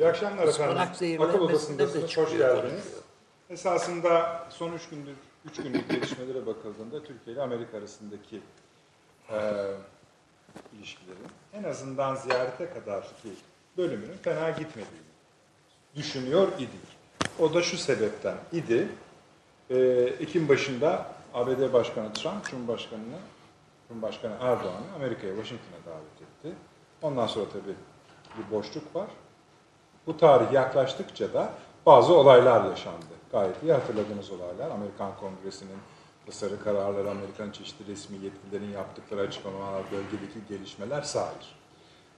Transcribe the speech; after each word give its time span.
İyi 0.00 0.08
akşamlar 0.08 0.48
efendim. 0.48 1.22
Akıl 1.22 1.40
Odası'ndasınız. 1.40 2.16
Hoş 2.16 2.38
geldiniz. 2.38 2.94
Esasında 3.50 4.46
son 4.50 4.72
üç 4.72 4.88
gündür, 4.88 5.14
üç 5.44 5.56
günlük 5.56 5.90
gelişmelere 5.90 6.46
bakıldığında 6.46 7.02
Türkiye 7.02 7.34
ile 7.34 7.42
Amerika 7.42 7.78
arasındaki 7.78 8.40
e, 9.30 9.38
ilişkilerin 10.72 11.26
en 11.52 11.62
azından 11.62 12.14
ziyarete 12.14 12.70
kadarki 12.70 13.28
bölümünün 13.76 14.16
fena 14.22 14.50
gitmediğini 14.50 15.10
düşünüyor 15.96 16.48
idik. 16.58 16.98
O 17.38 17.54
da 17.54 17.62
şu 17.62 17.78
sebepten 17.78 18.36
idi. 18.52 18.88
E, 19.70 19.78
Ekim 20.20 20.48
başında 20.48 21.06
ABD 21.34 21.72
Başkanı 21.72 22.12
Trump, 22.12 22.50
Cumhurbaşkanı'nı 22.50 23.18
Cumhurbaşkanı 23.88 24.34
Erdoğan'ı 24.40 24.94
Amerika'ya, 24.96 25.34
Washington'a 25.34 25.94
davet 25.94 26.22
etti. 26.22 26.56
Ondan 27.02 27.26
sonra 27.26 27.46
tabii 27.52 27.74
bir 28.38 28.56
boşluk 28.56 28.96
var. 28.96 29.06
Bu 30.10 30.16
tarih 30.16 30.52
yaklaştıkça 30.52 31.32
da 31.32 31.52
bazı 31.86 32.14
olaylar 32.14 32.64
yaşandı. 32.70 33.04
Gayet 33.32 33.62
iyi 33.62 33.72
hatırladığınız 33.72 34.30
olaylar. 34.30 34.70
Amerikan 34.70 35.12
Kongresi'nin 35.20 35.78
tasarı 36.26 36.64
kararları, 36.64 37.10
Amerikan 37.10 37.50
çeşitli 37.50 37.92
resmi 37.92 38.16
yetkililerin 38.24 38.72
yaptıkları 38.72 39.20
açıklamalar, 39.20 39.82
bölgedeki 39.92 40.38
gelişmeler 40.48 41.02
sair. 41.02 41.56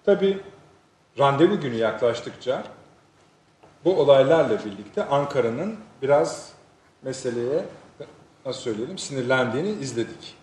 Tabii 0.05 0.41
randevu 1.19 1.61
günü 1.61 1.75
yaklaştıkça 1.75 2.65
bu 3.85 4.01
olaylarla 4.01 4.65
birlikte 4.65 5.05
Ankara'nın 5.05 5.77
biraz 6.03 6.53
meseleye 7.03 7.65
nasıl 8.47 8.61
söyleyelim 8.61 8.99
sinirlendiğini 8.99 9.71
izledik. 9.71 10.37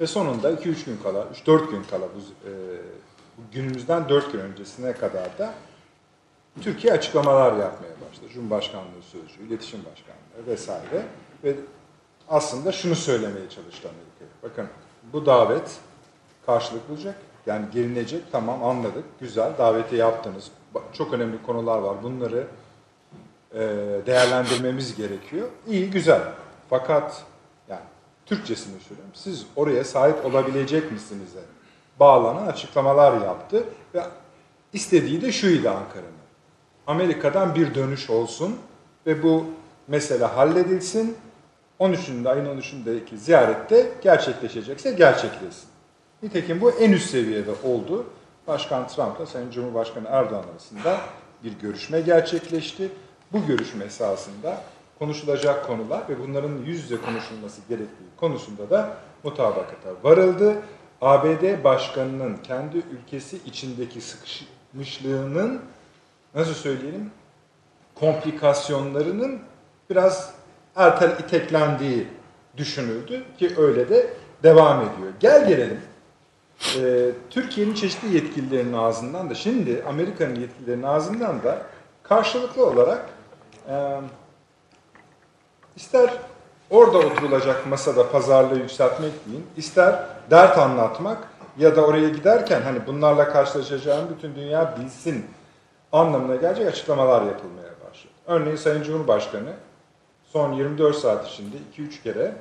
Ve 0.00 0.06
sonunda 0.06 0.50
2-3 0.50 0.84
gün 0.84 0.98
kala, 1.02 1.26
3-4 1.46 1.70
gün 1.70 1.82
kala 1.82 2.04
bu, 2.04 2.48
e, 2.48 2.52
günümüzden 3.52 4.08
4 4.08 4.32
gün 4.32 4.38
öncesine 4.38 4.92
kadar 4.92 5.38
da 5.38 5.54
Türkiye 6.60 6.92
açıklamalar 6.92 7.52
yapmaya 7.52 7.94
başladı. 8.08 8.28
Cumhurbaşkanlığı 8.34 9.02
Sözcüğü, 9.12 9.42
İletişim 9.42 9.80
Başkanlığı 9.80 10.46
vesaire. 10.46 11.06
Ve 11.44 11.54
aslında 12.28 12.72
şunu 12.72 12.96
söylemeye 12.96 13.48
çalıştı 13.48 13.88
Amerika'ya. 13.88 14.30
Bakın 14.42 14.66
bu 15.12 15.26
davet 15.26 15.76
karşılık 16.46 16.88
bulacak. 16.88 17.14
Yani 17.46 17.66
gelinecek 17.72 18.22
tamam 18.32 18.64
anladık. 18.64 19.04
Güzel 19.20 19.52
daveti 19.58 19.96
yaptınız. 19.96 20.50
Çok 20.92 21.12
önemli 21.12 21.42
konular 21.42 21.78
var. 21.78 22.02
Bunları 22.02 22.46
e, 23.54 23.60
değerlendirmemiz 24.06 24.96
gerekiyor. 24.96 25.48
İyi 25.66 25.90
güzel. 25.90 26.22
Fakat 26.70 27.22
yani 27.68 27.80
Türkçesini 28.26 28.80
söylüyorum. 28.80 29.12
Siz 29.14 29.46
oraya 29.56 29.84
sahip 29.84 30.26
olabilecek 30.26 30.92
misiniz? 30.92 31.28
Bağlanan 32.00 32.46
açıklamalar 32.46 33.20
yaptı 33.20 33.64
ve 33.94 34.02
istediği 34.72 35.22
de 35.22 35.32
şuydu 35.32 35.68
Ankara'nın. 35.68 36.17
Amerika'dan 36.88 37.54
bir 37.54 37.74
dönüş 37.74 38.10
olsun 38.10 38.56
ve 39.06 39.22
bu 39.22 39.46
mesele 39.88 40.24
halledilsin. 40.24 41.16
13'ünde 41.80 42.28
ayın 42.28 42.44
13'ündeki 42.44 43.16
ziyarette 43.16 43.90
gerçekleşecekse 44.02 44.90
gerçekleşsin. 44.90 45.68
Nitekim 46.22 46.60
bu 46.60 46.70
en 46.70 46.92
üst 46.92 47.10
seviyede 47.10 47.50
oldu. 47.64 48.06
Başkan 48.46 48.88
Trump'la 48.88 49.26
Sayın 49.26 49.50
Cumhurbaşkanı 49.50 50.08
Erdoğan 50.08 50.44
arasında 50.52 51.00
bir 51.44 51.52
görüşme 51.52 52.00
gerçekleşti. 52.00 52.88
Bu 53.32 53.46
görüşme 53.46 53.84
esasında 53.84 54.62
konuşulacak 54.98 55.66
konular 55.66 56.02
ve 56.08 56.20
bunların 56.20 56.56
yüz 56.66 56.82
yüze 56.82 56.96
konuşulması 56.96 57.60
gerektiği 57.68 58.08
konusunda 58.16 58.70
da 58.70 58.96
mutabakata 59.24 59.90
varıldı. 60.02 60.56
ABD 61.00 61.64
Başkanı'nın 61.64 62.36
kendi 62.36 62.76
ülkesi 62.76 63.38
içindeki 63.46 64.00
sıkışmışlığının 64.00 65.60
nasıl 66.34 66.54
söyleyelim 66.54 67.10
komplikasyonlarının 67.94 69.40
biraz 69.90 70.34
ertel 70.76 71.10
iteklendiği 71.10 72.08
düşünüldü 72.56 73.22
ki 73.38 73.54
öyle 73.58 73.88
de 73.88 74.10
devam 74.42 74.80
ediyor. 74.80 75.12
Gel 75.20 75.48
gelelim 75.48 75.80
e, 76.76 77.10
Türkiye'nin 77.30 77.74
çeşitli 77.74 78.14
yetkililerinin 78.14 78.72
ağzından 78.72 79.30
da 79.30 79.34
şimdi 79.34 79.84
Amerika'nın 79.88 80.34
yetkililerinin 80.34 80.82
ağzından 80.82 81.42
da 81.42 81.62
karşılıklı 82.02 82.66
olarak 82.66 83.06
e, 83.68 84.00
ister 85.76 86.10
orada 86.70 86.98
oturulacak 86.98 87.66
masada 87.66 88.10
pazarlığı 88.10 88.58
yükseltmek 88.58 89.12
deyin, 89.26 89.46
ister 89.56 90.06
dert 90.30 90.58
anlatmak 90.58 91.18
ya 91.58 91.76
da 91.76 91.86
oraya 91.86 92.08
giderken 92.08 92.62
hani 92.62 92.86
bunlarla 92.86 93.28
karşılaşacağım 93.28 94.08
bütün 94.16 94.34
dünya 94.34 94.76
bilsin 94.78 95.24
anlamına 95.92 96.36
gelecek 96.36 96.66
açıklamalar 96.66 97.22
yapılmaya 97.22 97.72
başladı. 97.88 98.12
Örneğin 98.26 98.56
Sayın 98.56 98.82
Cumhurbaşkanı 98.82 99.52
son 100.24 100.52
24 100.52 100.96
saat 100.96 101.28
içinde 101.28 101.56
2-3 101.76 102.02
kere 102.02 102.32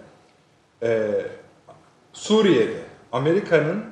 e, 0.84 1.22
Suriye'de 2.14 2.80
Amerika'nın 3.12 3.86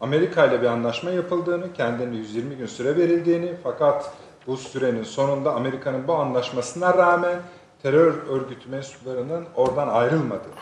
Amerika 0.00 0.46
ile 0.46 0.62
bir 0.62 0.66
anlaşma 0.66 1.10
yapıldığını, 1.10 1.72
kendine 1.72 2.16
120 2.16 2.56
gün 2.56 2.66
süre 2.66 2.96
verildiğini 2.96 3.52
fakat 3.62 4.12
bu 4.46 4.56
sürenin 4.56 5.02
sonunda 5.02 5.54
Amerika'nın 5.54 6.08
bu 6.08 6.14
anlaşmasına 6.14 6.94
rağmen 6.94 7.36
terör 7.82 8.14
örgütü 8.28 8.70
mensuplarının 8.70 9.44
oradan 9.54 9.88
ayrılmadığını, 9.88 10.54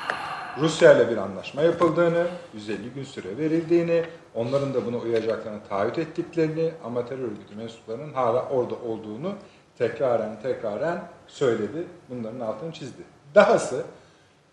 Rusya 0.60 0.92
ile 0.92 1.10
bir 1.10 1.16
anlaşma 1.16 1.62
yapıldığını, 1.62 2.26
150 2.54 2.90
gün 2.94 3.04
süre 3.04 3.38
verildiğini, 3.38 4.04
onların 4.34 4.74
da 4.74 4.86
buna 4.86 4.96
uyacaklarını 4.96 5.60
taahhüt 5.68 5.98
ettiklerini 5.98 6.72
ama 6.84 7.06
terör 7.06 7.22
örgütü 7.22 7.54
mensuplarının 7.56 8.12
hala 8.12 8.48
orada 8.48 8.74
olduğunu 8.74 9.34
tekraren 9.78 10.40
tekraren 10.42 11.04
söyledi. 11.26 11.84
Bunların 12.10 12.40
altını 12.40 12.72
çizdi. 12.72 13.02
Dahası 13.34 13.84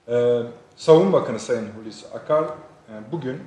e, 0.07 0.41
Savunma 0.75 1.13
Bakanı 1.13 1.39
Sayın 1.39 1.67
Hulusi 1.71 2.07
Akar 2.07 2.43
e, 2.43 2.93
bugün 3.11 3.41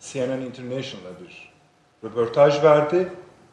CNN 0.00 0.40
International'a 0.40 1.20
bir 1.20 1.54
röportaj 2.04 2.62
verdi. 2.62 3.08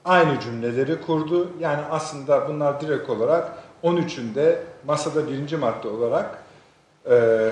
Aynı 0.06 0.40
cümleleri 0.40 1.02
kurdu. 1.02 1.52
Yani 1.60 1.82
aslında 1.92 2.48
bunlar 2.48 2.82
direkt 2.82 3.10
olarak 3.10 3.52
13'ünde 3.84 4.56
masada 4.86 5.28
birinci 5.28 5.58
madde 5.58 5.88
olarak 5.88 6.44
e, 7.10 7.52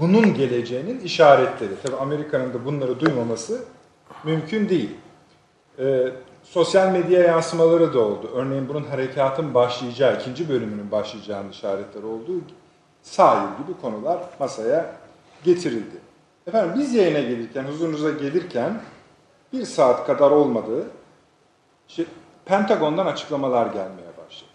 bunun 0.00 0.34
geleceğinin 0.34 1.00
işaretleri. 1.00 1.70
Tabi 1.82 1.96
Amerika'nın 1.96 2.54
da 2.54 2.64
bunları 2.64 3.00
duymaması 3.00 3.64
mümkün 4.24 4.68
değil. 4.68 4.90
E, 5.78 6.08
sosyal 6.42 6.92
medya 6.92 7.20
yansımaları 7.20 7.94
da 7.94 8.00
oldu. 8.00 8.30
Örneğin 8.34 8.68
bunun 8.68 8.82
harekatın 8.82 9.54
başlayacağı, 9.54 10.20
ikinci 10.20 10.48
bölümünün 10.48 10.90
başlayacağının 10.90 11.50
işaretleri 11.50 12.06
olduğu 12.06 12.40
sahil 13.02 13.62
gibi 13.62 13.80
konular 13.80 14.18
masaya 14.38 14.96
getirildi. 15.44 15.96
Efendim 16.46 16.74
biz 16.78 16.94
yayına 16.94 17.20
gelirken, 17.20 17.64
huzurunuza 17.64 18.10
gelirken 18.10 18.80
bir 19.52 19.64
saat 19.64 20.06
kadar 20.06 20.30
olmadı. 20.30 20.86
Şey, 21.88 22.06
Pentagon'dan 22.44 23.06
açıklamalar 23.06 23.66
gelmeye 23.66 24.10
başladı. 24.24 24.50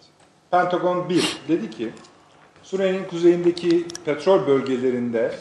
Pentagon 0.50 1.08
bir 1.08 1.40
dedi 1.48 1.70
ki 1.70 1.92
Suriye'nin 2.66 3.04
kuzeyindeki 3.04 3.86
petrol 4.04 4.46
bölgelerinde 4.46 5.34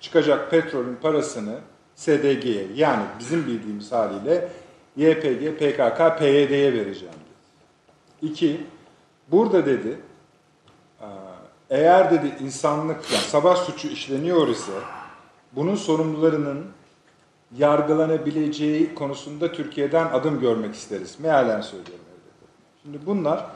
çıkacak 0.00 0.50
petrolün 0.50 0.96
parasını 0.96 1.58
SDG'ye 1.94 2.66
yani 2.74 3.02
bizim 3.18 3.46
bildiğimiz 3.46 3.92
haliyle 3.92 4.48
YPG, 4.96 5.58
PKK, 5.58 6.18
PYD'ye 6.18 6.72
vereceğim 6.72 7.14
dedi. 7.14 8.32
İki, 8.32 8.60
burada 9.30 9.66
dedi 9.66 9.98
eğer 11.70 12.10
dedi 12.10 12.34
insanlık 12.40 13.12
yani 13.12 13.22
savaş 13.22 13.58
suçu 13.58 13.88
işleniyor 13.88 14.48
ise 14.48 14.72
bunun 15.52 15.74
sorumlularının 15.74 16.66
yargılanabileceği 17.58 18.94
konusunda 18.94 19.52
Türkiye'den 19.52 20.06
adım 20.06 20.40
görmek 20.40 20.74
isteriz. 20.74 21.20
Mealen 21.20 21.60
söylüyorum. 21.60 22.04
Şimdi 22.82 22.98
bunlar 23.06 23.46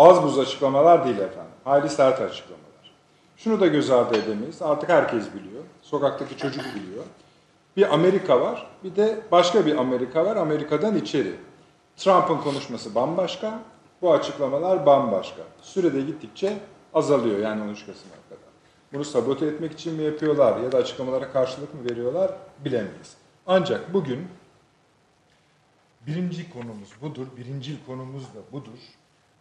az 0.00 0.22
buz 0.22 0.38
açıklamalar 0.38 1.04
değil 1.04 1.18
efendim. 1.18 1.52
Hayli 1.64 1.88
sert 1.88 2.20
açıklamalar. 2.20 2.92
Şunu 3.36 3.60
da 3.60 3.66
göz 3.66 3.90
ardı 3.90 4.18
edemeyiz. 4.18 4.62
Artık 4.62 4.88
herkes 4.88 5.24
biliyor. 5.34 5.64
Sokaktaki 5.82 6.36
çocuk 6.36 6.64
biliyor. 6.74 7.04
Bir 7.76 7.94
Amerika 7.94 8.40
var, 8.40 8.66
bir 8.84 8.96
de 8.96 9.20
başka 9.32 9.66
bir 9.66 9.76
Amerika 9.76 10.24
var. 10.24 10.36
Amerika'dan 10.36 10.96
içeri. 10.96 11.34
Trump'ın 11.96 12.36
konuşması 12.36 12.94
bambaşka, 12.94 13.58
bu 14.02 14.12
açıklamalar 14.12 14.86
bambaşka. 14.86 15.42
Sürede 15.62 16.00
gittikçe 16.00 16.58
azalıyor 16.94 17.38
yani 17.38 17.62
13 17.62 17.86
Kasım'a 17.86 18.14
kadar. 18.28 18.50
Bunu 18.92 19.04
sabote 19.04 19.46
etmek 19.46 19.72
için 19.72 19.94
mi 19.94 20.02
yapıyorlar 20.02 20.60
ya 20.60 20.72
da 20.72 20.78
açıklamalara 20.78 21.32
karşılık 21.32 21.74
mı 21.74 21.90
veriyorlar 21.90 22.30
bilemeyiz. 22.64 23.16
Ancak 23.46 23.94
bugün 23.94 24.28
birinci 26.06 26.52
konumuz 26.52 26.90
budur, 27.02 27.26
birincil 27.36 27.76
konumuz 27.86 28.22
da 28.22 28.52
budur. 28.52 28.78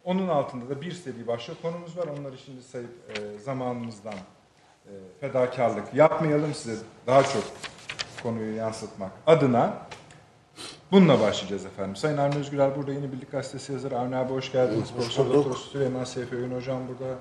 Onun 0.09 0.27
altında 0.27 0.69
da 0.69 0.81
bir 0.81 0.91
seri 0.91 1.27
başka 1.27 1.53
konumuz 1.61 1.97
var. 1.97 2.07
Onları 2.19 2.37
şimdi 2.37 2.63
sayıp 2.63 2.89
e, 3.09 3.39
zamanımızdan 3.39 4.13
e, 4.85 4.91
fedakarlık 5.19 5.93
yapmayalım 5.93 6.53
size 6.53 6.81
daha 7.07 7.23
çok 7.23 7.43
konuyu 8.23 8.55
yansıtmak 8.55 9.11
adına. 9.27 9.77
Bununla 10.91 11.21
başlayacağız 11.21 11.65
efendim. 11.65 11.95
Sayın 11.95 12.17
Avni 12.17 12.35
Özgürel 12.35 12.75
burada 12.75 12.93
Yeni 12.93 13.11
Birlik 13.11 13.31
Gazetesi 13.31 13.73
yazarı. 13.73 13.99
Avni 13.99 14.15
abi 14.15 14.33
hoş 14.33 14.51
geldiniz. 14.51 14.81
Hoş 14.81 14.89
Profesör 14.89 15.25
bulduk. 15.25 15.45
Doktor 15.45 15.55
Süleyman 15.59 16.03
Seyfi 16.03 16.35
Öğün 16.35 16.55
hocam 16.55 16.81
burada. 16.87 17.15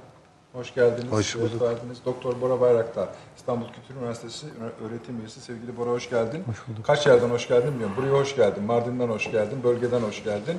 Hoş 0.53 0.75
geldiniz. 0.75 1.13
Hoş 1.13 1.37
bulduk. 1.37 1.63
verdiniz. 1.63 2.05
Doktor 2.05 2.41
Bora 2.41 2.61
Bayraktar, 2.61 3.09
İstanbul 3.37 3.67
Kültür 3.67 3.95
Üniversitesi 3.95 4.47
öğretim 4.87 5.21
üyesi. 5.21 5.41
Sevgili 5.41 5.77
Bora 5.77 5.91
hoş 5.91 6.11
geldin. 6.11 6.45
Kaç 6.83 7.07
yerden 7.07 7.31
hoş 7.31 7.49
geldin 7.49 7.71
bilmiyorum. 7.71 7.95
Buraya 7.97 8.13
hoş 8.13 8.37
geldin. 8.37 8.65
Mardin'den 8.65 9.09
hoş 9.09 9.31
geldin. 9.31 9.61
Bölgeden 9.65 10.01
hoş 10.01 10.25
geldin. 10.25 10.59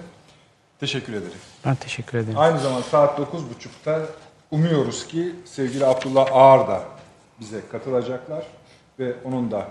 Teşekkür 0.80 1.14
ederim. 1.14 1.38
Ben 1.66 1.76
teşekkür 1.76 2.18
ederim. 2.18 2.38
Aynı 2.38 2.60
zamanda 2.60 2.84
saat 2.84 3.20
9.30'da 3.20 4.06
umuyoruz 4.52 5.08
ki 5.08 5.36
sevgili 5.46 5.86
Abdullah 5.86 6.28
Ağar 6.32 6.68
da 6.68 6.84
bize 7.40 7.62
katılacaklar 7.72 8.44
ve 9.00 9.14
onun 9.24 9.52
da 9.52 9.68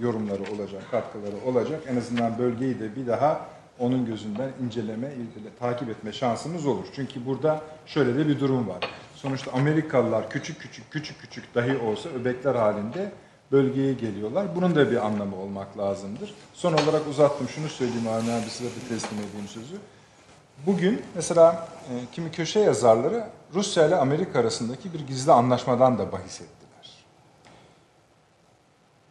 yorumları 0.00 0.42
olacak, 0.54 0.82
katkıları 0.90 1.36
olacak. 1.46 1.80
En 1.88 1.96
azından 1.96 2.38
bölgeyi 2.38 2.80
de 2.80 2.96
bir 2.96 3.06
daha 3.06 3.46
onun 3.78 4.06
gözünden 4.06 4.50
inceleme, 4.64 5.06
irdele, 5.06 5.48
takip 5.60 5.88
etme 5.88 6.12
şansımız 6.12 6.66
olur. 6.66 6.84
Çünkü 6.96 7.26
burada 7.26 7.60
şöyle 7.86 8.18
de 8.18 8.28
bir 8.28 8.40
durum 8.40 8.68
var. 8.68 8.78
Sonuçta 9.16 9.52
Amerikalılar 9.52 10.30
küçük 10.30 10.60
küçük 10.60 10.90
küçük 10.90 11.20
küçük 11.20 11.54
dahi 11.54 11.78
olsa 11.78 12.08
öbekler 12.08 12.54
halinde 12.54 13.12
bölgeye 13.52 13.92
geliyorlar. 13.92 14.56
Bunun 14.56 14.74
da 14.74 14.90
bir 14.90 15.06
anlamı 15.06 15.36
olmak 15.36 15.78
lazımdır. 15.78 16.34
Son 16.54 16.72
olarak 16.72 17.08
uzattım. 17.08 17.48
Şunu 17.48 17.68
söyleyeyim 17.68 18.08
Avni 18.08 18.32
abi 18.32 18.50
size 18.50 18.70
bir 18.80 18.88
teslim 18.88 19.18
edeyim 19.18 19.48
sözü. 19.48 19.76
Bugün 20.66 21.02
mesela 21.14 21.68
e, 21.90 21.92
kimi 22.12 22.30
köşe 22.30 22.60
yazarları 22.60 23.26
Rusya 23.54 23.86
ile 23.86 23.96
Amerika 23.96 24.38
arasındaki 24.38 24.92
bir 24.92 25.00
gizli 25.00 25.32
anlaşmadan 25.32 25.98
da 25.98 26.12
bahis 26.12 26.40
ettiler. 26.40 27.04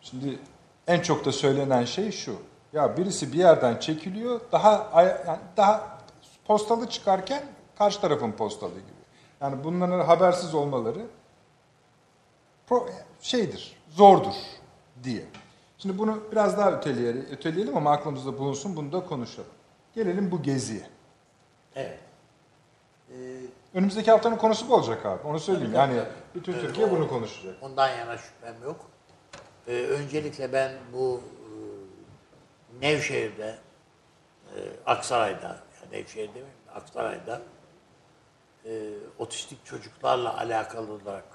Şimdi 0.01 0.39
en 0.87 0.99
çok 1.01 1.25
da 1.25 1.31
söylenen 1.31 1.85
şey 1.85 2.11
şu. 2.11 2.35
Ya 2.73 2.97
birisi 2.97 3.33
bir 3.33 3.37
yerden 3.37 3.79
çekiliyor, 3.79 4.41
daha 4.51 4.91
yani 5.27 5.39
daha 5.57 5.97
postalı 6.45 6.89
çıkarken 6.89 7.43
karşı 7.77 8.01
tarafın 8.01 8.31
postalı 8.31 8.71
gibi. 8.71 9.01
Yani 9.41 9.63
bunların 9.63 10.05
habersiz 10.05 10.53
olmaları 10.55 11.05
pro- 12.69 12.89
şeydir, 13.21 13.75
zordur 13.89 14.35
diye. 15.03 15.25
Şimdi 15.77 15.97
bunu 15.97 16.23
biraz 16.31 16.57
daha 16.57 16.71
öteleyelim, 16.71 17.27
öteleyelim 17.31 17.77
ama 17.77 17.91
aklımızda 17.91 18.37
bulunsun, 18.37 18.75
bunu 18.75 18.91
da 18.91 19.05
konuşalım. 19.05 19.49
Gelelim 19.95 20.31
bu 20.31 20.41
geziye. 20.43 21.00
Evet. 21.75 21.99
Ee, 23.11 23.13
Önümüzdeki 23.73 24.11
haftanın 24.11 24.35
konusu 24.37 24.69
bu 24.69 24.75
olacak 24.75 25.05
abi. 25.05 25.27
Onu 25.27 25.39
söyleyeyim. 25.39 25.73
Tabii, 25.73 25.93
Yani 25.93 26.03
tabii. 26.03 26.13
bütün 26.35 26.53
Evet, 26.53 26.61
Türkiye 26.61 26.85
o- 26.87 26.91
bunu 26.91 27.07
konuşacak. 27.09 27.55
ondan 27.63 27.89
yana 27.89 28.17
şüphem 28.17 28.63
yok. 28.63 28.85
Ee, 29.67 29.71
öncelikle 29.85 30.53
ben 30.53 30.71
bu 30.93 31.21
e, 31.21 31.51
Nevşehir'de, 32.81 33.57
e, 34.55 34.59
Aksaray'da, 34.85 35.47
yani 35.47 35.91
Nevşehir 35.91 36.27
demeyeyim 36.29 36.53
de 36.67 36.71
Aksaray'da 36.71 37.41
e, 38.65 38.89
otistik 39.19 39.65
çocuklarla 39.65 40.37
alakalı 40.37 40.91
olarak 40.93 41.25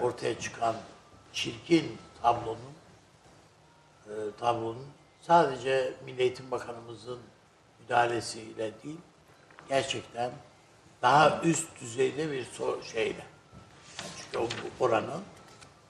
ortaya 0.00 0.38
çıkan 0.38 0.74
çirkin 1.32 1.98
tablonun 2.22 2.58
e, 4.06 4.12
tablonun 4.40 4.86
sadece 5.20 5.92
Milli 6.04 6.22
Eğitim 6.22 6.50
Bakanımızın 6.50 7.18
müdahalesiyle 7.80 8.82
değil, 8.82 9.00
gerçekten 9.68 10.30
daha 11.02 11.40
üst 11.42 11.80
düzeyde 11.80 12.32
bir 12.32 12.44
sor- 12.44 12.82
şeyle. 12.82 13.26
Çünkü 14.16 14.38
o, 14.38 14.48
oranın 14.84 15.22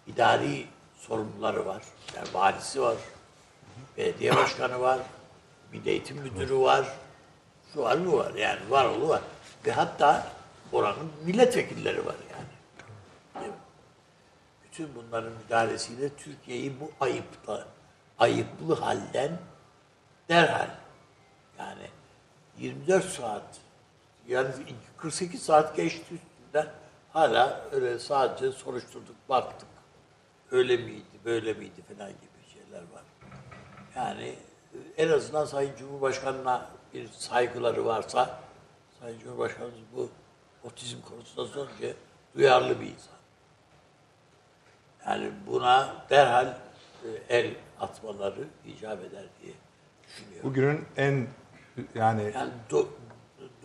idari 0.07 0.67
sorumluları 0.97 1.67
var. 1.67 1.83
Yani 2.17 2.29
valisi 2.35 2.83
var, 2.83 2.97
belediye 3.97 4.37
başkanı 4.37 4.81
var, 4.81 4.99
Milli 5.73 5.91
Eğitim 5.91 6.17
Müdürü 6.17 6.59
var, 6.59 6.87
şu 7.73 7.83
var 7.83 8.07
bu 8.07 8.19
var 8.19 8.35
yani 8.35 8.71
var 8.71 8.85
oğlu 8.85 9.09
var. 9.09 9.23
Ve 9.67 9.73
hatta 9.73 10.27
oranın 10.73 11.13
milletvekilleri 11.25 12.07
var 12.07 12.17
yani. 12.33 12.47
Bütün 14.65 14.95
bunların 14.95 15.33
müdahalesiyle 15.33 16.09
Türkiye'yi 16.17 16.81
bu 16.81 16.91
ayıpla, 17.01 17.67
ayıplı 18.19 18.75
halden 18.75 19.39
derhal 20.29 20.69
yani 21.59 21.87
24 22.59 23.05
saat 23.05 23.45
yani 24.29 24.49
48 24.97 25.43
saat 25.43 25.77
geçti 25.77 26.15
üstünden 26.15 26.67
hala 27.13 27.61
öyle 27.73 27.99
sadece 27.99 28.53
soruşturduk 28.53 29.17
baktık. 29.29 29.69
Öyle 30.51 30.77
miydi 30.77 31.05
böyle 31.25 31.53
miydi 31.55 31.83
falan 31.97 32.09
gibi 32.11 32.53
şeyler 32.55 32.79
var. 32.81 33.03
Yani 33.97 34.35
e, 34.75 35.03
en 35.05 35.09
azından 35.13 35.45
Sayın 35.45 35.77
Cumhurbaşkanı'na 35.77 36.67
bir 36.95 37.09
saygıları 37.09 37.85
varsa 37.87 38.41
Sayın 39.01 39.19
Cumhurbaşkanımız 39.21 39.79
bu 39.97 40.11
otizm 40.65 41.01
konusunda 41.09 41.47
son 41.49 41.67
derece 41.69 41.95
duyarlı 42.37 42.81
bir 42.81 42.87
insan. 42.87 43.17
Yani 45.07 45.31
buna 45.47 45.95
derhal 46.11 46.47
e, 47.05 47.09
el 47.29 47.55
atmaları 47.81 48.45
icap 48.67 49.01
eder 49.05 49.25
diye 49.43 49.55
düşünüyorum. 50.07 50.51
Bugünün 50.51 50.85
en 50.97 51.27
yani 51.95 52.33
Yani 52.35 52.51
du- 52.71 52.89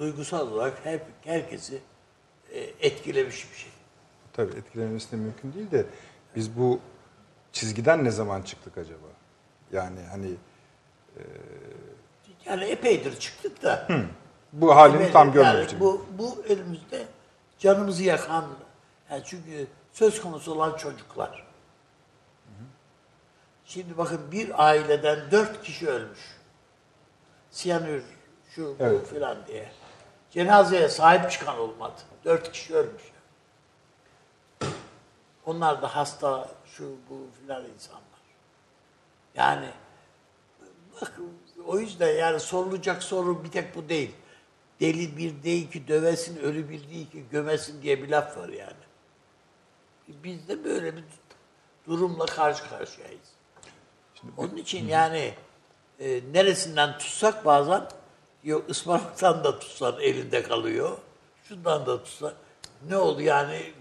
duygusal 0.05 0.51
olarak 0.51 0.85
hep 0.85 1.05
herkesi 1.25 1.79
e, 2.51 2.59
etkilemiş 2.59 3.51
bir 3.51 3.57
şey. 3.57 3.71
tabii 4.33 4.55
etkilememesi 4.57 5.11
de 5.11 5.15
mümkün 5.15 5.53
değil 5.53 5.71
de 5.71 5.85
biz 6.35 6.57
bu 6.57 6.79
çizgiden 7.51 8.03
ne 8.03 8.11
zaman 8.11 8.41
çıktık 8.41 8.77
acaba? 8.77 9.07
Yani 9.71 9.99
hani 10.11 10.35
Yani 12.45 12.63
epeydir 12.63 13.19
çıktık 13.19 13.63
da. 13.63 13.87
bu 14.53 14.75
halini 14.75 14.95
Epeydir. 14.95 15.13
tam 15.13 15.27
Yani 15.27 15.33
görmemiştik. 15.33 15.79
bu, 15.79 16.05
bu 16.17 16.43
elimizde 16.49 17.05
canımızı 17.59 18.03
yakan, 18.03 18.45
yani 19.11 19.21
çünkü 19.25 19.67
söz 19.91 20.21
konusu 20.21 20.51
olan 20.53 20.77
çocuklar. 20.77 21.47
Şimdi 23.65 23.97
bakın 23.97 24.31
bir 24.31 24.65
aileden 24.67 25.31
dört 25.31 25.63
kişi 25.63 25.89
ölmüş. 25.89 26.19
Siyanür, 27.51 28.03
şu 28.55 28.65
bu 28.79 28.83
Evet. 28.83 29.07
filan 29.07 29.37
diye. 29.47 29.71
Cenazeye 30.31 30.89
sahip 30.89 31.31
çıkan 31.31 31.59
olmadı. 31.59 32.01
Dört 32.25 32.51
kişi 32.51 32.75
ölmüş. 32.75 33.03
Onlar 35.45 35.81
da 35.81 35.95
hasta, 35.95 36.49
şu 36.65 36.95
bu 37.09 37.27
filan 37.41 37.65
insanlar. 37.73 38.01
Yani 39.35 39.69
bak 41.01 41.19
o 41.67 41.79
yüzden 41.79 42.15
yani 42.15 42.39
sorulacak 42.39 43.03
soru 43.03 43.43
bir 43.43 43.51
tek 43.51 43.75
bu 43.75 43.89
değil. 43.89 44.15
Deli 44.79 45.17
bir 45.17 45.43
değil 45.43 45.71
ki 45.71 45.87
dövesin, 45.87 46.37
ölü 46.37 46.69
bir 46.69 46.89
değil 46.89 47.11
ki 47.11 47.23
gömesin 47.31 47.81
diye 47.81 48.03
bir 48.03 48.09
laf 48.09 48.37
var 48.37 48.49
yani. 48.49 48.73
Biz 50.07 50.47
de 50.47 50.63
böyle 50.63 50.95
bir 50.95 51.03
durumla 51.87 52.25
karşı 52.25 52.69
karşıyayız. 52.69 53.29
Onun 54.37 54.55
için 54.55 54.87
yani 54.87 55.33
e, 55.99 56.21
neresinden 56.33 56.97
tutsak 56.97 57.45
bazen 57.45 57.87
yok 58.43 58.69
ıspanaktan 58.69 59.43
da 59.43 59.59
tutsan 59.59 59.95
elinde 60.01 60.43
kalıyor. 60.43 60.97
Şundan 61.43 61.85
da 61.85 62.03
tutsan. 62.03 62.33
Ne 62.89 62.97
oldu 62.97 63.21
yani 63.21 63.73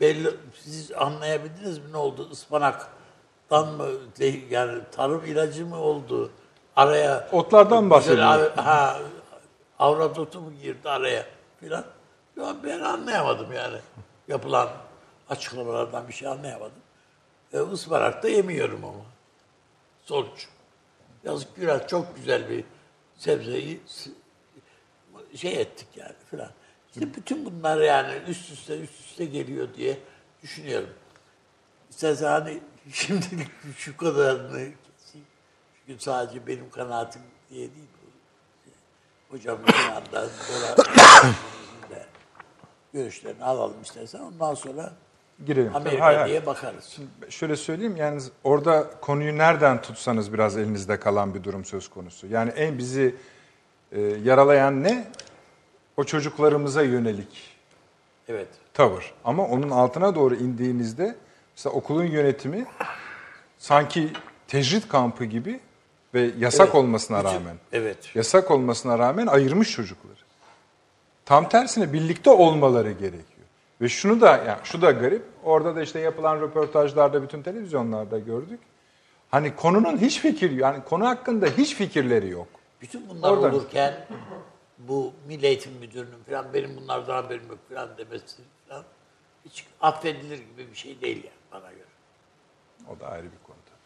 belli 0.00 0.30
siz 0.54 0.92
anlayabildiniz 0.92 1.78
mi 1.78 1.92
ne 1.92 1.96
oldu 1.96 2.28
ıspanaktan 2.32 3.68
mı 3.68 3.88
yani 4.50 4.82
tarım 4.92 5.24
ilacı 5.24 5.66
mı 5.66 5.78
oldu 5.78 6.30
araya 6.76 7.28
Otlardan 7.32 7.90
bahsediyor. 7.90 8.56
Ha, 8.56 8.98
avrat 9.78 10.18
otu 10.18 10.40
mu 10.40 10.52
girdi 10.62 10.88
araya 10.88 11.26
filan. 11.60 11.84
Ya 12.36 12.56
ben 12.64 12.80
anlayamadım 12.80 13.52
yani. 13.52 13.78
Yapılan 14.28 14.68
açıklamalardan 15.30 16.08
bir 16.08 16.12
şey 16.12 16.28
anlayamadım. 16.28 16.82
E, 17.52 17.58
ıspanak 17.58 18.22
da 18.22 18.28
yemiyorum 18.28 18.84
ama. 18.84 19.04
Sonuç. 20.04 20.48
Yazık 21.24 21.56
günah 21.56 21.88
çok 21.88 22.16
güzel 22.16 22.50
bir 22.50 22.64
sebzeyi 23.18 23.80
şey 25.34 25.60
ettik 25.60 25.88
yani 25.96 26.14
filan. 26.30 26.50
İşte 26.88 27.14
bütün 27.14 27.44
bunlar 27.44 27.80
yani 27.80 28.14
üst 28.28 28.52
üste 28.52 28.80
üst 28.80 29.00
üste 29.00 29.24
geliyor 29.24 29.68
diye 29.74 29.98
düşünüyorum. 30.42 30.90
İstersen 31.90 32.26
hani 32.26 32.60
şimdilik 32.92 33.48
şu 33.76 33.96
kadarını 33.96 34.50
keseyim. 34.50 35.26
Çünkü 35.86 36.02
sadece 36.02 36.46
benim 36.46 36.70
kanaatim 36.70 37.22
diye 37.50 37.60
değil. 37.60 37.88
Hocam 39.30 39.58
bir 39.66 39.74
anda 39.74 40.28
görüşlerini 42.92 43.44
alalım 43.44 43.82
istersen. 43.82 44.20
Ondan 44.20 44.54
sonra 44.54 44.92
Girelim. 45.46 45.76
Amerika 45.76 46.04
hayır, 46.04 46.18
hayır. 46.18 46.30
diye 46.30 46.46
bakarız. 46.46 46.98
Şöyle 47.28 47.56
söyleyeyim 47.56 47.96
yani 47.96 48.22
orada 48.44 48.90
konuyu 49.00 49.38
nereden 49.38 49.82
tutsanız 49.82 50.32
biraz 50.32 50.56
elinizde 50.56 51.00
kalan 51.00 51.34
bir 51.34 51.44
durum 51.44 51.64
söz 51.64 51.88
konusu. 51.88 52.26
Yani 52.26 52.50
en 52.50 52.78
bizi 52.78 53.14
e, 53.92 54.00
yaralayan 54.00 54.82
ne? 54.82 55.04
O 55.96 56.04
çocuklarımıza 56.04 56.82
yönelik 56.82 57.56
Evet. 58.28 58.48
tavır. 58.74 59.14
Ama 59.24 59.46
onun 59.46 59.70
altına 59.70 60.14
doğru 60.14 60.34
indiğinizde 60.34 61.16
mesela 61.56 61.74
okulun 61.74 62.04
yönetimi 62.04 62.66
sanki 63.58 64.12
tecrit 64.48 64.88
kampı 64.88 65.24
gibi 65.24 65.60
ve 66.14 66.30
yasak 66.38 66.66
Evet. 66.66 66.74
olmasına 66.74 67.24
rağmen 67.24 67.56
Evet. 67.72 68.16
yasak 68.16 68.50
olmasına 68.50 68.98
rağmen 68.98 69.26
ayırmış 69.26 69.72
çocukları. 69.72 70.16
Tam 71.24 71.48
tersine 71.48 71.92
birlikte 71.92 72.30
olmaları 72.30 72.90
gerekiyor. 72.92 73.35
Ve 73.80 73.88
şunu 73.88 74.20
da 74.20 74.36
yani 74.36 74.58
şu 74.64 74.82
da 74.82 74.90
garip. 74.90 75.22
Orada 75.44 75.76
da 75.76 75.82
işte 75.82 76.00
yapılan 76.00 76.40
röportajlarda 76.40 77.22
bütün 77.22 77.42
televizyonlarda 77.42 78.18
gördük. 78.18 78.60
Hani 79.30 79.56
konunun 79.56 79.96
hiç 79.98 80.20
fikir 80.20 80.50
yani 80.50 80.84
konu 80.84 81.06
hakkında 81.06 81.46
hiç 81.46 81.74
fikirleri 81.74 82.28
yok. 82.28 82.48
Bütün 82.80 83.08
bunlar 83.08 83.30
Oradan. 83.32 83.52
olurken 83.54 84.06
bu 84.78 85.12
Milli 85.28 85.46
Eğitim 85.46 85.72
Müdürü'nün 85.72 86.24
falan 86.30 86.46
benim 86.54 86.76
bunlardan 86.76 87.22
haberim 87.22 87.48
yok 87.48 87.58
falan 87.74 87.88
demesi 87.98 88.36
falan 88.68 88.84
hiç 89.44 89.66
affedilir 89.80 90.38
gibi 90.38 90.70
bir 90.70 90.76
şey 90.76 91.00
değil 91.00 91.16
yani 91.16 91.36
bana 91.62 91.70
göre. 91.72 91.82
O 92.96 93.00
da 93.00 93.06
ayrı 93.08 93.24
bir 93.24 93.46
konu 93.46 93.56
tabii. 93.66 93.76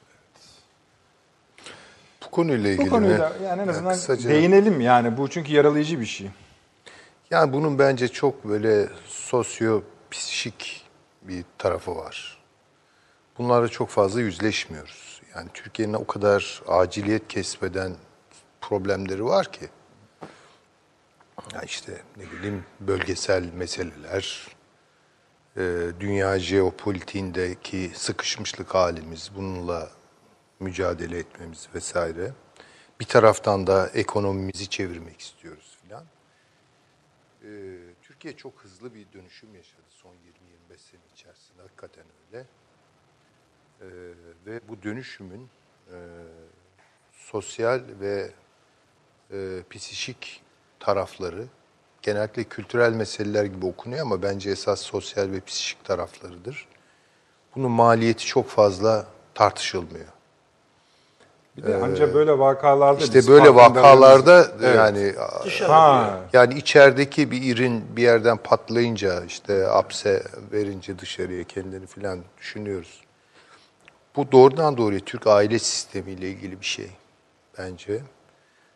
Bu 2.26 2.30
konuyla 2.30 2.70
ilgili 2.70 2.86
Bu 2.86 2.90
konuyla 2.90 3.32
yani 3.44 3.62
en 3.62 3.66
Ya 3.66 3.70
azından 3.72 3.92
kısaca- 3.94 4.28
değinelim 4.28 4.80
yani 4.80 5.16
bu 5.16 5.30
çünkü 5.30 5.52
yaralayıcı 5.52 6.00
bir 6.00 6.06
şey. 6.06 6.30
Yani 7.30 7.52
bunun 7.52 7.78
bence 7.78 8.08
çok 8.08 8.44
böyle 8.44 8.88
sosyo-psişik 9.06 10.86
bir 11.22 11.44
tarafı 11.58 11.96
var. 11.96 12.42
Bunlarla 13.38 13.68
çok 13.68 13.88
fazla 13.88 14.20
yüzleşmiyoruz. 14.20 15.22
Yani 15.34 15.48
Türkiye'nin 15.54 15.94
o 15.94 16.06
kadar 16.06 16.62
aciliyet 16.68 17.28
kesmeden 17.28 17.96
problemleri 18.60 19.24
var 19.24 19.52
ki. 19.52 19.68
Ya 21.54 21.62
işte 21.62 22.02
ne 22.16 22.30
bileyim 22.30 22.64
bölgesel 22.80 23.52
meseleler, 23.52 24.48
e, 25.56 25.60
dünya 26.00 26.38
jeopolitiğindeki 26.38 27.90
sıkışmışlık 27.94 28.74
halimiz, 28.74 29.30
bununla 29.36 29.90
mücadele 30.60 31.18
etmemiz 31.18 31.68
vesaire. 31.74 32.32
Bir 33.00 33.04
taraftan 33.04 33.66
da 33.66 33.90
ekonomimizi 33.94 34.68
çevirmek 34.68 35.20
istiyoruz 35.20 35.69
Ee, 37.50 37.78
Türkiye 38.02 38.36
çok 38.36 38.64
hızlı 38.64 38.94
bir 38.94 39.12
dönüşüm 39.12 39.54
yaşadı 39.54 39.82
son 39.88 40.14
20-25 40.14 40.78
sene 40.78 41.00
içerisinde. 41.14 41.62
Hakikaten 41.62 42.04
öyle. 42.26 42.46
Ee, 43.80 43.86
ve 44.46 44.60
bu 44.68 44.82
dönüşümün 44.82 45.48
e, 45.92 45.96
sosyal 47.12 47.82
ve 48.00 48.30
e, 49.32 49.62
psişik 49.70 50.42
tarafları 50.80 51.46
genellikle 52.02 52.44
kültürel 52.44 52.92
meseleler 52.92 53.44
gibi 53.44 53.66
okunuyor 53.66 54.02
ama 54.02 54.22
bence 54.22 54.50
esas 54.50 54.80
sosyal 54.80 55.32
ve 55.32 55.40
psişik 55.40 55.84
taraflarıdır. 55.84 56.68
Bunun 57.54 57.70
maliyeti 57.70 58.26
çok 58.26 58.48
fazla 58.48 59.06
tartışılmıyor. 59.34 60.19
Bir 61.62 61.66
de 61.72 61.80
ancak 61.82 62.14
böyle 62.14 62.38
vakalarda 62.38 63.00
Ee, 63.00 63.04
İşte 63.04 63.26
böyle 63.32 63.54
vakalarda 63.54 64.46
Evet. 64.62 64.76
yani 64.76 65.14
Ha, 65.68 66.20
Yani 66.32 66.54
içerideki 66.54 67.30
bir 67.30 67.42
irin 67.42 67.84
bir 67.96 68.02
yerden 68.02 68.36
patlayınca 68.36 69.24
işte 69.24 69.62
hapse 69.62 70.22
verince 70.52 70.98
dışarıya 70.98 71.44
kendini 71.44 71.86
filan 71.86 72.18
düşünüyoruz. 72.38 73.00
Bu 74.16 74.32
doğrudan 74.32 74.76
doğruya 74.76 75.00
Türk 75.00 75.26
aile 75.26 75.58
sistemiyle 75.58 76.28
ilgili 76.30 76.60
bir 76.60 76.66
şey 76.66 76.90
bence. 77.58 78.00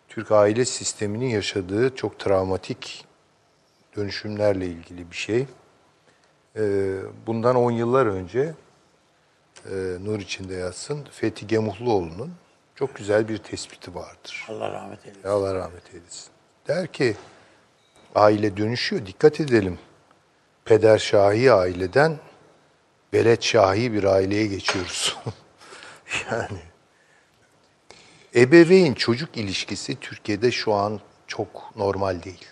Türk 0.09 0.33
aile 0.33 0.65
sisteminin 0.65 1.29
yaşadığı 1.29 1.95
çok 1.95 2.19
travmatik 2.19 3.05
dönüşümlerle 3.97 4.67
ilgili 4.67 5.11
bir 5.11 5.17
şey. 5.17 5.47
Ee, 6.57 6.95
bundan 7.27 7.57
10 7.57 7.71
yıllar 7.71 8.07
önce 8.07 8.55
e, 9.71 9.75
nur 10.05 10.19
içinde 10.21 10.55
yatsın 10.55 11.05
Fethi 11.11 11.47
Gemuhluoğlu'nun 11.47 12.33
çok 12.75 12.95
güzel 12.95 13.29
bir 13.29 13.39
tespiti 13.39 13.95
vardır. 13.95 14.47
Allah 14.49 14.73
rahmet 14.73 15.07
eylesin. 15.07 15.29
Allah 15.29 15.55
rahmet 15.55 15.95
eylesin. 15.95 16.31
Der 16.69 16.87
ki 16.87 17.17
aile 18.15 18.57
dönüşüyor. 18.57 19.07
Dikkat 19.07 19.41
edelim. 19.41 19.79
Peder 20.65 20.99
Şahi 20.99 21.53
aileden 21.53 22.19
velet 23.15 23.43
Şahi 23.43 23.93
bir 23.93 24.05
aileye 24.05 24.47
geçiyoruz. 24.47 25.17
yani 26.31 26.59
ebeveyn 28.35 28.95
çocuk 28.95 29.37
ilişkisi 29.37 30.01
Türkiye'de 30.01 30.51
şu 30.51 30.73
an 30.73 31.01
çok 31.27 31.77
normal 31.77 32.23
değil. 32.23 32.47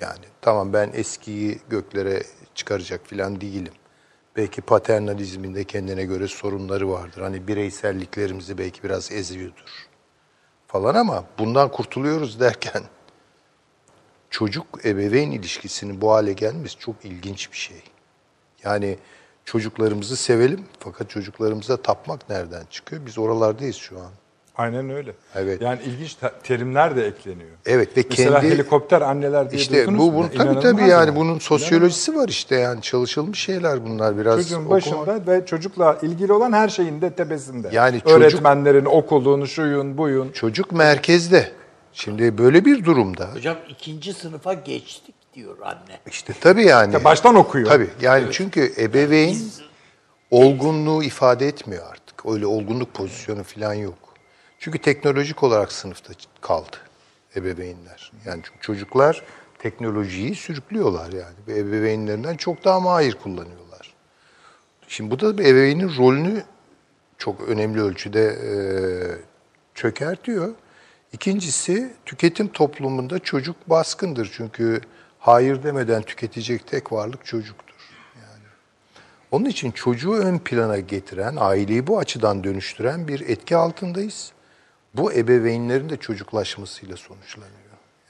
Yani 0.00 0.24
tamam 0.40 0.72
ben 0.72 0.90
eskiyi 0.94 1.58
göklere 1.68 2.22
çıkaracak 2.54 3.06
falan 3.06 3.40
değilim. 3.40 3.72
Belki 4.36 4.60
paternalizminde 4.60 5.64
kendine 5.64 6.04
göre 6.04 6.28
sorunları 6.28 6.90
vardır. 6.90 7.22
Hani 7.22 7.48
bireyselliklerimizi 7.48 8.58
belki 8.58 8.82
biraz 8.82 9.12
eziyordur 9.12 9.88
falan 10.66 10.94
ama 10.94 11.24
bundan 11.38 11.70
kurtuluyoruz 11.70 12.40
derken 12.40 12.82
çocuk 14.30 14.66
ebeveyn 14.84 15.30
ilişkisinin 15.30 16.00
bu 16.00 16.12
hale 16.12 16.32
gelmesi 16.32 16.78
çok 16.78 17.04
ilginç 17.04 17.52
bir 17.52 17.56
şey. 17.56 17.82
Yani 18.64 18.98
çocuklarımızı 19.44 20.16
sevelim 20.16 20.64
fakat 20.80 21.10
çocuklarımıza 21.10 21.76
tapmak 21.76 22.28
nereden 22.28 22.64
çıkıyor? 22.70 23.06
Biz 23.06 23.18
oralardayız 23.18 23.76
şu 23.76 24.00
an. 24.00 24.10
Aynen 24.58 24.90
öyle. 24.90 25.12
Evet. 25.34 25.62
Yani 25.62 25.78
ilginç 25.86 26.14
te- 26.14 26.32
terimler 26.42 26.96
de 26.96 27.06
ekleniyor. 27.06 27.50
Evet 27.66 27.96
ve 27.96 28.04
Mesela 28.10 28.40
kendi 28.40 28.54
helikopter 28.54 29.00
anneler 29.00 29.50
diye 29.50 29.60
işte 29.62 29.86
bu, 29.86 29.90
mu? 29.90 30.14
bu 30.14 30.38
tabii 30.38 30.60
tabii 30.60 30.80
yani 30.80 30.90
yani. 30.90 31.16
bunun 31.16 31.38
sosyolojisi 31.38 32.16
var 32.16 32.28
işte 32.28 32.56
yani 32.56 32.82
çalışılmış 32.82 33.38
şeyler 33.40 33.84
bunlar 33.84 34.18
biraz. 34.18 34.36
Çocuğun 34.42 34.64
okuma- 34.64 34.70
başında 34.70 35.26
ve 35.26 35.46
çocukla 35.46 35.98
ilgili 36.02 36.32
olan 36.32 36.52
her 36.52 36.68
şeyin 36.68 37.00
de 37.00 37.10
tepesinde. 37.10 37.68
Yani 37.72 38.00
çocuk- 38.00 38.18
Öğretmenlerin, 38.18 38.84
okulun, 38.84 39.44
şuyun, 39.44 39.98
buyun. 39.98 40.32
Çocuk 40.32 40.72
merkezde. 40.72 41.52
Şimdi 41.92 42.38
böyle 42.38 42.64
bir 42.64 42.84
durumda 42.84 43.28
Hocam 43.34 43.56
ikinci 43.68 44.12
sınıfa 44.14 44.52
geçtik 44.54 45.14
diyor 45.34 45.56
anne. 45.64 45.98
işte 46.10 46.32
tabii 46.40 46.64
yani. 46.64 46.90
İşte 46.92 47.04
baştan 47.04 47.34
okuyor. 47.34 47.68
Tabii 47.68 47.88
yani 48.02 48.24
çünkü 48.32 48.72
ebeveyn 48.78 49.36
olgunluğu 50.30 51.02
ifade 51.02 51.46
etmiyor 51.48 51.84
artık. 51.90 52.26
Öyle 52.26 52.46
olgunluk 52.46 52.94
pozisyonu 52.94 53.42
falan 53.42 53.74
yok. 53.74 53.94
Çünkü 54.58 54.78
teknolojik 54.78 55.42
olarak 55.42 55.72
sınıfta 55.72 56.12
kaldı 56.40 56.76
ebeveynler. 57.36 58.12
Yani 58.24 58.42
çünkü 58.44 58.60
çocuklar 58.60 59.22
teknolojiyi 59.58 60.34
sürüklüyorlar 60.34 61.12
yani. 61.12 61.36
Ve 61.48 61.58
ebeveynlerinden 61.58 62.36
çok 62.36 62.64
daha 62.64 62.80
mahir 62.80 63.14
kullanıyorlar. 63.14 63.94
Şimdi 64.88 65.10
bu 65.10 65.20
da 65.20 65.38
bir 65.38 65.44
ebeveynin 65.44 65.96
rolünü 65.96 66.42
çok 67.18 67.48
önemli 67.48 67.82
ölçüde 67.82 68.24
e, 68.24 68.54
çökertiyor. 69.74 70.54
İkincisi 71.12 71.92
tüketim 72.06 72.48
toplumunda 72.48 73.18
çocuk 73.18 73.70
baskındır. 73.70 74.30
Çünkü 74.36 74.80
hayır 75.18 75.62
demeden 75.62 76.02
tüketecek 76.02 76.66
tek 76.66 76.92
varlık 76.92 77.26
çocuktur. 77.26 77.74
Yani 78.16 78.44
onun 79.30 79.44
için 79.44 79.70
çocuğu 79.70 80.12
ön 80.12 80.38
plana 80.38 80.78
getiren, 80.78 81.36
aileyi 81.38 81.86
bu 81.86 81.98
açıdan 81.98 82.44
dönüştüren 82.44 83.08
bir 83.08 83.20
etki 83.28 83.56
altındayız. 83.56 84.32
Bu 84.96 85.12
ebeveynlerin 85.12 85.90
de 85.90 85.96
çocuklaşmasıyla 85.96 86.96
sonuçlanıyor. 86.96 87.52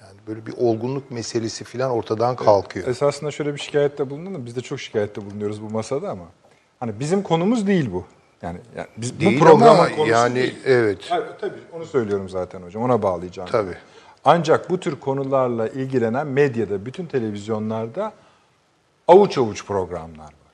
Yani 0.00 0.18
böyle 0.26 0.46
bir 0.46 0.54
olgunluk 0.56 1.10
meselesi 1.10 1.64
falan 1.64 1.90
ortadan 1.90 2.36
kalkıyor. 2.36 2.88
Esasında 2.88 3.30
şöyle 3.30 3.54
bir 3.54 3.58
şikayette 3.58 4.10
bulundum. 4.10 4.46
Biz 4.46 4.56
de 4.56 4.60
çok 4.60 4.80
şikayette 4.80 5.26
bulunuyoruz 5.26 5.62
bu 5.62 5.70
masada 5.70 6.10
ama. 6.10 6.24
Hani 6.80 7.00
bizim 7.00 7.22
konumuz 7.22 7.66
değil 7.66 7.92
bu. 7.92 8.04
Yani, 8.42 8.58
yani 8.76 8.86
biz, 8.96 9.20
Değil 9.20 9.40
bu 9.40 9.44
programın 9.44 9.90
konusu 9.90 10.12
yani 10.12 10.34
değil. 10.34 10.58
evet. 10.64 10.98
Hayır, 11.08 11.26
tabii 11.40 11.58
onu 11.72 11.86
söylüyorum 11.86 12.28
zaten 12.28 12.62
hocam. 12.62 12.82
Ona 12.82 13.02
bağlayacağım. 13.02 13.48
Tabii. 13.48 13.76
Ancak 14.24 14.70
bu 14.70 14.80
tür 14.80 15.00
konularla 15.00 15.68
ilgilenen 15.68 16.26
medyada, 16.26 16.86
bütün 16.86 17.06
televizyonlarda 17.06 18.12
avuç 19.08 19.38
avuç 19.38 19.66
programlar 19.66 20.24
var. 20.24 20.45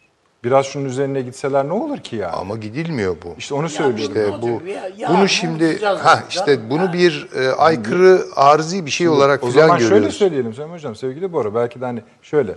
Biraz 0.44 0.66
şunun 0.66 0.84
üzerine 0.84 1.20
gitseler 1.22 1.68
ne 1.68 1.72
olur 1.72 1.99
ki 1.99 2.16
ya? 2.16 2.30
Ama 2.30 2.56
gidilmiyor 2.56 3.16
bu. 3.25 3.34
İşte 3.38 3.54
onu 3.54 3.68
söylüyorum. 3.68 4.16
İşte 4.16 4.42
bu 4.42 4.62
ya? 4.68 4.90
Ya 4.99 5.08
bunu 5.08 5.28
şimdi 5.28 5.84
ha 5.87 6.22
işte 6.30 6.70
bunu 6.70 6.80
Yani- 6.82 6.92
bir 6.92 7.28
e, 7.37 7.49
aykırı 7.52 8.22
arzi 8.37 8.87
bir 8.87 8.90
şey 8.90 9.08
olarak 9.08 9.44
O 9.44 9.50
filan 9.50 9.66
zaman 9.66 9.78
şöyle 9.78 9.94
görüyoruz. 9.94 10.16
söyleyelim 10.16 10.54
Sayın 10.54 10.68
Hocam, 10.70 10.96
sevgili 10.96 11.32
Bora. 11.32 11.54
Belki 11.54 11.80
de 11.80 11.84
hani 11.84 12.02
şöyle. 12.22 12.54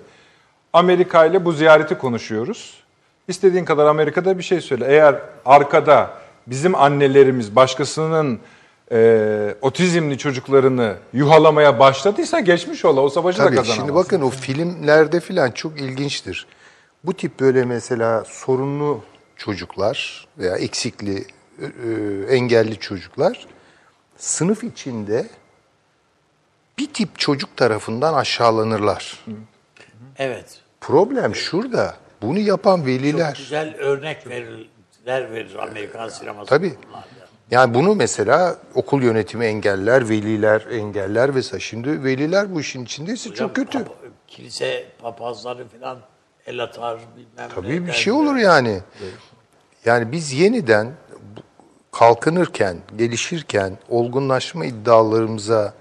Amerika 0.74 1.26
ile 1.26 1.46
bu 1.46 1.52
ziyareti 1.52 1.98
konuşuyoruz. 1.98 2.74
İstediğin 3.28 3.66
kadar 3.66 3.86
Amerika'da 3.86 4.38
bir 4.38 4.44
şey 4.44 4.62
söyle. 4.62 4.86
Eğer 4.88 5.16
arkada 5.46 6.10
bizim 6.48 6.76
annelerimiz 6.76 7.56
başkasının 7.56 8.40
e, 8.92 9.56
otizmli 9.62 10.18
çocuklarını 10.18 10.94
yuhalamaya 11.14 11.80
başladıysa 11.80 12.40
geçmiş 12.40 12.86
ola. 12.86 13.02
O 13.02 13.10
savaşı 13.10 13.40
da 13.40 13.44
Tabii 13.44 13.56
kazanamaz. 13.56 13.78
şimdi 13.78 13.96
bakın 13.96 14.22
o 14.22 14.30
filmlerde 14.30 15.20
filan 15.20 15.52
çok 15.52 15.82
ilginçtir. 15.82 16.48
Bu 17.06 17.14
tip 17.14 17.40
böyle 17.40 17.66
mesela 17.66 18.24
sorunlu 18.26 19.04
çocuklar 19.36 20.28
veya 20.38 20.58
eksikli, 20.58 21.16
e, 21.62 21.66
e, 21.66 22.36
engelli 22.36 22.80
çocuklar 22.80 23.48
sınıf 24.18 24.64
içinde 24.64 25.28
bir 26.78 26.94
tip 26.94 27.20
çocuk 27.20 27.58
tarafından 27.58 28.14
aşağılanırlar. 28.14 29.26
Evet. 30.18 30.60
Problem 30.82 31.36
şurada. 31.36 31.96
Bunu 32.22 32.40
yapan 32.40 32.78
Çok 32.78 32.86
veliler. 32.86 33.36
güzel 33.38 33.76
örnek 33.76 34.28
verirler 34.28 35.32
verir 35.32 35.56
Amerikan 35.56 36.10
sineması. 36.10 36.50
Tabii. 36.50 36.74
Yani 37.52 37.74
bunu 37.74 37.96
mesela 37.96 38.58
okul 38.76 39.04
yönetimi 39.04 39.46
engeller, 39.46 40.10
veliler 40.10 40.66
engeller 40.72 41.36
vesaire. 41.36 41.64
Şimdi 41.64 42.04
veliler 42.04 42.56
bu 42.56 42.62
işin 42.62 42.84
içindeyse 42.86 43.30
Hocam, 43.30 43.48
çok 43.48 43.56
kötü. 43.56 43.78
papa- 43.78 43.94
kilise 44.28 44.86
papazları 45.02 45.68
falan 45.68 45.98
el 46.48 46.64
atar 46.64 47.00
bilmem 47.18 47.50
ne. 47.50 47.56
Tabii 47.56 47.88
bir 47.88 47.92
şey 47.92 48.14
olur 48.14 48.36
yani. 48.36 48.80
Yani 49.86 50.12
biz 50.12 50.34
yeniden 50.34 50.92
kalkınırken, 51.92 52.78
gelişirken 52.98 53.78
olgunlaşma 53.90 54.66
iddialarımıza 54.66 55.74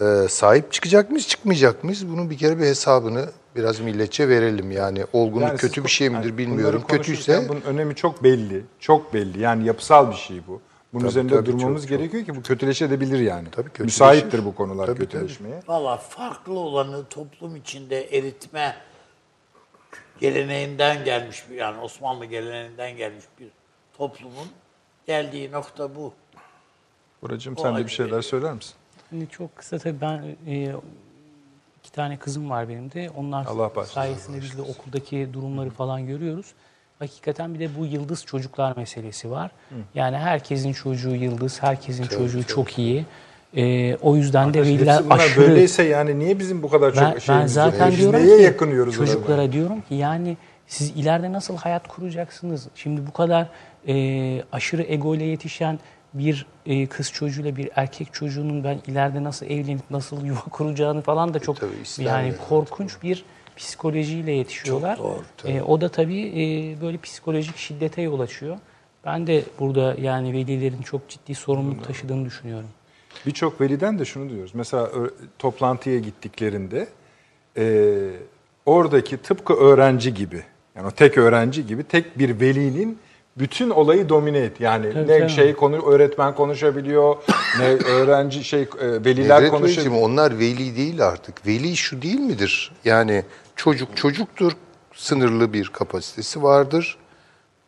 e, 0.00 0.04
sahip 0.28 0.72
çıkacak 0.72 1.10
mıyız, 1.10 1.28
çıkmayacak 1.28 1.84
mıyız? 1.84 2.08
Bunun 2.08 2.30
bir 2.30 2.38
kere 2.38 2.58
bir 2.58 2.64
hesabını 2.64 3.26
biraz 3.56 3.80
milletçe 3.80 4.28
verelim. 4.28 4.70
Yani 4.70 5.04
olgunluk 5.12 5.48
Yani 5.48 5.58
kötü 5.58 5.74
siz 5.74 5.84
bir 5.84 5.90
şey 5.90 6.10
midir 6.10 6.24
yani 6.24 6.38
bilmiyorum. 6.38 6.84
Kötüyse 6.88 7.48
bunun 7.48 7.60
önemi 7.60 7.94
çok 7.94 8.22
belli. 8.22 8.64
Çok 8.80 9.14
belli. 9.14 9.40
Yani 9.40 9.66
yapısal 9.66 10.10
bir 10.10 10.16
şey 10.16 10.40
bu. 10.48 10.60
Bunun 10.92 11.00
Tabii, 11.00 11.10
üzerinde 11.10 11.34
tabii, 11.34 11.46
durmamız 11.46 11.82
çok, 11.82 11.90
çok. 11.90 11.98
gerekiyor 11.98 12.24
ki 12.24 12.36
bu 12.36 12.42
kötüleşebilir 12.42 13.18
yani. 13.18 13.48
Tabii, 13.52 13.70
kötüleşir. 13.70 13.84
Müsaittir 13.84 14.44
bu 14.44 14.54
konular 14.54 14.86
Tabii, 14.86 14.98
kötüleşmeye. 14.98 15.62
Valla 15.68 15.96
farklı 15.96 16.58
olanı 16.58 17.04
toplum 17.04 17.56
içinde 17.56 18.18
eritme 18.18 18.76
geleneğinden 20.20 21.04
gelmiş 21.04 21.44
bir 21.50 21.54
yani 21.54 21.80
Osmanlı 21.80 22.24
geleneğinden 22.24 22.96
gelmiş 22.96 23.24
bir 23.40 23.48
toplumun 23.98 24.48
geldiği 25.06 25.52
nokta 25.52 25.94
bu. 25.96 26.12
Buracığım 27.22 27.54
O 27.58 27.62
sen 27.62 27.76
de 27.76 27.84
bir 27.84 27.90
şeyler 27.90 28.22
söyler 28.22 28.52
misin? 28.52 28.74
Şimdi 29.08 29.28
çok 29.28 29.56
kısa 29.56 29.78
tabii 29.78 30.00
ben 30.00 30.36
e, 30.46 30.74
iki 31.82 31.92
tane 31.92 32.16
kızım 32.16 32.50
var 32.50 32.68
benim 32.68 32.92
de. 32.92 33.10
Onlar 33.16 33.46
Allah 33.46 33.84
sayesinde 33.84 34.40
biz 34.40 34.58
de 34.58 34.62
okuldaki 34.62 35.28
durumları 35.32 35.70
falan 35.70 36.06
görüyoruz. 36.06 36.52
Hakikaten 36.98 37.54
bir 37.54 37.60
de 37.60 37.78
bu 37.78 37.86
yıldız 37.86 38.24
çocuklar 38.24 38.76
meselesi 38.76 39.30
var. 39.30 39.50
Yani 39.94 40.16
herkesin 40.16 40.72
çocuğu 40.72 41.14
yıldız, 41.14 41.62
herkesin 41.62 42.04
çocuğu 42.04 42.46
çok 42.46 42.78
iyi. 42.78 43.06
E, 43.56 43.96
o 44.02 44.16
yüzden 44.16 44.54
de 44.54 44.62
veliler 44.62 45.02
aşırı... 45.10 45.40
böyleyse 45.40 45.82
yani 45.82 46.18
niye 46.18 46.38
bizim 46.38 46.62
bu 46.62 46.70
kadar 46.70 46.94
çok 46.94 47.02
Ben, 47.02 47.14
ben 47.14 47.18
şeyimiz 47.18 47.52
zaten 47.52 47.84
yok? 47.84 47.92
Biz 47.92 47.98
diyorum 47.98 48.20
neye 48.20 48.36
ki 48.36 48.42
yakınıyoruz 48.42 48.94
çocuklara 48.94 49.40
orada? 49.40 49.52
diyorum 49.52 49.80
ki 49.80 49.94
yani 49.94 50.36
siz 50.66 50.90
ileride 50.90 51.32
nasıl 51.32 51.56
hayat 51.56 51.88
kuracaksınız? 51.88 52.68
Şimdi 52.74 53.06
bu 53.06 53.12
kadar 53.12 53.48
e, 53.88 54.42
aşırı 54.52 54.82
ego 54.82 55.14
ile 55.14 55.24
yetişen 55.24 55.78
bir 56.14 56.46
e, 56.66 56.86
kız 56.86 57.12
çocuğuyla 57.12 57.56
bir 57.56 57.70
erkek 57.76 58.14
çocuğunun 58.14 58.64
ben 58.64 58.78
ileride 58.86 59.24
nasıl 59.24 59.46
evlenip 59.46 59.90
nasıl 59.90 60.24
yuva 60.24 60.40
kuracağını 60.50 61.02
falan 61.02 61.34
da 61.34 61.38
çok 61.38 61.60
tabii, 61.60 61.76
ister 61.82 62.04
yani 62.04 62.34
korkunç 62.48 63.02
bir 63.02 63.24
psikolojiyle 63.56 64.32
yetişiyorlar. 64.32 64.96
Çok 64.96 65.04
doğru, 65.44 65.52
E, 65.52 65.62
o 65.62 65.80
da 65.80 65.88
tabii 65.88 66.20
e, 66.26 66.42
böyle 66.80 66.98
psikolojik 66.98 67.56
şiddete 67.56 68.02
yol 68.02 68.20
açıyor. 68.20 68.58
Ben 69.04 69.26
de 69.26 69.42
burada 69.60 69.96
yani 70.00 70.32
velilerin 70.32 70.82
çok 70.82 71.08
ciddi 71.08 71.34
sorumluluk 71.34 71.84
taşıdığını 71.84 72.24
düşünüyorum. 72.24 72.68
Birçok 73.26 73.60
veliden 73.60 73.98
de 73.98 74.04
şunu 74.04 74.28
duyuyoruz. 74.28 74.54
Mesela 74.54 74.90
toplantıya 75.38 75.98
gittiklerinde 75.98 76.88
e, 77.56 77.94
oradaki 78.66 79.16
tıpkı 79.16 79.54
öğrenci 79.54 80.14
gibi, 80.14 80.42
yani 80.76 80.86
o 80.86 80.90
tek 80.90 81.18
öğrenci 81.18 81.66
gibi 81.66 81.84
tek 81.84 82.18
bir 82.18 82.40
velinin 82.40 82.98
bütün 83.36 83.70
olayı 83.70 84.08
domine 84.08 84.38
et. 84.38 84.60
Yani 84.60 84.92
Tabii, 84.92 85.08
ne 85.08 85.18
tabii. 85.18 85.30
şey 85.30 85.54
konu 85.54 85.86
öğretmen 85.86 86.34
konuşabiliyor, 86.34 87.16
ne 87.58 87.66
öğrenci 87.90 88.44
şey 88.44 88.62
e, 88.62 88.68
veliler 88.80 89.48
konuşabiliyor. 89.48 90.02
Onlar 90.02 90.38
veli 90.38 90.76
değil 90.76 91.06
artık. 91.06 91.46
Veli 91.46 91.76
şu 91.76 92.02
değil 92.02 92.20
midir? 92.20 92.72
Yani 92.84 93.24
çocuk 93.56 93.96
çocuktur, 93.96 94.52
sınırlı 94.94 95.52
bir 95.52 95.68
kapasitesi 95.68 96.42
vardır. 96.42 96.98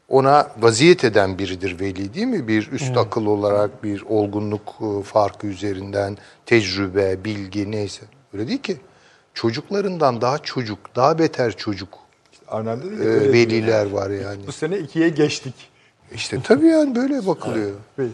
Ona 0.08 0.50
vaziyet 0.58 1.04
eden 1.04 1.38
biridir 1.38 1.80
veli 1.80 2.14
değil 2.14 2.26
mi? 2.26 2.48
Bir 2.48 2.72
üst 2.72 2.96
akıl 2.96 3.26
olarak 3.26 3.84
bir 3.84 4.02
olgunluk 4.02 4.74
e, 4.80 5.02
farkı 5.02 5.46
üzerinden 5.46 6.16
tecrübe, 6.46 7.24
bilgi 7.24 7.70
neyse. 7.70 8.02
Öyle 8.32 8.48
değil 8.48 8.62
ki. 8.62 8.76
Çocuklarından 9.34 10.20
daha 10.20 10.38
çocuk, 10.38 10.78
daha 10.96 11.18
beter 11.18 11.56
çocuk 11.56 11.88
dedi 12.52 12.98
ki, 12.98 13.04
e, 13.04 13.32
veliler 13.32 13.90
var 13.90 14.10
yani. 14.10 14.46
Bu 14.46 14.52
sene 14.52 14.78
ikiye 14.78 15.08
geçtik. 15.08 15.54
İşte 16.14 16.38
tabii 16.44 16.66
yani 16.66 16.94
böyle 16.94 17.26
bakılıyor. 17.26 17.70
Peki. 17.96 18.12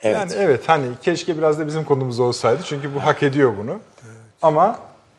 Evet. 0.00 0.16
Yani 0.16 0.32
evet 0.36 0.68
hani 0.68 0.86
keşke 1.02 1.38
biraz 1.38 1.58
da 1.58 1.66
bizim 1.66 1.84
konumuz 1.84 2.20
olsaydı 2.20 2.62
çünkü 2.64 2.94
bu 2.94 3.04
hak 3.04 3.22
ediyor 3.22 3.54
bunu. 3.58 3.80
Ama 4.42 4.78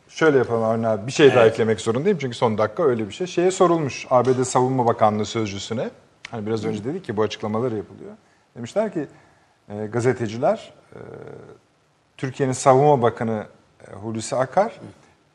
şöyle 0.10 0.38
yapalım 0.38 0.64
Avni 0.64 0.88
abi 0.88 1.08
bir 1.08 1.12
şey 1.12 1.36
daha 1.36 1.46
eklemek 1.46 1.82
zorundayım 1.82 2.18
çünkü 2.22 2.38
son 2.38 2.58
dakika 2.58 2.84
öyle 2.84 3.08
bir 3.08 3.14
şey. 3.14 3.28
Şeye 3.28 3.52
sorulmuş 3.52 4.08
ABD 4.10 4.44
Savunma 4.44 4.86
Bakanlığı 4.86 5.26
sözcüsüne. 5.26 5.90
Hani 6.32 6.46
biraz 6.46 6.66
önce 6.66 6.84
dedik 6.84 7.06
ki 7.06 7.18
bu 7.18 7.22
açıklamalar 7.22 7.72
yapılıyor. 7.72 8.12
Demişler 8.56 8.94
ki 8.94 9.08
e, 9.70 9.86
gazeteciler 9.86 10.74
e, 10.94 11.00
Türkiye'nin 12.18 12.54
Savunma 12.54 13.02
Bakanı 13.02 13.46
e, 13.88 13.94
Hulusi 13.94 14.36
Akar 14.36 14.80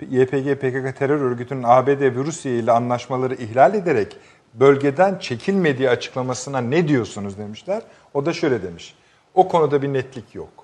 YPG 0.00 0.54
PKK 0.54 0.98
terör 0.98 1.20
örgütünün 1.20 1.62
ABD 1.62 1.88
ve 1.88 2.14
Rusya 2.14 2.52
ile 2.52 2.72
anlaşmaları 2.72 3.34
ihlal 3.34 3.74
ederek 3.74 4.16
bölgeden 4.54 5.18
çekilmediği 5.18 5.90
açıklamasına 5.90 6.60
ne 6.60 6.88
diyorsunuz 6.88 7.38
demişler. 7.38 7.82
O 8.14 8.26
da 8.26 8.32
şöyle 8.32 8.62
demiş. 8.62 8.94
O 9.34 9.48
konuda 9.48 9.82
bir 9.82 9.92
netlik 9.92 10.34
yok. 10.34 10.63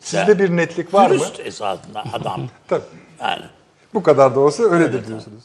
Sizde 0.00 0.38
bir 0.38 0.56
netlik 0.56 0.94
var 0.94 1.10
mı? 1.10 1.14
Dürüst 1.14 1.40
esasında 1.40 2.04
adam. 2.12 2.48
Tabii. 2.68 2.84
yani 3.20 3.42
Bu 3.94 4.02
kadar 4.02 4.34
da 4.34 4.40
olsa 4.40 4.62
öyledir 4.62 5.06
diyorsunuz. 5.06 5.44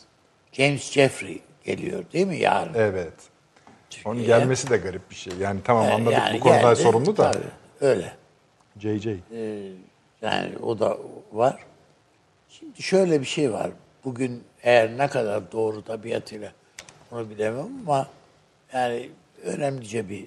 James 0.51 0.91
Jeffrey 0.91 1.41
geliyor 1.63 2.03
değil 2.13 2.27
mi 2.27 2.37
yarın? 2.37 2.73
Evet. 2.75 3.13
Onun 4.05 4.15
Türkiye'ye? 4.15 4.39
gelmesi 4.39 4.69
de 4.69 4.77
garip 4.77 5.09
bir 5.09 5.15
şey. 5.15 5.33
Yani 5.39 5.59
tamam 5.63 5.85
Ee, 5.85 5.91
anladık 5.93 6.17
yani 6.17 6.35
bu 6.39 6.43
konuda 6.43 6.61
geldi, 6.61 6.75
sorumlu 6.81 7.17
da. 7.17 7.31
tabii, 7.31 7.43
öyle. 7.81 8.13
JJ. 8.79 9.07
Yani 10.21 10.57
o 10.63 10.79
da 10.79 10.97
var. 11.33 11.65
Şimdi 12.49 12.81
şöyle 12.81 13.19
bir 13.21 13.25
şey 13.25 13.53
var. 13.53 13.71
Bugün 14.05 14.43
eğer 14.63 14.97
ne 14.97 15.07
kadar 15.07 15.51
doğru 15.51 15.81
tabiatıyla 15.83 16.51
onu 17.11 17.29
bilemem 17.29 17.67
ama 17.87 18.07
yani 18.73 19.09
önemlice 19.43 20.09
bir 20.09 20.25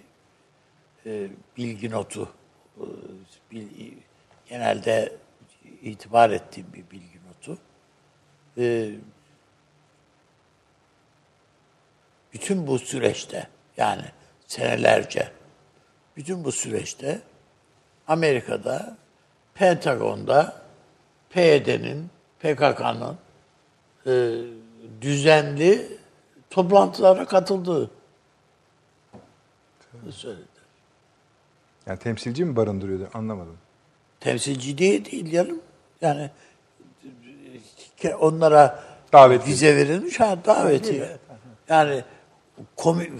e, 1.06 1.28
bilgi 1.56 1.90
notu 1.90 2.28
e, 2.76 2.84
bil- 3.54 3.92
genelde 4.46 5.16
itibar 5.82 6.30
ettiğim 6.30 6.72
bir 6.72 6.90
bilgi 6.90 7.18
notu. 7.28 7.58
E, 8.58 8.90
bütün 12.32 12.66
bu 12.66 12.78
süreçte 12.78 13.48
yani 13.76 14.04
senelerce 14.46 15.32
bütün 16.16 16.44
bu 16.44 16.52
süreçte 16.52 17.20
Amerika'da 18.08 18.96
Pentagon'da 19.54 20.62
PYD'nin, 21.30 22.10
PKK'nın 22.40 23.18
e, 24.06 24.12
düzenli 25.00 25.98
toplantılara 26.50 27.24
katıldığı 27.24 27.90
söyledi. 30.10 30.53
Yani 31.86 31.98
temsilci 31.98 32.44
mi 32.44 32.56
barındırıyordu 32.56 33.08
anlamadım. 33.14 33.56
Temsilci 34.20 34.78
değil, 34.78 35.10
değil 35.10 35.30
canım. 35.32 35.60
Yani 36.00 36.30
e, 38.04 38.14
onlara 38.14 38.84
Davetli. 39.12 39.50
vize 39.50 39.76
verilmiş 39.76 40.20
ha 40.20 40.38
daveti. 40.44 41.18
Yani 41.68 42.04
komi, 42.76 43.10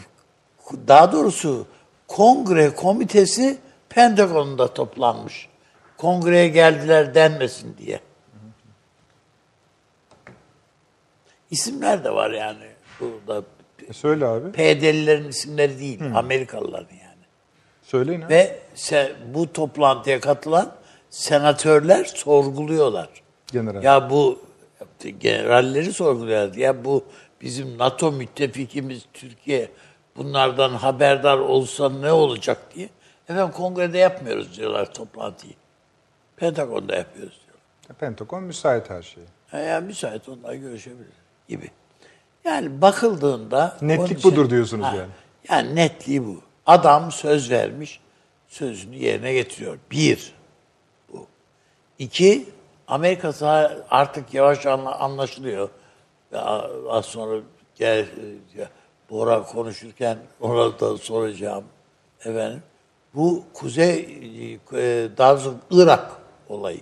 daha 0.88 1.12
doğrusu 1.12 1.66
kongre 2.08 2.74
komitesi 2.74 3.58
Pentagon'da 3.88 4.74
toplanmış. 4.74 5.48
Kongreye 5.96 6.48
geldiler 6.48 7.14
denmesin 7.14 7.76
diye. 7.78 8.00
İsimler 11.50 12.04
de 12.04 12.10
var 12.14 12.30
yani. 12.30 12.66
Burada 13.00 13.42
E 13.88 13.92
söyle 13.92 14.26
abi. 14.26 14.52
PYD'lilerin 14.52 15.28
isimleri 15.28 15.78
değil, 15.78 16.00
Amerikalıların 16.14 16.96
yani. 16.96 17.03
Söyleyin 17.94 18.22
abi. 18.22 18.34
Ve 18.34 18.58
se- 18.76 19.12
bu 19.34 19.52
toplantıya 19.52 20.20
katılan 20.20 20.72
senatörler 21.10 22.04
sorguluyorlar. 22.04 23.08
General. 23.52 23.82
Ya 23.82 24.10
bu 24.10 24.38
generalleri 25.18 25.92
sorguluyorlar. 25.92 26.54
Ya 26.54 26.84
bu 26.84 27.04
bizim 27.42 27.78
NATO 27.78 28.12
müttefikimiz 28.12 29.02
Türkiye 29.12 29.68
bunlardan 30.16 30.70
haberdar 30.70 31.38
olsa 31.38 31.88
ne 31.88 32.12
olacak 32.12 32.58
diye. 32.74 32.88
Efendim 33.28 33.52
kongrede 33.52 33.98
yapmıyoruz 33.98 34.56
diyorlar 34.58 34.92
toplantıyı. 34.94 35.52
Pentagon'da 36.36 36.96
yapıyoruz 36.96 37.40
diyorlar. 37.46 37.98
Pentagon 38.00 38.42
müsait 38.42 38.90
her 38.90 39.02
şeye. 39.02 39.26
Ya, 39.52 39.58
ya 39.58 39.80
müsait 39.80 40.28
onlar 40.28 40.54
görüşebilir 40.54 41.06
gibi. 41.48 41.70
Yani 42.44 42.82
bakıldığında... 42.82 43.76
Netlik 43.82 44.18
için- 44.18 44.32
budur 44.32 44.50
diyorsunuz 44.50 44.86
yani. 44.86 45.10
Yani 45.48 45.74
netliği 45.74 46.24
bu. 46.26 46.40
Adam 46.66 47.12
söz 47.12 47.50
vermiş, 47.50 48.00
sözünü 48.48 48.96
yerine 48.96 49.32
getiriyor. 49.32 49.78
Bir, 49.90 50.34
bu. 51.12 51.26
İki, 51.98 52.48
Amerika 52.88 53.32
artık 53.90 54.34
yavaş 54.34 54.66
anla- 54.66 54.98
anlaşılıyor. 54.98 55.68
Az 56.88 57.04
sonra 57.06 57.40
gel, 57.74 58.06
Bora 59.10 59.42
konuşurken 59.42 60.18
ona 60.40 60.80
da 60.80 60.96
soracağım. 60.98 61.64
efendim 62.20 62.62
bu 63.14 63.44
Kuzey 63.54 63.98
e, 64.72 65.08
daha 65.18 65.32
doğrusu 65.34 65.54
Irak 65.70 66.12
olayı. 66.48 66.80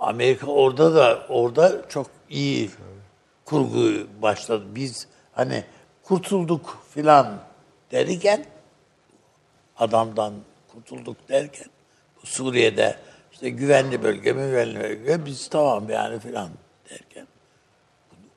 Amerika 0.00 0.46
orada 0.46 0.94
da 0.94 1.26
orada 1.28 1.88
çok 1.88 2.06
iyi 2.30 2.70
kurgu 3.44 4.06
başladı. 4.22 4.64
Biz 4.74 5.08
hani 5.32 5.64
kurtulduk 6.02 6.78
filan 6.90 7.38
derken 7.92 8.44
adamdan 9.76 10.34
kurtulduk 10.72 11.28
derken 11.28 11.66
bu 12.22 12.26
Suriye'de 12.26 12.96
işte 13.32 13.50
güvenli 13.50 14.02
bölge 14.02 14.32
mi 14.32 14.50
güvenli 14.50 14.80
bölge 14.80 15.26
biz 15.26 15.48
tamam 15.48 15.90
yani 15.90 16.20
filan 16.20 16.48
derken 16.90 17.26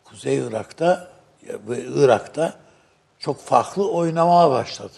Kuzey 0.03 0.37
Irak'ta 0.37 1.11
ve 1.43 1.83
Irak'ta 1.83 2.53
çok 3.19 3.39
farklı 3.39 3.91
oynamaya 3.91 4.49
başladı. 4.49 4.93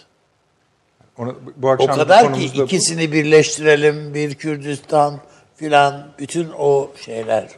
Onu, 1.18 1.36
bu 1.56 1.68
O 1.68 1.70
akşam 1.70 1.96
kadar 1.96 2.34
ki 2.34 2.54
da 2.54 2.58
bu. 2.58 2.64
ikisini 2.64 3.12
birleştirelim, 3.12 4.14
bir 4.14 4.34
Kürdistan 4.34 5.20
filan 5.56 6.08
bütün 6.18 6.50
o 6.58 6.90
şeyler 7.04 7.48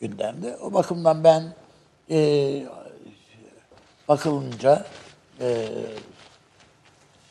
gündemde. 0.00 0.56
O 0.56 0.72
bakımdan 0.72 1.24
ben 1.24 1.54
e, 2.10 2.18
bakılınca 4.08 4.86
e, 5.40 5.68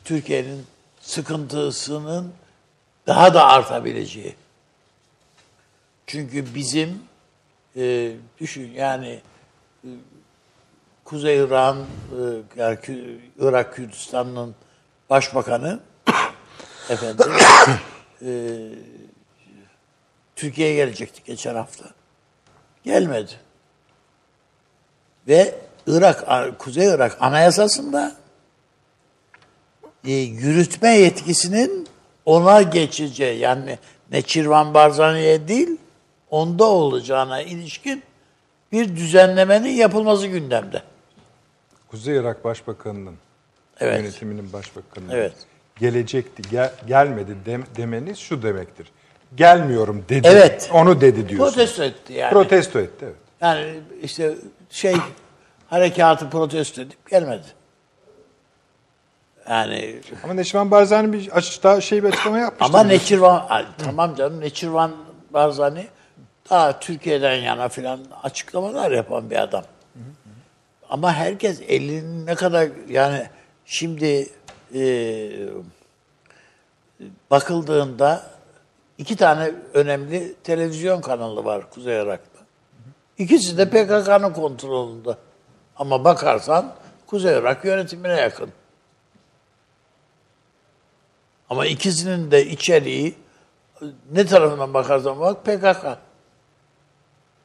Türkiye'nin 0.04 0.66
sıkıntısının 1.00 2.32
daha 3.06 3.34
da 3.34 3.46
artabileceği. 3.46 4.36
Çünkü 6.06 6.54
bizim 6.54 7.02
e, 7.76 8.12
düşün 8.40 8.72
yani 8.72 9.20
e, 9.84 9.88
Kuzey 11.04 11.38
İran, 11.38 11.76
e, 11.78 12.60
yani 12.60 12.78
Irak 13.38 13.74
Kürdistan'ın 13.74 14.54
başbakanı 15.10 15.80
efendim 16.88 17.26
e, 18.22 18.32
Türkiye'ye 20.36 20.74
gelecekti 20.74 21.22
geçen 21.24 21.54
hafta. 21.54 21.84
Gelmedi. 22.84 23.32
Ve 25.28 25.54
Irak, 25.86 26.24
Kuzey 26.58 26.86
Irak 26.94 27.16
anayasasında 27.20 28.12
e, 30.06 30.12
yürütme 30.12 30.88
yetkisinin 30.96 31.86
ona 32.24 32.62
geçeceği 32.62 33.38
yani 33.38 33.78
Neçirvan 34.10 34.74
Barzani'ye 34.74 35.48
değil 35.48 35.68
onda 36.30 36.64
olacağına 36.64 37.42
ilişkin 37.42 38.02
bir 38.72 38.96
düzenlemenin 38.96 39.70
yapılması 39.70 40.26
gündemde. 40.26 40.82
Kuzey 41.90 42.16
Irak 42.16 42.44
Başbakanı'nın 42.44 43.14
Evet. 43.80 44.00
yönetiminin 44.00 44.52
başbakanı 44.52 45.04
Evet. 45.10 45.32
gelecekti, 45.78 46.42
gel- 46.50 46.72
gelmedi 46.88 47.36
dem- 47.46 47.66
demeniz 47.76 48.18
şu 48.18 48.42
demektir. 48.42 48.92
Gelmiyorum 49.36 50.04
dedi. 50.08 50.28
Evet. 50.30 50.70
Onu 50.72 51.00
dedi 51.00 51.28
diyorsun. 51.28 51.54
Protesto 51.54 51.82
etti 51.82 52.12
yani. 52.12 52.32
Protesto 52.32 52.80
etti 52.80 53.04
evet. 53.04 53.16
Yani 53.40 53.74
işte 54.02 54.34
şey 54.70 54.94
harekatı 55.72 56.30
protesto 56.30 56.82
edip 56.82 57.10
gelmedi. 57.10 57.46
Yani 59.48 60.00
Ama 60.24 60.34
Neşvan 60.34 60.70
Barzani 60.70 61.12
bir 61.12 61.28
açıkta 61.28 61.80
şey 61.80 62.02
bir 62.02 62.08
açıklama 62.08 62.38
yapmıştı. 62.38 62.64
ama 62.64 62.84
Neçirvan 62.84 63.46
Ay, 63.48 63.66
tamam 63.84 64.14
canım 64.14 64.40
Neçirvan 64.40 64.92
Barzani 65.30 65.86
daha 66.50 66.80
Türkiye'den 66.80 67.34
yana 67.34 67.68
filan 67.68 68.00
açıklamalar 68.22 68.90
yapan 68.90 69.30
bir 69.30 69.36
adam. 69.36 69.64
Ama 70.90 71.12
herkes 71.12 71.60
elinin 71.68 72.26
ne 72.26 72.34
kadar 72.34 72.68
yani 72.88 73.26
şimdi 73.64 74.28
e, 74.74 74.82
bakıldığında 77.30 78.22
iki 78.98 79.16
tane 79.16 79.52
önemli 79.74 80.34
televizyon 80.44 81.00
kanalı 81.00 81.44
var 81.44 81.70
Kuzey 81.70 82.02
Irak'ta. 82.02 82.40
İkisi 83.18 83.58
de 83.58 83.68
PKK'nın 83.68 84.32
kontrolünde. 84.32 85.16
Ama 85.82 86.04
bakarsan 86.04 86.72
Kuzey 87.06 87.38
Irak 87.38 87.64
yönetimine 87.64 88.20
yakın. 88.20 88.50
Ama 91.50 91.66
ikisinin 91.66 92.30
de 92.30 92.46
içeriği 92.46 93.14
ne 94.12 94.26
tarafından 94.26 94.74
bakarsan 94.74 95.20
bak 95.20 95.44
PKK. 95.44 95.98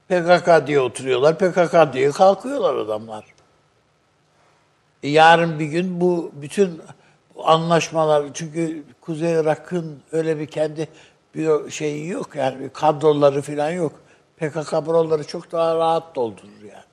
PKK 0.09 0.67
diye 0.67 0.79
oturuyorlar, 0.79 1.37
PKK 1.37 1.93
diye 1.93 2.11
kalkıyorlar 2.11 2.75
adamlar. 2.75 3.25
E 5.03 5.09
yarın 5.09 5.59
bir 5.59 5.65
gün 5.65 6.01
bu 6.01 6.31
bütün 6.33 6.81
anlaşmalar 7.43 8.25
çünkü 8.33 8.83
Kuzey 9.01 9.33
Irak'ın 9.33 10.03
öyle 10.11 10.39
bir 10.39 10.47
kendi 10.47 10.87
bir 11.35 11.71
şeyi 11.71 12.07
yok 12.07 12.35
yani 12.35 12.69
kadroları 12.69 13.41
falan 13.41 13.69
yok. 13.69 13.93
PKK 14.37 14.85
buraları 14.85 15.27
çok 15.27 15.51
daha 15.51 15.75
rahat 15.75 16.15
doldurur 16.15 16.61
yani. 16.61 16.86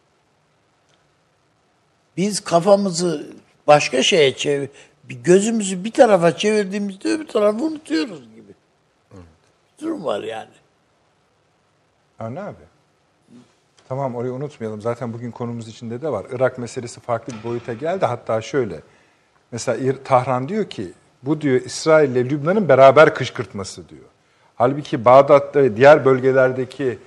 Biz 2.17 2.41
kafamızı 2.41 3.27
başka 3.67 4.03
şeye 4.03 4.37
çevir, 4.37 4.69
bir 5.05 5.15
gözümüzü 5.15 5.85
bir 5.85 5.91
tarafa 5.93 6.37
çevirdiğimizde 6.37 7.09
öbür 7.09 7.27
tarafı 7.27 7.65
unutuyoruz 7.65 8.21
gibi. 8.35 8.53
Durum 9.81 10.05
var 10.05 10.23
yani. 10.23 10.51
Avni 12.19 12.41
abi. 12.41 12.57
Tamam 13.89 14.15
orayı 14.15 14.33
unutmayalım. 14.33 14.81
Zaten 14.81 15.13
bugün 15.13 15.31
konumuz 15.31 15.69
içinde 15.69 16.03
de 16.03 16.09
var. 16.09 16.27
Irak 16.33 16.59
meselesi 16.59 17.01
farklı 17.01 17.33
bir 17.39 17.49
boyuta 17.49 17.73
geldi. 17.73 18.07
Hatta 18.07 18.41
şöyle. 18.43 18.81
Mesela 19.53 19.95
Tahran 20.05 20.49
diyor 20.49 20.65
ki 20.71 20.93
bu 21.23 21.41
diyor 21.41 21.61
İsrail 21.61 22.11
ile 22.11 22.25
Lübnan'ın 22.31 22.69
beraber 22.69 23.15
kışkırtması 23.15 23.89
diyor. 23.89 24.05
Halbuki 24.57 25.05
Bağdat'ta 25.05 25.63
ve 25.63 25.77
diğer 25.77 26.05
bölgelerdeki 26.05 26.99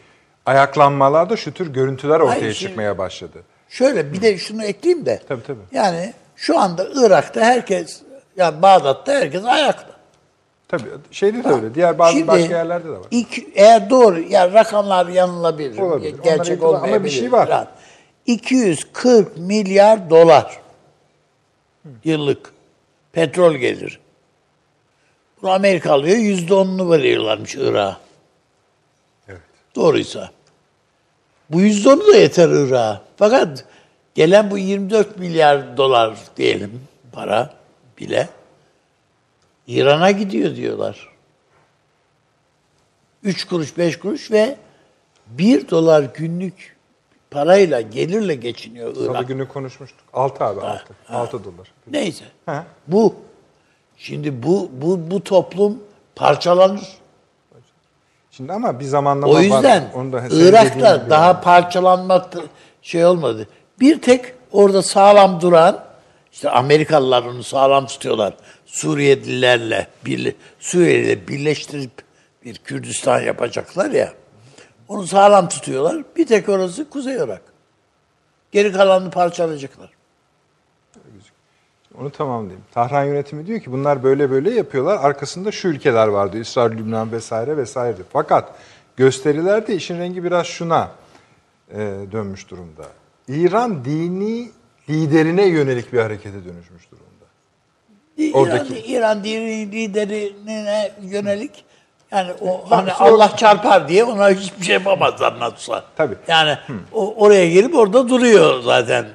ayaklanmalarda 0.46 1.38
şu 1.38 1.54
tür 1.54 1.74
görüntüler 1.74 2.20
ortaya 2.20 2.42
Hayır, 2.42 2.54
şimdi- 2.54 2.70
çıkmaya 2.70 2.98
başladı. 2.98 3.44
Şöyle 3.70 4.14
bir 4.14 4.22
de 4.22 4.38
şunu 4.38 4.64
ekleyeyim 4.64 5.06
de. 5.06 5.22
Tabii, 5.28 5.44
tabii. 5.44 5.60
Yani 5.72 6.14
şu 6.36 6.60
anda 6.60 6.88
Irak'ta 6.96 7.42
herkes, 7.42 8.02
yani 8.38 8.62
Bağdat'ta 8.62 9.12
herkes 9.14 9.46
ayakta. 9.46 9.98
Tabii 10.68 10.84
şeyde 11.12 11.44
de 11.44 11.48
öyle. 11.50 11.76
Diğer 11.76 12.00
bazı 12.00 12.14
Şimdi 12.14 12.28
başka 12.28 12.58
yerlerde 12.58 12.88
de 12.88 12.92
var. 12.92 13.00
iki- 13.12 13.50
eğer 13.56 13.90
doğru, 13.90 14.20
yani 14.30 14.54
rakamlar 14.54 15.08
yanılabilir, 15.08 15.78
Olabilir. 15.78 16.16
Gerçek 16.24 16.58
itibar- 16.58 16.68
ama 16.70 16.78
olmayabilir. 16.78 17.04
bir 17.04 17.10
şey 17.20 17.32
var. 17.32 17.48
falan. 17.48 17.68
240 18.26 19.38
milyar 19.38 20.10
dolar 20.10 20.60
yıllık 22.04 22.52
petrol 23.12 23.54
gelir. 23.56 24.00
Bunu 25.42 25.52
Amerika 25.52 25.94
alıyor, 25.94 26.18
yüzde 26.18 26.54
onunu 26.54 26.92
veriyorlarmış 26.92 27.56
Irak'a. 27.56 27.98
Evet. 29.28 29.42
Doğruysa. 29.76 30.32
Bu 31.50 31.62
yüzde 31.62 31.90
onu 31.90 32.08
da 32.08 32.16
yeter 32.18 32.50
Irak'a. 32.50 33.02
Fakat 33.18 33.66
gelen 34.16 34.52
bu 34.52 34.58
24 34.58 35.20
milyar 35.20 35.78
dolar 35.78 36.18
diyelim 36.38 36.82
para 37.12 37.54
bile 37.98 38.30
İran'a 39.68 40.12
gidiyor 40.12 40.56
diyorlar. 40.56 41.10
3 43.24 43.46
kuruş 43.48 43.78
5 43.78 44.00
kuruş 44.00 44.32
ve 44.32 44.58
1 45.28 45.70
dolar 45.70 46.04
günlük 46.14 46.76
parayla 47.32 47.82
gelirle 47.82 48.36
geçiniyor 48.36 48.96
Salı 48.96 49.12
Irak. 49.12 49.28
günü 49.28 49.48
konuşmuştuk. 49.48 50.00
6 50.14 50.44
abi 50.44 50.62
6. 50.62 50.96
6 51.10 51.44
dolar. 51.44 51.72
Neyse. 51.92 52.26
Ha. 52.46 52.66
Bu. 52.88 53.16
Şimdi 53.98 54.44
bu 54.44 54.70
bu 54.74 55.12
bu 55.12 55.24
toplum 55.24 55.84
parçalanır. 56.16 56.88
Şimdi 58.38 58.54
ama 58.54 58.80
bir 58.80 58.86
zamanlama 58.86 59.34
O 59.34 59.40
yüzden 59.40 59.84
var. 59.84 59.90
Onu 59.96 60.14
da 60.14 60.24
Irak'ta 60.32 61.10
daha 61.10 61.28
yani. 61.28 61.42
parçalanmak 61.42 62.36
da 62.36 62.40
şey 62.82 63.06
olmadı. 63.06 63.48
Bir 63.80 64.02
tek 64.02 64.34
orada 64.52 64.82
sağlam 64.82 65.42
duran 65.42 65.84
işte 66.32 66.50
Amerikalılar 66.50 67.24
onu 67.24 67.44
sağlam 67.44 67.88
tutuyorlar. 67.88 68.34
Suriyelilerle 68.66 69.88
bir 70.06 70.36
Suriye'yle 70.60 71.28
birleştirip 71.28 71.92
bir 72.46 72.56
Kürdistan 72.56 73.22
yapacaklar 73.22 73.92
ya. 73.92 74.14
Onu 74.88 75.08
sağlam 75.08 75.50
tutuyorlar. 75.50 76.04
Bir 76.16 76.28
tek 76.28 76.50
orası 76.50 76.90
Kuzey 76.90 77.16
Irak. 77.16 77.42
Geri 78.52 78.72
kalanını 78.72 79.12
parçalayacaklar. 79.12 79.90
Onu 82.02 82.10
tamamlayayım. 82.10 82.62
Tahran 82.74 83.04
yönetimi 83.06 83.48
diyor 83.48 83.60
ki 83.60 83.72
bunlar 83.72 84.04
böyle 84.04 84.32
böyle 84.32 84.52
yapıyorlar. 84.52 84.98
Arkasında 84.98 85.52
şu 85.52 85.68
ülkeler 85.68 86.08
vardı. 86.08 86.38
İsrail, 86.40 86.72
Lübnan 86.72 87.12
vesaire 87.12 87.58
vesaire. 87.58 87.98
Fakat 88.14 88.50
gösterilerde 88.98 89.76
işin 89.76 90.00
rengi 90.00 90.24
biraz 90.24 90.46
şuna 90.48 90.92
e, 91.72 91.78
dönmüş 92.12 92.50
durumda. 92.50 92.84
İran 93.28 93.86
dini 93.86 94.52
liderine 94.90 95.46
yönelik 95.48 95.94
bir 95.94 96.00
harekete 96.00 96.46
dönüşmüş 96.46 96.84
durumda. 96.92 97.08
Oradaki- 98.38 98.74
İran, 98.80 98.90
İran 98.90 99.24
dini 99.24 99.72
liderine 99.72 100.92
yönelik 101.02 101.66
yani 102.12 102.32
o 102.42 102.72
hani 102.72 102.90
sonra- 102.92 103.12
Allah 103.12 103.38
çarpar 103.38 103.88
diye 103.88 104.04
ona 104.04 104.30
hiçbir 104.30 104.66
şey 104.66 104.74
yapamazlar 104.74 105.40
Natus'a. 105.40 105.84
Tabii. 105.96 106.16
Yani 106.28 106.58
o, 106.94 107.16
oraya 107.16 107.50
gelip 107.50 107.76
orada 107.76 108.10
duruyor 108.10 108.62
zaten 108.62 109.06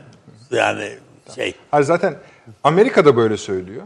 yani 0.51 0.99
şey. 1.35 1.55
Hayır 1.71 1.85
zaten 1.85 2.15
Amerika 2.65 3.05
da 3.05 3.17
böyle 3.17 3.37
söylüyor. 3.37 3.83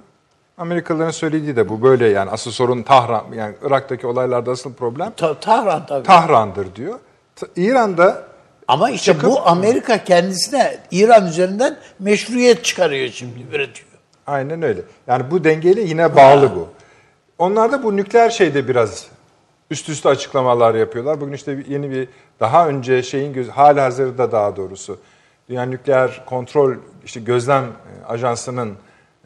Amerikalıların 0.59 1.11
söylediği 1.11 1.57
de 1.57 1.69
bu 1.69 1.83
böyle 1.83 2.09
yani 2.09 2.31
asıl 2.31 2.51
sorun 2.51 2.83
Tahran 2.83 3.25
yani 3.35 3.55
Irak'taki 3.67 4.07
olaylarda 4.07 4.51
asıl 4.51 4.75
problem 4.75 5.13
Ta- 5.17 5.41
Tahran 5.41 5.87
tabii. 5.87 6.07
Tahran'dır 6.07 6.75
diyor. 6.75 6.99
T- 7.37 7.47
İran'da 7.57 8.23
Ama 8.69 8.91
işte 8.91 9.13
Çıkıp- 9.13 9.31
bu 9.31 9.47
Amerika 9.49 10.05
kendisine 10.05 10.79
İran 10.91 11.27
üzerinden 11.27 11.77
meşruiyet 11.99 12.65
çıkarıyor 12.65 13.09
şimdi, 13.09 13.39
üretiyor. 13.53 13.89
Aynen 14.27 14.63
öyle. 14.63 14.81
Yani 15.07 15.31
bu 15.31 15.45
dengeyle 15.45 15.81
yine 15.81 16.17
bağlı 16.17 16.55
bu. 16.57 16.69
Onlar 17.39 17.73
da 17.73 17.83
bu 17.83 17.97
nükleer 17.97 18.31
şeyde 18.31 18.69
biraz 18.69 19.07
üst 19.71 19.89
üste 19.89 20.09
açıklamalar 20.09 20.75
yapıyorlar. 20.75 21.21
Bugün 21.21 21.33
işte 21.33 21.59
yeni 21.69 21.91
bir 21.91 22.09
daha 22.41 22.69
önce 22.69 23.03
şeyin 23.03 23.33
göz 23.33 23.49
hali 23.49 23.81
hazırda 23.81 24.33
daha 24.33 24.57
doğrusu 24.57 24.99
Dünya 25.49 25.63
Nükleer 25.63 26.25
Kontrol 26.27 26.75
işte 27.05 27.21
gözlem 27.21 27.65
e, 27.65 28.07
ajansının 28.07 28.75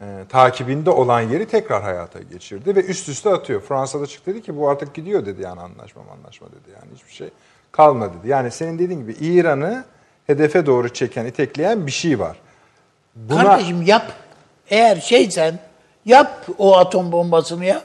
e, 0.01 0.05
takibinde 0.29 0.89
olan 0.89 1.21
yeri 1.21 1.45
tekrar 1.47 1.83
hayata 1.83 2.19
geçirdi 2.19 2.75
ve 2.75 2.85
üst 2.85 3.09
üste 3.09 3.29
atıyor. 3.29 3.61
Fransa'da 3.61 4.07
çıktı 4.07 4.31
dedi 4.31 4.41
ki 4.41 4.57
bu 4.57 4.69
artık 4.69 4.93
gidiyor 4.93 5.25
dedi 5.25 5.41
yani 5.41 5.61
anlaşma 5.61 6.01
anlaşma 6.17 6.47
dedi 6.47 6.75
yani 6.75 6.95
hiçbir 6.95 7.11
şey 7.13 7.29
kalmadı 7.71 8.13
dedi. 8.19 8.27
Yani 8.29 8.51
senin 8.51 8.79
dediğin 8.79 8.99
gibi 8.99 9.11
İran'ı 9.11 9.83
hedefe 10.27 10.65
doğru 10.65 10.89
çeken, 10.93 11.25
itekleyen 11.25 11.87
bir 11.87 11.91
şey 11.91 12.19
var. 12.19 12.37
Buna- 13.15 13.43
Kardeşim 13.43 13.81
yap. 13.81 14.11
Eğer 14.69 14.95
şeysen 14.95 15.59
yap 16.05 16.47
o 16.57 16.77
atom 16.77 17.11
bombasını 17.11 17.65
yap. 17.65 17.83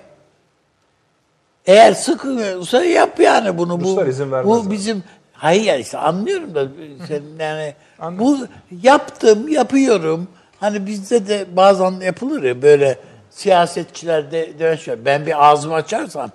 Eğer 1.67 1.93
sıkıyorsa 1.95 2.85
yap 2.85 3.21
yani 3.21 3.59
bunu. 3.59 3.81
Ruslar 3.81 4.07
bu, 4.07 4.11
izin 4.11 4.33
vermez 4.33 4.47
Bu 4.47 4.61
abi. 4.61 4.71
bizim 4.71 5.03
hayır 5.39 5.65
ya 5.65 5.77
işte 5.77 5.99
anlıyorum 5.99 6.55
da 6.55 6.69
senin 7.09 7.39
yani 7.39 7.75
bu 8.19 8.39
yaptım 8.83 9.49
yapıyorum. 9.49 10.29
Hani 10.61 10.87
bizde 10.87 11.29
de 11.29 11.47
bazen 11.57 11.91
yapılır 12.01 12.43
ya 12.43 12.63
böyle 12.63 12.99
siyasetçilerde 13.31 14.59
demiş 14.59 14.89
ya, 14.89 15.05
ben 15.05 15.27
bir 15.27 15.47
ağzımı 15.47 15.75
açarsam 15.75 16.31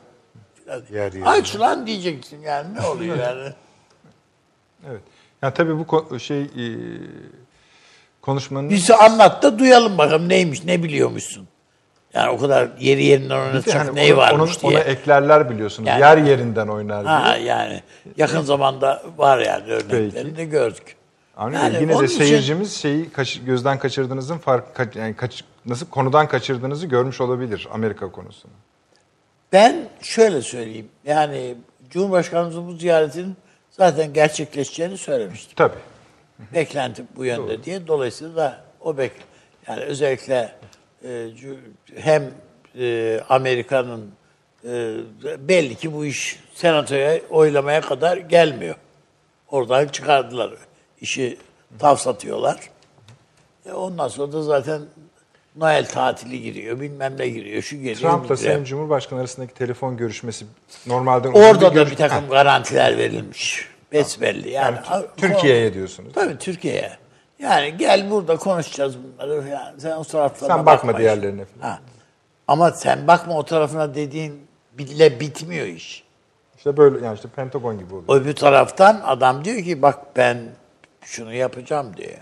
Yer 0.91 1.13
yer. 1.13 1.21
aç 1.25 1.59
lan 1.59 1.87
diyeceksin 1.87 2.41
yani 2.41 2.75
ne 2.75 2.81
oluyor 2.87 3.17
yani. 3.17 3.49
Evet. 4.89 5.01
Yani 5.41 5.53
tabii 5.53 5.77
bu 5.79 5.81
ko- 5.83 6.19
şey 6.19 6.41
e, 6.41 6.65
konuşmanın 8.21 8.69
Bizi 8.69 8.95
anlat 8.95 9.43
da 9.43 9.59
duyalım 9.59 9.97
bakalım 9.97 10.29
neymiş 10.29 10.63
ne 10.63 10.83
biliyormuşsun. 10.83 11.47
Yani 12.13 12.29
o 12.29 12.37
kadar 12.37 12.69
yeri 12.79 13.03
yerinden 13.03 13.39
oynatacak 13.39 13.87
hani 13.87 13.95
neyi 13.95 14.17
varmış 14.17 14.51
onu- 14.63 14.71
diye. 14.71 14.81
Ona 14.81 14.89
eklerler 14.89 15.49
biliyorsunuz. 15.49 15.89
Yani- 15.89 16.01
Yer 16.01 16.17
yerinden 16.17 16.67
oynar 16.67 17.05
Ha 17.05 17.35
diye. 17.35 17.45
yani 17.45 17.81
yakın 18.17 18.41
zamanda 18.41 19.03
var 19.17 19.37
yani 19.39 19.63
örneklerini 19.71 20.11
Peki. 20.23 20.37
de 20.37 20.45
gördük. 20.45 20.95
Ama 21.37 21.53
Yani 21.57 21.77
yine 21.81 21.93
onun 21.95 22.01
de 22.01 22.05
için- 22.05 22.17
seyircimiz 22.17 22.73
şeyi 22.73 23.09
kaç- 23.09 23.39
gözden 23.45 23.79
kaçırdığınızın 23.79 24.37
fark 24.37 24.75
kaç- 24.75 24.95
yani 24.95 25.15
kaç- 25.15 25.43
nasıl 25.65 25.85
konudan 25.89 26.27
kaçırdığınızı 26.27 26.87
görmüş 26.87 27.21
olabilir 27.21 27.67
Amerika 27.73 28.11
konusunu. 28.11 28.51
Ben 29.53 29.75
şöyle 30.01 30.41
söyleyeyim. 30.41 30.87
Yani 31.05 31.55
Cumhurbaşkanımızın 31.89 32.67
bu 32.67 32.73
ziyaretinin 32.73 33.35
zaten 33.71 34.13
gerçekleşeceğini 34.13 34.97
söylemiştim. 34.97 35.53
Tabii. 35.55 35.77
Beklenti 36.53 37.03
bu 37.15 37.25
yönde 37.25 37.63
diye. 37.63 37.87
Dolayısıyla 37.87 38.35
da 38.35 38.61
o 38.81 38.97
bek 38.97 39.11
yani 39.67 39.81
özellikle 39.81 40.51
hem 41.95 42.31
e, 42.79 43.19
Amerika'nın 43.29 44.11
e, 44.65 44.95
belli 45.39 45.75
ki 45.75 45.93
bu 45.93 46.05
iş 46.05 46.39
senatoya 46.53 47.19
oylamaya 47.29 47.81
kadar 47.81 48.17
gelmiyor. 48.17 48.75
Oradan 49.51 49.87
çıkardılar. 49.87 50.51
işi 51.01 51.37
tavsatıyorlar. 51.79 52.59
E 53.65 53.71
ondan 53.73 54.07
sonra 54.07 54.33
da 54.33 54.41
zaten 54.43 54.81
Noel 55.55 55.85
tatili 55.85 56.41
giriyor, 56.41 56.79
bilmem 56.79 57.13
ne 57.17 57.27
giriyor, 57.29 57.61
şu 57.61 57.75
geliyor, 57.75 58.11
Trump'la. 58.11 58.37
Sayın 58.37 58.63
Cumhurbaşkanı 58.63 59.19
arasındaki 59.19 59.53
telefon 59.53 59.97
görüşmesi 59.97 60.45
normalden 60.87 61.31
Orada 61.31 61.61
da 61.61 61.73
görüş- 61.73 61.91
bir 61.91 61.95
takım 61.95 62.29
garantiler 62.29 62.97
verilmiş. 62.97 63.67
Besbelli. 63.91 64.49
Yani, 64.49 64.77
Yani 64.91 65.05
Türkiye'ye 65.17 65.73
diyorsunuz. 65.73 66.13
Tabii 66.13 66.37
Türkiye'ye. 66.37 66.91
Yani 67.41 67.77
gel 67.77 68.11
burada 68.11 68.37
konuşacağız 68.37 68.95
bunları. 69.03 69.41
falan. 69.41 69.73
sen 69.77 69.97
o 69.97 70.03
taraflarına 70.03 70.55
Sen 70.55 70.65
bakma 70.65 70.97
diğerlerine 70.97 71.45
falan. 71.45 71.69
Ha. 71.69 71.79
Ama 72.47 72.71
sen 72.71 73.07
bakma 73.07 73.37
o 73.37 73.45
tarafına 73.45 73.95
dediğin 73.95 74.47
bile 74.73 75.19
bitmiyor 75.19 75.65
iş. 75.65 76.03
İşte 76.57 76.77
böyle 76.77 77.05
yani 77.05 77.15
işte 77.15 77.27
Pentagon 77.27 77.79
gibi 77.79 77.95
oluyor. 77.95 78.21
Öbür 78.21 78.35
taraftan 78.35 79.01
adam 79.05 79.45
diyor 79.45 79.63
ki 79.63 79.81
bak 79.81 80.15
ben 80.15 80.37
şunu 81.01 81.33
yapacağım 81.33 81.97
diyor 81.97 82.09
yani. 82.09 82.21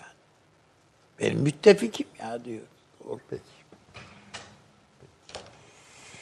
Benim 1.20 1.40
müttefikim 1.40 2.08
ya 2.20 2.46
diyor. 2.46 2.62
Peki. 3.30 3.42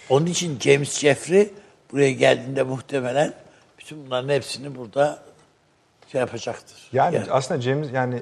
Onun 0.10 0.26
için 0.26 0.60
James 0.60 1.00
Jeffrey 1.00 1.54
buraya 1.92 2.12
geldiğinde 2.12 2.64
muhtemelen 2.64 3.34
bütün 3.80 4.06
bunların 4.06 4.30
hepsini 4.30 4.76
burada 4.76 5.20
şey 6.12 6.20
yapacaktır. 6.22 6.90
Yani 6.94 7.22
aslında 7.30 7.62
James 7.62 7.88
yani 7.94 8.22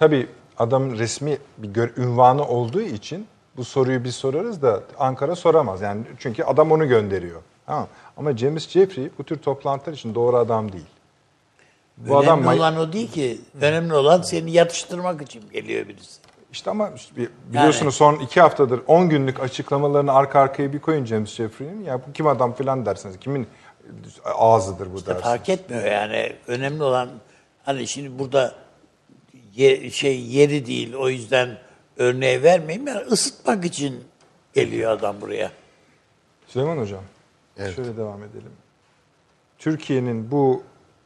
tabii 0.00 0.28
adamın 0.58 0.98
resmi 0.98 1.38
bir 1.58 1.68
gör, 1.68 1.96
ünvanı 1.96 2.48
olduğu 2.48 2.80
için 2.80 3.26
bu 3.56 3.64
soruyu 3.64 4.04
biz 4.04 4.14
sorarız 4.14 4.62
da 4.62 4.80
Ankara 4.98 5.36
soramaz. 5.36 5.80
Yani 5.80 6.02
çünkü 6.18 6.42
adam 6.42 6.72
onu 6.72 6.88
gönderiyor. 6.88 7.40
Tamam. 7.66 7.88
Ama 8.16 8.36
James 8.36 8.68
Jeffrey 8.68 9.10
bu 9.18 9.24
tür 9.24 9.38
toplantılar 9.38 9.94
için 9.94 10.14
doğru 10.14 10.36
adam 10.36 10.72
değil. 10.72 10.86
Bu 11.96 12.14
Önemli 12.14 12.30
adam 12.30 12.46
olan 12.46 12.76
o 12.76 12.92
değil 12.92 13.12
ki. 13.12 13.40
Önemli 13.60 13.94
olan 13.94 14.22
seni 14.22 14.52
yatıştırmak 14.52 15.22
için 15.22 15.42
geliyor 15.52 15.88
birisi. 15.88 16.20
işte 16.52 16.70
ama 16.70 16.90
işte 16.96 17.28
biliyorsunuz 17.46 17.94
son 17.94 18.14
iki 18.14 18.40
haftadır 18.40 18.80
10 18.86 19.08
günlük 19.08 19.40
açıklamalarını 19.40 20.12
arka 20.12 20.40
arkaya 20.40 20.72
bir 20.72 20.78
koyun 20.78 21.04
James 21.04 21.30
Jeffrey'nin. 21.30 21.84
Ya 21.84 22.00
bu 22.08 22.12
kim 22.12 22.26
adam 22.26 22.54
filan 22.54 22.86
dersiniz. 22.86 23.16
Kimin 23.20 23.46
ağzıdır 24.24 24.86
bu 24.92 24.96
dersiniz. 24.96 25.22
Fark 25.22 25.48
etmiyor 25.48 25.84
yani. 25.84 26.32
Önemli 26.46 26.82
olan 26.82 27.08
hani 27.64 27.88
şimdi 27.88 28.18
burada 28.18 28.54
ye- 29.54 29.90
şey 29.90 30.20
yeri 30.20 30.66
değil 30.66 30.94
o 30.94 31.08
yüzden 31.08 31.58
örneği 31.96 32.42
vermeyeyim. 32.42 32.86
Yani 32.86 33.00
ısıtmak 33.00 33.64
için 33.64 34.04
geliyor 34.52 34.90
adam 34.92 35.20
buraya. 35.20 35.50
Süleyman 36.46 36.78
Hocam, 36.78 37.02
şöyle 37.56 37.96
devam 37.96 38.22
edelim. 38.22 38.52
Türkiye'nin 39.58 40.30
bu 40.30 40.62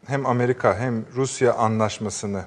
hem 0.06 0.26
Amerika 0.26 0.78
hem 0.78 1.04
Rusya 1.14 1.54
anlaşmasını 1.54 2.44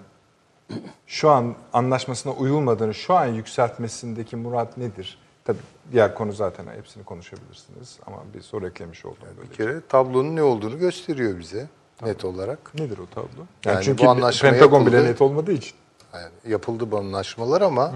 şu 1.07 1.29
an 1.29 1.55
anlaşmasına 1.73 2.33
uyulmadığını 2.33 2.93
şu 2.93 3.13
an 3.13 3.25
yükseltmesindeki 3.25 4.35
murat 4.35 4.77
nedir? 4.77 5.17
Tabii 5.45 5.57
diğer 5.91 6.15
konu 6.15 6.33
zaten 6.33 6.65
hepsini 6.77 7.03
konuşabilirsiniz 7.03 7.99
ama 8.05 8.17
bir 8.33 8.41
soru 8.41 8.67
eklemiş 8.67 9.05
oldum 9.05 9.17
böyle. 9.37 9.49
Bir 9.49 9.55
kere 9.55 9.81
tablonun 9.89 10.35
ne 10.35 10.43
olduğunu 10.43 10.79
gösteriyor 10.79 11.39
bize 11.39 11.67
net 12.03 12.25
olarak. 12.25 12.75
Nedir 12.75 12.97
o 12.97 13.05
tablo? 13.05 13.27
Yani, 13.65 13.75
Yani 13.75 13.83
çünkü 13.85 14.05
bu 14.05 14.09
anlaşma 14.09 14.49
Pentagon 14.49 14.85
bile 14.85 14.95
yapıldı. 14.95 15.11
net 15.11 15.21
olmadığı 15.21 15.51
için. 15.51 15.73
Yani 16.13 16.31
yapıldı 16.47 16.91
bu 16.91 16.97
anlaşmalar 16.97 17.61
ama 17.61 17.93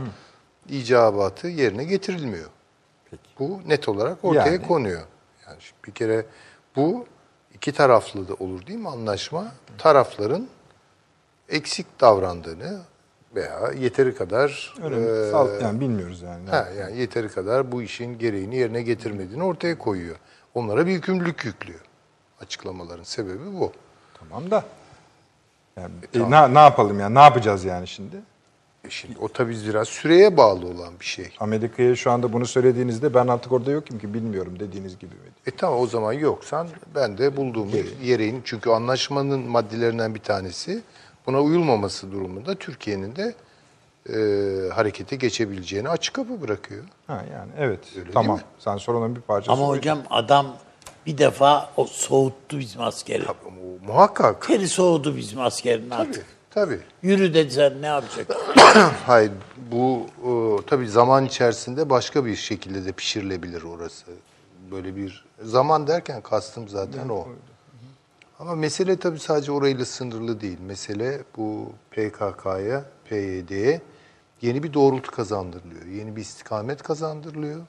icabatı 0.70 1.48
yerine 1.48 1.84
getirilmiyor. 1.84 2.50
Bu 3.40 3.60
net 3.68 3.90
olarak 3.90 4.26
ortaya 4.26 4.54
Yani. 4.54 4.68
konuyor. 4.68 5.02
Yani 5.48 5.58
bir 5.88 5.92
kere 5.92 6.26
bu 6.76 7.06
iki 7.54 7.72
taraflı 7.72 8.28
da 8.28 8.34
olur 8.34 8.66
değil 8.68 8.80
mi 8.80 8.90
anlaşma? 8.90 9.52
Tarafların 9.78 10.48
eksik 11.50 12.02
davrandığını 12.02 12.80
veya 13.36 13.72
yeteri 13.80 14.16
kadar 14.16 14.74
eee, 14.84 15.32
Sal- 15.32 15.62
yani 15.62 15.80
bilmiyoruz 15.80 16.22
yani. 16.22 16.50
ha, 16.50 16.68
yani 16.80 16.98
yeteri 16.98 17.30
kadar 17.30 17.72
bu 17.72 17.82
işin 17.82 18.18
gereğini 18.20 18.56
yerine 18.56 18.82
getirmediğini 18.82 19.44
ortaya 19.44 19.78
koyuyor. 19.78 20.16
Onlara 20.54 20.86
bir 20.88 20.92
yükümlülük 20.92 21.46
yüklüyor. 21.46 21.80
Açıklamaların 22.42 23.04
sebebi 23.04 23.46
bu. 23.60 23.72
Tamam 24.20 24.52
da. 24.52 24.64
Yani, 25.78 25.94
e, 26.14 26.32
ne, 26.32 26.54
ne 26.54 26.60
yapalım 26.60 27.00
yani? 27.00 27.16
Ne 27.16 27.20
yapacağız 27.20 27.66
yani 27.66 27.88
şimdi? 27.88 28.16
E 28.86 28.90
Şimdi 28.90 29.20
o 29.20 29.28
tabii 29.28 29.58
biraz 29.68 29.88
süreye 29.88 30.38
bağlı 30.38 30.66
olan 30.66 31.00
bir 31.00 31.06
şey. 31.06 31.30
Amerika'ya 31.40 31.96
şu 31.96 32.12
anda 32.12 32.34
bunu 32.34 32.46
söylediğinizde 32.46 33.14
ben 33.14 33.28
artık 33.28 33.52
orada 33.52 33.72
yokum 33.72 34.00
ki 34.00 34.14
bilmiyorum 34.14 34.60
dediğiniz 34.60 35.00
gibi 35.00 35.16
mi? 35.16 35.22
E 35.48 35.52
tamam 35.52 35.80
o 35.80 35.88
zaman 35.88 36.14
yoksan 36.14 36.68
ben 36.96 37.18
de 37.18 37.38
bulduğum 37.38 37.70
yereğin 38.04 38.42
çünkü 38.46 38.70
anlaşmanın 38.70 39.40
maddelerinden 39.40 40.16
bir 40.16 40.20
tanesi 40.20 40.82
buna 41.28 41.42
uyulmaması 41.42 42.12
durumunda 42.12 42.56
Türkiye'nin 42.56 43.16
de 43.16 43.34
e, 44.10 44.14
harekete 44.70 45.16
geçebileceğini 45.16 45.90
açık 45.90 46.14
kapı 46.14 46.42
bırakıyor. 46.42 46.84
Ha 47.08 47.26
yani 47.34 47.52
evet. 47.58 47.80
Öyle 48.00 48.12
tamam. 48.12 48.40
Sen 48.60 48.78
sorunun 48.78 49.16
bir 49.16 49.22
parçası. 49.22 49.52
Ama 49.52 49.68
hocam 49.68 50.00
adam 50.10 50.46
bir 51.06 51.18
defa 51.18 51.70
o 51.78 51.86
soğuttu 51.86 52.60
bizim 52.60 52.82
askeri. 52.82 53.26
Tabii, 53.26 53.38
o 53.84 53.86
muhakkak. 53.88 54.48
Teri 54.48 54.68
soğudu 54.68 55.16
bizim 55.18 55.40
askerin 55.42 55.90
Tabii, 55.90 56.02
artık. 56.10 56.26
tabii. 56.50 56.80
Yürü 57.02 57.34
dediler 57.34 57.74
ne 57.82 57.86
yapacak? 57.88 58.28
Hayır 59.06 59.32
bu 59.72 60.06
e, 60.26 60.66
tabii 60.66 60.88
zaman 60.88 61.26
içerisinde 61.26 61.90
başka 61.90 62.26
bir 62.26 62.36
şekilde 62.36 62.86
de 62.86 62.92
pişirilebilir 62.92 63.64
orası. 63.64 64.06
Böyle 64.72 64.96
bir 64.96 65.26
zaman 65.44 65.88
derken 65.88 66.22
kastım 66.22 66.68
zaten 66.70 67.10
o. 67.10 67.28
Ama 68.40 68.56
mesele 68.56 68.98
tabii 68.98 69.20
sadece 69.20 69.52
orayla 69.52 69.86
sınırlı 69.86 70.42
değil. 70.42 70.58
Mesele 70.68 71.22
bu 71.38 71.70
PKK'ya, 71.92 72.86
PYD'ye 73.10 73.82
yeni 74.42 74.64
bir 74.64 74.74
doğrultu 74.74 75.12
kazandırılıyor. 75.12 75.86
Yeni 75.86 76.16
bir 76.16 76.22
istikamet 76.22 76.84
kazandırılıyor. 76.84 77.62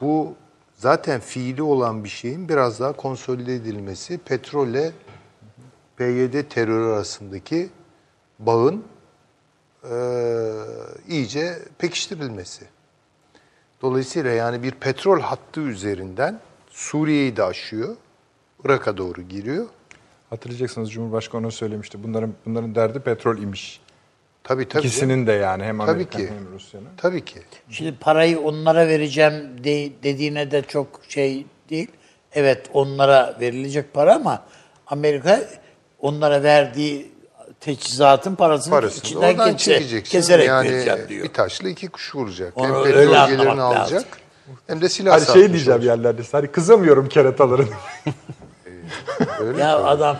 Bu 0.00 0.34
zaten 0.82 1.20
fiili 1.20 1.62
olan 1.62 2.04
bir 2.04 2.08
şeyin 2.08 2.48
biraz 2.48 2.80
daha 2.80 2.92
konsolide 2.92 3.54
edilmesi, 3.54 4.18
petrolle 4.18 4.92
PYD 5.96 6.42
terörü 6.48 6.92
arasındaki 6.92 7.70
bağın 8.38 8.84
eee, 9.84 9.90
iyice 11.08 11.58
pekiştirilmesi. 11.78 12.64
Dolayısıyla 13.82 14.30
yani 14.30 14.62
bir 14.62 14.70
petrol 14.70 15.20
hattı 15.20 15.60
üzerinden 15.60 16.40
Suriye'yi 16.70 17.36
de 17.36 17.42
aşıyor, 17.42 17.96
Irak'a 18.64 18.96
doğru 18.96 19.22
giriyor. 19.22 19.66
Hatırlayacaksınız 20.30 20.92
Cumhurbaşkanı 20.92 21.50
söylemişti. 21.50 22.02
Bunların 22.02 22.34
bunların 22.46 22.74
derdi 22.74 23.00
petrol 23.00 23.38
imiş. 23.38 23.80
Tabii 24.44 24.68
tabii. 24.68 24.86
İkisinin 24.86 25.26
de 25.26 25.32
yani 25.32 25.64
hem 25.64 25.78
Tabii 25.78 25.90
Amerikan 25.90 26.20
ki. 26.22 26.28
hem 26.28 26.54
Rusya'nın. 26.54 26.88
Tabii 26.96 27.24
ki. 27.24 27.42
Şimdi 27.70 27.94
parayı 28.00 28.40
onlara 28.40 28.88
vereceğim 28.88 29.64
de, 29.64 29.90
dediğine 30.02 30.50
de 30.50 30.62
çok 30.62 31.00
şey 31.08 31.46
değil. 31.70 31.88
Evet 32.32 32.66
onlara 32.72 33.36
verilecek 33.40 33.94
para 33.94 34.14
ama 34.14 34.42
Amerika 34.86 35.40
onlara 36.00 36.42
verdiği 36.42 37.12
teçhizatın 37.60 38.34
parasını, 38.34 38.74
Parasını 38.74 39.00
içinden 39.04 39.36
kese- 39.56 40.02
keserek 40.02 40.46
yani 40.48 40.70
vereceğim 40.70 40.98
diyor. 41.08 41.24
bir 41.24 41.32
taşla 41.32 41.68
iki 41.68 41.88
kuş 41.88 42.14
vuracak. 42.14 42.52
Onu 42.56 42.66
hem 42.76 42.84
petrol 42.84 43.26
gelirini 43.28 43.46
lazım. 43.46 43.60
alacak 43.60 44.04
hem 44.66 44.80
de 44.80 44.88
silah 44.88 45.12
Hani 45.12 45.26
şey 45.26 45.34
diyeceğim 45.52 45.80
olacak. 45.80 45.84
yerlerde. 45.96 46.22
Hani 46.32 46.46
kızamıyorum 46.46 47.08
kerataların. 47.08 47.68
Öyle 49.40 49.60
Ya 49.62 49.78
mi? 49.78 49.84
adam 49.84 50.16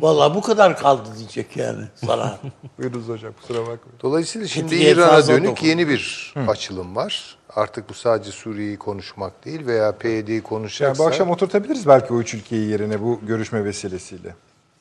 vallahi 0.00 0.34
bu 0.34 0.40
kadar 0.40 0.78
kaldı 0.78 1.08
diyecek 1.18 1.56
yani 1.56 1.84
sana. 1.94 2.38
Buyurunuz 2.78 3.08
hocam 3.08 3.32
kusura 3.32 3.58
bakmayın. 3.58 3.98
Dolayısıyla 4.02 4.48
şimdi 4.48 4.74
Etiğe 4.74 4.90
İran'a 4.92 5.10
fazla 5.10 5.32
dönük 5.34 5.48
dokun. 5.50 5.66
yeni 5.66 5.88
bir 5.88 6.34
açılım 6.48 6.96
var. 6.96 7.36
Artık 7.56 7.88
bu 7.88 7.94
sadece 7.94 8.30
Suriye'yi 8.30 8.78
konuşmak 8.78 9.44
değil 9.44 9.66
veya 9.66 9.92
PYD'yi 9.98 10.34
Yani 10.34 10.42
konuşacaksa 10.42 11.04
bu 11.04 11.06
akşam 11.08 11.30
oturtabiliriz 11.30 11.86
belki 11.86 12.14
o 12.14 12.20
üç 12.20 12.34
ülkeyi 12.34 12.68
yerine 12.70 13.00
bu 13.02 13.20
görüşme 13.22 13.64
vesilesiyle. 13.64 14.34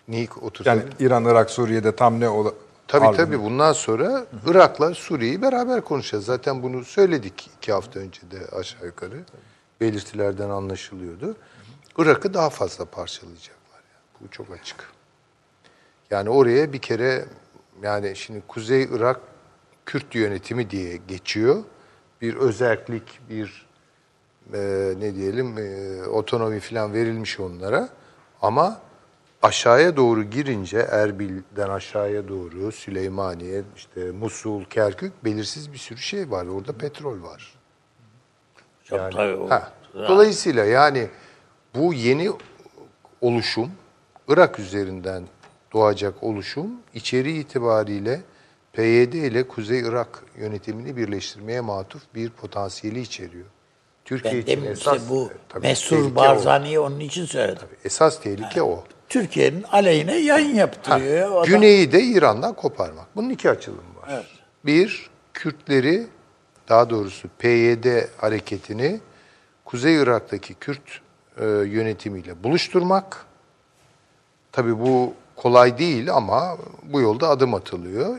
neyi 0.07 0.29
oturtalım? 0.41 0.79
Yani 0.79 0.89
İran, 0.99 1.25
Irak, 1.25 1.49
Suriye'de 1.49 1.95
tam 1.95 2.19
ne 2.19 2.29
ola... 2.29 2.51
Tabii 2.87 3.05
Harbi 3.05 3.17
tabii 3.17 3.37
mi? 3.37 3.43
bundan 3.43 3.73
sonra 3.73 4.25
Irak'la 4.47 4.93
Suriye'yi 4.93 5.41
beraber 5.41 5.81
konuşacağız. 5.81 6.25
Zaten 6.25 6.63
bunu 6.63 6.85
söyledik 6.85 7.49
iki 7.57 7.71
hafta 7.71 7.99
önce 7.99 8.21
de 8.21 8.55
aşağı 8.55 8.85
yukarı. 8.85 9.23
Belirtilerden 9.81 10.49
anlaşılıyordu. 10.49 11.35
Irak'ı 11.97 12.33
daha 12.33 12.49
fazla 12.49 12.85
parçalayacaklar. 12.85 13.55
Yani. 13.73 14.21
Bu 14.21 14.31
çok 14.31 14.47
açık. 14.61 14.89
Yani 16.11 16.29
oraya 16.29 16.73
bir 16.73 16.79
kere 16.79 17.25
yani 17.83 18.15
şimdi 18.15 18.41
Kuzey 18.47 18.83
Irak 18.91 19.19
Kürt 19.85 20.15
yönetimi 20.15 20.69
diye 20.69 20.97
geçiyor. 21.07 21.63
Bir 22.21 22.35
özellik, 22.35 23.19
bir 23.29 23.65
e, 24.53 24.59
ne 24.99 25.15
diyelim 25.15 25.57
e, 25.57 26.03
otonomi 26.07 26.59
falan 26.59 26.93
verilmiş 26.93 27.39
onlara. 27.39 27.89
Ama 28.41 28.81
aşağıya 29.41 29.95
doğru 29.97 30.23
girince 30.23 30.77
Erbil'den 30.77 31.69
aşağıya 31.69 32.27
doğru 32.27 32.71
Süleymaniye, 32.71 33.63
işte 33.75 34.11
Musul, 34.11 34.65
Kerkük 34.65 35.25
belirsiz 35.25 35.73
bir 35.73 35.77
sürü 35.77 35.99
şey 35.99 36.31
var. 36.31 36.45
Orada 36.45 36.73
petrol 36.73 37.23
var. 37.23 37.53
Tabii 39.11 39.35
o- 39.35 39.49
Ha. 39.49 39.71
Dolayısıyla 40.07 40.65
yani 40.65 41.07
bu 41.75 41.93
yeni 41.93 42.31
oluşum, 43.21 43.71
Irak 44.27 44.59
üzerinden 44.59 45.23
doğacak 45.73 46.23
oluşum 46.23 46.71
içeriği 46.93 47.41
itibariyle 47.41 48.21
PYD 48.73 49.13
ile 49.13 49.47
Kuzey 49.47 49.79
Irak 49.79 50.23
yönetimini 50.37 50.97
birleştirmeye 50.97 51.61
matuf 51.61 52.01
bir 52.15 52.29
potansiyeli 52.29 52.99
içeriyor. 53.01 53.45
Türkiye 54.05 54.33
Ben 54.33 54.39
için 54.41 54.65
esas, 54.65 54.97
işte 54.97 55.09
bu 55.09 55.29
tabii 55.49 55.67
Mesur. 55.67 56.15
Barzani'yi 56.15 56.79
onun 56.79 56.99
için 56.99 57.25
söyledim. 57.25 57.67
Esas 57.85 58.21
tehlike 58.21 58.61
o. 58.61 58.83
Türkiye'nin 59.09 59.63
aleyhine 59.63 60.17
yayın 60.17 60.53
Ha, 60.53 60.59
yaptırıyor. 60.59 61.17
ya 61.17 61.31
adam. 61.31 61.45
Güneyi 61.45 61.91
de 61.91 62.03
İran'dan 62.03 62.53
koparmak. 62.53 63.15
Bunun 63.15 63.29
iki 63.29 63.49
açılımı 63.49 63.81
var. 64.01 64.27
Bir, 64.65 65.09
Kürtleri, 65.33 66.07
daha 66.69 66.89
doğrusu 66.89 67.27
PYD 67.39 67.85
hareketini 68.17 68.99
Kuzey 69.65 69.95
Irak'taki 69.95 70.53
Kürt 70.53 71.01
e, 71.37 71.45
yönetimiyle 71.45 72.43
buluşturmak. 72.43 73.25
Tabii 74.51 74.79
bu 74.79 75.13
kolay 75.41 75.77
değil 75.77 76.13
ama 76.13 76.57
bu 76.83 77.01
yolda 77.01 77.29
adım 77.29 77.53
atılıyor. 77.53 78.17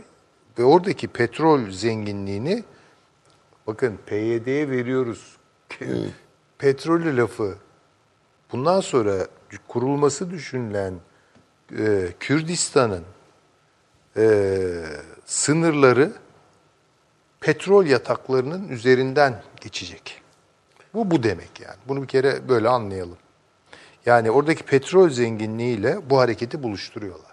Ve 0.58 0.64
oradaki 0.64 1.08
petrol 1.08 1.70
zenginliğini 1.70 2.64
bakın 3.66 3.98
PYD'ye 4.06 4.70
veriyoruz. 4.70 5.36
Petrolü 6.58 7.16
lafı 7.16 7.54
bundan 8.52 8.80
sonra 8.80 9.26
kurulması 9.68 10.30
düşünülen 10.30 10.94
e, 11.78 12.08
Kürdistan'ın 12.20 13.04
e, 14.16 14.24
sınırları 15.24 16.12
petrol 17.40 17.86
yataklarının 17.86 18.68
üzerinden 18.68 19.42
geçecek. 19.60 20.22
Bu 20.94 21.10
bu 21.10 21.22
demek 21.22 21.60
yani. 21.60 21.76
Bunu 21.88 22.02
bir 22.02 22.08
kere 22.08 22.48
böyle 22.48 22.68
anlayalım. 22.68 23.18
Yani 24.06 24.30
oradaki 24.30 24.62
petrol 24.64 25.08
zenginliğiyle 25.10 26.10
bu 26.10 26.18
hareketi 26.18 26.62
buluşturuyorlar. 26.62 27.32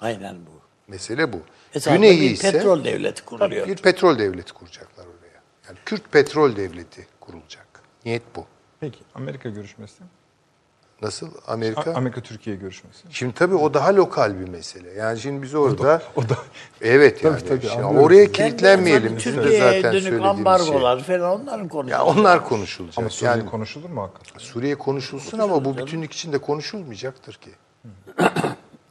Aynen 0.00 0.36
bu. 0.36 0.50
Mesele 0.88 1.32
bu. 1.32 1.40
Esasında 1.74 1.96
Güneyi 1.96 2.20
bir 2.20 2.30
ise 2.30 2.52
petrol 2.52 2.84
devleti 2.84 3.24
kuruluyor. 3.24 3.66
bir 3.66 3.76
petrol 3.76 4.18
devleti 4.18 4.52
kuracaklar 4.52 5.04
oraya. 5.06 5.40
Yani 5.68 5.78
Kürt 5.84 6.12
petrol 6.12 6.56
devleti 6.56 7.06
kurulacak. 7.20 7.66
Niyet 8.04 8.22
bu. 8.36 8.46
Peki 8.80 8.98
Amerika 9.14 9.48
görüşmesi. 9.48 10.02
Nasıl 11.02 11.28
Amerika? 11.46 11.94
Amerika-Türkiye 11.94 12.56
görüşmesi. 12.56 12.98
Şimdi 13.10 13.34
tabii 13.34 13.54
o 13.54 13.74
daha 13.74 13.96
lokal 13.96 14.40
bir 14.40 14.48
mesele. 14.48 14.90
Yani 14.92 15.20
şimdi 15.20 15.42
biz 15.42 15.54
orada 15.54 16.02
O 16.16 16.28
da 16.28 16.36
evet 16.80 17.22
Tabii, 17.22 17.32
yani 17.32 17.48
tabii, 17.48 17.60
şimdi 17.60 17.72
anlıyorum. 17.72 18.06
oraya 18.06 18.32
kilitlenmeyelim. 18.32 19.16
Bizim 19.16 19.32
de 19.36 19.42
Türkiye'ye 19.42 19.82
zaten 19.82 19.92
dönük 19.92 20.20
şey. 20.22 20.28
ambargolar 20.28 21.02
falan 21.02 21.40
onların 21.42 21.68
konusu. 21.68 21.90
Ya 21.90 22.04
onlar 22.04 22.44
konuşulacak. 22.44 22.98
ama 22.98 23.10
Suriye 23.10 23.30
yani 23.30 23.50
konuşulur 23.50 23.90
mu 23.90 24.02
hakikaten? 24.02 24.38
Suriye 24.38 24.74
konuşulsun 24.74 25.38
ama 25.38 25.64
bu 25.64 25.76
bütünlük 25.78 26.12
içinde 26.12 26.38
konuşulmayacaktır 26.38 27.34
ki. 27.34 27.50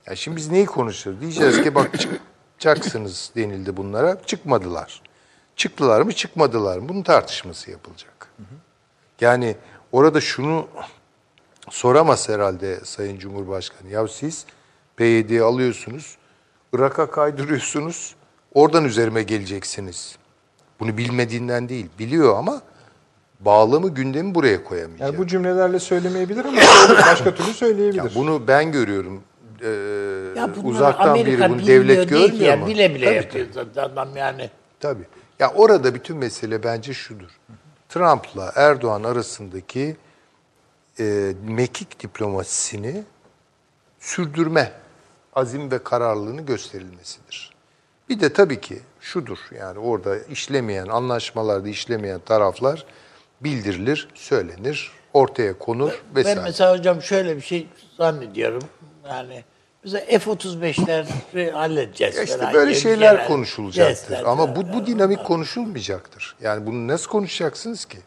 ya 0.08 0.16
şimdi 0.16 0.38
biz 0.38 0.52
neyi 0.52 0.66
konuşuyoruz? 0.66 1.22
Diyeceğiz 1.22 1.64
ki 1.64 1.76
bak 1.76 1.92
çıkacaksınız 2.00 3.32
denildi 3.36 3.78
bunlara. 3.78 4.18
Çıkmadılar. 4.26 5.02
Çıktılar 5.56 6.02
mı 6.02 6.14
çıkmadılar 6.14 6.78
mı? 6.78 6.90
Bunun 6.90 7.04
tartışması 7.04 7.72
yapılacak. 7.72 8.30
Yani 9.22 9.56
orada 9.92 10.22
şunu 10.22 10.68
soramaz 11.74 12.30
herhalde 12.30 12.80
Sayın 12.84 13.20
Cumhurbaşkanı. 13.20 13.90
Ya 13.90 14.08
siz 14.08 14.46
PYD'yi 14.96 15.42
alıyorsunuz, 15.42 16.18
Irak'a 16.74 17.12
kaydırıyorsunuz, 17.12 18.16
oradan 18.54 18.86
üzerime 18.86 19.24
geleceksiniz. 19.24 20.18
Bunu 20.80 20.98
bilmediğinden 20.98 21.70
değil, 21.70 21.90
biliyor 22.00 22.38
ama 22.38 22.62
bağlamı 23.40 23.90
gündemi 23.90 24.36
buraya 24.36 24.64
koyamayacak. 24.64 25.08
Yani 25.08 25.18
bu 25.18 25.28
cümlelerle 25.28 25.80
söylemeyebilir 25.80 26.46
ama 26.46 26.58
başka 27.12 27.36
türlü 27.36 27.54
söyleyebilir. 27.54 28.04
Ya 28.04 28.10
bunu 28.16 28.48
ben 28.48 28.72
görüyorum. 28.72 29.24
Ee, 29.62 29.68
Ya 30.38 30.50
uzaktan 30.64 31.10
Amerika 31.10 31.46
biri 31.46 31.50
bunu 31.50 31.68
devlet 31.68 32.10
değil 32.10 32.32
görmüyor 32.32 32.52
ya, 32.52 32.58
mu? 32.58 32.68
Bile 32.68 32.96
bile 32.96 33.06
Tabii, 33.06 33.16
yapıyor 33.16 33.48
zaten 33.54 33.84
adam 33.84 34.18
yani. 34.18 34.50
Tabii. 34.80 35.04
Ya 35.40 35.52
orada 35.56 35.96
bütün 35.96 36.18
mesele 36.18 36.64
bence 36.64 36.94
şudur. 36.94 37.40
Trump'la 37.90 38.52
Erdoğan 38.56 39.04
arasındaki 39.04 39.96
e, 41.00 41.34
mekik 41.48 42.00
diplomasisini 42.00 43.04
sürdürme 44.00 44.72
azim 45.36 45.72
ve 45.72 45.84
kararlılığını 45.84 46.42
gösterilmesidir. 46.42 47.54
Bir 48.10 48.20
de 48.20 48.34
tabii 48.34 48.62
ki 48.62 48.80
şudur 49.00 49.38
yani 49.60 49.80
orada 49.80 50.20
işlemeyen, 50.20 50.88
anlaşmalarda 50.88 51.70
işlemeyen 51.70 52.20
taraflar 52.20 52.86
bildirilir, 53.42 54.08
söylenir, 54.14 54.92
ortaya 55.14 55.58
konur 55.58 56.04
vesaire. 56.16 56.38
Ben 56.38 56.44
mesela 56.44 56.78
hocam 56.78 57.02
şöyle 57.02 57.36
bir 57.36 57.42
şey 57.42 57.68
zannediyorum. 57.98 58.64
Yani 59.10 59.44
mesela 59.84 60.06
F-35'leri 60.06 61.52
halledeceğiz. 61.52 62.16
Ya 62.16 62.24
işte 62.24 62.38
falan 62.38 62.54
böyle 62.54 62.76
şeyler 62.76 63.14
genel 63.14 63.28
konuşulacaktır. 63.28 64.24
Ama 64.24 64.56
bu, 64.56 64.74
bu 64.74 64.86
dinamik 64.86 65.26
konuşulmayacaktır. 65.26 66.36
Yani 66.42 66.66
bunu 66.66 66.88
nasıl 66.88 67.10
konuşacaksınız 67.10 67.86
ki? 67.86 67.98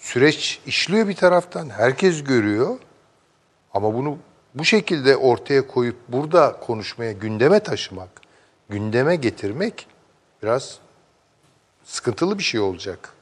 Süreç 0.00 0.60
işliyor 0.66 1.08
bir 1.08 1.16
taraftan, 1.16 1.70
herkes 1.70 2.24
görüyor. 2.24 2.78
Ama 3.74 3.94
bunu 3.94 4.18
bu 4.54 4.64
şekilde 4.64 5.16
ortaya 5.16 5.66
koyup 5.66 5.96
burada 6.08 6.60
konuşmaya, 6.60 7.12
gündeme 7.12 7.60
taşımak, 7.60 8.08
gündeme 8.68 9.16
getirmek 9.16 9.86
biraz 10.42 10.78
sıkıntılı 11.84 12.38
bir 12.38 12.42
şey 12.42 12.60
olacak. 12.60 13.12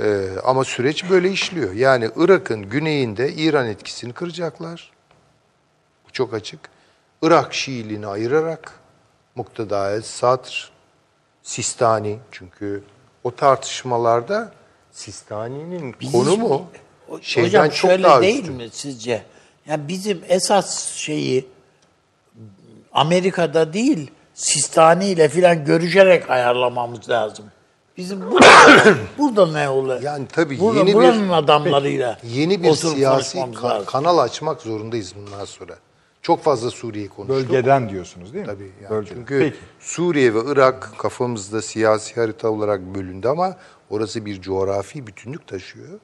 Ee, 0.00 0.28
ama 0.44 0.64
süreç 0.64 1.10
böyle 1.10 1.30
işliyor. 1.30 1.72
Yani 1.72 2.10
Irak'ın 2.16 2.62
güneyinde 2.62 3.32
İran 3.32 3.66
etkisini 3.66 4.12
kıracaklar. 4.12 4.92
Bu 6.08 6.12
çok 6.12 6.34
açık. 6.34 6.60
Irak 7.22 7.54
Şiiliğini 7.54 8.06
ayırarak 8.06 8.72
Mukteda 9.34 9.90
el 9.90 10.02
Sadr 10.02 10.70
Sistani 11.42 12.18
çünkü 12.30 12.82
o 13.24 13.34
tartışmalarda 13.34 14.59
Sistani'nin 15.00 15.94
konumu 16.12 16.66
şeyden 17.22 17.46
Hocam 17.48 17.64
çok 17.68 17.74
şöyle 17.74 18.02
daha 18.02 18.22
değil 18.22 18.38
üstün. 18.40 18.54
mi 18.54 18.68
sizce? 18.72 19.22
Ya 19.66 19.88
bizim 19.88 20.20
esas 20.28 20.92
şeyi 20.94 21.46
Amerika'da 22.92 23.72
değil 23.72 24.10
Sistani 24.34 25.06
ile 25.08 25.28
filan 25.28 25.64
görüşerek 25.64 26.30
ayarlamamız 26.30 27.08
lazım. 27.10 27.44
Bizim 27.96 28.30
burada, 28.30 28.46
burada 29.18 29.46
ne 29.46 29.68
oluyor? 29.68 30.02
Yani 30.02 30.26
tabii 30.32 30.60
Burada- 30.60 30.78
yeni 30.78 30.94
buranın 30.94 31.28
bir 31.28 31.32
adamlarıyla 31.34 32.18
yeni 32.24 32.62
bir 32.62 32.72
siyasi 32.74 33.38
ka- 33.38 33.62
lazım. 33.64 33.86
kanal 33.86 34.18
açmak 34.18 34.62
zorundayız 34.62 35.14
bundan 35.16 35.44
sonra. 35.44 35.74
Çok 36.22 36.42
fazla 36.42 36.70
Suriye 36.70 37.08
konuştuk. 37.08 37.36
Bölgeden 37.36 37.88
diyorsunuz 37.90 38.34
değil 38.34 38.46
mi? 38.46 38.52
Tabii. 38.52 38.70
yani 38.82 38.90
Bölgeden. 38.90 39.14
çünkü 39.14 39.38
Peki. 39.38 39.56
Suriye 39.80 40.34
ve 40.34 40.38
Irak 40.46 40.92
kafamızda 40.98 41.62
siyasi 41.62 42.14
harita 42.20 42.48
olarak 42.50 42.80
bölündü 42.80 43.28
ama 43.28 43.56
orası 43.90 44.26
bir 44.26 44.40
coğrafi 44.40 45.06
bütünlük 45.06 45.48
taşıyor. 45.48 46.00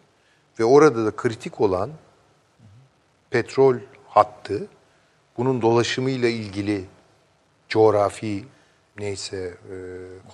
Ve 0.60 0.64
orada 0.64 1.06
da 1.06 1.16
kritik 1.16 1.60
olan 1.60 1.90
petrol 3.30 3.76
hattı, 4.08 4.66
bunun 5.36 5.62
dolaşımıyla 5.62 6.28
ilgili 6.28 6.84
coğrafi 7.68 8.44
neyse 8.98 9.36
e, 9.36 9.76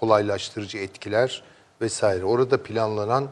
kolaylaştırıcı 0.00 0.78
etkiler 0.78 1.42
vesaire. 1.80 2.24
Orada 2.24 2.62
planlanan 2.62 3.28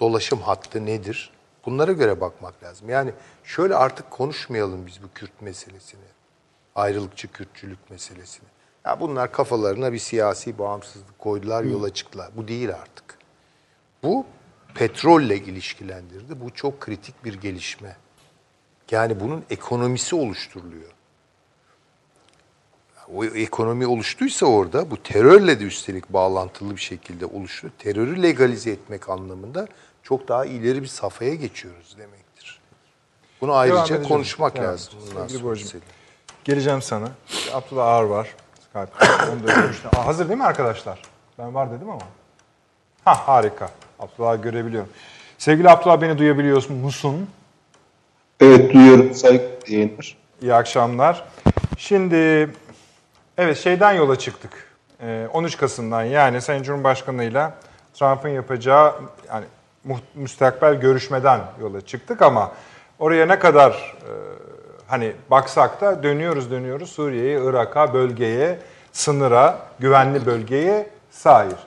dolaşım 0.00 0.40
hattı 0.40 0.86
nedir? 0.86 1.32
Bunlara 1.66 1.92
göre 1.92 2.20
bakmak 2.20 2.62
lazım. 2.62 2.88
Yani 2.88 3.12
şöyle 3.44 3.74
artık 3.74 4.10
konuşmayalım 4.10 4.86
biz 4.86 5.02
bu 5.02 5.06
Kürt 5.14 5.42
meselesini. 5.42 6.00
Ayrılıkçı 6.74 7.32
Kürtçülük 7.32 7.90
meselesini. 7.90 8.48
Ya 8.86 9.00
bunlar 9.00 9.32
kafalarına 9.32 9.92
bir 9.92 9.98
siyasi 9.98 10.58
bağımsızlık 10.58 11.18
koydular, 11.18 11.64
yola 11.64 11.94
çıktılar. 11.94 12.30
Bu 12.36 12.48
değil 12.48 12.74
artık. 12.74 13.11
Bu 14.02 14.26
petrolle 14.74 15.36
ilişkilendirdi. 15.36 16.40
Bu 16.40 16.54
çok 16.54 16.80
kritik 16.80 17.24
bir 17.24 17.34
gelişme. 17.34 17.96
Yani 18.90 19.20
bunun 19.20 19.44
ekonomisi 19.50 20.16
oluşturuluyor. 20.16 20.90
O 23.14 23.24
ekonomi 23.24 23.86
oluştuysa 23.86 24.46
orada 24.46 24.90
bu 24.90 25.02
terörle 25.02 25.60
de 25.60 25.64
üstelik 25.64 26.08
bağlantılı 26.08 26.76
bir 26.76 26.80
şekilde 26.80 27.26
oluştu. 27.26 27.72
Terörü 27.78 28.22
legalize 28.22 28.70
etmek 28.70 29.08
anlamında 29.08 29.66
çok 30.02 30.28
daha 30.28 30.44
ileri 30.44 30.82
bir 30.82 30.86
safhaya 30.86 31.34
geçiyoruz 31.34 31.96
demektir. 31.98 32.60
Bunu 33.40 33.54
ayrıca 33.54 34.02
konuşmak 34.02 34.56
Devam 34.56 34.68
lazım. 34.68 34.94
Geleceğim 36.44 36.82
sana. 36.82 37.08
Abdullah 37.52 37.86
Ağar 37.86 38.02
var. 38.02 38.34
Onu 39.32 39.46
da 39.46 40.06
hazır 40.06 40.28
değil 40.28 40.38
mi 40.38 40.44
arkadaşlar? 40.44 41.02
Ben 41.38 41.54
var 41.54 41.72
dedim 41.72 41.90
ama. 41.90 42.02
Ha 43.04 43.28
harika. 43.28 43.70
Abdullah'ı 44.02 44.42
görebiliyorum. 44.42 44.88
Sevgili 45.38 45.70
Abdullah 45.70 46.00
beni 46.00 46.18
duyabiliyor 46.18 46.68
musun? 46.68 47.28
Evet 48.40 48.72
duyuyorum 48.74 49.14
saygı 49.14 49.44
yayınlar. 49.68 50.16
İyi 50.42 50.54
akşamlar. 50.54 51.24
Şimdi 51.78 52.50
evet 53.38 53.58
şeyden 53.58 53.92
yola 53.92 54.18
çıktık. 54.18 54.72
Ee, 55.00 55.26
13 55.32 55.56
Kasım'dan 55.56 56.02
yani 56.02 56.40
Sayın 56.40 56.62
Cumhurbaşkanı'yla 56.62 57.54
Trump'ın 57.94 58.28
yapacağı 58.28 58.94
yani 59.28 59.44
müstakbel 60.14 60.74
görüşmeden 60.74 61.40
yola 61.60 61.80
çıktık 61.80 62.22
ama 62.22 62.52
oraya 62.98 63.26
ne 63.26 63.38
kadar 63.38 63.70
e, 63.72 64.12
hani 64.86 65.12
baksak 65.30 65.80
da 65.80 66.02
dönüyoruz 66.02 66.50
dönüyoruz 66.50 66.90
Suriye'ye, 66.90 67.40
Irak'a, 67.42 67.94
bölgeye, 67.94 68.58
sınıra, 68.92 69.58
güvenli 69.78 70.26
bölgeye 70.26 70.90
sahip. 71.10 71.58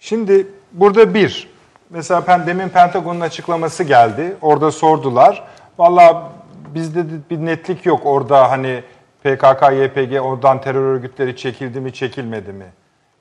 Şimdi 0.00 0.46
burada 0.72 1.14
bir, 1.14 1.50
mesela 1.90 2.26
ben 2.26 2.46
demin 2.46 2.68
Pentagon'un 2.68 3.20
açıklaması 3.20 3.84
geldi. 3.84 4.36
Orada 4.42 4.70
sordular. 4.70 5.44
Valla 5.78 6.32
bizde 6.74 7.04
de 7.04 7.14
bir 7.30 7.38
netlik 7.38 7.86
yok 7.86 8.00
orada 8.04 8.50
hani 8.50 8.82
PKK, 9.22 9.62
YPG 9.72 10.20
oradan 10.22 10.60
terör 10.60 10.82
örgütleri 10.82 11.36
çekildi 11.36 11.80
mi 11.80 11.92
çekilmedi 11.92 12.52
mi 12.52 12.66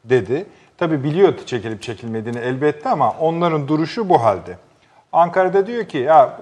dedi. 0.04 0.46
Tabi 0.78 1.04
biliyor 1.04 1.34
çekilip 1.46 1.82
çekilmediğini 1.82 2.40
elbette 2.40 2.90
ama 2.90 3.12
onların 3.20 3.68
duruşu 3.68 4.10
bu 4.10 4.24
halde. 4.24 4.58
Ankara'da 5.14 5.68
diyor 5.68 5.86
ki 5.86 5.98
ya 5.98 6.40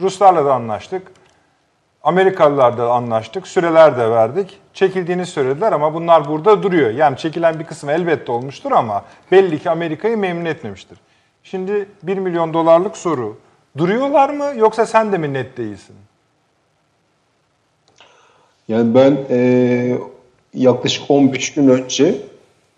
Ruslarla 0.00 0.44
da 0.44 0.54
anlaştık. 0.54 1.12
Amerikalılarla 2.02 2.92
anlaştık, 2.92 3.46
süreler 3.46 3.98
de 3.98 4.10
verdik. 4.10 4.58
Çekildiğini 4.74 5.26
söylediler 5.26 5.72
ama 5.72 5.94
bunlar 5.94 6.28
burada 6.28 6.62
duruyor. 6.62 6.90
Yani 6.90 7.16
çekilen 7.16 7.58
bir 7.58 7.64
kısmı 7.64 7.92
elbette 7.92 8.32
olmuştur 8.32 8.72
ama 8.72 9.04
belli 9.32 9.58
ki 9.58 9.70
Amerika'yı 9.70 10.18
memnun 10.18 10.44
etmemiştir. 10.44 10.98
Şimdi 11.50 11.88
1 12.02 12.18
milyon 12.18 12.54
dolarlık 12.54 12.96
soru. 12.96 13.36
Duruyorlar 13.76 14.30
mı 14.30 14.52
yoksa 14.56 14.86
sen 14.86 15.12
de 15.12 15.18
mi 15.18 15.32
net 15.32 15.56
değilsin? 15.56 15.96
Yani 18.68 18.94
ben 18.94 19.18
e, 19.30 19.98
yaklaşık 20.54 21.10
15 21.10 21.52
gün 21.54 21.68
önce 21.68 22.14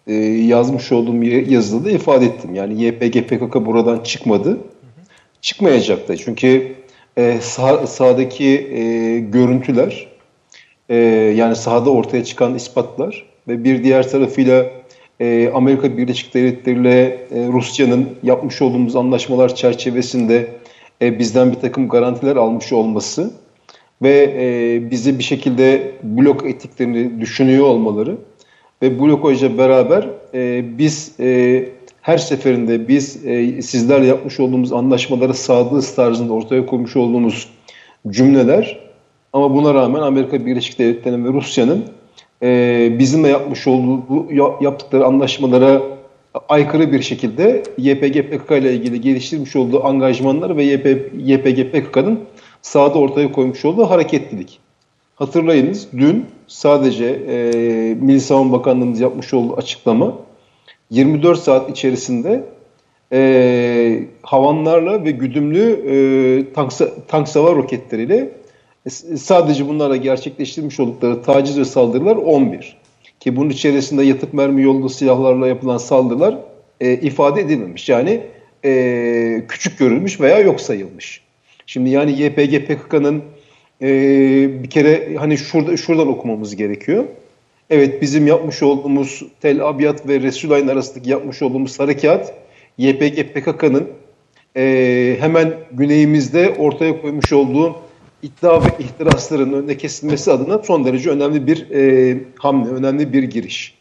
e, 0.07 0.15
yazmış 0.15 0.93
olduğum 0.93 1.25
yazıda 1.25 1.85
da 1.85 1.91
ifade 1.91 2.27
ettim. 2.27 2.55
Yani 2.55 2.83
YPG 2.83 3.29
PKK 3.29 3.55
buradan 3.55 4.01
çıkmadı. 4.01 4.59
Çıkmayacak 5.41 6.09
da. 6.09 6.17
Çünkü 6.17 6.75
e, 7.17 7.41
sağ, 7.41 7.87
sahadaki 7.87 8.49
e, 8.49 9.19
görüntüler 9.19 10.09
e, 10.89 10.97
yani 11.37 11.57
sahada 11.57 11.91
ortaya 11.91 12.25
çıkan 12.25 12.55
ispatlar 12.55 13.27
ve 13.49 13.65
bir 13.65 13.85
diğer 13.85 14.11
tarafıyla 14.11 14.82
e, 15.21 15.51
Amerika 15.55 15.97
Birleşik 15.97 16.35
Devletleri 16.35 16.81
ile 16.81 17.03
e, 17.05 17.49
Rusya'nın 17.53 18.09
yapmış 18.23 18.63
olduğumuz 18.63 18.97
anlaşmalar 18.97 19.55
çerçevesinde 19.55 20.49
e, 21.03 21.19
bizden 21.19 21.53
bir 21.53 21.57
takım 21.57 21.89
garantiler 21.89 22.37
almış 22.37 22.73
olması 22.73 23.31
ve 24.03 24.35
e, 24.39 24.91
bizi 24.91 25.19
bir 25.19 25.25
şekilde 25.25 25.93
blok 26.03 26.47
ettiklerini 26.47 27.21
düşünüyor 27.21 27.67
olmaları 27.67 28.17
ve 28.83 29.01
blokajla 29.01 29.59
beraber 29.59 30.09
biz 30.79 31.17
her 32.03 32.19
seferinde 32.19 32.89
biz 32.89 33.27
e, 33.27 33.63
sizlerle 33.63 34.07
yapmış 34.07 34.41
olduğumuz 34.41 34.73
anlaşmalara 34.73 35.35
sadığız 35.35 35.95
tarzında 35.95 36.33
ortaya 36.33 36.67
koymuş 36.67 36.97
olduğumuz 36.97 37.49
cümleler 38.09 38.81
ama 39.33 39.55
buna 39.55 39.75
rağmen 39.75 40.01
Amerika 40.01 40.47
Birleşik 40.47 40.79
Devletleri'nin 40.79 41.25
ve 41.25 41.29
Rusya'nın 41.29 41.85
e, 42.43 42.91
bizimle 42.99 43.29
yapmış 43.29 43.67
olduğu 43.67 44.33
yaptıkları 44.61 45.07
anlaşmalara 45.07 45.83
aykırı 46.49 46.93
bir 46.93 47.03
şekilde 47.03 47.63
YPG 47.79 48.23
PKK 48.23 48.51
ile 48.51 48.75
ilgili 48.75 49.01
geliştirmiş 49.01 49.57
olduğu 49.57 49.85
angajmanlar 49.85 50.57
ve 50.57 50.65
YP, 50.65 50.87
YPG 51.19 51.73
PKK'nın 51.73 52.21
sahada 52.63 52.99
ortaya 52.99 53.33
koymuş 53.33 53.65
olduğu 53.65 53.91
hareketlilik. 53.91 54.59
Hatırlayınız 55.15 55.89
dün 55.99 56.27
sadece 56.47 57.05
e, 57.07 57.35
Milli 58.01 58.21
Savunma 58.21 58.59
Bakanlığımız 58.59 59.01
yapmış 59.01 59.35
olduğu 59.35 59.57
açıklama 59.57 60.15
24 60.91 61.39
saat 61.39 61.71
içerisinde 61.71 62.45
e, 63.13 64.05
havanlarla 64.23 65.05
ve 65.05 65.11
güdümlü 65.11 65.63
e, 65.63 66.53
tank, 66.53 66.73
tank 67.09 67.29
savar 67.29 67.57
roketleriyle 67.57 68.29
sadece 69.17 69.69
bunlarla 69.69 69.97
gerçekleştirmiş 69.97 70.81
oldukları 70.81 71.23
taciz 71.23 71.59
ve 71.59 71.65
saldırılar 71.65 72.17
11. 72.17 72.77
Ki 73.21 73.37
bunun 73.37 73.51
içerisinde 73.51 74.05
yatık 74.05 74.35
mermi 74.35 74.63
yollu 74.63 74.89
silahlarla 74.89 75.49
yapılan 75.49 75.79
saldırılar 75.79 76.39
e, 76.81 76.93
ifade 76.93 77.41
edilmemiş. 77.41 77.89
Yani 77.89 78.21
e, 78.65 79.43
küçük 79.49 79.79
görülmüş 79.79 80.21
veya 80.21 80.39
yok 80.39 80.61
sayılmış. 80.61 81.21
Şimdi 81.67 81.91
yani 81.91 82.23
YPG 82.23 82.67
PKK'nın 82.67 83.23
e, 83.83 83.89
bir 84.63 84.71
kere 84.71 85.17
hani 85.17 85.39
şurada 85.39 85.77
şuradan 85.77 86.09
okumamız 86.09 86.57
gerekiyor. 86.57 87.05
Evet 87.71 88.03
bizim 88.03 88.27
yapmış 88.27 88.63
olduğumuz 88.63 89.23
Tel 89.41 89.69
Abyad 89.69 90.09
ve 90.09 90.21
Resulayn 90.21 90.69
arasındaki 90.69 91.11
yapmış 91.11 91.43
olduğumuz 91.43 91.81
harekat 91.81 92.35
YPG 92.79 93.35
PKK'nın 93.35 93.89
e, 94.57 95.17
hemen 95.21 95.55
güneyimizde 95.73 96.55
ortaya 96.59 97.01
koymuş 97.01 97.33
olduğu 97.33 97.77
iddia 98.23 98.65
ve 98.65 98.69
ihtirasların 98.79 99.53
önüne 99.53 99.77
kesilmesi 99.77 100.33
adına 100.33 100.59
son 100.59 100.85
derece 100.85 101.11
önemli 101.11 101.47
bir 101.47 101.71
e, 101.71 102.19
hamle, 102.39 102.71
önemli 102.71 103.13
bir 103.13 103.23
giriş. 103.23 103.75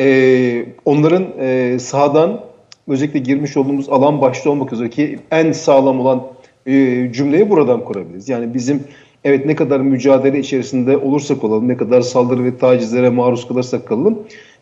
E, 0.00 0.66
onların 0.84 1.26
e, 1.40 1.78
sağdan 1.78 2.40
özellikle 2.88 3.18
girmiş 3.18 3.56
olduğumuz 3.56 3.88
alan 3.88 4.20
başta 4.20 4.50
olmak 4.50 4.72
üzere 4.72 4.90
ki 4.90 5.18
en 5.30 5.52
sağlam 5.52 6.00
olan 6.00 6.22
e, 6.66 6.72
cümleyi 7.12 7.50
buradan 7.50 7.84
kurabiliriz. 7.84 8.28
Yani 8.28 8.54
bizim 8.54 8.84
evet 9.24 9.46
ne 9.46 9.54
kadar 9.54 9.80
mücadele 9.80 10.38
içerisinde 10.38 10.96
olursak 10.96 11.44
olalım, 11.44 11.68
ne 11.68 11.76
kadar 11.76 12.00
saldırı 12.00 12.44
ve 12.44 12.58
tacizlere 12.58 13.10
maruz 13.10 13.48
kalırsak 13.48 13.88
kalalım, 13.88 14.18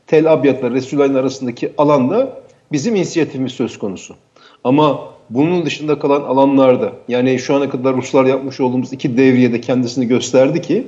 Tel 0.07 0.33
Abyad'la 0.33 0.71
Resulayn 0.71 1.15
arasındaki 1.15 1.73
alanda 1.79 2.43
bizim 2.73 2.97
inisiyatifimiz 2.97 3.53
söz 3.53 3.79
konusu. 3.79 4.15
Ama 4.65 5.16
bunun 5.31 5.67
dışında 5.67 5.99
kalan 5.99 6.21
alanlarda 6.21 6.93
yani 7.09 7.39
şu 7.39 7.55
ana 7.55 7.71
kadar 7.71 7.97
Ruslar 7.97 8.25
yapmış 8.25 8.61
olduğumuz 8.61 8.93
iki 8.93 9.17
devriyede 9.17 9.61
kendisini 9.61 10.09
gösterdi 10.09 10.63
ki 10.63 10.87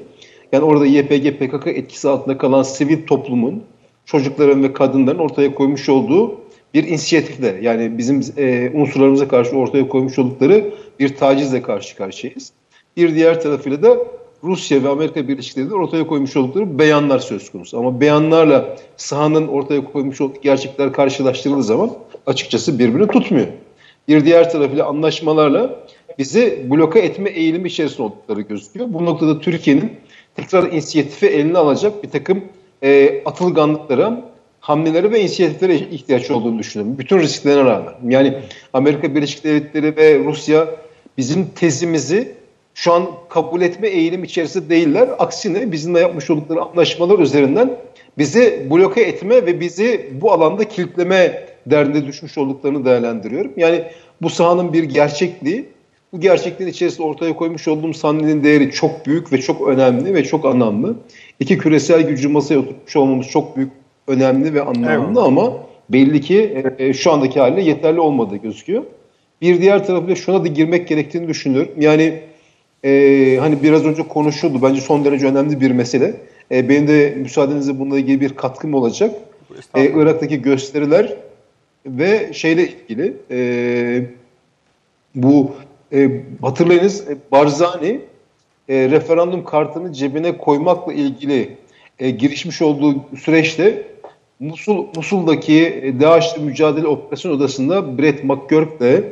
yani 0.52 0.64
orada 0.64 0.86
YPG 0.86 1.38
PKK 1.38 1.66
etkisi 1.66 2.08
altında 2.08 2.38
kalan 2.38 2.62
sivil 2.62 3.06
toplumun 3.06 3.62
çocukların 4.04 4.62
ve 4.62 4.72
kadınların 4.72 5.18
ortaya 5.18 5.54
koymuş 5.54 5.88
olduğu 5.88 6.40
bir 6.74 6.84
inisiyatifle 6.84 7.58
yani 7.62 7.98
bizim 7.98 8.22
e, 8.36 8.70
unsurlarımıza 8.74 9.28
karşı 9.28 9.56
ortaya 9.56 9.88
koymuş 9.88 10.18
oldukları 10.18 10.64
bir 10.98 11.16
tacizle 11.16 11.62
karşı 11.62 11.96
karşıyayız. 11.96 12.52
Bir 12.96 13.14
diğer 13.14 13.40
tarafıyla 13.40 13.82
da 13.82 13.96
Rusya 14.44 14.84
ve 14.84 14.88
Amerika 14.88 15.28
Birleşik 15.28 15.56
Devletleri 15.56 15.78
ortaya 15.80 16.06
koymuş 16.06 16.36
oldukları 16.36 16.78
beyanlar 16.78 17.18
söz 17.18 17.50
konusu. 17.50 17.78
Ama 17.78 18.00
beyanlarla 18.00 18.76
sahanın 18.96 19.48
ortaya 19.48 19.84
koymuş 19.84 20.20
olduğu 20.20 20.40
gerçekler 20.42 20.92
karşılaştırıldığı 20.92 21.62
zaman 21.62 21.90
açıkçası 22.26 22.78
birbirini 22.78 23.06
tutmuyor. 23.06 23.46
Bir 24.08 24.24
diğer 24.24 24.50
tarafıyla 24.50 24.86
anlaşmalarla 24.86 25.84
bizi 26.18 26.66
bloka 26.70 26.98
etme 26.98 27.30
eğilimi 27.30 27.68
içerisinde 27.68 28.02
oldukları 28.02 28.40
gözüküyor. 28.40 28.86
Bu 28.88 29.04
noktada 29.04 29.40
Türkiye'nin 29.40 29.92
tekrar 30.36 30.72
inisiyatifi 30.72 31.26
eline 31.26 31.58
alacak 31.58 32.02
bir 32.02 32.10
takım 32.10 32.44
e, 32.82 33.22
atılganlıklara, 33.24 34.24
hamlelere 34.60 35.10
ve 35.10 35.20
inisiyatiflere 35.20 35.74
ihtiyaç 35.74 36.30
olduğunu 36.30 36.58
düşünüyorum. 36.58 36.98
Bütün 36.98 37.18
risklerine 37.18 37.64
rağmen. 37.64 37.94
Yani 38.08 38.38
Amerika 38.72 39.14
Birleşik 39.14 39.44
Devletleri 39.44 39.96
ve 39.96 40.24
Rusya 40.24 40.66
bizim 41.18 41.46
tezimizi 41.46 42.34
şu 42.74 42.92
an 42.92 43.06
kabul 43.28 43.60
etme 43.60 43.88
eğilim 43.88 44.24
içerisinde 44.24 44.68
değiller. 44.68 45.08
Aksine 45.18 45.72
bizimle 45.72 46.00
yapmış 46.00 46.30
oldukları 46.30 46.62
anlaşmalar 46.62 47.18
üzerinden 47.18 47.76
bizi 48.18 48.66
bloke 48.70 49.00
etme 49.00 49.46
ve 49.46 49.60
bizi 49.60 50.10
bu 50.20 50.32
alanda 50.32 50.68
kilitleme 50.68 51.47
derdinde 51.70 52.06
düşmüş 52.06 52.38
olduklarını 52.38 52.84
değerlendiriyorum. 52.84 53.52
Yani 53.56 53.84
bu 54.22 54.30
sahanın 54.30 54.72
bir 54.72 54.82
gerçekliği, 54.82 55.64
bu 56.12 56.20
gerçekliğin 56.20 56.70
içerisinde 56.70 57.06
ortaya 57.06 57.36
koymuş 57.36 57.68
olduğum 57.68 57.94
sahnenin 57.94 58.44
değeri 58.44 58.70
çok 58.70 59.06
büyük 59.06 59.32
ve 59.32 59.40
çok 59.40 59.68
önemli 59.68 60.14
ve 60.14 60.24
çok 60.24 60.44
anlamlı. 60.44 60.96
İki 61.40 61.58
küresel 61.58 62.02
gücü 62.02 62.28
masaya 62.28 62.58
oturtmuş 62.58 62.96
olmamız 62.96 63.26
çok 63.26 63.56
büyük, 63.56 63.70
önemli 64.06 64.54
ve 64.54 64.62
anlamlı 64.62 64.90
Eyvallah. 64.90 65.24
ama 65.24 65.52
belli 65.90 66.20
ki 66.20 66.64
e, 66.78 66.92
şu 66.92 67.12
andaki 67.12 67.40
haliyle 67.40 67.62
yeterli 67.62 68.00
olmadığı 68.00 68.36
gözüküyor. 68.36 68.82
Bir 69.42 69.60
diğer 69.60 69.86
tarafıyla 69.86 70.14
şuna 70.14 70.44
da 70.44 70.48
girmek 70.48 70.88
gerektiğini 70.88 71.28
düşünüyorum. 71.28 71.72
Yani 71.78 72.20
e, 72.84 73.36
hani 73.40 73.62
biraz 73.62 73.84
önce 73.84 74.02
konuşuldu. 74.02 74.62
Bence 74.62 74.80
son 74.80 75.04
derece 75.04 75.26
önemli 75.26 75.60
bir 75.60 75.70
mesele. 75.70 76.14
E, 76.50 76.68
benim 76.68 76.88
de 76.88 77.14
müsaadenizle 77.16 77.78
bununla 77.78 77.98
ilgili 77.98 78.20
bir 78.20 78.28
katkım 78.28 78.74
olacak. 78.74 79.14
E, 79.74 79.84
Irak'taki 79.84 80.42
gösteriler 80.42 81.16
ve 81.86 82.32
şeyle 82.32 82.68
ilgili 82.68 83.16
e, 83.30 84.06
bu 85.14 85.52
e, 85.92 86.22
hatırlayınız 86.42 87.10
e, 87.10 87.16
Barzani 87.32 88.00
e, 88.68 88.90
referandum 88.90 89.44
kartını 89.44 89.92
cebine 89.92 90.38
koymakla 90.38 90.92
ilgili 90.92 91.56
e, 91.98 92.10
girişmiş 92.10 92.62
olduğu 92.62 93.04
süreçte 93.18 93.82
Musul 94.40 94.86
Musul'daki 94.96 95.80
e, 95.82 96.00
DAEŞ'le 96.00 96.38
mücadele 96.38 96.86
operasyon 96.86 97.32
odasında 97.32 97.98
Brett 97.98 98.24
McGurk'le 98.24 99.04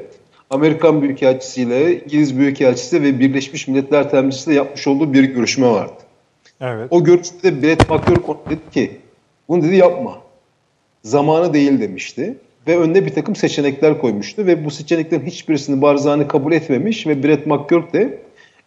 Amerikan 0.51 1.03
Büyükelçisiyle, 1.03 2.05
İngiliz 2.05 2.39
Büyükelçisi 2.39 3.03
ve 3.03 3.21
Birleşmiş 3.21 3.69
Milletler 3.69 4.11
Temsilcisiyle 4.11 4.57
yapmış 4.57 4.87
olduğu 4.87 5.13
bir 5.13 5.25
görüşme 5.25 5.71
vardı. 5.71 6.03
Evet. 6.61 6.89
O 6.91 7.05
görüşmede 7.05 7.63
Brett 7.63 7.91
McGurk 7.91 8.51
dedi 8.51 8.71
ki 8.73 8.91
bunu 9.49 9.63
dedi 9.63 9.77
yapma. 9.77 10.19
Zamanı 11.03 11.55
değil 11.55 11.81
demişti. 11.81 12.37
Ve 12.67 12.79
önüne 12.79 13.07
bir 13.07 13.15
takım 13.15 13.37
seçenekler 13.37 13.99
koymuştu. 13.99 14.47
Ve 14.47 14.65
bu 14.65 14.71
seçeneklerin 14.71 15.27
hiçbirisini 15.27 15.83
Barzani 15.83 16.29
kabul 16.29 16.53
etmemiş 16.53 17.07
ve 17.07 17.23
Brett 17.23 17.47
McGurk 17.47 17.93
de 17.93 18.19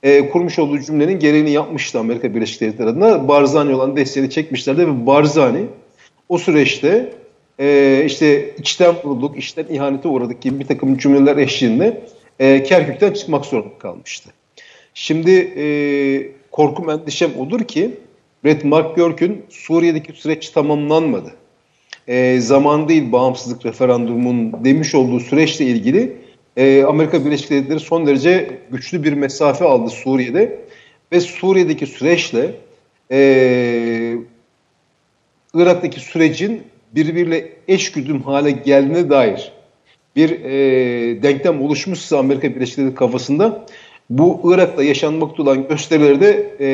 e, 0.03 0.29
kurmuş 0.29 0.59
olduğu 0.59 0.79
cümlenin 0.79 1.19
gereğini 1.19 1.51
yapmıştı 1.51 1.99
Amerika 1.99 2.35
Birleşik 2.35 2.61
Devletleri 2.61 2.89
adına. 2.89 3.27
Barzani 3.27 3.75
olan 3.75 3.95
desteğini 3.95 4.29
çekmişlerdi 4.29 4.87
ve 4.87 5.05
Barzani 5.05 5.65
o 6.29 6.37
süreçte 6.37 7.13
e, 7.59 8.01
işte 8.05 8.55
içten 8.55 8.95
vurulduk, 9.03 9.37
içten 9.37 9.65
ihanete 9.69 10.07
uğradık 10.07 10.41
gibi 10.41 10.59
bir 10.59 10.65
takım 10.65 10.97
cümleler 10.97 11.37
eşliğinde 11.37 12.01
e, 12.39 12.63
Kerkük'ten 12.63 13.13
çıkmak 13.13 13.45
zorunda 13.45 13.77
kalmıştı. 13.79 14.29
Şimdi 14.93 15.31
e, 15.31 15.65
korkum 16.51 16.89
endişem 16.89 17.31
odur 17.39 17.59
ki 17.59 17.91
Brett 18.45 18.63
McGurk'ün 18.65 19.45
Suriye'deki 19.49 20.13
süreç 20.13 20.49
tamamlanmadı. 20.49 21.33
E, 22.09 22.39
zaman 22.39 22.89
değil 22.89 23.11
bağımsızlık 23.11 23.65
referandumun 23.65 24.63
demiş 24.63 24.95
olduğu 24.95 25.19
süreçle 25.19 25.65
ilgili 25.65 26.17
e, 26.57 26.83
Amerika 26.83 27.25
Birleşik 27.25 27.49
Devletleri 27.49 27.79
son 27.79 28.07
derece 28.07 28.59
güçlü 28.71 29.03
bir 29.03 29.13
mesafe 29.13 29.65
aldı 29.65 29.89
Suriye'de. 29.89 30.59
Ve 31.11 31.19
Suriye'deki 31.19 31.85
süreçle 31.85 32.51
e, 33.11 34.15
Irak'taki 35.53 35.99
sürecin 35.99 36.61
birbiriyle 36.95 37.49
eşgüdüm 37.67 38.21
hale 38.21 38.51
geldiğine 38.51 39.09
dair 39.09 39.51
bir 40.15 40.29
e, 40.29 41.23
denklem 41.23 41.61
oluşmuşsa 41.61 42.19
Amerika 42.19 42.55
Birleşik 42.55 42.77
Devletleri 42.77 42.95
kafasında 42.95 43.65
bu 44.09 44.41
Irak'ta 44.53 44.83
yaşanmakta 44.83 45.43
olan 45.43 45.67
gösterilerde 45.67 46.55
e, 46.59 46.69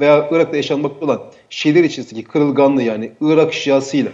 veya 0.00 0.28
Irak'ta 0.30 0.56
yaşanmakta 0.56 1.04
olan 1.06 1.22
şeyler 1.50 1.84
içerisindeki 1.84 2.28
kırılganlığı 2.28 2.82
yani 2.82 3.10
Irak 3.20 3.52
Şiasıyla 3.52 4.10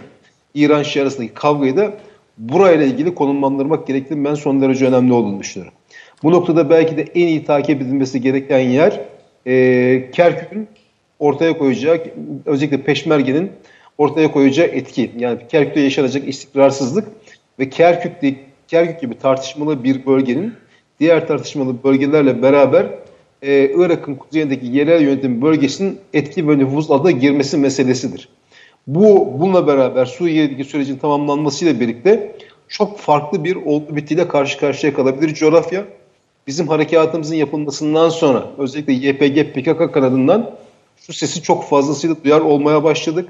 İran 0.53 0.83
Şia 0.83 1.03
arasındaki 1.03 1.33
kavgayı 1.33 1.77
da 1.77 1.93
burayla 2.37 2.85
ilgili 2.85 3.15
konumlandırmak 3.15 3.87
gerektiğini 3.87 4.25
ben 4.25 4.33
son 4.33 4.61
derece 4.61 4.85
önemli 4.85 5.13
olduğunu 5.13 5.39
düşünüyorum. 5.39 5.77
Bu 6.23 6.31
noktada 6.31 6.69
belki 6.69 6.97
de 6.97 7.01
en 7.01 7.27
iyi 7.27 7.45
takip 7.45 7.81
edilmesi 7.81 8.21
gereken 8.21 8.59
yer 8.59 9.01
e, 9.47 10.11
Kerkük'ün 10.11 10.67
ortaya 11.19 11.57
koyacağı, 11.57 12.03
özellikle 12.45 12.81
Peşmerge'nin 12.81 13.51
ortaya 13.97 14.31
koyacağı 14.31 14.67
etki. 14.67 15.11
Yani 15.17 15.39
Kerkük'te 15.49 15.79
yaşanacak 15.79 16.27
istikrarsızlık 16.27 17.07
ve 17.59 17.69
Kerkük, 17.69 18.37
Kerkük 18.67 19.01
gibi 19.01 19.17
tartışmalı 19.17 19.83
bir 19.83 20.05
bölgenin 20.05 20.53
diğer 20.99 21.27
tartışmalı 21.27 21.83
bölgelerle 21.83 22.41
beraber 22.41 22.85
e, 23.41 23.71
Irak'ın 23.75 24.15
kuzeyindeki 24.15 24.65
yerel 24.65 25.01
yönetim 25.01 25.41
bölgesinin 25.41 25.99
etki 26.13 26.47
ve 26.47 26.57
nüfuz 26.57 26.91
adına 26.91 27.11
girmesi 27.11 27.57
meselesidir. 27.57 28.29
Bu 28.87 29.33
bununla 29.39 29.67
beraber 29.67 30.05
Suriye'deki 30.05 30.63
sürecin 30.63 30.97
tamamlanmasıyla 30.97 31.79
birlikte 31.79 32.35
çok 32.67 32.99
farklı 32.99 33.43
bir 33.43 33.55
olgu 33.55 33.95
bitiyle 33.95 34.27
karşı 34.27 34.59
karşıya 34.59 34.93
kalabilir 34.93 35.33
coğrafya. 35.33 35.85
Bizim 36.47 36.67
harekatımızın 36.67 37.35
yapılmasından 37.35 38.09
sonra 38.09 38.47
özellikle 38.57 38.93
YPG 38.93 39.53
PKK 39.53 39.93
kanadından 39.93 40.51
şu 40.97 41.13
sesi 41.13 41.41
çok 41.41 41.63
fazlasıyla 41.63 42.15
duyar 42.23 42.41
olmaya 42.41 42.83
başladık. 42.83 43.29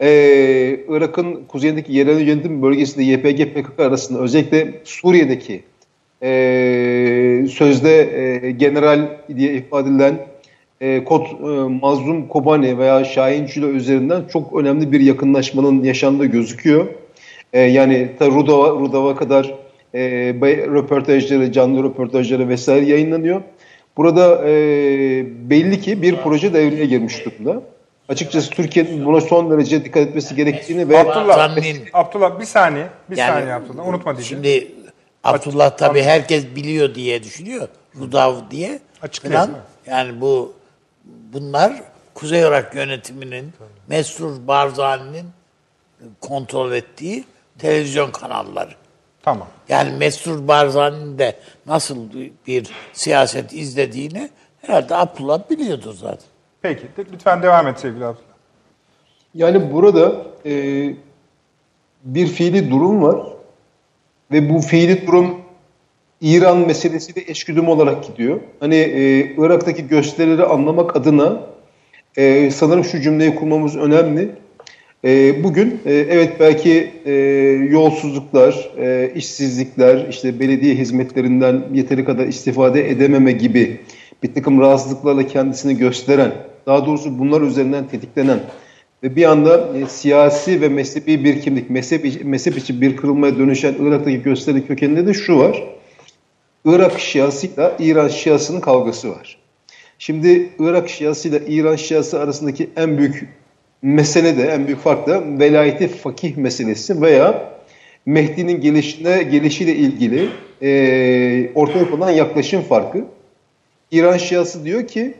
Ee, 0.00 0.80
Irak'ın 0.88 1.44
kuzeyindeki 1.48 1.92
yerel 1.92 2.20
yönetim 2.20 2.62
bölgesinde 2.62 3.04
YPG 3.04 3.54
PKK 3.54 3.80
arasında 3.80 4.20
özellikle 4.20 4.80
Suriye'deki 4.84 5.62
e, 6.22 7.46
sözde 7.50 8.00
e, 8.46 8.50
general 8.50 9.08
diye 9.36 9.54
ifade 9.54 9.88
edilen 9.88 10.18
e, 10.80 11.04
Kod, 11.04 11.26
e, 11.26 11.46
Mazlum 11.82 12.28
Kobani 12.28 12.78
veya 12.78 13.04
Şahin 13.04 13.46
Çilo 13.46 13.68
üzerinden 13.68 14.22
çok 14.32 14.56
önemli 14.60 14.92
bir 14.92 15.00
yakınlaşmanın 15.00 15.82
yaşandığı 15.84 16.26
gözüküyor. 16.26 16.86
E, 17.52 17.60
yani 17.60 18.10
ta 18.18 18.26
Rudava, 18.26 18.68
Rudava 18.68 19.16
kadar 19.16 19.54
e, 19.94 20.00
röportajları, 20.44 21.52
canlı 21.52 21.82
röportajları 21.84 22.48
vesaire 22.48 22.86
yayınlanıyor. 22.86 23.42
Burada 23.96 24.48
e, 24.48 24.52
belli 25.50 25.80
ki 25.80 26.02
bir 26.02 26.16
proje 26.16 26.54
devreye 26.54 26.86
girmiş 26.86 27.24
durumda. 27.24 27.62
Açıkçası 28.08 28.50
Türkiye'nin 28.50 29.04
buna 29.06 29.20
son 29.20 29.50
derece 29.50 29.84
dikkat 29.84 30.08
etmesi 30.08 30.36
gerektiğini 30.36 30.88
ve 30.88 30.98
Abdullah, 30.98 31.36
Zannin- 31.36 31.88
Abdullah 31.92 32.40
bir 32.40 32.44
saniye. 32.44 32.86
Bir 33.10 33.16
Yani 33.16 33.28
saniye 33.28 33.54
Abdullah. 33.54 33.88
Unutma 33.88 34.16
diyeceğim. 34.16 34.44
Şimdi 34.44 34.72
Abdullah 35.24 35.76
tabii 35.76 36.02
herkes 36.02 36.46
biliyor 36.56 36.94
diye 36.94 37.22
düşünüyor. 37.22 37.68
Rudav 38.00 38.34
diye. 38.50 38.78
Açıklayalım. 39.02 39.54
Yani 39.86 40.20
bu 40.20 40.52
bunlar 41.32 41.82
Kuzey 42.14 42.40
Irak 42.40 42.74
yönetiminin 42.74 43.52
Mesrur 43.88 44.46
Barzani'nin 44.46 45.26
kontrol 46.20 46.72
ettiği 46.72 47.24
televizyon 47.58 48.10
kanalları. 48.10 48.70
Tamam. 49.22 49.48
Yani 49.68 49.96
Mesrur 49.98 50.48
Barzani'nin 50.48 51.18
de 51.18 51.36
nasıl 51.66 51.96
bir 52.46 52.70
siyaset 52.92 53.52
izlediğini 53.52 54.30
herhalde 54.60 54.96
Abdullah 54.96 55.50
biliyordu 55.50 55.92
zaten. 55.92 56.28
Peki. 56.62 56.86
Lütfen 57.12 57.42
devam 57.42 57.66
et 57.66 57.80
sevgili 57.80 58.04
Abdullah. 58.04 58.28
Yani 59.34 59.72
burada 59.72 60.26
e, 60.46 60.52
bir 62.04 62.26
fiili 62.26 62.70
durum 62.70 63.02
var 63.02 63.18
ve 64.32 64.50
bu 64.50 64.60
fiili 64.60 65.06
durum 65.06 65.40
İran 66.20 66.66
meselesiyle 66.66 67.30
eşgüdüm 67.30 67.68
olarak 67.68 68.06
gidiyor. 68.06 68.40
Hani 68.60 68.74
e, 68.74 69.20
Irak'taki 69.38 69.88
gösterileri 69.88 70.44
anlamak 70.44 70.96
adına 70.96 71.40
e, 72.16 72.50
sanırım 72.50 72.84
şu 72.84 73.00
cümleyi 73.00 73.34
kurmamız 73.34 73.76
önemli. 73.76 74.28
E, 75.04 75.44
bugün 75.44 75.80
e, 75.86 75.94
evet 75.94 76.32
belki 76.40 76.90
e, 77.06 77.12
yolsuzluklar, 77.70 78.70
e, 78.78 79.12
işsizlikler, 79.14 80.06
işte 80.10 80.40
belediye 80.40 80.74
hizmetlerinden 80.74 81.62
yeteri 81.74 82.04
kadar 82.04 82.26
istifade 82.26 82.90
edememe 82.90 83.32
gibi 83.32 83.80
bir 84.22 84.34
takım 84.34 84.60
rahatsızlıklarla 84.60 85.26
kendisini 85.26 85.76
gösteren, 85.76 86.32
daha 86.66 86.86
doğrusu 86.86 87.18
bunlar 87.18 87.40
üzerinden 87.40 87.88
tetiklenen 87.88 88.40
ve 89.02 89.16
bir 89.16 89.24
anda 89.24 89.68
e, 89.76 89.86
siyasi 89.86 90.60
ve 90.60 90.68
mezhebi 90.68 91.24
bir 91.24 91.40
kimlik, 91.40 91.70
mezhep, 91.70 92.24
mezhep 92.24 92.58
için 92.58 92.80
bir 92.80 92.96
kırılmaya 92.96 93.38
dönüşen 93.38 93.74
Irak'taki 93.80 94.22
gösteri 94.22 94.66
kökeninde 94.66 95.06
de 95.06 95.14
şu 95.14 95.38
var. 95.38 95.77
Irak 96.64 97.00
Şiasıyla 97.00 97.76
İran 97.78 98.08
Şiasının 98.08 98.60
kavgası 98.60 99.10
var. 99.10 99.38
Şimdi 99.98 100.48
Irak 100.58 100.88
Şiası 100.88 101.28
ile 101.28 101.46
İran 101.46 101.76
Şiası 101.76 102.20
arasındaki 102.20 102.70
en 102.76 102.98
büyük 102.98 103.28
mesele 103.82 104.36
de, 104.36 104.42
en 104.42 104.66
büyük 104.66 104.80
fark 104.80 105.06
da 105.06 105.22
velayeti 105.38 105.88
fakih 105.88 106.36
meselesi 106.36 107.02
veya 107.02 107.52
Mehdi'nin 108.06 108.60
gelişine, 108.60 109.22
gelişiyle 109.22 109.74
ilgili 109.74 110.28
e, 110.62 111.50
ortaya 111.54 111.90
konan 111.90 112.10
yaklaşım 112.10 112.62
farkı. 112.62 113.04
İran 113.90 114.16
Şiası 114.16 114.64
diyor 114.64 114.86
ki 114.86 115.14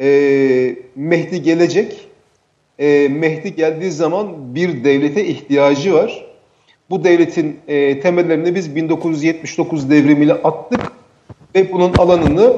e, 0.00 0.76
Mehdi 0.96 1.42
gelecek. 1.42 2.08
E, 2.78 3.08
Mehdi 3.08 3.54
geldiği 3.54 3.90
zaman 3.90 4.54
bir 4.54 4.84
devlete 4.84 5.24
ihtiyacı 5.26 5.94
var. 5.94 6.31
Bu 6.92 7.04
devletin 7.04 7.60
e, 7.68 8.00
temellerini 8.00 8.54
biz 8.54 8.76
1979 8.76 9.90
devrimiyle 9.90 10.32
attık 10.32 10.80
ve 11.54 11.72
bunun 11.72 11.94
alanını 11.94 12.56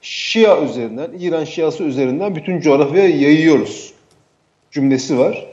Şia 0.00 0.62
üzerinden, 0.62 1.10
İran 1.20 1.44
Şiası 1.44 1.84
üzerinden 1.84 2.36
bütün 2.36 2.60
coğrafyaya 2.60 3.08
yayıyoruz 3.08 3.92
cümlesi 4.70 5.18
var, 5.18 5.46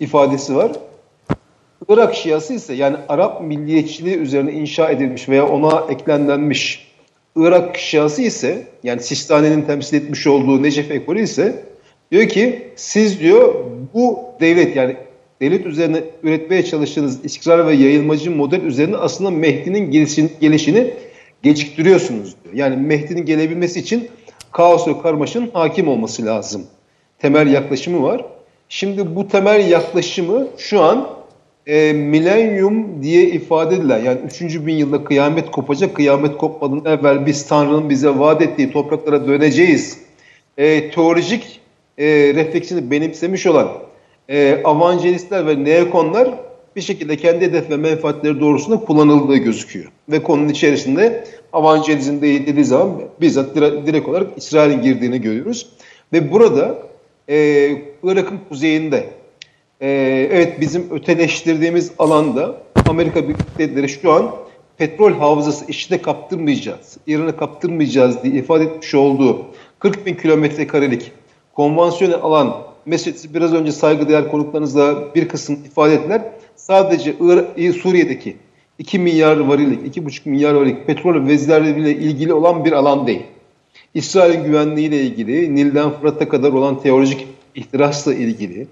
ifadesi 0.00 0.56
var. 0.56 0.72
Irak 1.88 2.14
Şiası 2.14 2.54
ise 2.54 2.74
yani 2.74 2.96
Arap 3.08 3.42
milliyetçiliği 3.42 4.16
üzerine 4.16 4.52
inşa 4.52 4.90
edilmiş 4.90 5.28
veya 5.28 5.48
ona 5.48 5.86
eklenlenmiş 5.90 6.92
Irak 7.36 7.78
Şiası 7.78 8.22
ise 8.22 8.66
yani 8.82 9.00
Sistani'nin 9.00 9.62
temsil 9.62 9.96
etmiş 9.96 10.26
olduğu 10.26 10.62
Necef 10.62 10.90
ekolü 10.90 11.22
ise 11.22 11.64
diyor 12.12 12.28
ki 12.28 12.68
siz 12.76 13.20
diyor 13.20 13.54
bu 13.94 14.18
devlet 14.40 14.76
yani 14.76 14.96
devlet 15.40 15.66
üzerine 15.66 16.02
üretmeye 16.22 16.64
çalıştığınız 16.64 17.24
istikrar 17.24 17.66
ve 17.66 17.74
yayılmacı 17.74 18.30
model 18.30 18.60
üzerine 18.60 18.96
aslında 18.96 19.30
Mehdi'nin 19.30 19.90
gelişini, 19.90 20.30
gelişini 20.40 20.90
geciktiriyorsunuz 21.42 22.34
diyor. 22.44 22.54
Yani 22.54 22.76
Mehdi'nin 22.76 23.26
gelebilmesi 23.26 23.80
için 23.80 24.08
kaos 24.52 24.88
ve 24.88 25.02
karmaşanın 25.02 25.50
hakim 25.52 25.88
olması 25.88 26.26
lazım. 26.26 26.66
Temel 27.18 27.52
yaklaşımı 27.52 28.02
var. 28.02 28.24
Şimdi 28.68 29.16
bu 29.16 29.28
temel 29.28 29.70
yaklaşımı 29.70 30.46
şu 30.58 30.80
an 30.80 31.08
e, 31.66 31.92
milenyum 31.92 33.02
diye 33.02 33.28
ifade 33.28 33.74
edilen 33.74 34.04
yani 34.04 34.18
3. 34.26 34.42
bin 34.42 34.74
yılda 34.74 35.04
kıyamet 35.04 35.50
kopacak, 35.50 35.94
kıyamet 35.94 36.36
kopmadan 36.36 36.98
evvel 36.98 37.26
biz 37.26 37.46
Tanrı'nın 37.46 37.90
bize 37.90 38.18
vaat 38.18 38.42
ettiği 38.42 38.72
topraklara 38.72 39.26
döneceğiz. 39.26 39.98
E, 40.58 40.90
teolojik 40.90 41.60
e, 41.98 42.06
refleksini 42.34 42.90
benimsemiş 42.90 43.46
olan 43.46 43.68
e, 44.28 44.62
avangelistler 44.64 45.46
ve 45.46 45.64
neokonlar 45.64 46.28
bir 46.76 46.80
şekilde 46.80 47.16
kendi 47.16 47.44
hedef 47.44 47.70
ve 47.70 47.76
menfaatleri 47.76 48.40
doğrusunda 48.40 48.80
kullanıldığı 48.80 49.36
gözüküyor. 49.36 49.92
Ve 50.08 50.22
konunun 50.22 50.48
içerisinde 50.48 51.24
avangelizm 51.52 52.22
dediği 52.22 52.64
zaman 52.64 53.00
bizzat 53.20 53.56
direkt 53.56 54.08
olarak 54.08 54.28
İsrail'in 54.36 54.82
girdiğini 54.82 55.20
görüyoruz. 55.20 55.68
Ve 56.12 56.32
burada 56.32 56.78
e, 57.28 57.36
Irak'ın 58.02 58.40
kuzeyinde 58.48 59.06
e, 59.80 59.88
evet 60.32 60.60
bizim 60.60 60.90
öteleştirdiğimiz 60.90 61.92
alanda 61.98 62.56
Amerika 62.88 63.22
Birleşik 63.22 63.58
Devletleri 63.58 63.88
şu 63.88 64.12
an 64.12 64.30
petrol 64.78 65.12
havzası 65.12 65.64
işte 65.68 66.02
kaptırmayacağız, 66.02 66.96
İran'ı 67.06 67.36
kaptırmayacağız 67.36 68.22
diye 68.22 68.34
ifade 68.34 68.64
etmiş 68.64 68.94
olduğu 68.94 69.46
40 69.78 70.06
bin 70.06 70.14
kilometre 70.14 70.66
karelik 70.66 71.12
konvansiyonel 71.54 72.18
alan 72.22 72.67
meselesi 72.88 73.34
biraz 73.34 73.54
önce 73.54 73.72
saygıdeğer 73.72 74.30
konuklarınızla 74.30 75.14
bir 75.14 75.28
kısım 75.28 75.58
ifade 75.64 75.94
ettiler. 75.94 76.22
Sadece 76.56 77.14
Ir 77.56 77.72
Suriye'deki 77.72 78.36
2 78.78 78.98
milyar 78.98 79.36
varillik, 79.36 79.96
2,5 79.96 80.28
milyar 80.28 80.54
varillik 80.54 80.86
petrol 80.86 81.26
vezleriyle 81.26 81.96
ilgili 81.96 82.32
olan 82.32 82.64
bir 82.64 82.72
alan 82.72 83.06
değil. 83.06 83.22
İsrail'in 83.94 84.44
güvenliğiyle 84.44 85.02
ilgili, 85.02 85.54
Nil'den 85.54 85.90
Fırat'a 85.90 86.28
kadar 86.28 86.52
olan 86.52 86.80
teolojik 86.80 87.26
ihtirasla 87.54 88.14
ilgili, 88.14 88.66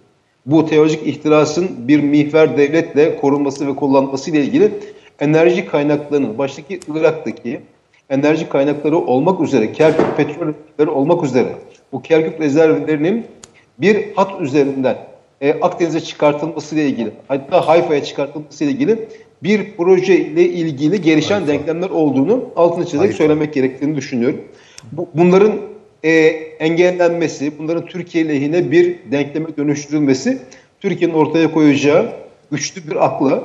bu 0.46 0.66
teolojik 0.66 1.06
ihtirasın 1.06 1.70
bir 1.78 2.00
mihver 2.00 2.58
devletle 2.58 3.16
korunması 3.16 3.66
ve 3.66 3.76
kullanması 3.76 4.30
ile 4.30 4.44
ilgili 4.44 4.70
enerji 5.20 5.66
kaynaklarının, 5.66 6.38
baştaki 6.38 6.80
Irak'taki 6.94 7.60
enerji 8.10 8.48
kaynakları 8.48 8.98
olmak 8.98 9.40
üzere, 9.40 9.72
Kerkük 9.72 10.16
petrol 10.16 10.94
olmak 10.94 11.24
üzere 11.24 11.48
bu 11.92 12.02
Kerkük 12.02 12.40
rezervlerinin 12.40 13.26
bir 13.78 14.14
hat 14.14 14.40
üzerinden 14.40 14.96
e, 15.40 15.52
Akdeniz'e 15.52 16.00
çıkartılması 16.00 16.74
ile 16.74 16.86
ilgili, 16.86 17.10
hatta 17.28 17.68
Hayfa'ya 17.68 18.04
çıkartılması 18.04 18.64
ile 18.64 18.70
ilgili 18.70 19.08
bir 19.42 19.76
proje 19.76 20.16
ile 20.18 20.44
ilgili 20.44 21.00
gelişen 21.02 21.34
Hayfa. 21.34 21.52
denklemler 21.52 21.90
olduğunu 21.90 22.44
altını 22.56 22.86
çizerek 22.86 23.14
söylemek 23.14 23.54
gerektiğini 23.54 23.96
düşünüyorum. 23.96 24.40
Bu, 24.92 25.08
bunların 25.14 25.52
e, 26.02 26.10
engellenmesi, 26.58 27.58
bunların 27.58 27.86
Türkiye 27.86 28.28
lehine 28.28 28.70
bir 28.70 28.96
denkleme 29.12 29.56
dönüştürülmesi 29.56 30.38
Türkiye'nin 30.80 31.14
ortaya 31.14 31.52
koyacağı 31.52 32.12
güçlü 32.50 32.90
bir 32.90 33.04
akla, 33.04 33.44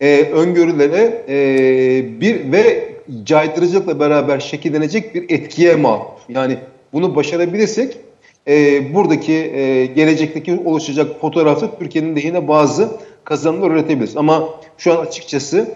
e, 0.00 0.22
öngörülere 0.22 1.24
e, 1.28 2.20
bir 2.20 2.52
ve 2.52 2.88
caydırıcılıkla 3.24 4.00
beraber 4.00 4.40
şekillenecek 4.40 5.14
bir 5.14 5.30
etkiye 5.30 5.76
mal. 5.76 6.00
Yani 6.28 6.56
bunu 6.92 7.16
başarabilirsek 7.16 7.96
e, 8.48 8.94
buradaki 8.94 9.32
e, 9.32 9.86
gelecekteki 9.86 10.60
oluşacak 10.64 11.20
fotoğrafta 11.20 11.78
Türkiye'nin 11.78 12.16
lehine 12.16 12.48
bazı 12.48 12.90
kazanımlar 13.24 13.70
üretebiliriz. 13.70 14.16
Ama 14.16 14.48
şu 14.78 14.92
an 14.92 14.96
açıkçası 15.06 15.74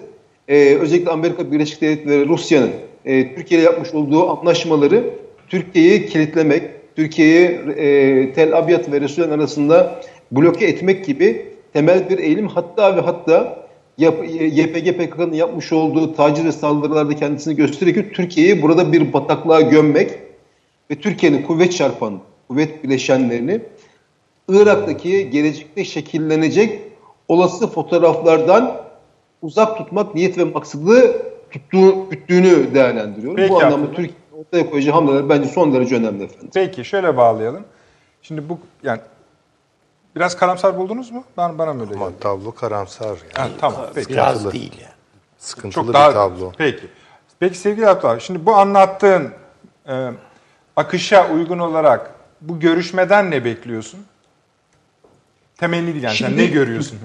e, 0.48 0.74
özellikle 0.74 1.10
Amerika 1.10 1.52
Birleşik 1.52 1.80
Devletleri 1.80 2.28
Rusya'nın 2.28 2.70
e, 3.04 3.34
Türkiye 3.34 3.60
ile 3.60 3.66
yapmış 3.66 3.94
olduğu 3.94 4.30
anlaşmaları 4.30 5.04
Türkiye'yi 5.48 6.06
kilitlemek, 6.06 6.62
Türkiye'yi 6.96 7.48
e, 7.76 8.32
Tel 8.32 8.58
Abyad 8.58 8.92
ve 8.92 9.00
Resulan 9.00 9.30
arasında 9.30 10.00
bloke 10.32 10.66
etmek 10.66 11.04
gibi 11.04 11.46
temel 11.72 12.10
bir 12.10 12.18
eğilim 12.18 12.48
hatta 12.48 12.96
ve 12.96 13.00
hatta 13.00 13.64
YPG 13.98 14.92
PKK'nın 14.92 15.32
yapmış 15.32 15.72
olduğu 15.72 16.14
taciz 16.14 16.44
ve 16.44 16.52
saldırılarda 16.52 17.16
kendisini 17.16 17.56
gösteriyor 17.56 17.96
ki 17.96 18.12
Türkiye'yi 18.12 18.62
burada 18.62 18.92
bir 18.92 19.12
bataklığa 19.12 19.60
gömmek 19.60 20.10
ve 20.90 20.94
Türkiye'nin 20.94 21.42
kuvvet 21.42 21.72
çarpanı, 21.72 22.18
kuvvet 22.54 22.84
bileşenlerini 22.84 23.60
Irak'taki 24.48 25.30
gelecekte 25.30 25.84
şekillenecek 25.84 26.82
olası 27.28 27.66
fotoğraflardan 27.66 28.76
uzak 29.42 29.78
tutmak 29.78 30.14
niyet 30.14 30.38
ve 30.38 30.44
maksadı 30.44 31.22
tuttuğu, 31.50 32.10
güttüğünü 32.10 32.74
değerlendiriyorum. 32.74 33.36
Peki, 33.36 33.50
Bu 33.50 33.62
anlamda 33.62 33.86
Türkiye 33.86 34.18
ortaya 34.38 34.70
koyacağı 34.70 34.94
hamleler 34.94 35.28
bence 35.28 35.48
son 35.48 35.74
derece 35.74 35.96
önemli 35.96 36.24
efendim. 36.24 36.50
Peki 36.54 36.84
şöyle 36.84 37.16
bağlayalım. 37.16 37.64
Şimdi 38.22 38.48
bu 38.48 38.58
yani 38.82 39.00
biraz 40.16 40.36
karamsar 40.36 40.78
buldunuz 40.78 41.10
mu? 41.10 41.24
Ben 41.38 41.58
bana 41.58 41.74
mı 41.74 41.82
öyle 41.82 41.94
Ama 41.94 42.10
tablo 42.20 42.52
karamsar 42.52 43.06
yani. 43.08 43.18
Ha, 43.34 43.48
tamam. 43.60 43.86
Peki. 43.94 44.12
Biraz 44.12 44.52
değil 44.52 44.72
yani. 44.80 44.92
Sıkıntılı 45.38 45.84
Çok 45.84 45.94
daha, 45.94 46.08
bir 46.08 46.14
tablo. 46.14 46.52
Peki. 46.58 46.86
Peki 47.38 47.58
sevgili 47.58 47.88
Abdullah, 47.88 48.20
şimdi 48.20 48.46
bu 48.46 48.54
anlattığın 48.54 49.30
e, 49.88 50.10
akışa 50.76 51.30
uygun 51.30 51.58
olarak 51.58 52.13
bu 52.48 52.60
görüşmeden 52.60 53.30
ne 53.30 53.44
bekliyorsun? 53.44 54.00
Temelli 55.56 55.86
değil 55.86 56.02
yani. 56.02 56.16
Şimdi, 56.16 56.30
Sen 56.30 56.38
ne 56.38 56.46
görüyorsun? 56.46 56.98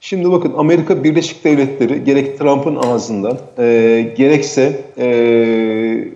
Şimdi 0.00 0.32
bakın 0.32 0.54
Amerika 0.56 1.04
Birleşik 1.04 1.44
Devletleri 1.44 2.04
gerek 2.04 2.38
Trump'ın 2.38 2.76
ağzından 2.76 3.38
e, 3.58 3.64
gerekse 4.16 4.80
e, 4.98 6.08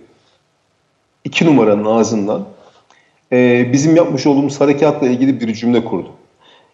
iki 1.25 1.47
numaranın 1.47 1.85
ağzından 1.85 2.45
e, 3.33 3.69
bizim 3.73 3.97
yapmış 3.97 4.27
olduğumuz 4.27 4.61
harekatla 4.61 5.09
ilgili 5.09 5.41
bir 5.41 5.55
cümle 5.55 5.85
kurdu. 5.85 6.13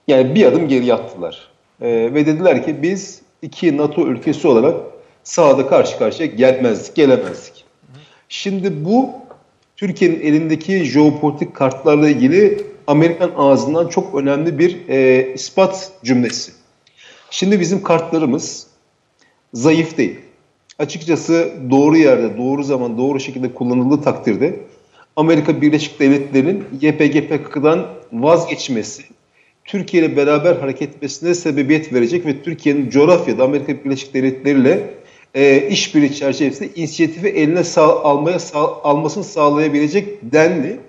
Yani 0.08 0.34
bir 0.34 0.46
adım 0.46 0.68
geri 0.68 0.94
attılar. 0.94 1.48
E, 1.80 1.88
ve 1.88 2.26
dediler 2.26 2.64
ki 2.66 2.82
biz 2.82 3.20
iki 3.42 3.76
NATO 3.76 4.06
ülkesi 4.06 4.48
olarak 4.48 4.76
sahada 5.24 5.66
karşı 5.66 5.98
karşıya 5.98 6.26
gelmezdik, 6.26 6.94
gelemezdik. 6.94 7.64
Şimdi 8.28 8.84
bu 8.84 9.10
Türkiye'nin 9.76 10.20
elindeki 10.20 10.84
jeopolitik 10.84 11.54
kartlarla 11.54 12.08
ilgili 12.08 12.66
Amerikan 12.86 13.30
ağzından 13.36 13.88
çok 13.88 14.14
önemli 14.14 14.58
bir 14.58 14.88
e, 14.88 15.28
ispat 15.34 15.92
cümlesi. 16.04 16.52
Şimdi 17.30 17.60
bizim 17.60 17.82
kartlarımız 17.82 18.66
zayıf 19.54 19.98
değil. 19.98 20.16
Açıkçası 20.78 21.52
doğru 21.70 21.96
yerde, 21.96 22.36
doğru 22.36 22.62
zaman, 22.62 22.98
doğru 22.98 23.20
şekilde 23.20 23.54
kullanıldığı 23.54 24.02
takdirde 24.02 24.60
Amerika 25.16 25.62
Birleşik 25.62 26.00
Devletleri'nin 26.00 26.64
YPG 26.80 27.28
PKK'dan 27.28 27.86
vazgeçmesi, 28.12 29.02
Türkiye 29.64 30.04
ile 30.04 30.16
beraber 30.16 30.56
hareket 30.56 30.88
etmesine 30.88 31.34
sebebiyet 31.34 31.92
verecek 31.92 32.26
ve 32.26 32.42
Türkiye'nin 32.42 32.90
coğrafyada 32.90 33.44
Amerika 33.44 33.84
Birleşik 33.84 34.14
Devletleri 34.14 34.60
ile 34.60 34.90
e, 35.34 35.68
işbirliği 35.68 36.14
çerçevesinde 36.14 36.74
inisiyatifi 36.74 37.28
eline 37.28 37.64
sağ, 37.64 38.02
almaya 38.02 38.38
sağ, 38.38 38.82
almasını 38.82 39.24
sağlayabilecek 39.24 40.18
denli 40.22 40.80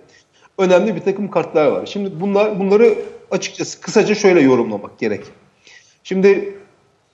önemli 0.57 0.95
bir 0.95 1.01
takım 1.01 1.31
kartlar 1.31 1.67
var. 1.67 1.85
Şimdi 1.85 2.19
bunlar 2.19 2.59
bunları 2.59 2.95
açıkçası 3.31 3.81
kısaca 3.81 4.15
şöyle 4.15 4.41
yorumlamak 4.41 4.99
gerek. 4.99 5.21
Şimdi 6.03 6.53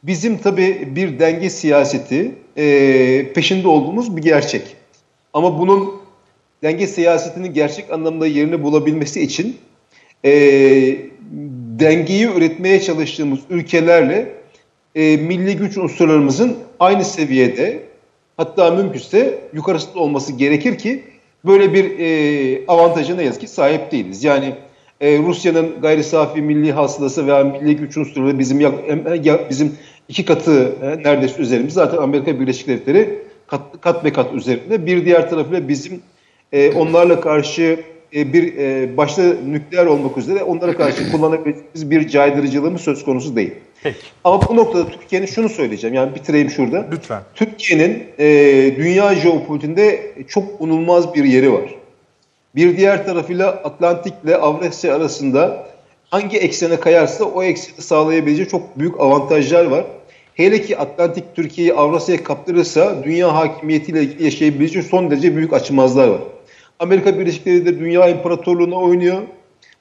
bizim 0.04 0.38
tabii 0.38 0.88
bir 0.96 1.20
denge 1.20 1.50
siyaseti 1.50 2.32
e, 2.58 3.34
peşinde 3.34 3.68
olduğumuz 3.68 4.18
bir 4.18 4.22
gerçek. 4.22 4.76
Ama 5.34 5.60
bunun 5.60 6.02
denge 6.64 6.88
siyasetinin 6.88 7.54
gerçek 7.54 7.92
anlamda 7.92 8.28
yerini 8.28 8.64
bulabilmesi 8.64 9.22
için 9.22 9.58
e, 10.26 10.32
dengeyi 11.80 12.28
üretmeye 12.28 12.82
çalıştığımız 12.82 13.40
ülkelerle 13.50 14.34
e, 14.96 15.18
milli 15.18 15.58
güç 15.58 15.78
unsurlarımızın 15.78 16.58
aynı 16.82 17.06
seviyede 17.06 17.80
hatta 18.38 18.72
mümkünse 18.72 19.40
yukarısında 19.54 20.00
olması 20.00 20.34
gerekir 20.34 20.78
ki 20.78 21.04
böyle 21.46 21.74
bir 21.74 22.00
e, 22.00 22.66
avantaja 22.68 23.16
ne 23.16 23.24
yazık 23.24 23.42
ki 23.42 23.48
sahip 23.48 23.92
değiliz. 23.92 24.24
Yani 24.24 24.54
e, 25.02 25.18
Rusya'nın 25.18 25.82
gayri 25.82 26.04
safi 26.04 26.42
milli 26.42 26.72
hasılası 26.72 27.28
veya 27.28 27.44
milli 27.44 27.76
güç 27.76 27.98
unsurları 27.98 28.40
bizim 28.40 28.62
em- 28.62 29.24
ya- 29.24 29.50
bizim 29.50 29.76
iki 30.10 30.26
katı 30.26 30.76
e, 30.84 31.04
neredeyse 31.04 31.42
üzerimiz. 31.42 31.74
Zaten 31.74 31.98
Amerika 31.98 32.40
Birleşik 32.40 32.68
Devletleri 32.68 33.20
kat, 33.48 33.62
kat 33.82 34.06
be 34.06 34.14
kat 34.14 34.34
üzerinde. 34.34 34.86
Bir 34.86 35.06
diğer 35.06 35.30
tarafıyla 35.30 35.68
bizim 35.68 36.02
e, 36.52 36.72
onlarla 36.72 37.22
karşı 37.22 37.80
e, 38.16 38.34
bir 38.34 38.58
e, 38.58 38.98
başta 38.98 39.22
nükleer 39.48 39.86
olmak 39.86 40.18
üzere 40.18 40.44
onlara 40.44 40.78
karşı 40.78 41.12
kullanabileceğimiz 41.12 41.92
bir 41.92 42.08
caydırıcılığımız 42.08 42.82
söz 42.82 43.04
konusu 43.06 43.36
değil. 43.36 43.52
Peki. 43.84 43.98
Ama 44.24 44.50
bu 44.50 44.56
noktada 44.56 44.90
Türkiye'nin 44.90 45.26
şunu 45.26 45.50
söyleyeceğim. 45.50 45.96
Yani 45.96 46.16
bitireyim 46.16 46.50
şurada. 46.50 46.86
Lütfen. 46.92 47.22
Türkiye'nin 47.36 48.04
e, 48.20 48.26
dünya 48.76 49.16
jeopolitiğinde 49.16 50.14
çok 50.28 50.62
unulmaz 50.62 51.16
bir 51.16 51.24
yeri 51.24 51.54
var. 51.54 51.76
Bir 52.56 52.78
diğer 52.78 53.06
tarafıyla 53.06 53.50
Atlantik 53.50 54.14
ile 54.24 54.38
Avrasya 54.38 54.96
arasında 54.96 55.68
hangi 56.10 56.38
eksene 56.38 56.80
kayarsa 56.80 57.26
o 57.26 57.44
ekseni 57.44 57.82
sağlayabileceği 57.82 58.48
çok 58.48 58.80
büyük 58.80 59.00
avantajlar 59.00 59.66
var. 59.66 59.86
Hele 60.34 60.62
ki 60.62 60.78
Atlantik 60.78 61.36
Türkiye'yi 61.36 61.74
Avrasya'ya 61.74 62.24
kaptırırsa 62.24 63.04
dünya 63.04 63.36
hakimiyetiyle 63.36 64.02
ilgili 64.02 64.24
yaşayabileceği 64.24 64.84
son 64.84 65.12
derece 65.12 65.36
büyük 65.36 65.54
açmazlar 65.54 66.08
var. 66.08 66.22
Amerika 66.80 67.20
Birleşik 67.20 67.46
Devletleri 67.46 67.80
dünya 67.80 68.10
imparatorluğuna 68.10 68.76
oynuyor. 68.76 69.22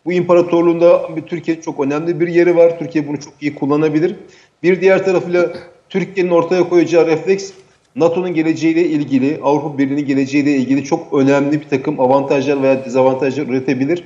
Bu 0.04 0.12
imparatorluğunda 0.12 1.08
Türkiye 1.26 1.60
çok 1.60 1.80
önemli 1.80 2.20
bir 2.20 2.28
yeri 2.28 2.56
var. 2.56 2.78
Türkiye 2.78 3.08
bunu 3.08 3.20
çok 3.20 3.32
iyi 3.40 3.54
kullanabilir. 3.54 4.14
Bir 4.62 4.80
diğer 4.80 5.04
tarafıyla 5.04 5.52
Türkiye'nin 5.88 6.30
ortaya 6.30 6.68
koyacağı 6.68 7.06
refleks 7.06 7.52
NATO'nun 7.96 8.34
geleceğiyle 8.34 8.84
ilgili, 8.84 9.38
Avrupa 9.42 9.78
Birliği'nin 9.78 10.06
geleceğiyle 10.06 10.56
ilgili 10.56 10.84
çok 10.84 11.14
önemli 11.14 11.60
bir 11.60 11.68
takım 11.68 12.00
avantajlar 12.00 12.62
veya 12.62 12.84
dezavantajlar 12.84 13.46
üretebilir. 13.46 14.04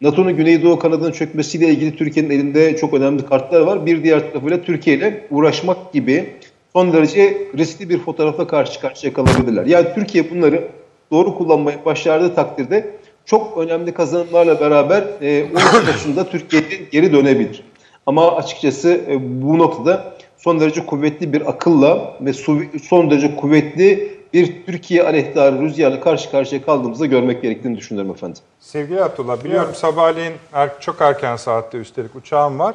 NATO'nun 0.00 0.36
Güneydoğu 0.36 0.78
kanadının 0.78 1.12
çökmesiyle 1.12 1.68
ilgili 1.68 1.96
Türkiye'nin 1.96 2.30
elinde 2.30 2.76
çok 2.76 2.94
önemli 2.94 3.26
kartlar 3.26 3.60
var. 3.60 3.86
Bir 3.86 4.04
diğer 4.04 4.32
tarafıyla 4.32 4.62
Türkiye 4.62 4.96
ile 4.96 5.26
uğraşmak 5.30 5.92
gibi 5.92 6.26
son 6.72 6.92
derece 6.92 7.38
riskli 7.58 7.88
bir 7.88 7.98
fotoğrafla 7.98 8.46
karşı 8.46 8.80
karşıya 8.80 9.12
kalabilirler. 9.12 9.66
Yani 9.66 9.86
Türkiye 9.94 10.30
bunları 10.30 10.68
doğru 11.10 11.34
kullanmayı 11.34 11.76
başardığı 11.84 12.34
takdirde 12.34 12.90
çok 13.26 13.58
önemli 13.58 13.94
kazanımlarla 13.94 14.60
beraber 14.60 15.04
e, 15.22 15.44
13 15.44 15.88
yaşında 15.88 16.24
Türkiye'nin 16.28 16.88
geri 16.92 17.12
dönebilir. 17.12 17.62
Ama 18.06 18.36
açıkçası 18.36 19.00
e, 19.08 19.42
bu 19.42 19.58
noktada 19.58 20.12
son 20.38 20.60
derece 20.60 20.86
kuvvetli 20.86 21.32
bir 21.32 21.48
akılla 21.50 22.14
ve 22.20 22.32
son 22.82 23.10
derece 23.10 23.36
kuvvetli 23.36 24.16
bir 24.32 24.66
Türkiye 24.66 25.02
aleyhtarı 25.02 25.60
rüzgarla 25.62 26.00
karşı 26.00 26.30
karşıya 26.30 26.62
kaldığımızda 26.64 27.06
görmek 27.06 27.42
gerektiğini 27.42 27.76
düşünüyorum 27.76 28.10
efendim. 28.10 28.42
Sevgili 28.60 29.02
Abdullah, 29.04 29.44
biliyorum 29.44 29.74
sabahleyin 29.74 30.32
er- 30.52 30.80
çok 30.80 31.00
erken 31.00 31.36
saatte 31.36 31.78
üstelik 31.78 32.16
uçağım 32.16 32.58
var. 32.58 32.74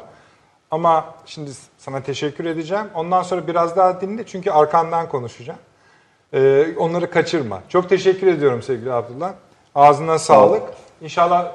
Ama 0.71 1.05
şimdi 1.25 1.51
sana 1.77 2.03
teşekkür 2.03 2.45
edeceğim. 2.45 2.85
Ondan 2.95 3.23
sonra 3.23 3.47
biraz 3.47 3.77
daha 3.77 4.01
dinle 4.01 4.23
çünkü 4.25 4.51
arkandan 4.51 5.09
konuşacağım. 5.09 5.59
Ee, 6.33 6.65
onları 6.77 7.09
kaçırma. 7.09 7.61
Çok 7.69 7.89
teşekkür 7.89 8.27
ediyorum 8.27 8.61
sevgili 8.63 8.91
Abdullah. 8.93 9.33
Ağzına 9.75 10.19
sağlık. 10.19 10.63
İnşallah 11.01 11.51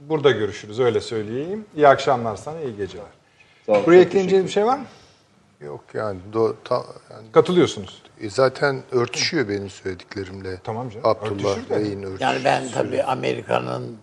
burada 0.00 0.30
görüşürüz 0.30 0.80
öyle 0.80 1.00
söyleyeyim. 1.00 1.64
İyi 1.76 1.88
akşamlar 1.88 2.36
sana, 2.36 2.60
iyi 2.60 2.76
geceler. 2.76 3.04
Sağ 3.66 3.72
olun, 3.72 3.86
Buraya 3.86 4.00
ekleyeceğiniz 4.02 4.46
bir 4.46 4.52
şey 4.52 4.66
var 4.66 4.78
mı? 4.78 4.84
Yok 5.60 5.80
yani, 5.94 6.18
do, 6.32 6.54
ta- 6.64 6.84
yani 7.10 7.32
Katılıyorsunuz. 7.32 8.02
e, 8.20 8.30
zaten 8.30 8.82
örtüşüyor 8.92 9.48
benim 9.48 9.70
söylediklerimle. 9.70 10.58
Tamam 10.64 10.90
canım, 10.90 11.06
Abdullah 11.06 11.50
örtüşür 11.50 11.68
de. 11.70 11.76
Bey'in 11.84 12.02
örtüşü. 12.02 12.24
Yani 12.24 12.44
ben 12.44 12.68
tabii 12.74 13.02
Amerika'nın 13.02 13.96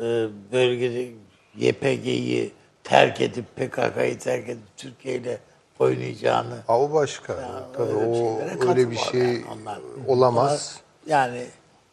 e, 0.00 0.04
bölgede 0.52 1.08
YPG'yi 1.56 2.52
terk 2.84 3.20
edip 3.20 3.56
PKK'yı 3.56 4.18
terk 4.18 4.48
edip 4.48 4.76
Türkiye 4.76 5.14
ile 5.16 5.38
oynayacağını 5.78 6.54
Ha, 6.66 6.78
o 6.80 6.92
başka. 6.92 7.34
Tabii 7.76 7.92
öyle 7.92 8.06
o 8.06 8.14
şeylere 8.38 8.68
öyle 8.70 8.90
bir 8.90 8.96
şey 8.96 9.20
yani 9.20 9.44
onlar. 9.60 9.78
olamaz. 10.06 10.80
yani 11.06 11.46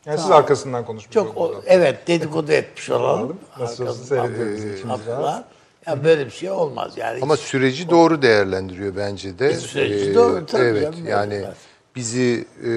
Yani 0.05 0.17
siz 0.19 0.31
arkasından 0.31 0.85
konuşmuş 0.85 1.13
çok 1.13 1.37
o, 1.37 1.61
evet 1.65 2.07
dedikodu 2.07 2.51
etmiş 2.51 2.89
olalım. 2.89 3.37
Nasıl 3.59 3.83
olsa 3.87 3.93
Arkasından 3.93 4.27
seyrediyoruz 4.27 4.77
içimiz 4.79 5.07
rahat. 5.07 5.45
Ya 5.85 6.03
böyle 6.03 6.25
bir 6.25 6.31
şey 6.31 6.51
olmaz 6.51 6.93
yani. 6.97 7.19
Ama 7.21 7.35
Hiç- 7.35 7.41
süreci 7.41 7.89
doğru 7.89 8.21
değerlendiriyor 8.21 8.95
bence 8.95 9.39
de. 9.39 9.55
süreci 9.55 10.11
Ee, 10.11 10.15
doğru, 10.15 10.45
tabii 10.45 10.61
Evet 10.63 10.83
canım, 10.83 11.07
yani 11.07 11.33
öyle. 11.35 11.53
bizi 11.95 12.47
e, 12.65 12.69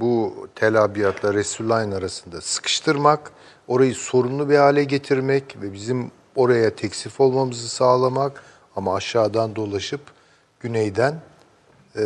bu 0.00 0.34
Tel 0.54 0.82
Abyad'la 0.84 1.34
Resulayn 1.34 1.90
arasında 1.90 2.40
sıkıştırmak, 2.40 3.30
orayı 3.68 3.94
sorunlu 3.94 4.48
bir 4.50 4.56
hale 4.56 4.84
getirmek 4.84 5.56
ve 5.62 5.72
bizim 5.72 6.10
oraya 6.36 6.70
teksif 6.70 7.20
olmamızı 7.20 7.68
sağlamak 7.68 8.42
ama 8.76 8.94
aşağıdan 8.96 9.56
dolaşıp 9.56 10.00
güneyden 10.60 11.14
e, 11.96 12.02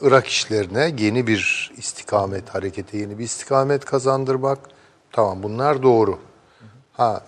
Irak 0.00 0.26
işlerine 0.26 0.94
yeni 0.98 1.26
bir 1.26 1.72
istikamet, 1.76 2.48
harekete 2.48 2.98
yeni 2.98 3.18
bir 3.18 3.24
istikamet 3.24 3.84
kazandırmak. 3.84 4.58
Tamam 5.12 5.42
bunlar 5.42 5.82
doğru. 5.82 6.18
Ha 6.92 7.22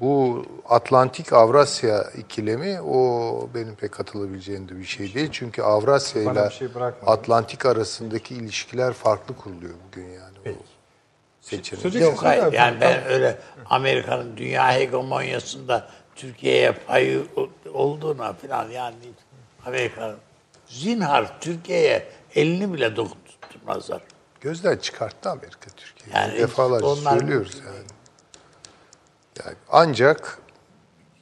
bu 0.00 0.44
Atlantik 0.68 1.32
Avrasya 1.32 2.04
ikilemi 2.18 2.80
o 2.80 3.48
benim 3.54 3.74
pek 3.74 3.92
katılabileceğim 3.92 4.68
de 4.68 4.78
bir 4.78 4.84
şey 4.84 5.14
değil. 5.14 5.28
Çünkü 5.32 5.62
Avrasya 5.62 6.22
ile 6.22 6.50
şey. 6.50 6.68
Atlantik 7.06 7.66
arasındaki 7.66 8.34
ilişkiler 8.34 8.92
farklı 8.92 9.36
kuruluyor 9.36 9.74
bugün 9.88 10.06
yani. 10.06 10.38
O 10.46 10.50
seçenek. 11.40 11.94
Yok 11.94 12.22
hayır 12.22 12.52
yani 12.52 12.80
ben 12.80 13.06
öyle 13.06 13.38
Amerika'nın 13.70 14.36
dünya 14.36 14.74
hegemonyasında 14.74 15.88
Türkiye'ye 16.16 16.72
payı 16.72 17.26
olduğuna 17.74 18.32
falan 18.32 18.70
yani 18.70 18.94
Amerika'nın 19.66 20.16
zinhar 20.66 21.40
Türkiye'ye 21.40 22.08
elini 22.34 22.72
bile 22.74 22.96
dokundurmazlar. 22.96 24.02
Gözden 24.40 24.76
çıkarttı 24.76 25.30
Amerika 25.30 25.70
Türkiye'yi. 25.76 26.16
Yani 26.16 26.38
Defalarca 26.38 26.86
onlar- 26.86 27.18
söylüyoruz 27.18 27.62
yani. 27.66 27.76
yani. 29.44 29.56
Ancak 29.70 30.38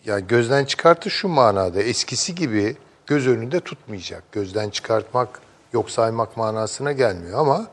yani 0.05 0.27
gözden 0.27 0.65
çıkarttı 0.65 1.11
şu 1.11 1.29
manada 1.29 1.83
eskisi 1.83 2.35
gibi 2.35 2.77
göz 3.07 3.29
önünde 3.29 3.61
tutmayacak. 3.61 4.33
Gözden 4.33 4.71
çıkartmak 4.71 5.41
yok 5.73 5.91
saymak 5.91 6.37
manasına 6.37 6.93
gelmiyor 6.93 7.39
ama 7.39 7.67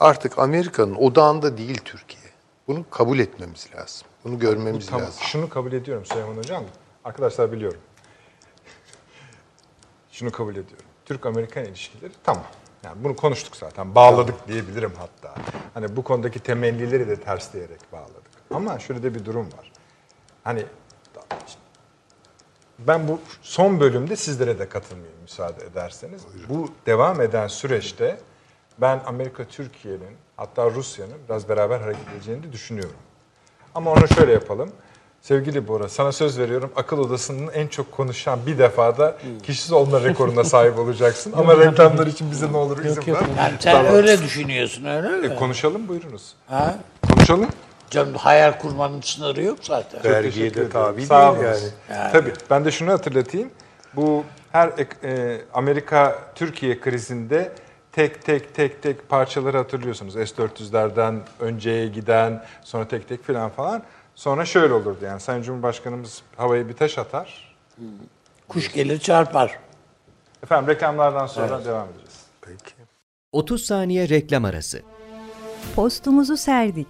artık 0.00 0.38
Amerika'nın 0.38 0.94
odağında 0.94 1.58
değil 1.58 1.80
Türkiye. 1.84 2.22
Bunu 2.68 2.84
kabul 2.90 3.18
etmemiz 3.18 3.68
lazım. 3.76 4.06
Bunu 4.24 4.38
görmemiz 4.38 4.86
Tamam, 4.86 5.06
lazım. 5.06 5.22
şunu 5.22 5.48
kabul 5.48 5.72
ediyorum 5.72 6.06
Süleyman 6.06 6.36
Hocam. 6.36 6.64
Arkadaşlar 7.04 7.52
biliyorum. 7.52 7.80
Şunu 10.12 10.32
kabul 10.32 10.52
ediyorum. 10.56 10.81
Türk-Amerikan 11.12 11.64
ilişkileri 11.64 12.12
tamam. 12.24 12.44
Yani 12.84 13.04
bunu 13.04 13.16
konuştuk 13.16 13.56
zaten. 13.56 13.94
Bağladık 13.94 14.48
diyebilirim 14.48 14.92
hatta. 14.98 15.34
Hani 15.74 15.96
bu 15.96 16.04
konudaki 16.04 16.40
temellileri 16.40 17.08
de 17.08 17.16
tersleyerek 17.16 17.92
bağladık. 17.92 18.32
Ama 18.54 18.78
şöyle 18.78 19.14
bir 19.14 19.24
durum 19.24 19.46
var. 19.46 19.72
Hani 20.44 20.64
ben 22.78 23.08
bu 23.08 23.20
son 23.42 23.80
bölümde 23.80 24.16
sizlere 24.16 24.58
de 24.58 24.68
katılmayayım 24.68 25.22
müsaade 25.22 25.64
ederseniz. 25.64 26.22
Bu 26.48 26.68
devam 26.86 27.20
eden 27.20 27.46
süreçte 27.46 28.18
ben 28.78 29.00
Amerika 29.06 29.44
Türkiye'nin 29.44 30.16
hatta 30.36 30.70
Rusya'nın 30.70 31.18
biraz 31.28 31.48
beraber 31.48 31.80
hareket 31.80 32.08
edeceğini 32.16 32.42
de 32.42 32.52
düşünüyorum. 32.52 32.96
Ama 33.74 33.92
onu 33.92 34.08
şöyle 34.08 34.32
yapalım. 34.32 34.72
Sevgili 35.22 35.68
Bora, 35.68 35.88
sana 35.88 36.12
söz 36.12 36.38
veriyorum. 36.38 36.70
Akıl 36.76 36.98
odasının 36.98 37.48
en 37.52 37.66
çok 37.66 37.92
konuşan 37.92 38.38
bir 38.46 38.58
defada 38.58 39.16
kişisiz 39.42 39.72
olma 39.72 40.02
rekoruna 40.02 40.44
sahip 40.44 40.78
olacaksın. 40.78 41.32
Ama 41.36 41.56
reklamlar 41.56 42.06
için 42.06 42.30
bize 42.30 42.52
ne 42.52 42.56
olur 42.56 42.84
izin 42.84 43.14
ver. 43.14 43.20
Yani 43.38 43.52
sen 43.60 43.72
Tamam. 43.72 43.94
öyle 43.94 44.22
düşünüyorsun 44.22 44.84
öyle 44.84 45.08
mi? 45.08 45.26
E, 45.34 45.36
konuşalım 45.36 45.88
buyurunuz. 45.88 46.34
ha? 46.48 46.74
Konuşalım. 47.14 47.46
Canım 47.90 48.14
hayal 48.14 48.58
kurmanın 48.58 49.00
sınırı 49.00 49.42
yok 49.42 49.58
zaten. 49.62 50.04
Vergiye 50.12 50.54
de 50.54 50.68
tabi 50.68 51.06
Sağ 51.06 51.34
değil 51.34 51.44
olun. 51.44 51.56
yani. 51.88 52.12
Tabii. 52.12 52.32
Ben 52.50 52.64
de 52.64 52.70
şunu 52.70 52.92
hatırlatayım. 52.92 53.50
Bu 53.94 54.24
her 54.52 54.68
ek- 54.78 54.96
e, 55.08 55.40
Amerika-Türkiye 55.54 56.80
krizinde 56.80 57.52
tek 57.92 58.24
tek 58.24 58.54
tek 58.54 58.82
tek 58.82 59.08
parçaları 59.08 59.56
hatırlıyorsunuz. 59.56 60.14
S-400'lerden 60.14 61.20
önceye 61.40 61.86
giden, 61.86 62.44
sonra 62.62 62.88
tek 62.88 63.08
tek 63.08 63.24
filan 63.24 63.50
falan. 63.50 63.82
Sonra 64.14 64.44
şöyle 64.44 64.74
olurdu 64.74 65.04
yani 65.04 65.20
Sayın 65.20 65.42
Cumhurbaşkanımız 65.42 66.22
havaya 66.36 66.68
bir 66.68 66.74
taş 66.74 66.98
atar. 66.98 67.56
Kuş 68.48 68.72
gelir 68.72 68.98
çarpar. 68.98 69.58
Efendim 70.42 70.74
reklamlardan 70.74 71.26
sonra 71.26 71.64
devam 71.64 71.88
edeceğiz. 71.88 72.26
Peki. 72.40 72.74
30 73.32 73.64
saniye 73.64 74.08
reklam 74.08 74.44
arası. 74.44 74.82
Postumuzu 75.76 76.36
serdik. 76.36 76.86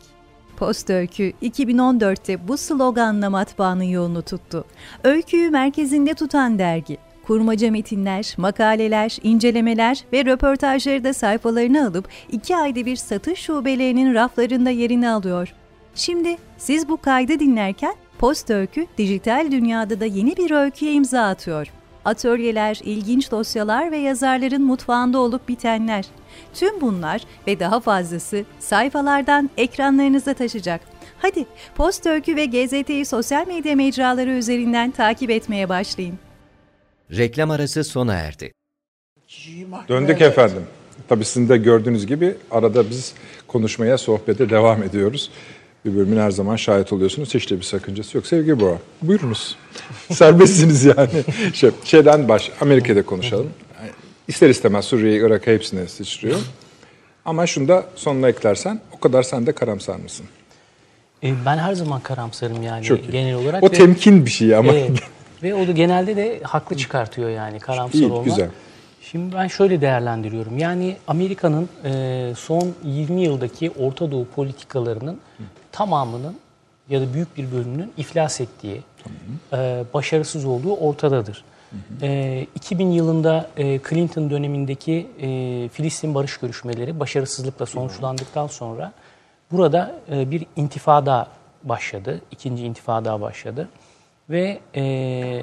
Post 0.57 0.91
Öykü 0.91 1.33
2014'te 1.43 2.49
bu 2.49 2.57
sloganla 2.57 3.31
matbaanın 3.31 3.83
yolunu 3.83 4.23
tuttu. 4.23 4.64
Öyküyü 5.05 5.51
merkezinde 5.51 6.14
tutan 6.14 6.59
dergi. 6.59 6.99
Kurmaca 7.27 7.70
metinler, 7.70 8.35
makaleler, 8.37 9.18
incelemeler 9.23 10.05
ve 10.12 10.25
röportajları 10.25 11.05
da 11.05 11.14
sayfalarına 11.14 11.87
alıp 11.87 12.09
iki 12.33 12.57
ayda 12.57 12.87
bir 12.87 12.97
satış 12.97 13.41
şubelerinin 13.41 14.14
raflarında 14.14 14.70
yerini 14.70 15.11
alıyor. 15.11 15.55
Şimdi 15.95 16.36
siz 16.59 16.88
bu 16.88 16.97
kaydı 16.97 17.38
dinlerken 17.38 17.95
Post 18.18 18.51
Öykü 18.51 18.86
dijital 18.99 19.49
dünyada 19.51 20.01
da 20.01 20.05
yeni 20.05 20.36
bir 20.36 20.51
öyküye 20.51 20.93
imza 20.93 21.22
atıyor. 21.22 21.66
Atölyeler, 22.05 22.80
ilginç 22.84 23.30
dosyalar 23.30 23.93
ve 23.93 23.97
yazarların 23.97 24.62
mutfağında 24.62 25.18
olup 25.18 25.49
bitenler. 25.49 26.05
Tüm 26.55 26.80
bunlar 26.80 27.22
ve 27.47 27.61
daha 27.61 27.80
fazlası 27.80 28.45
sayfalardan 28.59 29.51
ekranlarınıza 29.57 30.34
taşacak. 30.34 30.80
Hadi 31.18 31.47
Post 31.74 32.07
Öykü 32.07 32.36
ve 32.36 32.47
GZT'yi 32.47 33.05
sosyal 33.05 33.47
medya 33.47 33.76
mecraları 33.76 34.30
üzerinden 34.30 34.90
takip 34.90 35.30
etmeye 35.30 35.68
başlayın. 35.68 36.18
Reklam 37.11 37.51
arası 37.51 37.84
sona 37.84 38.14
erdi. 38.14 38.53
Döndük 39.88 40.20
efendim. 40.20 40.62
Tabii 41.09 41.24
sizin 41.24 41.49
de 41.49 41.57
gördüğünüz 41.57 42.07
gibi 42.07 42.34
arada 42.51 42.90
biz 42.90 43.14
konuşmaya, 43.49 43.99
sohbete 43.99 44.51
devam 44.51 44.82
ediyoruz. 44.82 45.30
Bir 45.85 45.97
bölümün 45.97 46.16
her 46.20 46.30
zaman 46.30 46.57
şahit 46.57 46.93
oluyorsunuz. 46.93 47.35
Hiç 47.35 47.51
de 47.51 47.57
bir 47.57 47.62
sakıncası 47.62 48.16
yok. 48.16 48.26
Sevgi 48.26 48.61
Boğa, 48.61 48.78
buyurunuz. 49.03 49.57
Serbestsiniz 50.12 50.85
yani. 50.85 51.09
Şey, 51.55 51.70
şeyden 51.85 52.28
baş, 52.28 52.51
Amerika'da 52.61 53.03
konuşalım. 53.07 53.51
İster 54.28 54.49
istemez 54.51 54.85
Suriye, 54.85 55.16
Irak'a 55.26 55.51
hepsine 55.51 55.87
sıçrıyor. 55.89 56.39
Ama 57.24 57.47
şunu 57.47 57.68
da 57.68 57.85
sonuna 57.95 58.28
eklersen, 58.28 58.80
o 58.97 59.01
kadar 59.01 59.22
sen 59.22 59.47
de 59.47 59.53
karamsar 59.53 59.97
mısın? 59.97 60.26
E, 61.24 61.33
ben 61.47 61.59
her 61.59 61.74
zaman 61.74 62.01
karamsarım 62.01 62.62
yani 62.62 62.85
Çok 62.85 62.99
iyi. 63.05 63.11
genel 63.11 63.35
olarak. 63.35 63.62
O 63.62 63.66
ve- 63.66 63.70
temkin 63.72 64.26
bir 64.26 64.30
şey 64.30 64.57
ama. 64.57 64.72
Evet. 64.72 64.91
Ve 65.43 65.55
o 65.55 65.66
da 65.66 65.72
genelde 65.72 66.16
de 66.16 66.41
haklı 66.43 66.76
çıkartıyor 66.76 67.30
yani 67.30 67.59
karamsar 67.61 67.99
İyi, 67.99 68.07
olmak. 68.07 68.24
güzel. 68.24 68.49
Şimdi 69.03 69.35
ben 69.37 69.47
şöyle 69.49 69.80
değerlendiriyorum. 69.80 70.59
Yani 70.59 70.97
Amerika'nın 71.07 71.68
e, 71.85 72.33
son 72.37 72.72
20 72.85 73.22
yıldaki 73.22 73.70
Orta 73.70 74.11
Doğu 74.12 74.26
politikalarının 74.26 75.18
tamamının 75.73 76.37
ya 76.89 77.01
da 77.01 77.14
büyük 77.14 77.37
bir 77.37 77.53
bölümünün 77.53 77.93
iflas 77.97 78.41
ettiği, 78.41 78.83
e, 79.53 79.85
başarısız 79.95 80.45
olduğu 80.45 80.77
ortadadır. 80.77 81.45
E, 82.03 82.47
2000 82.55 82.91
yılında 82.91 83.51
e, 83.57 83.81
Clinton 83.89 84.31
dönemindeki 84.31 85.09
e, 85.20 85.68
Filistin 85.68 86.14
barış 86.14 86.37
görüşmeleri 86.37 87.01
başarısızlıkla 87.01 87.66
sonuçlandıktan 87.66 88.47
sonra 88.47 88.93
burada 89.53 89.95
e, 90.11 90.31
bir 90.31 90.47
intifada 90.57 91.27
başladı. 91.64 92.20
İkinci 92.31 92.64
intifada 92.64 93.20
başladı. 93.20 93.68
Ve 94.31 94.61
e, 94.77 95.43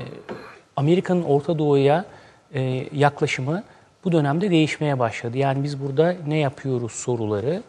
Amerika'nın 0.76 1.24
Orta 1.24 1.60
Doğu'ya 1.60 2.06
e, 2.54 2.88
yaklaşımı 2.94 3.64
bu 4.04 4.12
dönemde 4.12 4.52
değişmeye 4.52 5.00
başladı. 5.00 5.38
Yani 5.38 5.64
biz 5.64 5.82
burada 5.82 6.16
ne 6.28 6.38
yapıyoruz 6.38 6.92
soruları. 6.92 7.64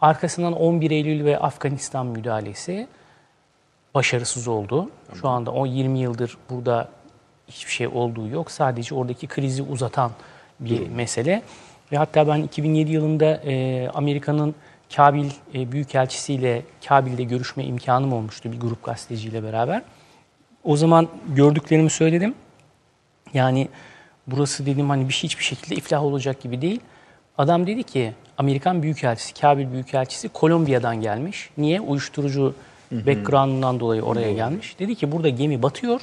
Arkasından 0.00 0.52
11 0.52 0.90
Eylül 0.90 1.24
ve 1.24 1.38
Afganistan 1.38 2.06
müdahalesi 2.06 2.88
başarısız 3.94 4.48
oldu. 4.48 4.90
Şu 5.20 5.28
anda 5.28 5.50
o 5.50 5.66
20 5.66 5.98
yıldır 5.98 6.38
burada 6.50 6.88
hiçbir 7.48 7.72
şey 7.72 7.88
olduğu 7.88 8.28
yok. 8.28 8.50
Sadece 8.50 8.94
oradaki 8.94 9.26
krizi 9.26 9.62
uzatan 9.62 10.10
bir 10.60 10.88
mesele. 10.88 11.42
Ve 11.92 11.96
hatta 11.96 12.28
ben 12.28 12.42
2007 12.42 12.92
yılında 12.92 13.24
e, 13.44 13.88
Amerika'nın 13.94 14.54
Kabil 14.96 15.30
e, 15.54 15.72
Büyükelçisiyle 15.72 16.62
Kabil'de 16.88 17.24
görüşme 17.24 17.64
imkanım 17.64 18.12
olmuştu 18.12 18.52
bir 18.52 18.60
grup 18.60 18.84
gazeteciyle 18.84 19.42
beraber. 19.42 19.82
O 20.64 20.76
zaman 20.76 21.08
gördüklerimi 21.28 21.90
söyledim. 21.90 22.34
Yani 23.34 23.68
burası 24.26 24.66
dedim 24.66 24.90
hani 24.90 25.08
bir 25.08 25.14
şey 25.14 25.28
hiçbir 25.30 25.44
şekilde 25.44 25.74
iflah 25.74 26.04
olacak 26.04 26.40
gibi 26.40 26.62
değil. 26.62 26.80
Adam 27.38 27.66
dedi 27.66 27.82
ki 27.82 28.12
Amerikan 28.38 28.82
Büyükelçisi, 28.82 29.40
Kabil 29.40 29.72
Büyükelçisi 29.72 30.28
Kolombiya'dan 30.28 31.00
gelmiş. 31.00 31.50
Niye? 31.58 31.80
Uyuşturucu 31.80 32.54
background'undan 32.92 33.80
dolayı 33.80 34.02
oraya 34.02 34.32
gelmiş. 34.32 34.78
Dedi 34.78 34.94
ki 34.94 35.12
burada 35.12 35.28
gemi 35.28 35.62
batıyor. 35.62 36.00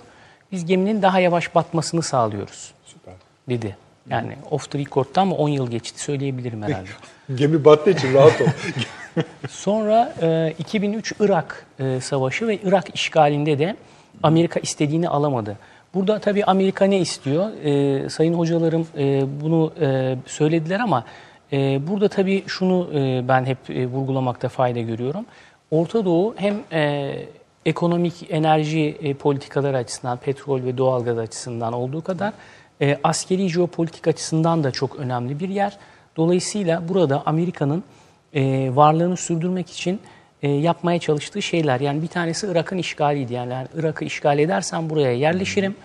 Biz 0.51 0.65
geminin 0.65 1.01
daha 1.01 1.19
yavaş 1.19 1.55
batmasını 1.55 2.01
sağlıyoruz. 2.01 2.73
Süper. 2.85 3.13
Dedi. 3.49 3.77
Yani 4.09 4.35
off 4.51 4.71
the 4.71 4.79
record'da 4.79 5.21
ama 5.21 5.35
10 5.35 5.49
yıl 5.49 5.71
geçti 5.71 6.01
söyleyebilirim 6.01 6.63
herhalde. 6.63 6.89
Gemi 7.35 7.65
battığı 7.65 7.89
için 7.89 8.13
rahat 8.13 8.41
ol. 8.41 8.45
Sonra 9.49 10.13
e, 10.21 10.53
2003 10.59 11.13
Irak 11.19 11.65
e, 11.79 12.01
Savaşı 12.01 12.47
ve 12.47 12.57
Irak 12.63 12.95
işgalinde 12.95 13.59
de 13.59 13.75
Amerika 14.23 14.59
istediğini 14.59 15.09
alamadı. 15.09 15.57
Burada 15.93 16.19
tabii 16.19 16.45
Amerika 16.45 16.85
ne 16.85 16.99
istiyor? 16.99 17.49
E, 17.63 18.09
sayın 18.09 18.33
hocalarım 18.33 18.87
e, 18.97 19.23
bunu 19.41 19.73
e, 19.81 20.15
söylediler 20.25 20.79
ama 20.79 21.05
e, 21.53 21.87
burada 21.87 22.07
tabii 22.07 22.43
şunu 22.47 22.89
e, 22.93 23.27
ben 23.27 23.45
hep 23.45 23.69
e, 23.69 23.87
vurgulamakta 23.87 24.49
fayda 24.49 24.79
görüyorum. 24.79 25.25
Orta 25.71 26.05
Doğu 26.05 26.35
hem 26.37 26.55
e, 26.71 27.13
ekonomik 27.65 28.13
enerji 28.29 28.97
e, 29.01 29.13
politikaları 29.13 29.77
açısından, 29.77 30.17
petrol 30.17 30.63
ve 30.63 30.77
doğalgaz 30.77 31.17
açısından 31.17 31.73
olduğu 31.73 32.01
kadar 32.01 32.33
askeri 33.03 33.49
jeopolitik 33.49 34.07
açısından 34.07 34.63
da 34.63 34.71
çok 34.71 34.95
önemli 34.95 35.39
bir 35.39 35.49
yer. 35.49 35.77
Dolayısıyla 36.17 36.89
burada 36.89 37.23
Amerika'nın 37.25 37.83
varlığını 38.75 39.17
sürdürmek 39.17 39.69
için 39.69 39.99
yapmaya 40.41 40.99
çalıştığı 40.99 41.41
şeyler. 41.41 41.79
Yani 41.79 42.01
bir 42.01 42.07
tanesi 42.07 42.47
Irak'ın 42.47 42.77
işgaliydi. 42.77 43.33
Yani, 43.33 43.53
yani 43.53 43.67
Irak'ı 43.75 44.05
işgal 44.05 44.39
edersen 44.39 44.89
buraya 44.89 45.11
yerleşirim. 45.11 45.75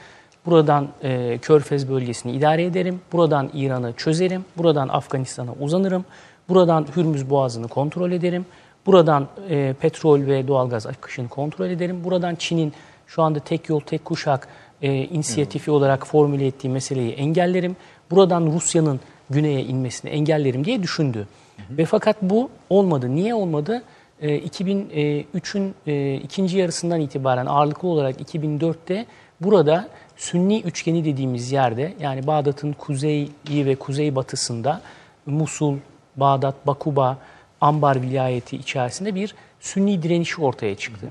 Buradan 0.48 0.88
e, 1.02 1.38
Körfez 1.38 1.88
bölgesini 1.88 2.32
idare 2.32 2.64
ederim. 2.64 3.00
Buradan 3.12 3.50
İran'ı 3.54 3.92
çözerim. 3.92 4.44
Buradan 4.56 4.88
Afganistan'a 4.88 5.52
uzanırım. 5.60 6.04
Buradan 6.48 6.86
Hürmüz 6.96 7.30
Boğazı'nı 7.30 7.68
kontrol 7.68 8.12
ederim. 8.12 8.46
Buradan 8.86 9.28
e, 9.50 9.74
petrol 9.80 10.26
ve 10.26 10.48
doğalgaz 10.48 10.86
akışını 10.86 11.28
kontrol 11.28 11.66
ederim. 11.66 12.04
Buradan 12.04 12.34
Çin'in 12.34 12.72
şu 13.06 13.22
anda 13.22 13.38
tek 13.38 13.68
yol 13.68 13.80
tek 13.80 14.04
kuşak 14.04 14.48
e, 14.82 14.92
inisiyatifi 14.94 15.70
olarak 15.70 16.06
formüle 16.06 16.46
ettiği 16.46 16.68
meseleyi 16.68 17.12
engellerim. 17.12 17.76
Buradan 18.10 18.46
Rusya'nın 18.46 19.00
güneye 19.30 19.62
inmesini 19.62 20.10
engellerim 20.10 20.64
diye 20.64 20.82
düşündü. 20.82 21.26
Ve 21.70 21.84
fakat 21.84 22.16
bu 22.22 22.50
olmadı. 22.70 23.14
Niye 23.14 23.34
olmadı? 23.34 23.82
E, 24.20 24.38
2003'ün 24.38 25.74
e, 25.86 26.14
ikinci 26.14 26.58
yarısından 26.58 27.00
itibaren 27.00 27.46
ağırlıklı 27.46 27.88
olarak 27.88 28.20
2004'te 28.20 29.06
burada 29.40 29.88
Sünni 30.18 30.60
üçgeni 30.60 31.04
dediğimiz 31.04 31.52
yerde 31.52 31.94
yani 32.00 32.26
Bağdat'ın 32.26 32.72
kuzeyi 32.72 33.30
ve 33.50 33.74
kuzeybatısında 33.74 34.80
Musul, 35.26 35.76
Bağdat, 36.16 36.66
Bakuba, 36.66 37.18
Ambar 37.60 38.02
vilayeti 38.02 38.56
içerisinde 38.56 39.14
bir 39.14 39.34
Sünni 39.60 40.02
direnişi 40.02 40.42
ortaya 40.42 40.74
çıktı. 40.74 41.06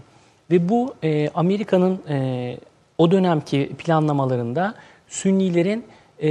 Ve 0.51 0.70
bu 0.70 0.95
e, 1.03 1.30
Amerika'nın 1.30 2.01
e, 2.10 2.58
o 2.97 3.12
dönemki 3.12 3.72
planlamalarında 3.78 4.76
Sünnilerin 5.08 5.86
e, 6.22 6.30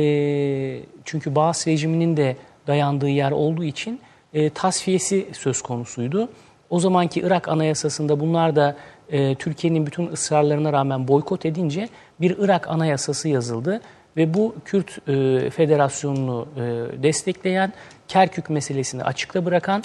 çünkü 1.05 1.35
Baas 1.35 1.67
rejiminin 1.67 2.17
de 2.17 2.37
dayandığı 2.67 3.09
yer 3.09 3.31
olduğu 3.31 3.65
için 3.65 4.01
e, 4.35 4.51
tasfiyesi 4.51 5.29
söz 5.33 5.63
konusuydu. 5.63 6.29
O 6.71 6.81
zamanki 6.81 7.21
Irak 7.21 7.49
Anayasası'nda 7.49 8.21
bunlar 8.21 8.57
da 8.57 8.77
e, 9.11 9.35
Türkiye'nin 9.35 9.87
bütün 9.87 10.07
ısrarlarına 10.07 10.73
rağmen 10.73 11.09
boykot 11.09 11.47
edince 11.47 11.89
bir 12.21 12.37
Irak 12.39 12.69
Anayasası 12.69 13.29
yazıldı 13.29 13.81
ve 14.17 14.35
bu 14.35 14.55
Kürt 14.65 15.09
e, 15.09 15.51
Federasyonu'nu 15.51 16.49
e, 16.57 16.63
destekleyen, 17.03 17.73
Kerkük 18.09 18.51
meselesini 18.51 19.05
açıkta 19.05 19.45
bırakan, 19.45 19.83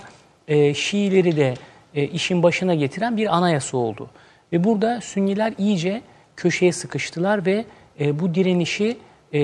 e, 0.47 0.73
Şiileri 0.73 1.37
de 1.37 1.53
e, 1.95 2.03
işin 2.03 2.43
başına 2.43 2.75
getiren 2.75 3.17
bir 3.17 3.37
anayasa 3.37 3.77
oldu. 3.77 4.09
Ve 4.53 4.63
burada 4.63 5.01
Sünniler 5.01 5.53
iyice 5.57 6.01
köşeye 6.35 6.71
sıkıştılar 6.71 7.45
ve 7.45 7.65
e, 7.99 8.19
bu 8.19 8.35
direnişi 8.35 8.97
e, 9.33 9.39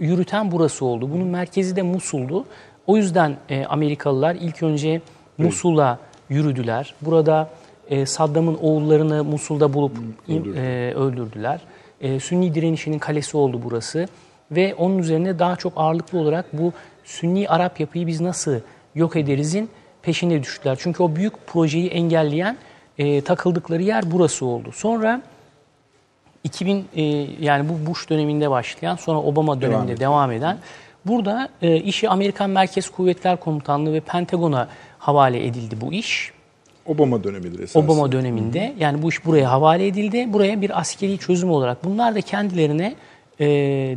yürüten 0.00 0.52
burası 0.52 0.84
oldu. 0.84 1.10
Bunun 1.12 1.26
merkezi 1.26 1.76
de 1.76 1.82
Musul'du. 1.82 2.44
O 2.86 2.96
yüzden 2.96 3.36
e, 3.48 3.64
Amerikalılar 3.64 4.34
ilk 4.34 4.62
önce 4.62 5.00
Musul'a 5.38 5.98
yürüdüler. 6.28 6.94
Burada 7.00 7.50
e, 7.90 8.06
Saddam'ın 8.06 8.54
oğullarını 8.54 9.24
Musul'da 9.24 9.74
bulup 9.74 9.92
e, 10.28 10.92
öldürdüler. 10.94 11.60
E, 12.00 12.20
Sünni 12.20 12.54
direnişinin 12.54 12.98
kalesi 12.98 13.36
oldu 13.36 13.60
burası. 13.64 14.08
Ve 14.50 14.74
onun 14.74 14.98
üzerine 14.98 15.38
daha 15.38 15.56
çok 15.56 15.72
ağırlıklı 15.76 16.18
olarak 16.18 16.46
bu 16.52 16.72
Sünni 17.04 17.48
Arap 17.48 17.80
yapıyı 17.80 18.06
biz 18.06 18.20
nasıl 18.20 18.54
yok 18.94 19.16
ederizin 19.16 19.70
peşine 20.02 20.42
düştüler. 20.42 20.76
Çünkü 20.80 21.02
o 21.02 21.16
büyük 21.16 21.46
projeyi 21.46 21.88
engelleyen 21.88 22.56
e, 22.98 23.20
takıldıkları 23.20 23.82
yer 23.82 24.10
burası 24.10 24.46
oldu. 24.46 24.72
Sonra 24.72 25.22
2000 26.44 26.86
e, 26.96 27.02
yani 27.40 27.68
bu 27.68 27.90
Bush 27.90 28.10
döneminde 28.10 28.50
başlayan 28.50 28.96
sonra 28.96 29.18
Obama 29.18 29.60
döneminde 29.60 29.84
ediyor. 29.92 30.00
devam 30.00 30.32
eden 30.32 30.58
burada 31.06 31.48
e, 31.62 31.76
işi 31.76 32.08
Amerikan 32.08 32.50
Merkez 32.50 32.90
Kuvvetler 32.90 33.36
Komutanlığı 33.40 33.92
ve 33.92 34.00
Pentagon'a 34.00 34.68
havale 34.98 35.46
edildi 35.46 35.80
bu 35.80 35.92
iş. 35.92 36.33
Obama 36.86 37.24
dönemidir 37.24 37.58
esasında. 37.58 37.84
Obama 37.84 38.12
döneminde 38.12 38.74
yani 38.78 39.02
bu 39.02 39.08
iş 39.08 39.24
buraya 39.24 39.50
havale 39.50 39.86
edildi. 39.86 40.32
Buraya 40.32 40.60
bir 40.60 40.80
askeri 40.80 41.18
çözüm 41.18 41.50
olarak 41.50 41.84
bunlar 41.84 42.14
da 42.14 42.20
kendilerine 42.20 42.94
e, 43.40 43.46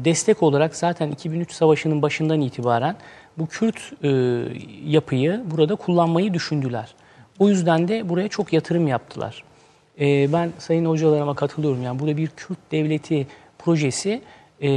destek 0.05 0.43
olarak 0.43 0.75
zaten 0.75 1.11
2003 1.11 1.51
savaşının 1.51 2.01
başından 2.01 2.41
itibaren 2.41 2.95
bu 3.37 3.47
Kürt 3.47 3.93
e, 4.03 4.09
yapıyı 4.85 5.41
burada 5.45 5.75
kullanmayı 5.75 6.33
düşündüler. 6.33 6.95
O 7.39 7.49
yüzden 7.49 7.87
de 7.87 8.09
buraya 8.09 8.27
çok 8.27 8.53
yatırım 8.53 8.87
yaptılar. 8.87 9.43
E, 9.99 10.33
ben 10.33 10.51
sayın 10.57 10.85
hocalarıma 10.85 11.33
katılıyorum. 11.33 11.83
Yani 11.83 11.99
burada 11.99 12.17
bir 12.17 12.27
Kürt 12.27 12.71
devleti 12.71 13.27
projesi 13.59 14.21
e, 14.61 14.69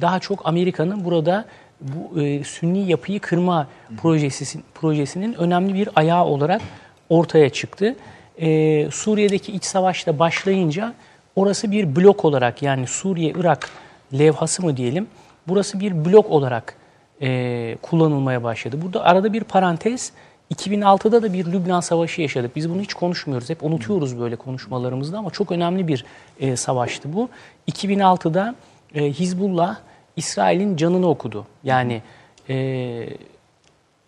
daha 0.00 0.18
çok 0.18 0.46
Amerika'nın 0.46 1.04
burada 1.04 1.44
bu 1.80 2.20
e, 2.20 2.44
Sünni 2.44 2.90
yapıyı 2.90 3.20
kırma 3.20 3.68
projesi, 4.02 4.60
projesinin 4.74 5.34
önemli 5.34 5.74
bir 5.74 5.88
ayağı 5.96 6.24
olarak 6.24 6.62
ortaya 7.10 7.50
çıktı. 7.50 7.96
E, 8.38 8.90
Suriye'deki 8.90 9.52
iç 9.52 9.64
savaşta 9.64 10.18
başlayınca 10.18 10.94
orası 11.36 11.70
bir 11.70 11.96
blok 11.96 12.24
olarak 12.24 12.62
yani 12.62 12.86
Suriye-Irak 12.86 13.70
levhası 14.18 14.62
mı 14.62 14.76
diyelim 14.76 15.06
burası 15.48 15.80
bir 15.80 16.04
blok 16.04 16.30
olarak 16.30 16.74
e, 17.22 17.76
kullanılmaya 17.82 18.42
başladı. 18.42 18.76
Burada 18.82 19.04
arada 19.04 19.32
bir 19.32 19.44
parantez 19.44 20.12
2006'da 20.54 21.22
da 21.22 21.32
bir 21.32 21.46
Lübnan 21.46 21.80
Savaşı 21.80 22.22
yaşadık. 22.22 22.56
Biz 22.56 22.70
bunu 22.70 22.80
hiç 22.80 22.94
konuşmuyoruz. 22.94 23.50
Hep 23.50 23.62
unutuyoruz 23.62 24.20
böyle 24.20 24.36
konuşmalarımızda 24.36 25.18
ama 25.18 25.30
çok 25.30 25.52
önemli 25.52 25.88
bir 25.88 26.04
e, 26.40 26.56
savaştı 26.56 27.12
bu. 27.12 27.28
2006'da 27.72 28.54
e, 28.94 29.12
Hizbullah 29.12 29.76
İsrail'in 30.16 30.76
canını 30.76 31.08
okudu. 31.08 31.46
Yani 31.64 32.02
e, 32.48 33.06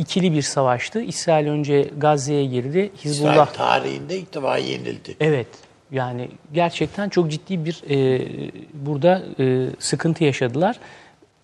ikili 0.02 0.32
bir 0.32 0.42
savaştı. 0.42 1.02
İsrail 1.02 1.46
önce 1.46 1.90
Gazze'ye 1.98 2.44
girdi. 2.44 2.90
Hizbullah 3.04 3.32
İsrail 3.32 3.56
tarihinde 3.56 4.18
ilk 4.18 4.34
defa 4.34 4.58
yenildi. 4.58 5.16
Evet. 5.20 5.46
Yani 5.90 6.28
gerçekten 6.52 7.08
çok 7.08 7.30
ciddi 7.30 7.64
bir 7.64 7.82
e, 7.90 8.26
burada 8.74 9.22
e, 9.38 9.66
sıkıntı 9.78 10.24
yaşadılar. 10.24 10.76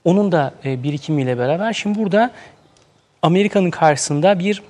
Onun 0.05 0.33
da 0.33 0.55
e, 0.65 0.83
birikimiyle 0.83 1.39
beraber 1.39 1.73
şimdi 1.73 1.99
burada 1.99 2.31
Amerika'nın 3.23 3.71
karşısında 3.71 4.39
bir 4.39 4.63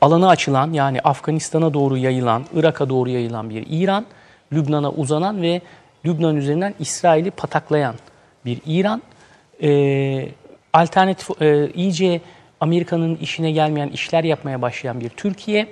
alana 0.00 0.28
açılan 0.28 0.72
yani 0.72 1.00
Afganistan'a 1.00 1.74
doğru 1.74 1.96
yayılan, 1.96 2.44
Irak'a 2.54 2.88
doğru 2.88 3.10
yayılan 3.10 3.50
bir 3.50 3.66
İran, 3.70 4.06
Lübnan'a 4.52 4.90
uzanan 4.90 5.42
ve 5.42 5.60
Lübnan 6.04 6.36
üzerinden 6.36 6.74
İsrail'i 6.78 7.30
pataklayan 7.30 7.94
bir 8.44 8.60
İran. 8.66 9.02
E, 9.62 10.28
alternatif 10.72 11.42
e, 11.42 11.70
iyice 11.74 12.20
Amerika'nın 12.62 13.16
işine 13.16 13.50
gelmeyen 13.50 13.88
işler 13.88 14.24
yapmaya 14.24 14.62
başlayan 14.62 15.00
bir 15.00 15.08
Türkiye. 15.08 15.66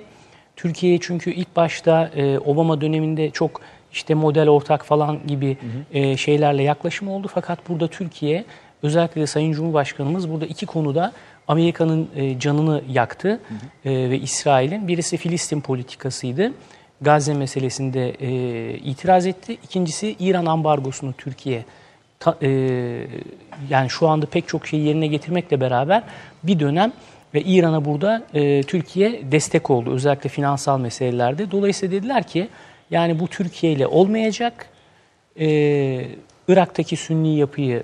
Türkiye 0.55 0.99
çünkü 1.01 1.31
ilk 1.31 1.55
başta 1.55 2.11
e, 2.15 2.39
Obama 2.39 2.81
döneminde 2.81 3.29
çok 3.29 3.61
işte 3.93 4.13
model 4.13 4.49
ortak 4.49 4.85
falan 4.85 5.19
gibi 5.27 5.57
e, 5.93 6.17
şeylerle 6.17 6.63
yaklaşım 6.63 7.07
oldu. 7.07 7.29
Fakat 7.33 7.69
burada 7.69 7.87
Türkiye 7.87 8.45
özellikle 8.83 9.21
de 9.21 9.27
Sayın 9.27 9.51
Cumhurbaşkanımız 9.53 10.29
burada 10.29 10.45
iki 10.45 10.65
konuda 10.65 11.11
Amerika'nın 11.47 12.09
e, 12.15 12.39
canını 12.39 12.81
yaktı 12.91 13.39
E, 13.85 13.91
ve 14.09 14.19
İsrail'in. 14.19 14.87
Birisi 14.87 15.17
Filistin 15.17 15.61
politikasıydı. 15.61 16.51
Gazze 17.01 17.33
meselesinde 17.33 18.09
e, 18.09 18.29
itiraz 18.77 19.25
etti. 19.25 19.57
İkincisi 19.63 20.15
İran 20.19 20.45
ambargosunu 20.45 21.13
Türkiye 21.13 21.65
ta- 22.19 22.37
e, 22.41 22.49
yani 23.69 23.89
şu 23.89 24.07
anda 24.07 24.25
pek 24.25 24.47
çok 24.47 24.67
şeyi 24.67 24.87
yerine 24.87 25.07
getirmekle 25.07 25.61
beraber 25.61 26.03
bir 26.43 26.59
dönem 26.59 26.91
ve 27.33 27.41
İran'a 27.41 27.85
burada 27.85 28.23
e, 28.33 28.63
Türkiye 28.63 29.31
destek 29.31 29.69
oldu 29.69 29.93
özellikle 29.93 30.29
finansal 30.29 30.79
meselelerde. 30.79 31.51
Dolayısıyla 31.51 31.95
dediler 31.97 32.23
ki 32.23 32.47
yani 32.91 33.19
bu 33.19 33.27
Türkiye 33.27 33.73
ile 33.73 33.87
olmayacak. 33.87 34.65
E, 35.39 35.47
Irak'taki 36.47 36.95
Sünni 36.95 37.37
yapıyı 37.37 37.83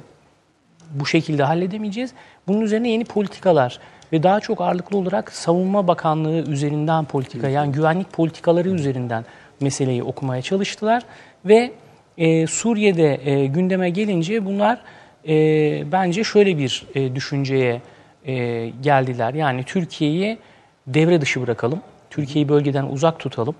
bu 0.91 1.05
şekilde 1.05 1.43
halledemeyeceğiz. 1.43 2.11
Bunun 2.47 2.61
üzerine 2.61 2.89
yeni 2.89 3.05
politikalar 3.05 3.79
ve 4.13 4.23
daha 4.23 4.39
çok 4.39 4.61
ağırlıklı 4.61 4.97
olarak 4.97 5.31
savunma 5.31 5.87
bakanlığı 5.87 6.51
üzerinden 6.51 7.05
politika 7.05 7.49
yani 7.49 7.71
güvenlik 7.71 8.13
politikaları 8.13 8.69
üzerinden 8.69 9.25
meseleyi 9.61 10.03
okumaya 10.03 10.41
çalıştılar 10.41 11.03
ve 11.45 11.71
e, 12.17 12.47
Suriye'de 12.47 13.31
e, 13.31 13.45
gündeme 13.45 13.89
gelince 13.89 14.45
bunlar 14.45 14.81
e, 15.27 15.91
bence 15.91 16.23
şöyle 16.23 16.57
bir 16.57 16.85
e, 16.95 17.15
düşünceye 17.15 17.81
e, 18.27 18.69
geldiler. 18.81 19.33
Yani 19.33 19.63
Türkiye'yi 19.63 20.37
devre 20.87 21.21
dışı 21.21 21.41
bırakalım, 21.41 21.81
Türkiye'yi 22.09 22.49
bölgeden 22.49 22.85
uzak 22.85 23.19
tutalım. 23.19 23.55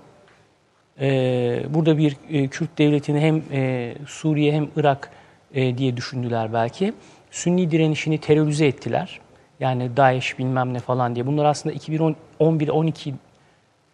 E, 1.00 1.62
burada 1.68 1.98
bir 1.98 2.16
e, 2.30 2.48
Kürt 2.48 2.78
devletini 2.78 3.20
hem 3.20 3.42
e, 3.52 3.94
Suriye 4.06 4.52
hem 4.52 4.68
Irak 4.76 5.10
e, 5.54 5.78
diye 5.78 5.96
düşündüler 5.96 6.52
belki. 6.52 6.92
Sünni 7.30 7.70
direnişini 7.70 8.18
terörize 8.18 8.66
ettiler. 8.66 9.20
Yani 9.60 9.96
DAEŞ 9.96 10.38
bilmem 10.38 10.74
ne 10.74 10.78
falan 10.78 11.14
diye. 11.14 11.26
Bunlar 11.26 11.44
aslında 11.44 11.74
2011, 11.74 12.68
12 12.68 13.14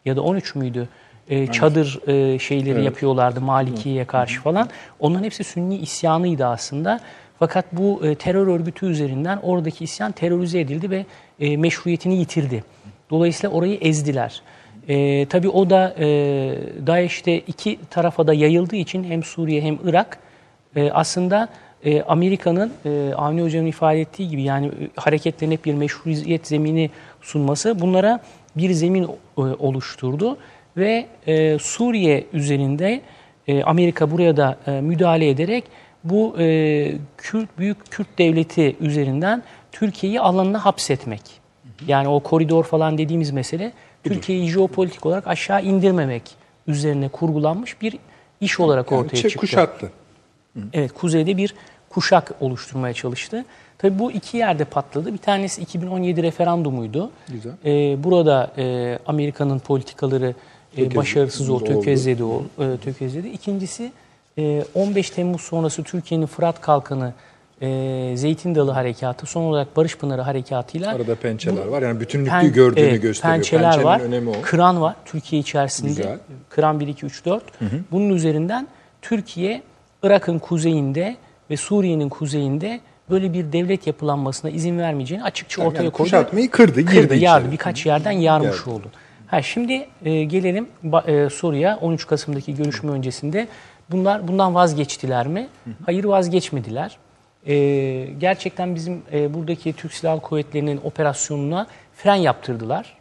ya 0.05 0.17
da 0.17 0.23
13 0.23 0.55
müydü? 0.55 0.89
E, 1.29 1.47
çadır 1.47 2.09
e, 2.09 2.39
şeyleri 2.39 2.85
yapıyorlardı 2.85 3.41
Maliki'ye 3.41 4.05
karşı 4.05 4.41
falan. 4.41 4.69
Onların 5.01 5.25
hepsi 5.25 5.45
Sünni 5.45 5.77
isyanıydı 5.77 6.47
aslında. 6.47 7.01
Fakat 7.39 7.65
bu 7.73 8.07
e, 8.07 8.15
terör 8.15 8.47
örgütü 8.47 8.87
üzerinden 8.87 9.39
oradaki 9.43 9.85
isyan 9.85 10.13
terörize 10.13 10.61
edildi 10.61 10.91
ve 10.91 11.07
e, 11.41 11.57
meşruiyetini 11.57 12.17
yitirdi. 12.17 12.65
Dolayısıyla 13.11 13.57
orayı 13.57 13.79
ezdiler. 13.81 14.43
E, 14.89 15.27
tabii 15.27 15.49
o 15.49 15.71
da 15.71 15.95
e, 15.99 16.07
DAEŞ'te 16.87 17.39
iki 17.39 17.79
tarafa 17.91 18.27
da 18.27 18.35
yayıldığı 18.35 18.77
için 18.77 19.05
hem 19.05 19.23
Suriye 19.23 19.61
hem 19.61 19.79
Irak 19.85 20.19
e, 20.77 20.91
aslında 20.91 21.49
e, 21.85 22.03
Amerika'nın 22.03 22.73
e, 22.85 23.15
Avni 23.15 23.43
Hoca'nın 23.43 23.67
ifade 23.67 24.01
ettiği 24.01 24.29
gibi 24.29 24.43
yani 24.43 24.67
e, 24.67 24.71
hareketlerin 24.97 25.59
bir 25.65 25.75
meşruiyet 25.75 26.47
zemini 26.47 26.91
sunması 27.21 27.81
bunlara 27.81 28.21
bir 28.57 28.71
zemin 28.71 29.05
e, 29.05 29.09
oluşturdu 29.37 30.37
ve 30.77 31.07
e, 31.27 31.59
Suriye 31.59 32.25
üzerinde 32.33 33.01
e, 33.49 33.63
Amerika 33.63 34.11
buraya 34.11 34.37
da 34.37 34.59
e, 34.67 34.71
müdahale 34.71 35.29
ederek 35.29 35.65
bu 36.05 36.35
e, 36.39 36.95
Kürt 37.19 37.59
büyük 37.59 37.91
Kürt 37.91 38.19
devleti 38.19 38.77
üzerinden 38.81 39.43
Türkiye'yi 39.73 40.21
alanına 40.21 40.65
hapsetmek. 40.65 41.21
Yani 41.87 42.09
o 42.09 42.21
koridor 42.21 42.65
falan 42.65 42.99
dediğimiz 42.99 43.31
mesele 43.31 43.73
Türkiye'yi 44.05 44.49
jeopolitik 44.49 45.07
olarak 45.07 45.27
aşağı 45.27 45.63
indirmemek 45.65 46.23
üzerine 46.67 47.09
kurgulanmış 47.09 47.81
bir 47.83 47.99
iş 48.41 48.61
olarak 48.61 48.93
ortaya 48.93 49.17
Çek 49.17 49.31
çıktı. 49.31 49.39
kuşattı. 49.41 49.91
Evet, 50.73 50.93
kuzeyde 50.93 51.37
bir 51.37 51.55
kuşak 51.89 52.33
oluşturmaya 52.41 52.95
çalıştı. 52.95 53.45
Tabii 53.79 53.99
bu 53.99 54.13
iki 54.13 54.37
yerde 54.37 54.65
patladı. 54.65 55.13
Bir 55.13 55.19
tanesi 55.19 55.63
2017 55.63 56.23
referandumuydu. 56.23 57.11
Güzel. 57.29 57.53
Ee, 57.65 58.05
burada 58.05 58.53
e, 58.59 58.99
Amerika'nın 59.07 59.59
politikaları 59.59 60.35
e, 60.79 60.97
başarısız 60.97 61.51
oldu, 61.51 61.65
tökezledi. 61.65 62.23
ol- 62.25 62.43
E, 62.61 62.77
tökezledi. 62.77 63.29
İkincisi 63.29 63.93
15 64.75 65.11
Temmuz 65.11 65.41
sonrası 65.41 65.83
Türkiye'nin 65.83 66.27
Fırat 66.27 66.61
Kalkanı, 66.61 67.13
e, 67.63 68.13
Zeytin 68.17 68.55
Dalı 68.55 68.71
Harekatı, 68.71 69.27
son 69.27 69.43
olarak 69.43 69.77
Barış 69.77 69.97
Pınarı 69.99 70.23
Harekatıyla 70.23 70.95
Arada 70.95 71.15
pençeler 71.15 71.67
Bu- 71.67 71.71
var. 71.71 71.83
Yani 71.83 72.01
bütünlüklü 72.01 72.31
pen- 72.33 72.53
gördüğünü 72.53 72.85
evet, 72.87 73.03
gösteriyor. 73.03 73.37
Pençeler 73.37 73.63
Pençenin 73.65 73.85
var. 73.85 74.01
önemi 74.01 74.31
o. 74.31 74.35
Kıran 74.43 74.81
var 74.81 74.97
Türkiye 75.05 75.41
içerisinde. 75.41 75.89
Güzel. 75.89 76.19
Kıran 76.49 76.81
1, 76.81 76.87
2, 76.89 77.07
3, 77.07 77.25
4. 77.25 77.43
Bunun 77.93 78.11
üzerinden 78.11 78.69
Türkiye 79.03 79.63
Irak'ın 80.03 80.39
kuzeyinde 80.39 81.17
ve 81.51 81.57
Suriye'nin 81.57 82.09
kuzeyinde 82.09 82.81
böyle 83.11 83.33
bir 83.33 83.53
devlet 83.53 83.87
yapılanmasına 83.87 84.51
izin 84.51 84.79
vermeyeceğini 84.79 85.25
açıkça 85.25 85.63
Yani 85.63 85.69
ortaya 85.69 85.79
koydu. 85.79 85.93
kuşatmayı 85.93 86.51
kırdı, 86.51 86.81
girdi 86.81 86.91
Kırdı, 87.01 87.15
yardı. 87.17 87.53
Birkaç 87.53 87.87
yerden 87.87 88.11
yarmış 88.13 88.59
Geldi. 88.65 88.71
oldu. 88.71 88.91
Ha, 89.27 89.43
şimdi 89.43 89.87
e, 90.05 90.25
gelelim 90.25 90.69
e, 91.07 91.29
soruya 91.31 91.79
13 91.83 92.07
Kasım'daki 92.07 92.55
görüşme 92.55 92.91
öncesinde. 92.93 93.49
Bunlar 93.91 94.29
bundan 94.29 94.55
vazgeçtiler 94.55 95.27
mi? 95.27 95.49
Hayır 95.87 96.05
vazgeçmediler. 96.05 96.97
E, 97.47 97.55
gerçekten 98.19 98.75
bizim 98.75 99.03
e, 99.13 99.35
buradaki 99.35 99.73
Türk 99.73 99.93
Silahlı 99.93 100.21
Kuvvetleri'nin 100.21 100.81
operasyonuna 100.85 101.67
fren 101.97 102.15
yaptırdılar. 102.15 102.97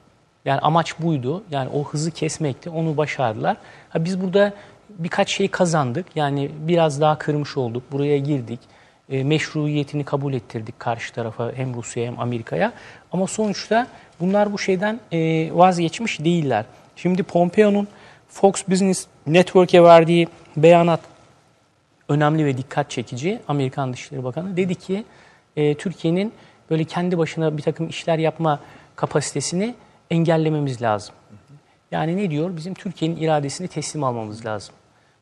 Yani 0.46 0.60
amaç 0.60 1.00
buydu. 1.00 1.44
Yani 1.52 1.70
o 1.70 1.84
hızı 1.84 2.12
kesmekti. 2.12 2.70
Onu 2.70 2.98
başardılar. 2.98 3.58
Ha, 3.90 4.06
biz 4.06 4.22
burada 4.22 4.54
birkaç 4.90 5.30
şey 5.30 5.48
kazandık. 5.48 6.06
Yani 6.16 6.52
biraz 6.60 7.02
daha 7.02 7.18
kırmış 7.18 7.58
olduk. 7.58 7.84
Buraya 7.92 8.18
girdik. 8.18 8.60
E, 9.10 9.24
meşruiyetini 9.24 10.04
kabul 10.04 10.34
ettirdik 10.34 10.80
karşı 10.80 11.14
tarafa 11.14 11.52
hem 11.56 11.74
Rusya'ya 11.76 12.12
hem 12.12 12.20
Amerika'ya. 12.20 12.74
Ama 13.12 13.28
sonuçta 13.28 13.88
bunlar 14.20 14.54
bu 14.54 14.60
şeyden 14.60 15.00
e, 15.12 15.50
vazgeçmiş 15.54 16.20
değiller. 16.20 16.66
Şimdi 16.96 17.24
Pompeo'nun 17.24 17.88
Fox 18.34 18.68
Business 18.68 19.08
Network'e 19.28 19.84
verdiği 19.84 20.28
beyanat 20.58 21.00
önemli 22.10 22.46
ve 22.46 22.58
dikkat 22.58 22.90
çekici. 22.90 23.40
Amerikan 23.48 23.94
Dışişleri 23.94 24.24
Bakanı 24.24 24.58
dedi 24.58 24.76
ki 24.76 25.06
e, 25.56 25.76
Türkiye'nin 25.76 26.34
böyle 26.70 26.84
kendi 26.84 27.18
başına 27.18 27.58
bir 27.58 27.62
takım 27.62 27.90
işler 27.90 28.20
yapma 28.20 28.60
kapasitesini 28.96 29.76
engellememiz 30.12 30.82
lazım. 30.82 31.16
Yani 31.92 32.18
ne 32.18 32.30
diyor? 32.30 32.58
Bizim 32.58 32.74
Türkiye'nin 32.74 33.18
iradesini 33.18 33.68
teslim 33.68 34.04
almamız 34.04 34.46
lazım. 34.46 34.76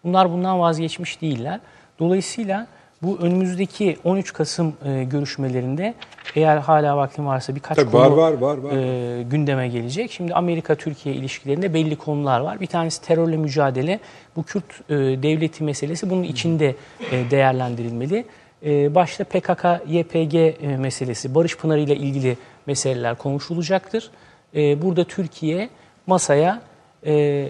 Bunlar 0.03 0.31
bundan 0.31 0.59
vazgeçmiş 0.59 1.21
değiller. 1.21 1.59
Dolayısıyla 1.99 2.67
bu 3.01 3.17
önümüzdeki 3.21 3.97
13 4.03 4.33
Kasım 4.33 4.73
e, 4.85 5.03
görüşmelerinde 5.03 5.93
eğer 6.35 6.57
hala 6.57 6.97
vaktim 6.97 7.25
varsa 7.25 7.55
birkaç 7.55 7.77
Tabii 7.77 7.91
konu 7.91 8.17
var, 8.17 8.31
var, 8.31 8.33
var, 8.33 8.57
var. 8.57 8.71
e, 8.71 9.23
gündeme 9.23 9.67
gelecek. 9.67 10.11
Şimdi 10.11 10.33
Amerika-Türkiye 10.33 11.15
ilişkilerinde 11.15 11.73
belli 11.73 11.95
konular 11.95 12.39
var. 12.39 12.59
Bir 12.61 12.67
tanesi 12.67 13.01
terörle 13.01 13.37
mücadele. 13.37 13.99
Bu 14.35 14.43
Kürt 14.43 14.89
e, 14.89 14.93
devleti 14.95 15.63
meselesi 15.63 16.09
bunun 16.09 16.23
içinde 16.23 16.75
e, 17.11 17.31
değerlendirilmeli. 17.31 18.25
E, 18.65 18.95
başta 18.95 19.23
PKK-YPG 19.23 20.37
e, 20.61 20.77
meselesi, 20.77 21.35
Barış 21.35 21.57
Pınarı 21.57 21.79
ile 21.79 21.95
ilgili 21.95 22.37
meseleler 22.65 23.15
konuşulacaktır. 23.15 24.11
E, 24.55 24.81
burada 24.81 25.03
Türkiye 25.03 25.69
masaya 26.07 26.61
e, 27.05 27.47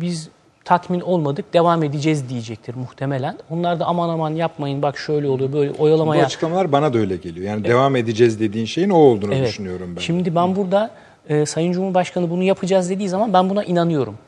biz 0.00 0.28
tatmin 0.64 1.00
olmadık, 1.00 1.54
devam 1.54 1.82
edeceğiz 1.82 2.28
diyecektir 2.28 2.74
muhtemelen. 2.74 3.38
Onlar 3.50 3.80
da 3.80 3.86
aman 3.86 4.08
aman 4.08 4.30
yapmayın 4.30 4.82
bak 4.82 4.98
şöyle 4.98 5.28
oluyor 5.28 5.52
böyle 5.52 5.78
Bu 5.78 5.82
oyalamaya 5.82 6.24
açıklamalar 6.24 6.72
bana 6.72 6.94
da 6.94 6.98
öyle 6.98 7.16
geliyor. 7.16 7.46
Yani 7.46 7.64
devam 7.64 7.96
edeceğiz 7.96 8.40
dediğin 8.40 8.66
şeyin 8.66 8.90
o 8.90 8.96
olduğunu 8.96 9.42
düşünüyorum 9.42 9.92
ben. 9.96 10.00
Şimdi 10.00 10.34
ben 10.34 10.56
burada 10.56 10.90
e, 11.28 11.46
Sayın 11.46 11.72
Cumhurbaşkanı 11.72 12.30
bunu 12.30 12.42
yapacağız 12.42 12.90
dediği 12.90 13.08
zaman 13.08 13.32
ben 13.32 13.50
buna 13.50 13.64
inanıyorum. 13.64 14.18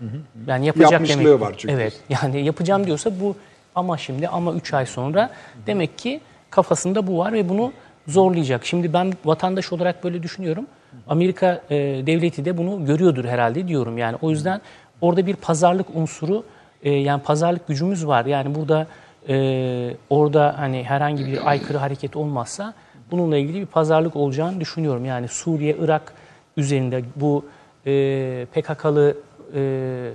Yani 0.46 0.66
yapacak 0.66 0.92
Yapmışlığı 0.92 1.24
demek. 1.24 1.40
var 1.40 1.54
çünkü. 1.58 1.74
Evet. 1.74 1.94
Yani 2.08 2.44
yapacağım 2.44 2.86
diyorsa 2.86 3.10
bu 3.20 3.36
ama 3.74 3.98
şimdi 3.98 4.28
ama 4.28 4.52
3 4.52 4.74
ay 4.74 4.86
sonra 4.86 5.30
demek 5.66 5.98
ki 5.98 6.20
kafasında 6.50 7.06
bu 7.06 7.18
var 7.18 7.32
ve 7.32 7.48
bunu 7.48 7.72
zorlayacak. 8.08 8.66
Şimdi 8.66 8.92
ben 8.92 9.12
vatandaş 9.24 9.72
olarak 9.72 10.04
böyle 10.04 10.22
düşünüyorum. 10.22 10.66
Amerika 11.08 11.62
e, 11.70 11.76
devleti 12.06 12.44
de 12.44 12.58
bunu 12.58 12.86
görüyordur 12.86 13.24
herhalde 13.24 13.68
diyorum. 13.68 13.98
Yani 13.98 14.16
o 14.22 14.30
yüzden 14.30 14.60
orada 15.00 15.26
bir 15.26 15.36
pazarlık 15.36 15.86
unsuru 15.94 16.44
e, 16.82 16.90
yani 16.90 17.22
pazarlık 17.22 17.68
gücümüz 17.68 18.06
var. 18.06 18.26
Yani 18.26 18.54
burada 18.54 18.86
e, 19.28 19.96
orada 20.10 20.54
hani 20.58 20.84
herhangi 20.84 21.26
bir 21.26 21.50
aykırı 21.50 21.78
hareket 21.78 22.16
olmazsa 22.16 22.74
bununla 23.10 23.36
ilgili 23.36 23.60
bir 23.60 23.66
pazarlık 23.66 24.16
olacağını 24.16 24.60
düşünüyorum. 24.60 25.04
Yani 25.04 25.28
Suriye, 25.28 25.76
Irak 25.80 26.12
üzerinde 26.56 27.04
bu 27.16 27.44
e, 27.86 28.46
PKK'lı 28.54 29.16
e, 29.54 30.10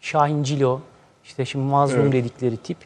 Şahin 0.00 0.42
Cilo, 0.42 0.80
işte 1.24 1.44
şimdi 1.44 1.64
mazlum 1.64 2.12
dedikleri 2.12 2.56
tip, 2.56 2.76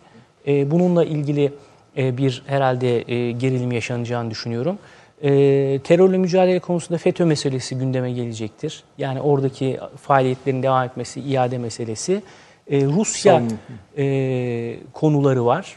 e, 0.46 0.70
bununla 0.70 1.04
ilgili 1.04 1.52
e, 1.96 2.16
bir 2.16 2.42
herhalde 2.46 3.12
e, 3.12 3.32
gerilim 3.32 3.72
yaşanacağını 3.72 4.30
düşünüyorum. 4.30 4.78
E, 5.22 5.78
terörle 5.84 6.18
mücadele 6.18 6.58
konusunda 6.58 6.98
FETÖ 6.98 7.24
meselesi 7.24 7.78
gündeme 7.78 8.12
gelecektir. 8.12 8.84
Yani 8.98 9.20
oradaki 9.20 9.78
faaliyetlerin 9.96 10.62
devam 10.62 10.84
etmesi, 10.84 11.20
iade 11.20 11.58
meselesi. 11.58 12.22
E, 12.70 12.84
Rusya 12.84 13.38
Son- 13.38 13.58
e, 14.02 14.78
konuları 14.92 15.46
var. 15.46 15.76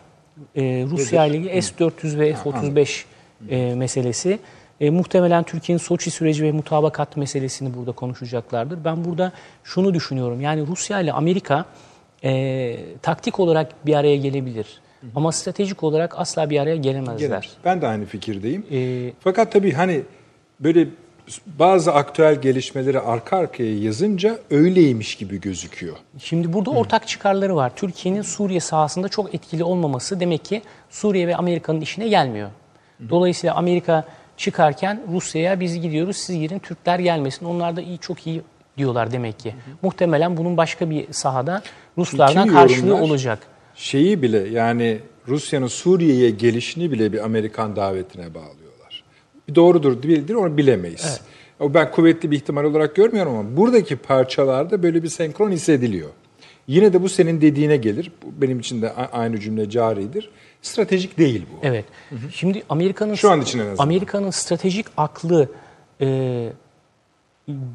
E, 0.56 0.86
Rusya 0.92 1.26
ile 1.26 1.38
ilgili 1.38 1.62
S-400 1.62 2.20
ve 2.20 2.34
F-35 2.34 3.06
e, 3.50 3.76
meselesi. 3.76 4.40
E, 4.80 4.90
muhtemelen 4.90 5.44
Türkiye'nin 5.44 5.84
Soçi 5.84 6.12
süreci 6.12 6.44
ve 6.44 6.52
mutabakat 6.52 7.18
meselesini 7.18 7.74
burada 7.78 7.92
konuşacaklardır. 7.92 8.86
Ben 8.86 9.06
burada 9.06 9.32
şunu 9.64 9.94
düşünüyorum. 9.94 10.42
Yani 10.42 10.68
Rusya 10.68 11.00
ile 11.00 11.14
Amerika 11.14 11.66
e, 12.24 12.78
taktik 13.02 13.40
olarak 13.40 13.86
bir 13.86 13.96
araya 13.96 14.16
gelebilir. 14.16 14.82
Ama 15.16 15.32
stratejik 15.32 15.84
olarak 15.84 16.20
asla 16.20 16.50
bir 16.50 16.60
araya 16.60 16.76
gelemezler. 16.76 17.30
Gelir. 17.42 17.50
Ben 17.66 17.82
de 17.82 17.88
aynı 17.88 18.06
fikirdeyim. 18.06 18.66
E, 18.72 19.12
Fakat 19.20 19.52
tabii 19.52 19.72
hani 19.74 20.02
böyle 20.60 20.88
bazı 21.60 21.94
aktüel 21.94 22.42
gelişmeleri 22.42 23.00
arka 23.00 23.38
arkaya 23.38 23.80
yazınca 23.80 24.40
öyleymiş 24.52 25.16
gibi 25.16 25.42
gözüküyor. 25.42 25.96
Şimdi 26.20 26.54
burada 26.54 26.70
ortak 26.72 27.08
çıkarları 27.08 27.56
var. 27.56 27.72
Türkiye'nin 27.76 28.22
Suriye 28.22 28.60
sahasında 28.60 29.10
çok 29.10 29.36
etkili 29.36 29.64
olmaması 29.64 30.20
demek 30.20 30.46
ki 30.46 30.62
Suriye 30.90 31.28
ve 31.28 31.36
Amerika'nın 31.36 31.82
işine 31.82 32.08
gelmiyor. 32.08 32.50
Dolayısıyla 33.10 33.56
Amerika 33.56 34.04
çıkarken 34.38 35.02
Rusya'ya 35.12 35.60
biz 35.60 35.82
gidiyoruz 35.82 36.18
siz 36.18 36.40
girin 36.40 36.60
Türkler 36.60 37.00
gelmesin. 37.00 37.46
Onlar 37.46 37.76
da 37.76 37.82
iyi 37.82 37.98
çok 37.98 38.28
iyi 38.28 38.42
diyorlar 38.78 39.12
demek 39.12 39.40
ki. 39.40 39.56
Muhtemelen 39.82 40.38
bunun 40.38 40.58
başka 40.58 40.90
bir 40.90 41.14
sahada 41.14 41.62
Ruslardan 41.98 42.48
karşılığı 42.48 42.88
yorumlar? 42.88 43.10
olacak. 43.10 43.40
Şeyi 43.76 44.22
bile 44.22 44.38
yani 44.38 45.00
Rusya'nın 45.28 45.68
Suriye'ye 45.68 46.30
gelişini 46.30 46.92
bile 46.92 47.14
bir 47.14 47.26
Amerikan 47.26 47.76
davetine 47.76 48.34
bağlıyorlar. 48.34 49.04
Doğrudur 49.56 50.04
değildir 50.04 50.34
onu 50.34 50.58
bilemeyiz. 50.58 51.22
O 51.60 51.74
Ben 51.74 51.92
kuvvetli 51.92 52.32
bir 52.32 52.36
ihtimal 52.36 52.64
olarak 52.64 52.96
görmüyorum 52.96 53.36
ama 53.36 53.58
buradaki 53.58 53.96
parçalarda 53.96 54.84
böyle 54.84 55.04
bir 55.04 55.10
senkron 55.10 55.52
hissediliyor. 55.52 56.10
Yine 56.68 56.94
de 56.94 57.02
bu 57.02 57.10
senin 57.10 57.42
dediğine 57.42 57.78
gelir. 57.78 58.12
Bu 58.24 58.42
benim 58.42 58.60
için 58.60 58.82
de 58.82 58.94
aynı 58.94 59.40
cümle 59.40 59.70
caridir. 59.70 60.30
Stratejik 60.62 61.18
değil 61.18 61.46
bu. 61.54 61.68
Evet. 61.68 61.86
Şimdi 62.32 62.64
Amerika'nın 62.70 63.16
Şu 63.16 63.32
an 63.32 63.42
için 63.42 63.60
en 63.60 63.64
azından. 63.64 63.84
Amerika'nın 63.84 64.30
stratejik 64.30 64.86
aklı 64.98 65.50
e, 66.02 66.50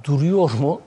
duruyor 0.05 0.51
mu? 0.61 0.81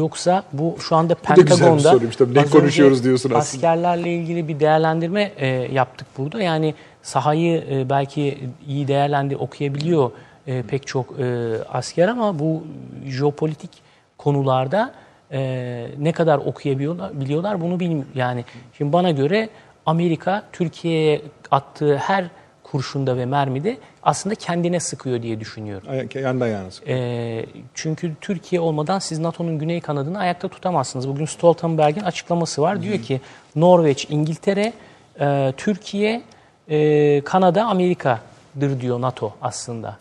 Yoksa 0.00 0.42
bu 0.52 0.76
şu 0.80 0.96
anda 0.96 1.14
Pentagon'da 1.14 1.98
tabii. 2.18 2.34
Ne 2.34 2.44
konuşuyoruz 2.44 3.04
diyorsun 3.04 3.30
aslında. 3.30 3.38
Askerlerle 3.38 4.14
ilgili 4.14 4.48
bir 4.48 4.60
değerlendirme 4.60 5.32
e, 5.36 5.46
yaptık 5.72 6.06
burada. 6.18 6.42
Yani 6.42 6.74
sahayı 7.02 7.64
e, 7.70 7.90
belki 7.90 8.38
iyi 8.66 8.88
değerlendir 8.88 9.36
okuyabiliyor 9.36 10.10
e, 10.46 10.62
pek 10.62 10.86
çok 10.86 11.20
e, 11.20 11.54
asker 11.72 12.08
ama 12.08 12.38
bu 12.38 12.64
jeopolitik 13.06 13.70
konularda 14.18 14.94
e, 15.32 15.86
ne 15.98 16.12
kadar 16.12 16.38
okuyabiliyorlar 16.38 17.20
biliyorlar 17.20 17.60
bunu 17.60 17.80
bilmiyorum. 17.80 18.12
Yani 18.14 18.44
şimdi 18.78 18.92
bana 18.92 19.10
göre 19.10 19.48
Amerika 19.86 20.42
Türkiye'ye 20.52 21.22
attığı 21.50 21.96
her 21.96 22.24
kurşunda 22.72 23.16
ve 23.16 23.26
mermide 23.26 23.78
aslında 24.02 24.34
kendine 24.34 24.80
sıkıyor 24.80 25.22
diye 25.22 25.40
düşünüyorum. 25.40 25.88
Ay- 25.90 26.22
Yandan 26.22 26.46
yana 26.46 26.70
sıkıyor. 26.70 26.98
E, 26.98 27.46
çünkü 27.74 28.12
Türkiye 28.20 28.60
olmadan 28.60 28.98
siz 28.98 29.18
NATO'nun 29.18 29.58
güney 29.58 29.80
kanadını 29.80 30.18
ayakta 30.18 30.48
tutamazsınız. 30.48 31.08
Bugün 31.08 31.24
Stoltenberg'in 31.24 32.00
açıklaması 32.00 32.62
var. 32.62 32.82
Diyor 32.82 32.98
ki 33.02 33.20
Norveç, 33.56 34.06
İngiltere, 34.10 34.72
e, 35.20 35.52
Türkiye, 35.56 36.22
e, 36.68 37.20
Kanada, 37.24 37.64
Amerika'dır 37.64 38.80
diyor 38.80 39.00
NATO 39.00 39.34
aslında. 39.42 39.96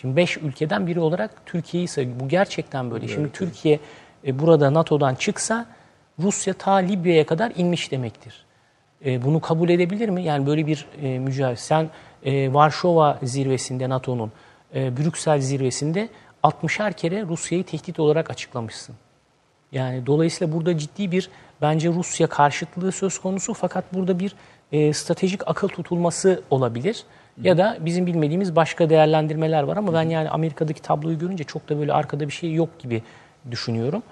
Şimdi 0.00 0.16
beş 0.16 0.36
ülkeden 0.36 0.86
biri 0.86 1.00
olarak 1.00 1.30
Türkiye'yi 1.46 1.88
sayıyor. 1.88 2.20
Bu 2.20 2.28
gerçekten 2.28 2.90
böyle. 2.90 3.08
Şimdi 3.08 3.32
Türkiye 3.32 3.80
e, 4.26 4.38
burada 4.38 4.74
NATO'dan 4.74 5.14
çıksa 5.14 5.66
Rusya 6.18 6.54
ta 6.54 6.72
Libya'ya 6.74 7.26
kadar 7.26 7.52
inmiş 7.56 7.90
demektir. 7.90 8.44
E, 9.04 9.22
bunu 9.22 9.40
kabul 9.40 9.68
edebilir 9.68 10.08
mi? 10.08 10.22
Yani 10.22 10.46
böyle 10.46 10.66
bir 10.66 10.86
e, 11.02 11.18
mücadele. 11.18 11.56
Sen 11.56 11.90
e, 12.24 12.54
Varşova 12.54 13.18
zirvesinde 13.22 13.88
NATO'nun, 13.88 14.32
e, 14.74 14.96
Brüksel 14.96 15.40
zirvesinde 15.40 16.08
60'ar 16.42 16.92
kere 16.92 17.22
Rusya'yı 17.22 17.64
tehdit 17.64 18.00
olarak 18.00 18.30
açıklamışsın. 18.30 18.94
Yani 19.72 20.06
dolayısıyla 20.06 20.54
burada 20.54 20.78
ciddi 20.78 21.12
bir 21.12 21.30
bence 21.62 21.88
Rusya 21.88 22.26
karşıtlığı 22.26 22.92
söz 22.92 23.18
konusu 23.18 23.54
fakat 23.54 23.94
burada 23.94 24.18
bir 24.18 24.34
e, 24.72 24.92
stratejik 24.92 25.48
akıl 25.48 25.68
tutulması 25.68 26.42
olabilir. 26.50 27.04
Ya 27.42 27.58
da 27.58 27.76
bizim 27.80 28.06
bilmediğimiz 28.06 28.56
başka 28.56 28.90
değerlendirmeler 28.90 29.62
var 29.62 29.76
ama 29.76 29.92
ben 29.92 30.02
yani 30.02 30.30
Amerika'daki 30.30 30.82
tabloyu 30.82 31.18
görünce 31.18 31.44
çok 31.44 31.68
da 31.68 31.78
böyle 31.78 31.92
arkada 31.92 32.26
bir 32.26 32.32
şey 32.32 32.52
yok 32.52 32.78
gibi 32.78 33.02
düşünüyorum. 33.50 34.02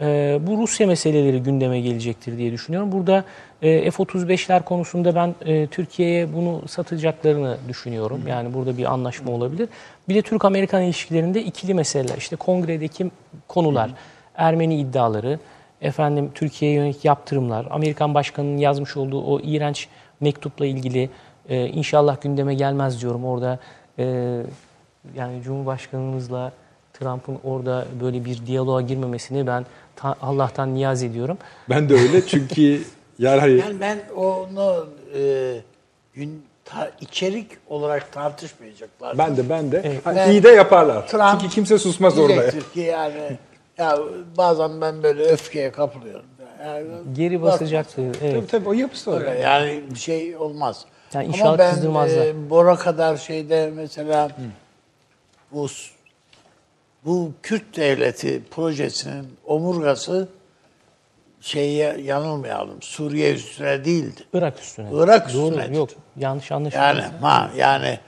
E, 0.00 0.38
bu 0.42 0.58
Rusya 0.58 0.86
meseleleri 0.86 1.42
gündeme 1.42 1.80
gelecektir 1.80 2.38
diye 2.38 2.52
düşünüyorum. 2.52 2.92
Burada 2.92 3.24
e, 3.62 3.90
F-35'ler 3.90 4.64
konusunda 4.64 5.14
ben 5.14 5.34
e, 5.44 5.66
Türkiye'ye 5.66 6.32
bunu 6.32 6.68
satacaklarını 6.68 7.56
düşünüyorum. 7.68 8.20
Yani 8.28 8.54
burada 8.54 8.76
bir 8.78 8.92
anlaşma 8.92 9.32
olabilir. 9.32 9.68
Bir 10.08 10.14
de 10.14 10.22
Türk-Amerikan 10.22 10.82
ilişkilerinde 10.82 11.42
ikili 11.42 11.74
meseleler. 11.74 12.16
İşte 12.16 12.36
kongredeki 12.36 13.10
konular, 13.48 13.90
Ermeni 14.34 14.80
iddiaları, 14.80 15.38
efendim 15.80 16.30
Türkiye'ye 16.34 16.76
yönelik 16.76 17.04
yaptırımlar, 17.04 17.66
Amerikan 17.70 18.14
Başkanı'nın 18.14 18.56
yazmış 18.56 18.96
olduğu 18.96 19.24
o 19.24 19.40
iğrenç 19.40 19.88
mektupla 20.20 20.66
ilgili 20.66 21.10
e, 21.48 21.66
inşallah 21.66 22.20
gündeme 22.20 22.54
gelmez 22.54 23.02
diyorum. 23.02 23.24
Orada 23.24 23.58
e, 23.98 24.04
yani 25.14 25.42
Cumhurbaşkanımızla 25.42 26.52
Trump'ın 27.02 27.38
orada 27.44 27.84
böyle 28.00 28.24
bir 28.24 28.46
diyaloğa 28.46 28.80
girmemesini 28.80 29.46
ben 29.46 29.66
ta- 29.96 30.16
Allah'tan 30.22 30.74
niyaz 30.74 31.02
ediyorum. 31.02 31.38
Ben 31.70 31.88
de 31.88 31.94
öyle 31.94 32.26
çünkü 32.26 32.82
yani 33.18 33.40
hani 33.40 33.52
Yani 33.58 33.80
ben 33.80 33.98
onu 34.16 34.86
e, 35.16 35.54
gün 36.14 36.42
ta- 36.64 36.90
içerik 37.00 37.46
olarak 37.68 38.12
tartışmayacaklar. 38.12 39.18
ben 39.18 39.36
de 39.36 39.48
ben 39.48 39.72
de 39.72 39.82
Evet. 39.84 40.00
hani 40.04 40.16
Ben- 40.16 40.30
iyi 40.30 40.42
de 40.42 40.48
yaparlar. 40.48 41.08
Trump 41.08 41.40
çünkü 41.40 41.54
kimse 41.54 41.78
susmaz 41.78 42.18
orada. 42.18 42.50
ki 42.50 42.80
yani 42.80 43.38
Ya 43.78 43.98
bazen 44.36 44.80
ben 44.80 45.02
böyle 45.02 45.24
öfkeye 45.24 45.72
kapılıyorum. 45.72 46.24
Yani, 46.64 46.86
Geri 47.12 47.42
basacaktı. 47.42 47.96
Tabii 48.20 48.30
Evet. 48.30 48.50
tabii 48.50 48.68
o 48.68 48.72
yapısı 48.72 49.12
var. 49.12 49.20
Öyle 49.20 49.38
yani 49.40 49.80
bir 49.90 49.98
şey 49.98 50.36
olmaz. 50.36 50.84
Yani 51.14 51.30
Ama 51.42 51.58
ben 51.58 51.74
e, 52.08 52.50
Bora 52.50 52.76
kadar 52.76 53.16
şeyde 53.16 53.70
mesela 53.76 54.30
bu 55.52 55.68
bu 57.04 57.32
Kürt 57.42 57.76
devleti 57.76 58.42
projesinin 58.50 59.26
omurgası 59.46 60.28
şeye 61.40 62.00
yanılmayalım. 62.00 62.82
Suriye 62.82 63.34
üstüne 63.34 63.84
değildi. 63.84 64.20
Irak 64.34 64.60
üstüne. 64.60 64.88
Irak 64.92 65.34
Doğru. 65.34 65.54
üstüne 65.54 65.76
Yok. 65.76 65.90
Yanlış 66.16 66.52
anlaşılmasın. 66.52 67.00
Yani 67.00 67.02
ha 67.20 67.50
yani 67.56 67.98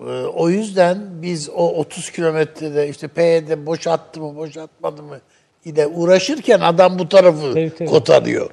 e, 0.00 0.04
o 0.12 0.48
yüzden 0.48 1.22
biz 1.22 1.48
o 1.50 1.68
30 1.68 2.10
kilometrede 2.10 2.88
işte 2.88 3.08
PYD 3.08 3.66
boşalttı 3.66 4.20
mı 4.20 4.36
boşaltmadı 4.36 5.02
mı 5.02 5.20
ile 5.64 5.86
uğraşırken 5.86 6.60
adam 6.60 6.98
bu 6.98 7.08
tarafı 7.08 7.52
Tabii, 7.52 7.72
tabii. 7.78 7.88
kotarıyor. 7.88 8.50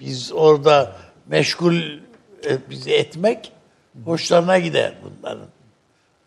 Biz 0.00 0.32
orada 0.32 0.92
meşgul 1.26 1.74
e, 2.46 2.58
bizi 2.70 2.92
etmek 2.92 3.52
hoşlarına 4.04 4.58
gider 4.58 4.94
bunların. 5.04 5.46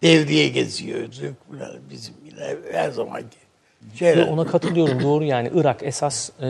Devriye 0.04 0.48
geziyor. 0.48 1.08
Bizim 1.90 2.14
her 2.72 2.92
zamanki 2.92 3.38
şeyler. 3.96 4.28
Ona 4.28 4.46
katılıyorum. 4.46 5.04
Doğru 5.04 5.24
yani. 5.24 5.52
Irak 5.56 5.84
esas 5.84 6.30
e, 6.42 6.48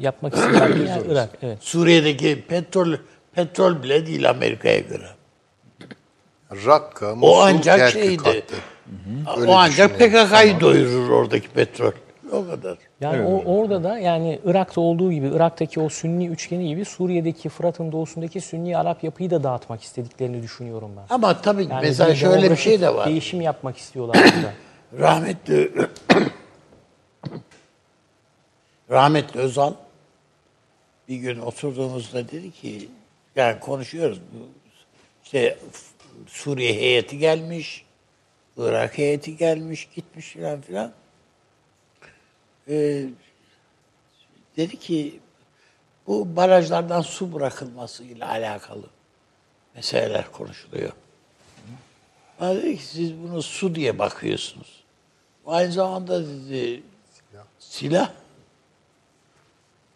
yapmak 0.00 0.34
istediği 0.34 0.88
yer 0.88 1.02
Irak. 1.10 1.30
Evet. 1.42 1.58
Suriye'deki 1.60 2.42
petrol 2.48 2.94
petrol 3.34 3.82
bile 3.82 4.06
değil 4.06 4.30
Amerika'ya 4.30 4.78
göre. 4.78 5.06
Rakka, 6.66 7.14
Musul, 7.14 7.28
O 7.28 7.40
ancak 7.40 7.90
şeydi. 7.90 8.44
Öyle 9.36 9.50
o 9.50 9.54
ancak. 9.54 9.98
PKK'yı 9.98 10.60
doyurur 10.60 11.10
oradaki 11.10 11.48
petrol. 11.48 11.92
O 12.32 12.46
kadar. 12.46 12.78
Yani 13.00 13.22
o, 13.26 13.42
orada 13.58 13.84
da 13.84 13.98
yani 13.98 14.38
Irak'ta 14.44 14.80
olduğu 14.80 15.12
gibi 15.12 15.30
Irak'taki 15.34 15.80
o 15.80 15.88
Sünni 15.88 16.26
üçgeni 16.26 16.68
gibi 16.68 16.84
Suriye'deki 16.84 17.48
Fırat'ın 17.48 17.92
doğusundaki 17.92 18.40
Sünni 18.40 18.76
Arap 18.78 19.04
yapıyı 19.04 19.30
da 19.30 19.42
dağıtmak 19.42 19.82
istediklerini 19.82 20.42
düşünüyorum 20.42 20.90
ben. 20.96 21.14
Ama 21.14 21.40
tabii 21.40 21.62
Yani 21.62 21.80
mesela 21.82 22.14
şöyle 22.14 22.50
bir 22.50 22.56
şey 22.56 22.80
de 22.80 22.94
var. 22.94 23.08
Değişim 23.08 23.40
yapmak 23.40 23.76
istiyorlar 23.76 24.16
burada. 24.16 24.52
Rahmetli 24.98 25.72
rahmetli 28.90 29.40
Özal 29.40 29.74
bir 31.08 31.16
gün 31.16 31.40
oturduğumuzda 31.40 32.28
dedi 32.28 32.50
ki 32.50 32.88
yani 33.36 33.60
konuşuyoruz. 33.60 34.20
İşte 35.24 35.58
Suriye 36.26 36.74
heyeti 36.74 37.18
gelmiş, 37.18 37.84
Irak 38.56 38.98
heyeti 38.98 39.36
gelmiş, 39.36 39.88
gitmiş 39.94 40.26
filan 40.26 40.60
filan. 40.60 40.92
Ee, 42.68 43.04
dedi 44.56 44.78
ki 44.78 45.20
bu 46.06 46.36
barajlardan 46.36 47.00
su 47.00 47.34
bırakılması 47.34 48.04
ile 48.04 48.24
alakalı 48.24 48.86
meseleler 49.74 50.32
konuşuluyor. 50.32 50.92
Bana 52.40 52.54
dedi 52.54 52.76
ki 52.76 52.84
siz 52.84 53.14
bunu 53.14 53.42
su 53.42 53.74
diye 53.74 53.98
bakıyorsunuz. 53.98 54.81
Aynı 55.46 55.72
zamanda 55.72 56.22
dedi 56.26 56.82
silah. 57.58 58.10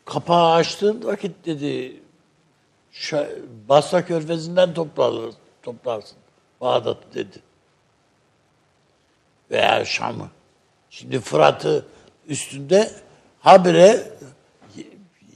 Kapağı 0.04 0.52
açtığın 0.52 1.04
vakit 1.04 1.46
dedi 1.46 1.96
Basra 3.68 4.04
Körfezi'nden 4.04 4.74
toplar, 4.74 5.32
toplarsın. 5.62 6.18
Bağdat 6.60 6.98
dedi. 7.14 7.38
Veya 9.50 9.84
Şam'ı. 9.84 10.28
Şimdi 10.90 11.20
Fırat'ı 11.20 11.84
üstünde 12.28 12.90
habire 13.40 14.12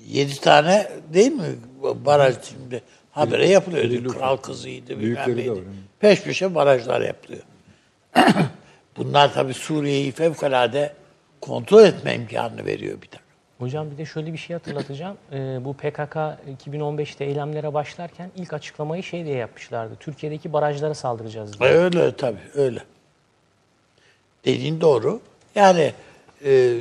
yedi 0.07 0.41
tane 0.41 0.91
değil 1.13 1.33
mi 1.33 1.59
baraj 1.83 2.37
şimdi 2.49 2.83
habire 3.11 3.49
yapılıyor. 3.49 4.15
Kral 4.15 4.37
kızıydı 4.37 4.99
bilmem 5.01 5.37
neydi. 5.37 5.65
Peş 6.01 6.23
peşe 6.23 6.55
barajlar 6.55 7.01
yapılıyor. 7.01 7.43
Bunlar 9.01 9.35
tabii 9.35 9.55
Suriye'yi 9.55 10.13
fevkalade 10.13 10.93
kontrol 11.41 11.85
etme 11.85 12.15
imkanını 12.15 12.67
veriyor 12.67 13.03
bir 13.03 13.07
takım. 13.07 13.27
Hocam 13.59 13.91
bir 13.91 13.99
de 13.99 14.05
şöyle 14.05 14.33
bir 14.33 14.39
şey 14.39 14.55
hatırlatacağım. 14.55 15.17
Ee, 15.33 15.65
bu 15.65 15.75
PKK 15.75 16.17
2015'te 16.67 17.25
eylemlere 17.25 17.75
başlarken 17.75 18.31
ilk 18.37 18.53
açıklamayı 18.53 19.03
şey 19.03 19.25
diye 19.25 19.37
yapmışlardı. 19.37 19.97
Türkiye'deki 20.01 20.53
barajlara 20.53 20.95
saldıracağız 20.95 21.61
diye. 21.61 21.71
Öyle 21.71 22.17
tabii 22.17 22.39
öyle. 22.55 22.81
Dediğin 24.45 24.81
doğru. 24.81 25.21
Yani 25.55 25.93
e, 26.45 26.79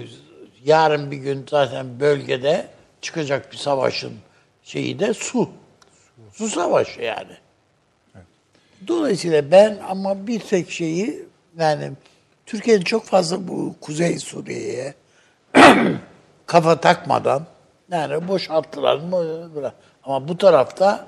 yarın 0.65 1.11
bir 1.11 1.17
gün 1.17 1.45
zaten 1.49 1.99
bölgede 1.99 2.67
çıkacak 3.01 3.51
bir 3.51 3.57
savaşın 3.57 4.13
şeyi 4.63 4.99
de 4.99 5.13
su. 5.13 5.49
Su 6.33 6.47
savaşı 6.47 7.01
yani. 7.01 7.33
Dolayısıyla 8.87 9.51
ben 9.51 9.77
ama 9.89 10.27
bir 10.27 10.39
tek 10.39 10.71
şeyi 10.71 11.28
yani 11.57 11.91
Türkiye'nin 12.45 12.83
çok 12.83 13.05
fazla 13.05 13.47
bu 13.47 13.75
Kuzey 13.81 14.19
Suriye'ye 14.19 14.93
kafa 16.45 16.81
takmadan 16.81 17.45
yani 17.91 18.27
boşalttılar 18.27 18.97
mı. 18.97 19.71
Ama 20.03 20.27
bu 20.27 20.37
tarafta 20.37 21.07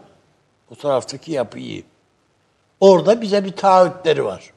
bu 0.69 0.75
taraftaki 0.75 1.31
yapı 1.31 1.59
iyi. 1.59 1.85
Orada 2.79 3.21
bize 3.21 3.45
bir 3.45 3.51
taahhütleri 3.51 4.25
var. 4.25 4.53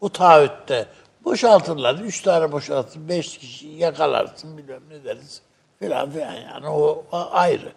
O 0.00 0.08
taahhütte 0.08 0.86
boşaltırlar. 1.24 1.94
Üç 1.94 2.22
tane 2.22 2.52
boşaltır, 2.52 3.08
beş 3.08 3.38
kişi 3.38 3.68
yakalarsın 3.68 4.58
bilmem 4.58 4.82
ne 4.90 5.04
deriz. 5.04 5.42
Filan 5.78 6.10
filan 6.10 6.32
yani 6.32 6.68
o, 6.68 7.04
o 7.12 7.28
ayrı. 7.32 7.72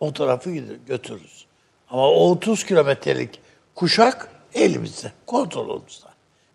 O 0.00 0.12
tarafı 0.12 0.50
götürürüz. 0.86 1.46
Ama 1.90 2.08
o 2.08 2.30
30 2.30 2.64
kilometrelik 2.64 3.40
kuşak 3.74 4.35
elimizde, 4.56 5.12
kontrolümüzde. 5.26 6.06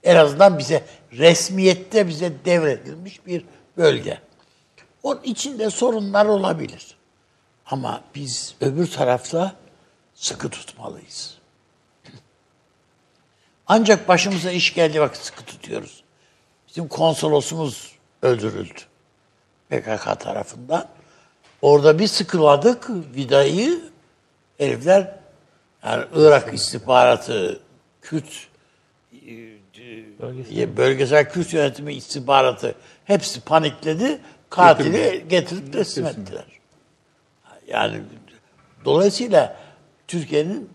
En 0.04 0.16
azından 0.16 0.60
bize 0.60 0.84
resmiyette 1.12 2.08
bize 2.08 2.34
devredilmiş 2.46 3.26
bir 3.26 3.46
bölge. 3.78 4.20
Onun 5.04 5.24
içinde 5.24 5.70
sorunlar 5.70 6.26
olabilir. 6.26 6.96
Ama 7.66 8.02
biz 8.16 8.56
öbür 8.62 8.92
tarafta 8.92 9.56
sıkı 10.14 10.50
tutmalıyız. 10.50 11.38
Ancak 13.68 14.08
başımıza 14.08 14.52
iş 14.52 14.74
geldiği 14.74 15.02
vakit 15.02 15.22
sıkı 15.22 15.46
tutuyoruz. 15.46 16.04
Bizim 16.68 16.88
konsolosumuz 16.88 17.96
öldürüldü. 18.22 18.80
PKK 19.70 20.20
tarafından. 20.20 20.88
Orada 21.62 22.00
bir 22.00 22.08
sıkıladık 22.08 22.90
vidayı. 22.90 23.92
Herifler 24.58 25.16
yani 25.86 26.06
Irak 26.16 26.54
istihbaratı, 26.54 27.60
Kürt 28.02 28.48
e, 30.56 30.78
bölgesel 30.78 31.30
Kürt 31.30 31.54
yönetimi 31.54 31.94
istihbaratı 31.94 32.76
hepsi 33.06 33.42
panikledi. 33.42 34.20
Katili 34.50 35.26
getirip 35.30 35.74
teslim 35.74 36.06
ettiler. 36.06 36.46
Yani 37.68 38.02
dolayısıyla 38.86 39.58
Türkiye'nin 40.08 40.70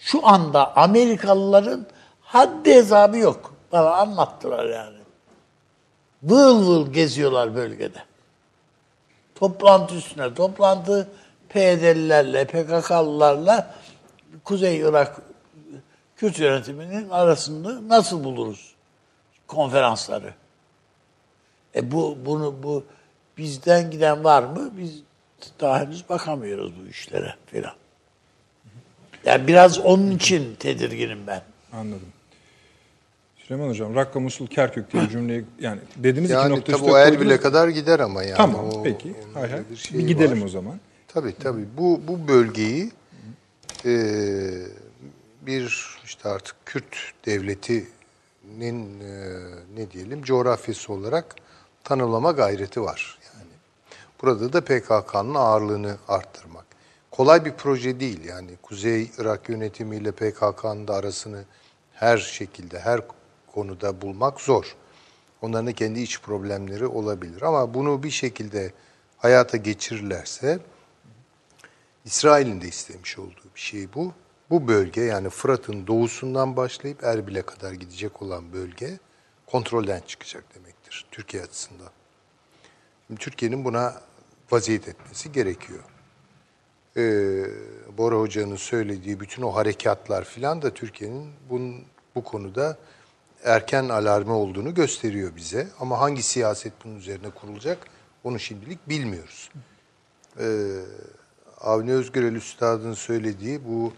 şu 0.00 0.26
anda 0.26 0.76
Amerikalıların 0.76 1.86
haddi 2.20 2.74
hesabı 2.74 3.18
yok. 3.18 3.54
Bana 3.72 3.90
anlattılar 3.90 4.64
yani. 4.64 4.96
Vıl 6.22 6.66
vıl 6.66 6.92
geziyorlar 6.92 7.54
bölgede. 7.54 7.98
Toplantı 9.34 9.94
üstüne 9.94 10.34
toplantı 10.34 11.08
PYD'lilerle, 11.48 12.44
PKK'lılarla 12.44 13.74
Kuzey 14.44 14.78
Irak 14.78 15.16
Kürt 16.16 16.38
yönetiminin 16.38 17.08
arasında 17.08 17.88
nasıl 17.88 18.24
buluruz 18.24 18.74
konferansları? 19.46 20.34
E 21.74 21.92
bu 21.92 22.18
bunu 22.26 22.54
bu 22.62 22.84
bizden 23.38 23.90
giden 23.90 24.24
var 24.24 24.42
mı? 24.42 24.70
Biz 24.78 25.00
daha 25.60 25.80
henüz 25.80 26.08
bakamıyoruz 26.08 26.72
bu 26.84 26.88
işlere 26.90 27.34
filan. 27.46 27.74
Yani 29.24 29.46
biraz 29.46 29.78
onun 29.78 30.10
için 30.10 30.54
tedirginim 30.54 31.26
ben. 31.26 31.42
Anladım. 31.72 32.08
Süleyman 33.36 33.68
Hocam, 33.68 33.94
Rakka, 33.94 34.20
Musul, 34.20 34.46
Kerkük 34.46 34.92
diye 34.92 35.02
bir 35.02 35.08
cümleyi 35.08 35.44
yani 35.60 35.80
dediğiniz 35.96 36.30
iki 36.30 36.38
Yani 36.38 36.50
nokta 36.50 36.64
tabii 36.64 36.76
üstüne 36.76 36.92
o 36.92 36.96
Erbil'e 36.98 37.16
koydunuz. 37.18 37.40
kadar 37.40 37.68
gider 37.68 38.00
ama 38.00 38.22
yani. 38.22 38.36
Tamam, 38.36 38.68
o- 38.70 38.82
peki. 38.82 39.14
Hay 39.34 39.50
hay. 39.50 39.60
Bir, 39.70 39.76
şeyi 39.76 40.06
gidelim 40.06 40.40
var. 40.40 40.46
o 40.46 40.48
zaman. 40.48 40.74
Tabii 41.08 41.34
tabii. 41.42 41.64
Bu 41.78 42.00
bu 42.08 42.28
bölgeyi 42.28 42.90
e, 43.84 43.90
bir 45.46 45.98
işte 46.04 46.28
artık 46.28 46.56
Kürt 46.66 46.96
devletinin 47.26 49.00
e, 49.00 49.40
ne 49.76 49.90
diyelim 49.90 50.22
coğrafyası 50.22 50.92
olarak 50.92 51.36
tanımlama 51.84 52.32
gayreti 52.32 52.82
var. 52.82 53.18
Yani 53.26 53.52
burada 54.22 54.52
da 54.52 54.60
PKK'nın 54.60 55.34
ağırlığını 55.34 55.96
arttırmak. 56.08 56.66
Kolay 57.10 57.44
bir 57.44 57.52
proje 57.52 58.00
değil 58.00 58.24
yani 58.24 58.50
Kuzey 58.62 59.10
Irak 59.18 59.48
yönetimiyle 59.48 60.12
PKK'nın 60.12 60.88
da 60.88 60.94
arasını 60.94 61.44
her 61.92 62.18
şekilde 62.18 62.80
her 62.80 63.00
konuda 63.54 64.00
bulmak 64.00 64.40
zor. 64.40 64.76
Onların 65.42 65.72
kendi 65.72 66.00
iç 66.00 66.20
problemleri 66.20 66.86
olabilir. 66.86 67.42
Ama 67.42 67.74
bunu 67.74 68.02
bir 68.02 68.10
şekilde 68.10 68.72
hayata 69.16 69.56
geçirirlerse 69.56 70.58
İsrail'in 72.04 72.60
de 72.60 72.68
istemiş 72.68 73.18
olduğu 73.18 73.48
bir 73.54 73.60
şey 73.60 73.94
bu. 73.94 74.12
Bu 74.50 74.68
bölge 74.68 75.00
yani 75.00 75.30
Fırat'ın 75.30 75.86
doğusundan 75.86 76.56
başlayıp 76.56 77.04
Erbil'e 77.04 77.42
kadar 77.42 77.72
gidecek 77.72 78.22
olan 78.22 78.52
bölge 78.52 78.98
kontrolden 79.46 80.00
çıkacak 80.06 80.44
demektir 80.54 81.06
Türkiye 81.10 81.42
açısından. 81.42 81.90
Türkiye'nin 83.18 83.64
buna 83.64 83.94
vaziyet 84.50 84.88
etmesi 84.88 85.32
gerekiyor. 85.32 85.82
Ee, 86.96 87.44
Bora 87.98 88.16
Hoca'nın 88.16 88.56
söylediği 88.56 89.20
bütün 89.20 89.42
o 89.42 89.54
harekatlar 89.54 90.24
filan 90.24 90.62
da 90.62 90.74
Türkiye'nin 90.74 91.32
bunun, 91.50 91.84
bu 92.14 92.24
konuda 92.24 92.78
erken 93.44 93.88
alarmı 93.88 94.36
olduğunu 94.36 94.74
gösteriyor 94.74 95.36
bize. 95.36 95.68
Ama 95.80 96.00
hangi 96.00 96.22
siyaset 96.22 96.72
bunun 96.84 96.96
üzerine 96.96 97.30
kurulacak 97.30 97.78
onu 98.24 98.38
şimdilik 98.38 98.88
bilmiyoruz. 98.88 99.50
Ee, 100.40 100.80
Avni 101.60 101.92
Özgürel 101.92 102.34
Üstad'ın 102.34 102.92
söylediği 102.94 103.64
bu 103.64 103.92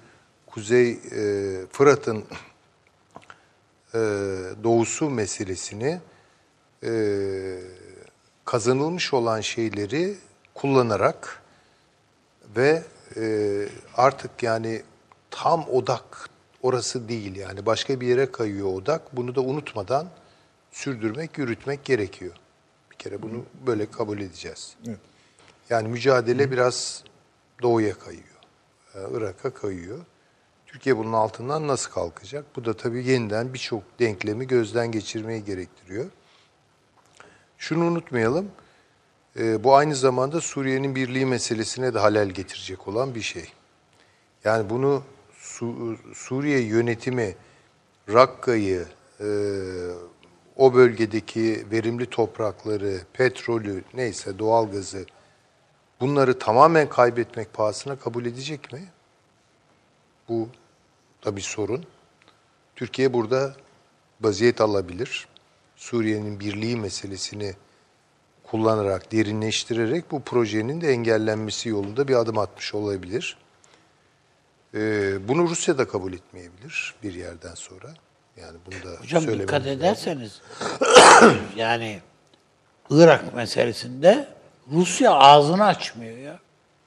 Kuzey 0.59 0.90
e, 0.90 1.66
Fırat'ın 1.72 2.24
e, 3.94 3.98
doğusu 4.64 5.10
meselesini 5.10 6.01
e, 6.85 6.90
kazanılmış 8.44 9.14
olan 9.14 9.40
şeyleri 9.40 10.16
kullanarak 10.55 11.43
ve 12.56 12.82
e, 13.16 13.22
artık 13.97 14.43
yani 14.43 14.82
tam 15.30 15.68
odak 15.68 16.30
orası 16.62 17.09
değil 17.09 17.36
yani 17.36 17.66
başka 17.66 18.01
bir 18.01 18.06
yere 18.06 18.32
kayıyor 18.32 18.74
odak. 18.74 19.16
Bunu 19.16 19.35
da 19.35 19.40
unutmadan 19.40 20.09
sürdürmek, 20.72 21.39
yürütmek 21.39 21.85
gerekiyor. 21.85 22.35
Bir 22.90 22.97
kere 22.97 23.22
bunu 23.22 23.44
böyle 23.66 23.90
kabul 23.90 24.18
edeceğiz. 24.18 24.76
Yani 25.70 25.89
mücadele 25.89 26.51
biraz 26.51 27.05
doğuya 27.62 27.98
kayıyor. 27.98 28.39
e, 28.94 28.98
Irak'a 29.16 29.51
kayıyor. 29.51 29.98
Türkiye 30.68 30.96
bunun 30.96 31.12
altından 31.12 31.68
nasıl 31.68 31.90
kalkacak? 31.90 32.44
Bu 32.56 32.64
da 32.64 32.76
tabii 32.76 33.06
yeniden 33.06 33.54
birçok 33.54 33.82
denklemi 33.98 34.46
gözden 34.46 34.92
geçirmeyi 34.92 35.44
gerektiriyor. 35.44 36.06
Şunu 37.58 37.84
unutmayalım. 37.84 38.50
e, 39.38 39.64
bu 39.64 39.74
aynı 39.74 39.94
zamanda 39.94 40.40
Suriye'nin 40.40 40.94
birliği 40.94 41.26
meselesine 41.26 41.94
de 41.94 41.98
halel 41.98 42.28
getirecek 42.28 42.88
olan 42.88 43.14
bir 43.14 43.20
şey. 43.20 43.52
Yani 44.44 44.70
bunu 44.70 45.02
Su- 45.38 45.96
Suriye 46.14 46.60
yönetimi 46.60 47.34
Rakka'yı, 48.12 48.86
e, 49.20 49.26
o 50.56 50.74
bölgedeki 50.74 51.66
verimli 51.70 52.06
toprakları, 52.10 53.00
petrolü, 53.12 53.84
neyse 53.94 54.38
doğalgazı 54.38 55.06
bunları 56.00 56.38
tamamen 56.38 56.88
kaybetmek 56.88 57.52
pahasına 57.52 57.96
kabul 57.98 58.26
edecek 58.26 58.72
mi? 58.72 58.88
Bu 60.28 60.48
da 61.24 61.36
bir 61.36 61.40
sorun. 61.40 61.84
Türkiye 62.76 63.12
burada 63.12 63.56
vaziyet 64.20 64.60
alabilir. 64.60 65.28
Suriye'nin 65.76 66.40
birliği 66.40 66.76
meselesini 66.76 67.55
kullanarak, 68.42 69.12
derinleştirerek 69.12 70.10
bu 70.10 70.22
projenin 70.22 70.80
de 70.80 70.88
engellenmesi 70.88 71.68
yolunda 71.68 72.09
bir 72.09 72.14
adım 72.14 72.38
atmış 72.38 72.74
olabilir. 72.74 73.38
Ee, 74.74 75.28
bunu 75.28 75.48
Rusya 75.48 75.78
da 75.78 75.88
kabul 75.88 76.12
etmeyebilir 76.12 76.94
bir 77.02 77.14
yerden 77.14 77.55
sonra. 77.55 77.88
Yani 78.36 78.59
bunu 78.66 78.92
da 78.92 79.00
Hocam 79.00 79.26
dikkat 79.26 79.66
ederseniz 79.66 80.40
yani 81.56 82.00
Irak 82.90 83.34
meselesinde 83.34 84.28
Rusya 84.72 85.10
ağzını 85.10 85.64
açmıyor 85.64 86.18
ya. 86.18 86.38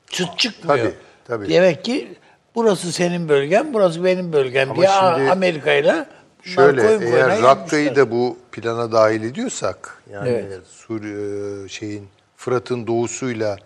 Çıt 0.08 0.40
çıkmıyor. 0.40 0.78
Tabii, 0.78 0.96
tabii. 1.26 1.50
Demek 1.50 1.86
ki 1.86 2.18
burası 2.56 2.92
senin 2.92 3.30
bölgen, 3.30 3.74
burası 3.74 4.04
benim 4.04 4.34
bölgem 4.34 4.72
Ama 4.72 4.82
diye 4.82 4.90
şimdi 4.90 5.32
Amerika 5.32 5.74
ile 5.74 6.06
Şöyle 6.44 6.82
koyun 6.82 7.02
eğer 7.02 7.42
Rakka'yı 7.42 7.96
da 7.96 8.12
bu 8.12 8.38
plana 8.52 8.92
dahil 8.92 9.24
ediyorsak 9.24 10.04
yani 10.12 10.30
Evet. 10.30 10.62
Suriye 10.68 11.70
şeyin 11.70 12.08
Fırat'ın 12.36 12.88
doğusuyla 12.88 13.58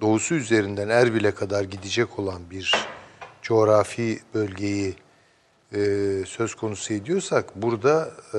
doğusu 0.00 0.34
üzerinden 0.34 0.88
Erbil'e 0.88 1.30
kadar 1.30 1.64
gidecek 1.64 2.18
olan 2.18 2.50
bir 2.50 2.74
coğrafi 3.42 4.20
bölgeyi 4.34 4.94
e, 5.74 5.78
söz 6.26 6.54
konusu 6.54 6.94
ediyorsak 6.94 7.56
burada 7.56 8.10
e, 8.34 8.38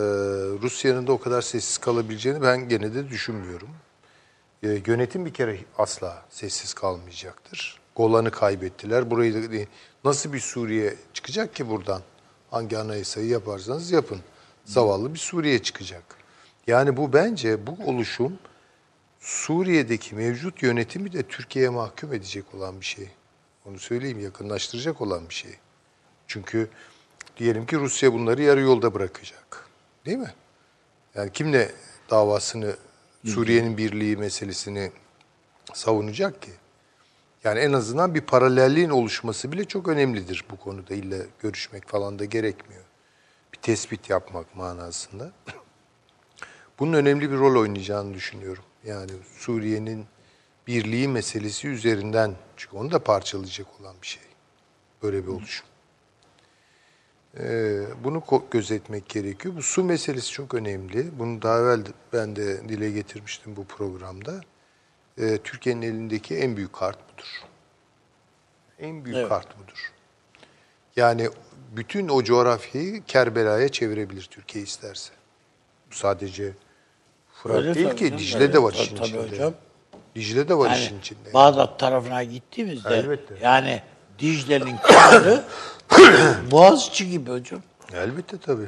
Rusya'nın 0.61 1.07
da 1.07 1.11
o 1.11 1.19
kadar 1.19 1.41
sessiz 1.41 1.77
kalabileceğini 1.77 2.41
ben 2.41 2.69
gene 2.69 2.93
de 2.93 3.09
düşünmüyorum. 3.09 3.69
E, 4.63 4.67
yönetim 4.87 5.25
bir 5.25 5.33
kere 5.33 5.57
asla 5.77 6.25
sessiz 6.29 6.73
kalmayacaktır. 6.73 7.82
Golan'ı 7.95 8.31
kaybettiler. 8.31 9.11
Burayı 9.11 9.33
da 9.33 9.65
nasıl 10.03 10.33
bir 10.33 10.39
Suriye 10.39 10.95
çıkacak 11.13 11.55
ki 11.55 11.69
buradan? 11.69 12.01
Hangi 12.51 12.77
anayasayı 12.77 13.27
yaparsanız 13.27 13.91
yapın. 13.91 14.19
Zavallı 14.65 15.13
bir 15.13 15.19
Suriye 15.19 15.63
çıkacak. 15.63 16.03
Yani 16.67 16.97
bu 16.97 17.13
bence 17.13 17.67
bu 17.67 17.77
oluşum 17.85 18.39
Suriye'deki 19.19 20.15
mevcut 20.15 20.63
yönetimi 20.63 21.13
de 21.13 21.23
Türkiye'ye 21.23 21.69
mahkum 21.69 22.13
edecek 22.13 22.55
olan 22.55 22.81
bir 22.81 22.85
şey. 22.85 23.09
Onu 23.65 23.79
söyleyeyim 23.79 24.19
yakınlaştıracak 24.19 25.01
olan 25.01 25.29
bir 25.29 25.33
şey. 25.33 25.51
Çünkü 26.27 26.69
diyelim 27.37 27.65
ki 27.65 27.77
Rusya 27.77 28.13
bunları 28.13 28.41
yarı 28.41 28.61
yolda 28.61 28.93
bırakacak. 28.93 29.69
Değil 30.05 30.17
mi? 30.17 30.33
Yani 31.15 31.31
kimle 31.31 31.71
davasını 32.09 32.75
Suriye'nin 33.25 33.77
birliği 33.77 34.17
meselesini 34.17 34.91
savunacak 35.73 36.41
ki? 36.41 36.51
Yani 37.43 37.59
en 37.59 37.73
azından 37.73 38.15
bir 38.15 38.21
paralelliğin 38.21 38.89
oluşması 38.89 39.51
bile 39.51 39.65
çok 39.65 39.87
önemlidir 39.87 40.45
bu 40.51 40.57
konuda. 40.57 40.93
İlla 40.93 41.17
görüşmek 41.39 41.87
falan 41.87 42.19
da 42.19 42.25
gerekmiyor. 42.25 42.83
Bir 43.53 43.57
tespit 43.57 44.09
yapmak 44.09 44.55
manasında. 44.55 45.31
Bunun 46.79 46.93
önemli 46.93 47.31
bir 47.31 47.37
rol 47.37 47.61
oynayacağını 47.61 48.13
düşünüyorum. 48.13 48.63
Yani 48.85 49.11
Suriye'nin 49.37 50.05
birliği 50.67 51.07
meselesi 51.07 51.67
üzerinden 51.67 52.35
çünkü 52.57 52.77
onu 52.77 52.91
da 52.91 52.99
parçalayacak 52.99 53.67
olan 53.81 53.95
bir 54.01 54.07
şey. 54.07 54.23
Böyle 55.03 55.23
bir 55.23 55.31
oluşum. 55.31 55.67
Ee, 57.39 57.81
bunu 58.03 58.23
gözetmek 58.51 59.09
gerekiyor. 59.09 59.55
Bu 59.55 59.61
su 59.61 59.83
meselesi 59.83 60.31
çok 60.31 60.53
önemli. 60.53 61.19
Bunu 61.19 61.41
daha 61.41 61.59
evvel 61.59 61.83
ben 62.13 62.35
de 62.35 62.69
dile 62.69 62.91
getirmiştim 62.91 63.55
bu 63.55 63.65
programda. 63.65 64.41
Ee, 65.17 65.37
Türkiye'nin 65.43 65.81
elindeki 65.81 66.35
en 66.37 66.57
büyük 66.57 66.73
kart 66.73 66.97
budur. 67.13 67.41
En 68.79 69.05
büyük 69.05 69.17
Evet. 69.17 69.29
kart 69.29 69.57
budur. 69.59 69.91
Yani 70.95 71.29
bütün 71.75 72.07
o 72.09 72.23
coğrafyayı 72.23 73.03
Kerbela'ya 73.03 73.69
çevirebilir 73.69 74.27
Türkiye 74.31 74.63
isterse. 74.63 75.13
Bu 75.91 75.95
sadece 75.95 76.53
Fırat 77.33 77.55
Öyle 77.57 77.75
değil 77.75 77.89
ki 77.95 78.05
canım, 78.05 78.17
Dicle 78.19 78.39
öyle. 78.39 78.53
de 78.53 78.63
var 78.63 78.71
Tabii, 78.71 78.81
işin 78.83 78.95
tabii 78.95 79.07
içinde. 79.07 79.21
hocam. 79.29 79.53
Dicle 80.15 80.49
de 80.49 80.57
var 80.57 80.69
Yani 80.69 80.79
işin 80.83 80.99
içinde. 80.99 81.33
Bağdat 81.33 81.79
tarafına 81.79 82.23
gittiğimizde 82.23 82.95
Elbette. 82.95 83.35
yani 83.41 83.81
Dicle'nin 84.19 84.77
kenarı 84.87 85.43
Boğaziçi 86.51 87.09
gibi 87.09 87.31
hocam. 87.31 87.61
Elbette 87.93 88.37
tabii. 88.37 88.67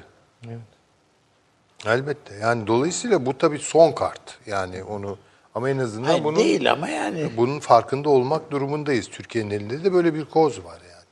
Elbette. 1.86 2.36
Yani 2.36 2.68
dolayısıyla 2.68 3.26
bu 3.26 3.38
tabii 3.38 3.60
son 3.60 3.92
kart. 3.92 4.38
Yani 4.46 4.84
onu 4.84 5.18
ama 5.56 5.70
en 5.70 5.78
azından 5.78 6.08
Hayır, 6.08 6.24
bunun 6.24 6.40
değil 6.40 6.72
ama 6.72 6.90
yani. 6.90 7.32
bunun 7.38 7.60
farkında 7.60 8.10
olmak 8.10 8.52
durumundayız. 8.52 9.10
Türkiye'nin 9.10 9.50
elinde 9.50 9.84
de 9.84 9.94
böyle 9.94 10.14
bir 10.14 10.26
koz 10.26 10.64
var 10.64 10.82
yani. 10.82 11.06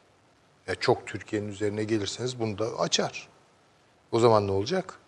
Ya 0.68 0.76
çok 0.76 1.07
Türkiye'nin 1.07 1.48
üzerine 1.48 1.84
gelirseniz 1.84 2.40
bunu 2.40 2.57
da 2.57 2.65
açar. 2.80 3.28
O 4.11 4.20
zaman 4.20 4.48
ne 4.48 4.52
olacak? 4.52 4.99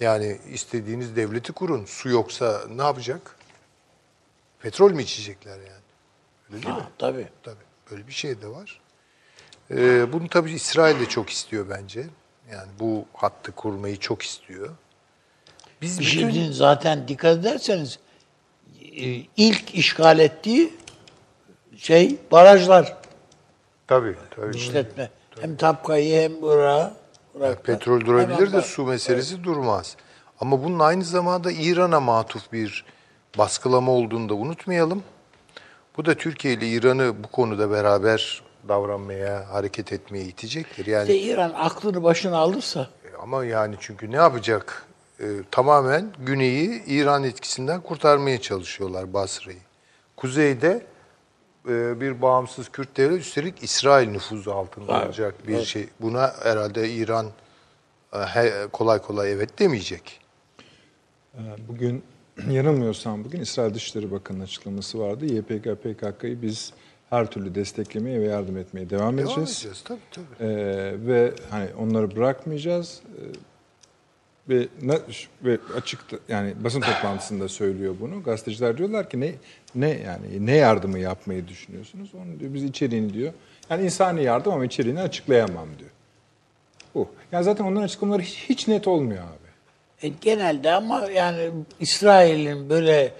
Yani 0.00 0.38
istediğiniz 0.52 1.16
devleti 1.16 1.52
kurun. 1.52 1.84
Su 1.84 2.08
yoksa 2.08 2.60
ne 2.70 2.82
yapacak? 2.82 3.36
Petrol 4.60 4.90
mü 4.92 5.02
içecekler 5.02 5.56
yani? 5.58 5.86
Öyle 6.50 6.62
değil 6.62 6.74
mi? 6.74 6.80
Ha, 6.80 6.88
tabii. 6.98 7.28
Tabii. 7.42 7.56
Böyle 7.90 8.06
bir 8.06 8.12
şey 8.12 8.42
de 8.42 8.48
var. 8.48 8.80
Ee, 9.70 10.12
bunu 10.12 10.28
tabii 10.28 10.52
İsrail 10.52 11.00
de 11.00 11.06
çok 11.06 11.30
istiyor 11.30 11.66
bence. 11.70 12.06
Yani 12.52 12.68
bu 12.80 13.04
hattı 13.14 13.52
kurmayı 13.52 13.96
çok 13.96 14.22
istiyor. 14.22 14.70
Biz 15.82 16.00
Bir 16.00 16.06
bütün... 16.06 16.30
şeyin 16.30 16.52
zaten 16.52 17.08
dikkat 17.08 17.38
ederseniz 17.38 17.98
ilk 19.36 19.74
işgal 19.74 20.18
ettiği 20.18 20.74
şey 21.76 22.16
barajlar 22.32 22.96
Tabii, 23.86 24.14
tabii. 24.36 24.56
işletme. 24.56 25.10
Hem 25.40 25.56
Tapka'yı 25.56 26.22
hem 26.22 26.32
Irak'ı. 26.44 26.92
Irak'ta. 27.38 27.62
Petrol 27.62 28.00
durabilir 28.00 28.52
de 28.52 28.62
su 28.62 28.84
meselesi 28.84 29.44
durmaz. 29.44 29.96
Ama 30.40 30.64
bunun 30.64 30.78
aynı 30.78 31.04
zamanda 31.04 31.52
İran'a 31.52 32.00
matuf 32.00 32.52
bir 32.52 32.84
baskılama 33.38 33.92
olduğunu 33.92 34.28
da 34.28 34.34
unutmayalım. 34.34 35.02
Bu 35.96 36.04
da 36.04 36.14
Türkiye 36.14 36.54
ile 36.54 36.68
İran'ı 36.68 37.24
bu 37.24 37.28
konuda 37.28 37.70
beraber 37.70 38.42
davranmaya, 38.68 39.46
hareket 39.52 39.92
etmeye 39.92 40.24
itecektir. 40.24 40.86
Yani 40.86 41.02
İşte 41.02 41.18
İran 41.18 41.52
aklını 41.56 42.02
başına 42.02 42.38
alırsa 42.38 42.88
ama 43.22 43.44
yani 43.44 43.74
çünkü 43.80 44.10
ne 44.12 44.16
yapacak? 44.16 44.86
E, 45.20 45.24
tamamen 45.50 46.12
güneyi 46.26 46.82
İran 46.86 47.24
etkisinden 47.24 47.80
kurtarmaya 47.80 48.40
çalışıyorlar 48.40 49.12
Basra'yı. 49.12 49.58
Kuzeyde 50.16 50.86
e, 51.68 52.00
bir 52.00 52.22
bağımsız 52.22 52.68
Kürt 52.68 52.96
devlet 52.96 53.20
üstelik 53.20 53.62
İsrail 53.62 54.08
nüfuzu 54.08 54.50
altında 54.50 54.96
Evet, 54.96 55.06
olacak 55.06 55.34
bir 55.48 55.64
şey. 55.64 55.88
Buna 56.00 56.32
herhalde 56.42 56.90
İran 56.90 57.26
e, 58.12 58.18
he- 58.18 58.66
kolay 58.72 59.02
kolay 59.02 59.32
evet 59.32 59.58
demeyecek. 59.58 60.20
Ee, 61.34 61.38
Bugün 61.68 62.02
yanılmıyorsam 62.50 63.24
bugün 63.24 63.40
İsrail 63.40 63.74
Dışişleri 63.74 64.10
Bakanı'nın 64.12 64.44
açıklaması 64.44 64.98
vardı. 64.98 65.26
YPG 65.26 65.74
PKK'yı 65.82 66.42
biz 66.42 66.72
her 67.10 67.26
türlü 67.30 67.54
desteklemeye 67.54 68.20
ve 68.20 68.24
yardım 68.24 68.56
etmeye 68.56 68.90
devam, 68.90 69.00
Devam 69.00 69.18
edeceğiz. 69.18 69.50
edeceğiz 69.50 69.82
tabii 69.84 70.00
tabii. 70.10 70.50
Ee, 70.50 70.94
ve 71.06 71.32
hani 71.50 71.68
onları 71.78 72.16
bırakmayacağız. 72.16 73.00
Ve 74.48 74.68
ve 75.42 75.58
açık 75.76 76.00
yani 76.28 76.54
basın 76.64 76.80
toplantısında 76.80 77.48
söylüyor 77.48 77.94
bunu. 78.00 78.22
Gazeteciler 78.22 78.78
diyorlar 78.78 79.10
ki 79.10 79.20
ne 79.20 79.34
ne 79.74 79.88
yani 79.88 80.46
ne 80.46 80.56
yardımı 80.56 80.98
yapmayı 80.98 81.48
düşünüyorsunuz? 81.48 82.10
Onu 82.14 82.40
diyor 82.40 82.54
biz 82.54 82.64
içeriğini 82.64 83.14
diyor. 83.14 83.32
Yani 83.70 83.84
insani 83.84 84.22
yardım 84.22 84.52
ama 84.52 84.64
içeriğini 84.64 85.00
açıklayamam 85.00 85.68
diyor. 85.78 85.90
Bu. 86.94 87.08
Yani 87.32 87.44
zaten 87.44 87.64
onların 87.64 87.82
açıklamaları 87.82 88.22
hiç, 88.22 88.36
hiç 88.48 88.68
net 88.68 88.88
olmuyor 88.88 89.22
abi. 89.22 89.46
E, 90.06 90.08
genelde 90.20 90.72
ama 90.72 91.10
yani 91.10 91.50
İsrail'in 91.80 92.70
böyle 92.70 93.12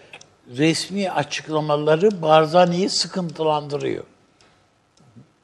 resmi 0.56 1.10
açıklamaları 1.10 2.22
Barzani'yi 2.22 2.90
sıkıntılandırıyor. 2.90 4.04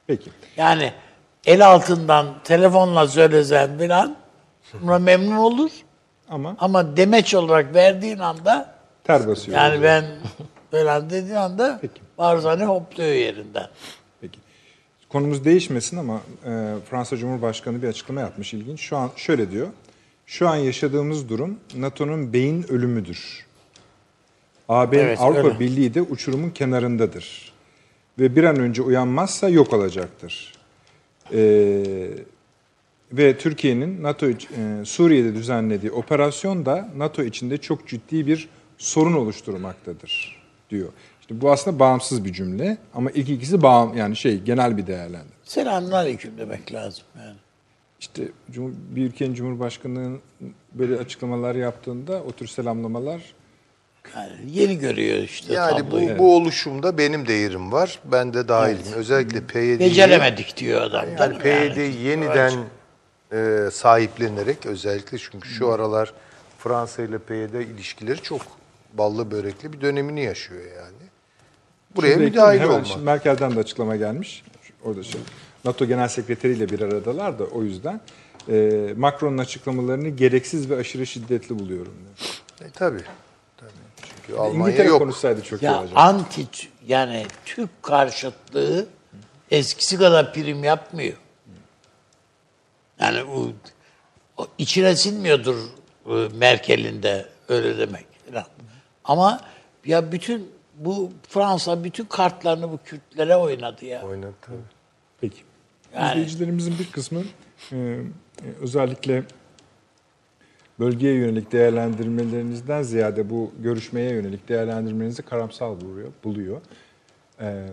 Peki. 0.07 0.29
Yani 0.57 0.93
el 1.45 1.67
altından 1.67 2.35
telefonla 2.43 3.07
söylesen 3.07 3.77
filan 3.77 4.22
buna 4.81 4.99
memnun 4.99 5.35
olur. 5.35 5.71
Ama 6.29 6.55
Ama 6.59 6.97
demeç 6.97 7.35
olarak 7.35 7.75
verdiğin 7.75 8.19
anda 8.19 8.75
ter 9.03 9.27
basıyor. 9.27 9.57
yani 9.57 9.83
ben 9.83 10.05
falan 10.71 11.09
dediğin 11.09 11.35
anda 11.35 11.77
Peki. 11.81 12.01
Barzani 12.17 12.63
hopluyor 12.65 13.09
yerinden. 13.13 13.67
Peki. 14.21 14.39
Konumuz 15.09 15.45
değişmesin 15.45 15.97
ama 15.97 16.21
e, 16.45 16.73
Fransa 16.89 17.17
Cumhurbaşkanı 17.17 17.81
bir 17.81 17.87
açıklama 17.87 18.21
yapmış 18.21 18.53
ilginç. 18.53 18.79
Şu 18.81 18.97
an 18.97 19.11
şöyle 19.15 19.51
diyor. 19.51 19.67
Şu 20.25 20.49
an 20.49 20.55
yaşadığımız 20.55 21.29
durum 21.29 21.59
NATO'nun 21.75 22.33
beyin 22.33 22.65
ölümüdür. 22.71 23.45
AB'nin 24.69 24.99
Evet, 24.99 25.19
Avrupa 25.21 25.47
öyle. 25.47 25.59
Birliği 25.59 25.93
de 25.93 26.01
uçurumun 26.01 26.49
kenarındadır. 26.49 27.53
Ve 28.19 28.35
bir 28.35 28.43
an 28.43 28.59
önce 28.59 28.81
uyanmazsa 28.81 29.49
yok 29.49 29.73
olacaktır. 29.73 30.53
E, 31.33 31.39
ve 33.11 33.37
Türkiye'nin 33.37 34.03
NATO 34.03 34.27
e, 34.29 34.35
Suriye'de 34.85 35.35
düzenlediği 35.35 35.91
operasyon 35.91 36.65
da 36.65 36.89
NATO 36.97 37.23
içinde 37.23 37.57
çok 37.57 37.87
ciddi 37.87 38.27
bir 38.27 38.49
sorun 38.77 39.13
oluşturmaktadır 39.13 40.41
diyor. 40.69 40.89
İşte 41.21 41.41
bu 41.41 41.51
aslında 41.51 41.79
bağımsız 41.79 42.25
bir 42.25 42.33
cümle 42.33 42.77
ama 42.93 43.11
ilk 43.11 43.29
ikisi 43.29 43.61
bağım 43.61 43.97
yani 43.97 44.15
şey 44.15 44.39
genel 44.41 44.77
bir 44.77 44.87
değerlendirme. 44.87 45.31
Selamünaleyküm 45.43 46.37
demek 46.37 46.73
lazım 46.73 47.03
yani. 47.17 47.35
İşte 47.99 48.23
Cumhur- 48.51 48.73
bir 48.95 49.05
ülkenin 49.05 49.33
cumhurbaşkanının 49.33 50.19
böyle 50.73 50.97
açıklamalar 50.97 51.55
yaptığında 51.55 52.23
o 52.23 52.31
tür 52.31 52.47
selamlamalar 52.47 53.21
yani 54.15 54.31
yeni 54.51 54.77
görüyor 54.79 55.17
işte 55.17 55.53
Yani 55.53 55.77
tabloyu. 55.77 56.09
bu, 56.09 56.17
bu 56.19 56.35
oluşumda 56.35 56.97
benim 56.97 57.27
de 57.27 57.33
yerim 57.33 57.71
var. 57.71 57.99
Ben 58.11 58.33
de 58.33 58.47
dahilim. 58.47 58.93
Özellikle 58.95 59.41
PYD'yi 59.43 59.79
Beceremedik 59.79 60.57
diyor 60.57 60.81
adam. 60.81 61.05
Yani 61.19 61.37
PYD 61.37 61.77
yeniden 62.05 62.53
e, 63.33 63.69
sahiplenerek 63.71 64.65
özellikle 64.65 65.17
çünkü 65.17 65.49
şu 65.49 65.71
aralar 65.71 66.13
Fransa 66.59 67.03
ile 67.03 67.17
PYD 67.17 67.53
ilişkileri 67.53 68.21
çok 68.21 68.41
ballı 68.93 69.31
börekli 69.31 69.73
bir 69.73 69.81
dönemini 69.81 70.23
yaşıyor 70.23 70.61
yani. 70.77 71.03
Buraya 71.95 72.13
Şimdi 72.13 72.25
müdahil 72.25 72.59
hemen 72.59 72.73
olmak. 72.73 72.87
şimdi 72.87 73.05
Merkel'den 73.05 73.55
de 73.55 73.59
açıklama 73.59 73.95
gelmiş. 73.95 74.43
Orada 74.83 75.03
şey. 75.03 75.21
NATO 75.65 75.85
Genel 75.85 76.07
Sekreteri 76.07 76.53
ile 76.53 76.69
bir 76.69 76.81
aradalar 76.81 77.39
da 77.39 77.43
o 77.43 77.63
yüzden 77.63 78.01
e, 78.49 78.93
Macron'un 78.97 79.37
açıklamalarını 79.37 80.09
gereksiz 80.09 80.69
ve 80.69 80.75
aşırı 80.75 81.07
şiddetli 81.07 81.59
buluyorum. 81.59 81.93
diyor. 81.99 82.41
E, 82.69 82.71
tabii. 82.73 83.01
tabii. 83.57 83.69
Çünkü 84.27 84.39
Almanya 84.39 84.59
İngiltere 84.67 84.87
yok. 84.87 84.99
konuşsaydı 84.99 85.43
çok 85.43 85.61
iyi 85.63 85.65
Ya 85.65 85.79
olacak. 85.79 85.97
anti 85.97 86.41
yani 86.87 87.25
Türk 87.45 87.83
karşıtlığı 87.83 88.85
eskisi 89.51 89.97
kadar 89.97 90.33
prim 90.33 90.63
yapmıyor. 90.63 91.13
Yani 93.03 93.23
o, 93.23 93.51
o 94.37 94.47
içine 94.57 94.95
sinmiyordur 94.95 95.55
e, 96.05 96.27
Merkel'in 96.37 97.03
de 97.03 97.25
öyle 97.49 97.77
demek. 97.77 98.05
Ama 99.03 99.41
ya 99.85 100.11
bütün 100.11 100.49
bu 100.75 101.11
Fransa 101.29 101.83
bütün 101.83 102.05
kartlarını 102.05 102.71
bu 102.71 102.79
Kürtlere 102.85 103.35
oynadı 103.35 103.85
ya. 103.85 104.03
Oynadı 104.03 104.33
tabii. 104.41 104.57
Peki. 105.21 105.41
Yani- 105.95 106.11
İzleyicilerimizin 106.11 106.79
bir 106.79 106.91
kısmı 106.91 107.21
e, 107.71 107.75
e, 107.75 108.01
özellikle 108.61 109.23
bölgeye 110.79 111.13
yönelik 111.15 111.51
değerlendirmelerinizden 111.51 112.81
ziyade 112.81 113.29
bu 113.29 113.51
görüşmeye 113.59 114.11
yönelik 114.13 114.49
değerlendirmenizi 114.49 115.21
karamsal 115.21 115.81
buluyor. 115.81 116.11
buluyor. 116.23 116.61
E, 117.41 117.67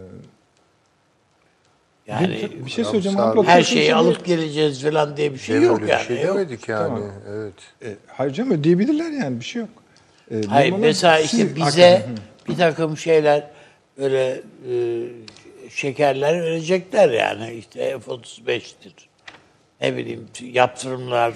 Yani 2.11 2.29
bir, 2.29 2.65
bir 2.67 2.71
şey 2.71 2.85
söyleyeceğim. 2.85 3.21
Abla, 3.21 3.45
her 3.45 3.63
şeyi 3.63 3.85
şimdi. 3.85 3.95
alıp 3.95 4.25
geleceğiz 4.25 4.83
falan 4.83 5.17
diye 5.17 5.33
bir 5.35 5.39
şey 5.39 5.57
Öyle 5.57 5.67
yok 5.67 5.83
bir 5.83 5.89
yani. 5.89 6.05
şey 6.05 6.23
yok. 6.23 6.37
demedik 6.37 6.69
yani. 6.69 6.87
Tamam. 6.89 7.13
Evet. 7.31 7.55
E, 7.85 7.97
hayır 8.07 8.33
canım 8.33 8.51
ödeyebilirler 8.51 9.11
yani 9.11 9.41
bir 9.41 9.45
şey 9.45 9.61
yok. 9.61 9.71
E, 10.31 10.43
Hayır 10.49 10.73
mesela 10.73 11.19
işte 11.21 11.57
bize 11.57 12.07
bir 12.49 12.57
takım 12.57 12.97
şeyler 12.97 13.51
böyle 13.99 14.43
e, 14.71 14.73
şekerler 15.71 16.43
verecekler 16.43 17.11
yani 17.11 17.53
işte 17.53 17.99
F-35'tir. 17.99 18.93
Ne 19.81 19.97
bileyim 19.97 20.27
yaptırımlar 20.43 21.35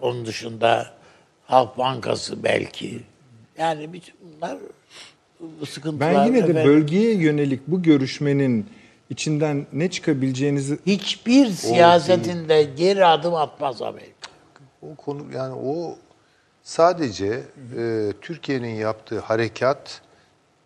onun 0.00 0.26
dışında 0.26 0.86
Halk 1.46 1.78
Bankası 1.78 2.44
belki. 2.44 3.00
Yani 3.58 3.92
bütün 3.92 4.14
bunlar 4.20 4.58
bu 5.60 5.66
sıkıntılar. 5.66 6.14
Ben 6.14 6.24
yine 6.26 6.36
de 6.36 6.50
efendim, 6.50 6.64
bölgeye 6.64 7.14
yönelik 7.14 7.60
bu 7.66 7.82
görüşmenin 7.82 8.66
içinden 9.10 9.66
ne 9.72 9.90
çıkabileceğinizi 9.90 10.78
hiçbir 10.86 11.46
siyasetinde 11.46 12.62
geri 12.62 13.06
adım 13.06 13.34
atmaz 13.34 13.82
Amerika. 13.82 14.30
O 14.82 14.94
konu 14.94 15.22
yani 15.34 15.54
o 15.54 15.98
sadece 16.62 17.42
e, 17.76 18.12
Türkiye'nin 18.20 18.74
yaptığı 18.74 19.18
harekat 19.18 20.00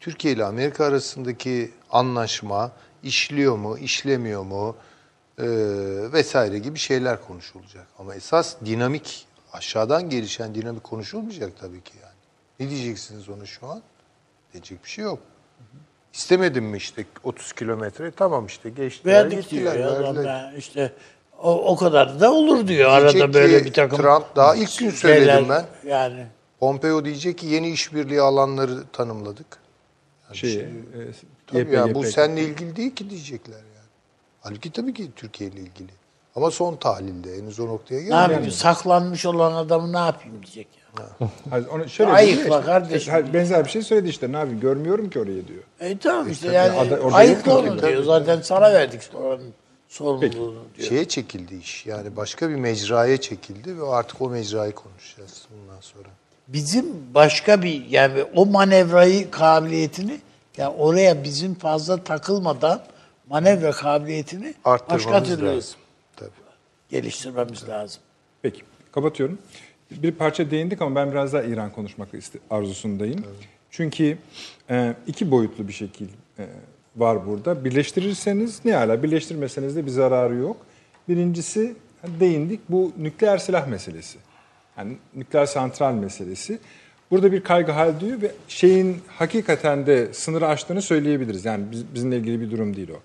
Türkiye 0.01 0.35
ile 0.35 0.45
Amerika 0.45 0.85
arasındaki 0.85 1.71
anlaşma 1.91 2.73
işliyor 3.03 3.57
mu, 3.57 3.79
işlemiyor 3.79 4.43
mu 4.43 4.77
e, 5.39 5.45
vesaire 6.12 6.59
gibi 6.59 6.79
şeyler 6.79 7.23
konuşulacak. 7.23 7.87
Ama 7.99 8.15
esas 8.15 8.57
dinamik 8.65 9.27
aşağıdan 9.53 10.11
gelişen 10.11 10.55
dinamik 10.55 10.85
konuşulmayacak 10.85 11.53
tabii 11.61 11.81
ki 11.81 11.93
yani. 12.03 12.15
Ne 12.61 12.71
diyeceksiniz 12.71 13.29
onu 13.29 13.47
şu 13.47 13.67
an? 13.67 13.83
Diyecek 14.53 14.85
bir 14.85 14.89
şey 14.89 15.05
yok. 15.05 15.19
İstemedim 16.15 16.65
mi 16.65 16.77
işte 16.77 17.05
30 17.24 17.53
kilometre? 17.53 18.11
Tamam 18.11 18.47
işte 18.47 18.70
geçtiler, 18.70 19.15
Verdik 19.15 19.51
diyor 19.51 19.73
gittiler, 19.73 19.78
ya 19.78 19.91
adam 19.91 20.24
ya. 20.24 20.53
işte 20.59 20.93
o, 21.43 21.73
o 21.73 21.77
kadar 21.77 22.20
da 22.20 22.32
olur 22.32 22.69
diyor 22.69 23.01
Diyecek 23.01 23.23
arada 23.23 23.35
böyle 23.35 23.59
ki 23.59 23.65
bir 23.65 23.73
takım 23.73 23.99
Trump 23.99 24.37
daha 24.37 24.55
ilk 24.55 24.78
gün 24.78 24.91
söyledim 24.91 25.27
şeyler, 25.27 25.49
ben. 25.49 25.89
Yani 25.91 26.27
Pompeo 26.61 27.05
diyecek 27.05 27.39
ki 27.39 27.47
yeni 27.47 27.70
işbirliği 27.70 28.20
alanları 28.20 28.85
tanımladık. 28.93 29.47
şey, 30.32 30.55
e, 30.55 30.66
Tabii 31.47 31.61
YPG, 31.61 31.73
yani 31.73 31.95
bu 31.95 32.01
PKK. 32.03 32.12
seninle 32.12 32.43
ilgili 32.43 32.77
değil 32.77 32.95
ki 32.95 33.11
diyecekler 33.11 33.57
yani. 33.57 33.89
Halbuki 34.41 34.73
tabii 34.73 34.95
ki 34.95 35.11
Türkiye 35.16 35.51
ile 35.51 35.61
ilgili. 35.61 35.93
Ama 36.36 36.51
son 36.51 36.77
tahlilde 36.77 37.36
henüz 37.36 37.61
o 37.61 37.66
noktaya 37.66 37.94
ne 37.94 38.02
gelmedi. 38.02 38.32
yapayım 38.32 38.51
saklanmış 38.51 39.27
olan 39.27 39.52
adamı 39.52 39.93
ne 39.93 39.98
yapayım 39.98 40.43
diyecek 40.43 40.69
ya. 40.98 41.28
Hayır, 41.51 41.66
onu 41.66 41.89
şöyle 41.89 42.11
Ayıkla 42.11 42.44
dedi 42.44 42.52
ya, 42.52 42.62
kardeşim. 42.65 43.12
hayır, 43.12 43.35
benzer 43.35 43.65
bir 43.65 43.70
şey 43.70 43.82
söyledi 43.82 44.09
işte. 44.09 44.32
Ne 44.32 44.36
yapayım 44.36 44.61
görmüyorum 44.61 45.11
ki 45.11 45.20
orayı 45.20 45.48
diyor. 45.48 45.62
E 45.81 45.98
tamam 45.98 46.31
işte 46.31 46.52
yani 46.52 46.78
ada- 46.78 47.01
orada 47.01 47.16
ayıkla 47.16 47.52
yok 47.52 47.65
onu 47.69 47.82
diyor. 47.82 48.02
Zaten 48.05 48.40
sana 48.40 48.73
verdik 48.73 49.01
oranın 49.15 49.52
sorumluluğunu 49.89 50.62
diyor. 50.77 50.89
Şeye 50.89 51.05
çekildi 51.09 51.55
iş. 51.57 51.86
Yani 51.86 52.16
başka 52.16 52.48
bir 52.51 52.55
mecraya 52.55 53.20
çekildi 53.20 53.81
ve 53.81 53.86
artık 53.89 54.20
o 54.23 54.28
mecrayı 54.31 54.73
konuşacağız 54.73 55.44
bundan 55.51 55.81
sonra. 55.81 56.09
Bizim 56.48 56.86
başka 57.15 57.62
bir 57.62 57.85
yani 57.86 58.24
o 58.35 58.47
manevrayı 58.47 59.31
kabiliyetini 59.31 60.20
yani 60.57 60.74
oraya 60.78 61.24
bizim 61.24 61.55
fazla 61.55 62.05
takılmadan 62.05 62.82
manevra 63.28 63.70
kabiliyetini 63.73 64.55
başka 64.65 64.70
Arttırmamız 64.70 65.28
türlü 65.28 65.47
lazım. 65.57 65.80
Geliştirmemiz 66.91 67.69
lazım. 67.69 68.03
Peki 68.43 68.62
kapatıyorum. 68.93 69.39
Bir 69.91 70.12
parça 70.12 70.51
değindik 70.51 70.83
ama 70.83 70.97
ben 70.97 71.11
biraz 71.11 71.33
daha 71.33 71.43
İran 71.43 71.73
konuşmak 71.73 72.09
arzusundayım. 72.51 73.25
Çünkü 73.71 74.19
e, 74.71 74.95
iki 75.07 75.31
boyutlu 75.31 75.69
bir 75.69 75.73
şekil 75.73 76.09
e, 76.39 76.47
var 76.97 77.27
burada. 77.27 77.65
Birleştirirseniz 77.65 78.65
ne 78.65 78.77
ala, 78.77 79.03
birleştirmeseniz 79.03 79.77
de 79.77 79.87
bir 79.87 79.91
zararı 79.91 80.35
yok. 80.35 80.57
Birincisi 81.09 81.77
değindik 82.21 82.61
bu 82.69 82.93
nükleer 82.99 83.39
silah 83.39 83.67
meselesi. 83.67 84.19
Yani 84.79 84.97
nükleer 85.15 85.47
santral 85.47 85.95
meselesi. 85.95 86.59
Burada 87.11 87.33
bir 87.33 87.43
kaygı 87.43 87.73
hal 87.73 88.01
duyuyor 88.01 88.23
ve 88.23 88.33
şeyin 88.49 88.99
hakikaten 89.09 89.87
de 89.87 90.15
sınırı 90.15 90.47
aştığını 90.47 90.83
söyleyebiliriz. 90.83 91.45
Yani 91.45 91.65
biz, 91.71 91.95
bizimle 91.95 92.17
ilgili 92.17 92.41
bir 92.41 92.51
durum 92.51 92.77
değil 92.77 92.91
o. 92.91 93.01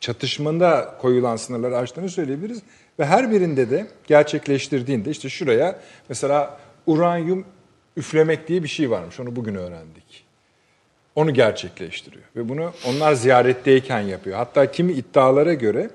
Çatışmada 0.00 0.94
koyulan 1.00 1.36
sınırları 1.36 1.76
aştığını 1.76 2.08
söyleyebiliriz. 2.08 2.62
Ve 3.00 3.06
her 3.06 3.30
birinde 3.30 3.70
de 3.70 3.86
gerçekleştirdiğinde 4.06 5.10
işte 5.10 5.28
şuraya 5.28 5.80
mesela 6.08 6.60
uranyum 6.86 7.44
üflemek 7.96 8.48
diye 8.48 8.62
bir 8.62 8.68
şey 8.68 8.90
varmış. 8.90 9.20
Onu 9.20 9.36
bugün 9.36 9.54
öğrendik. 9.54 10.24
Onu 11.14 11.34
gerçekleştiriyor. 11.34 12.24
Ve 12.36 12.48
bunu 12.48 12.72
onlar 12.86 13.12
ziyaretteyken 13.12 14.00
yapıyor. 14.00 14.36
Hatta 14.36 14.72
kimi 14.72 14.92
iddialara 14.92 15.54
göre 15.54 15.90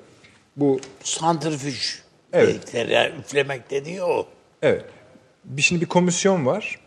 bu 0.55 0.79
Santrifüj 1.03 1.99
Evet. 2.33 2.47
dedikleri, 2.55 2.93
yani 2.93 3.11
üflemek 3.19 3.69
dediği 3.69 4.03
o. 4.03 4.27
Evet. 4.61 4.85
Bir, 5.43 5.61
şimdi 5.61 5.81
bir 5.81 5.85
komisyon 5.85 6.45
var. 6.45 6.79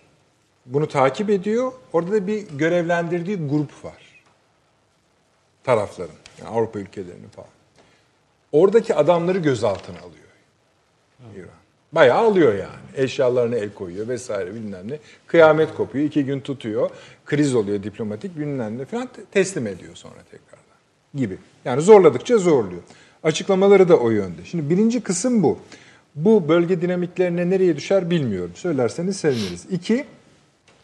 Bunu 0.67 0.89
takip 0.89 1.31
ediyor. 1.31 1.73
Orada 1.93 2.13
da 2.13 2.27
bir 2.27 2.49
görevlendirdiği 2.49 3.37
grup 3.37 3.85
var. 3.85 4.23
Tarafların. 5.65 6.17
Yani 6.39 6.49
Avrupa 6.49 6.79
ülkelerinin 6.79 7.29
falan. 7.29 7.58
Oradaki 8.53 8.95
adamları 8.95 9.39
gözaltına 9.39 9.99
alıyor. 9.99 10.29
İran. 11.37 11.49
Bayağı 11.93 12.19
alıyor 12.19 12.53
yani. 12.55 12.79
Eşyalarına 12.97 13.57
el 13.57 13.75
koyuyor 13.75 14.09
vesaire 14.09 14.55
bilmem 14.55 14.89
ne. 14.91 14.99
Kıyamet 15.27 15.75
kopuyor. 15.75 16.05
iki 16.05 16.25
gün 16.25 16.41
tutuyor. 16.41 16.91
Kriz 17.27 17.55
oluyor 17.55 17.83
diplomatik 17.83 18.39
bilmem 18.39 18.79
ne 18.79 18.85
falan. 18.85 19.07
te- 19.07 19.25
Teslim 19.25 19.67
ediyor 19.67 19.95
sonra 19.95 20.15
tekrardan. 20.31 20.59
Gibi. 21.15 21.39
Yani 21.65 21.83
zorladıkça 21.83 22.39
zorluyor. 22.39 22.83
Açıklamaları 23.23 23.89
da 23.89 23.97
o 23.97 24.11
yönde. 24.11 24.45
Şimdi 24.45 24.71
birinci 24.71 25.01
kısım 25.01 25.43
bu. 25.43 25.59
Bu 26.15 26.49
bölge 26.49 26.81
dinamiklerine 26.83 27.51
nereye 27.51 27.77
düşer 27.77 28.11
bilmiyorum. 28.11 28.53
Söylerseniz 28.55 29.17
seviniriz. 29.17 29.67
İki, 29.71 30.05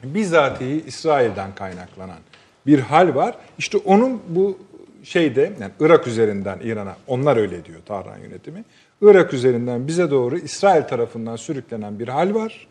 bizatihi 0.04 0.84
İsrail'den 0.86 1.54
kaynaklanan 1.54 2.18
bir 2.66 2.78
hal 2.78 3.14
var. 3.14 3.34
İşte 3.58 3.78
onun 3.78 4.20
bu 4.28 4.58
şeyde 5.04 5.52
yani 5.60 5.72
Irak 5.80 6.06
üzerinden 6.06 6.58
İran'a 6.62 6.96
onlar 7.06 7.36
öyle 7.36 7.64
diyor 7.64 7.80
Tahran 7.86 8.18
yönetimi. 8.18 8.64
Irak 9.02 9.34
üzerinden 9.34 9.86
bize 9.86 10.10
doğru 10.10 10.38
İsrail 10.38 10.82
tarafından 10.82 11.36
sürüklenen 11.36 11.98
bir 11.98 12.08
hal 12.08 12.34
var. 12.34 12.66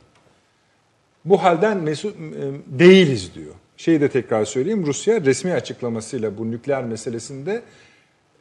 Bu 1.26 1.44
halden 1.44 1.78
mesut 1.78 2.16
e, 2.16 2.20
değiliz 2.80 3.36
diyor. 3.36 3.54
Şeyi 3.78 4.02
de 4.02 4.10
tekrar 4.10 4.46
söyleyeyim. 4.46 4.86
Rusya 4.86 5.22
resmi 5.22 5.54
açıklamasıyla 5.54 6.38
bu 6.38 6.52
nükleer 6.52 6.84
meselesinde 6.84 7.62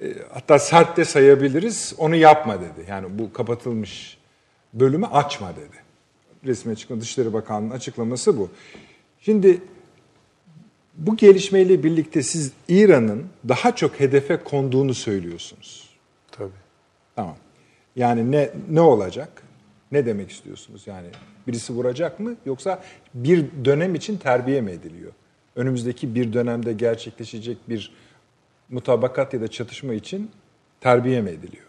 e, 0.00 0.14
hatta 0.32 0.58
sert 0.58 0.96
de 0.96 1.04
sayabiliriz. 1.04 1.94
Onu 1.98 2.16
yapma 2.16 2.60
dedi. 2.60 2.86
Yani 2.88 3.06
bu 3.18 3.32
kapatılmış 3.32 4.18
bölümü 4.74 5.06
açma 5.06 5.52
dedi. 5.56 5.82
Resmi 6.46 6.72
açıklama 6.72 7.00
Dışişleri 7.00 7.32
Bakanlığı'nın 7.32 7.70
açıklaması 7.70 8.38
bu. 8.38 8.50
Şimdi 9.20 9.60
bu 10.94 11.16
gelişmeyle 11.16 11.82
birlikte 11.82 12.22
siz 12.22 12.52
İran'ın 12.68 13.26
daha 13.48 13.76
çok 13.76 14.00
hedefe 14.00 14.36
konduğunu 14.36 14.94
söylüyorsunuz. 14.94 15.88
Tabii. 16.30 16.50
Tamam. 17.16 17.36
Yani 17.96 18.32
ne 18.32 18.50
ne 18.70 18.80
olacak? 18.80 19.42
Ne 19.92 20.06
demek 20.06 20.30
istiyorsunuz? 20.30 20.82
Yani 20.86 21.08
birisi 21.46 21.72
vuracak 21.72 22.20
mı 22.20 22.36
yoksa 22.46 22.82
bir 23.14 23.44
dönem 23.64 23.94
için 23.94 24.16
terbiye 24.16 24.60
mi 24.60 24.70
ediliyor? 24.70 25.12
Önümüzdeki 25.56 26.14
bir 26.14 26.32
dönemde 26.32 26.72
gerçekleşecek 26.72 27.58
bir 27.68 27.92
mutabakat 28.70 29.34
ya 29.34 29.40
da 29.40 29.48
çatışma 29.48 29.94
için 29.94 30.30
terbiye 30.80 31.20
mi 31.20 31.30
ediliyor? 31.30 31.66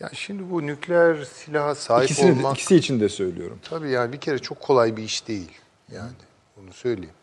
Ya 0.00 0.10
şimdi 0.12 0.50
bu 0.50 0.66
nükleer 0.66 1.24
silaha 1.24 1.74
sahip 1.74 2.04
İkisini 2.10 2.32
olmak 2.32 2.56
ikisi 2.56 2.76
için 2.76 3.00
de 3.00 3.08
söylüyorum. 3.08 3.58
tabii 3.62 3.90
yani 3.90 4.12
bir 4.12 4.18
kere 4.20 4.38
çok 4.38 4.60
kolay 4.60 4.96
bir 4.96 5.02
iş 5.02 5.28
değil. 5.28 5.50
Yani 5.92 6.12
bunu 6.56 6.72
söyleyeyim. 6.72 7.14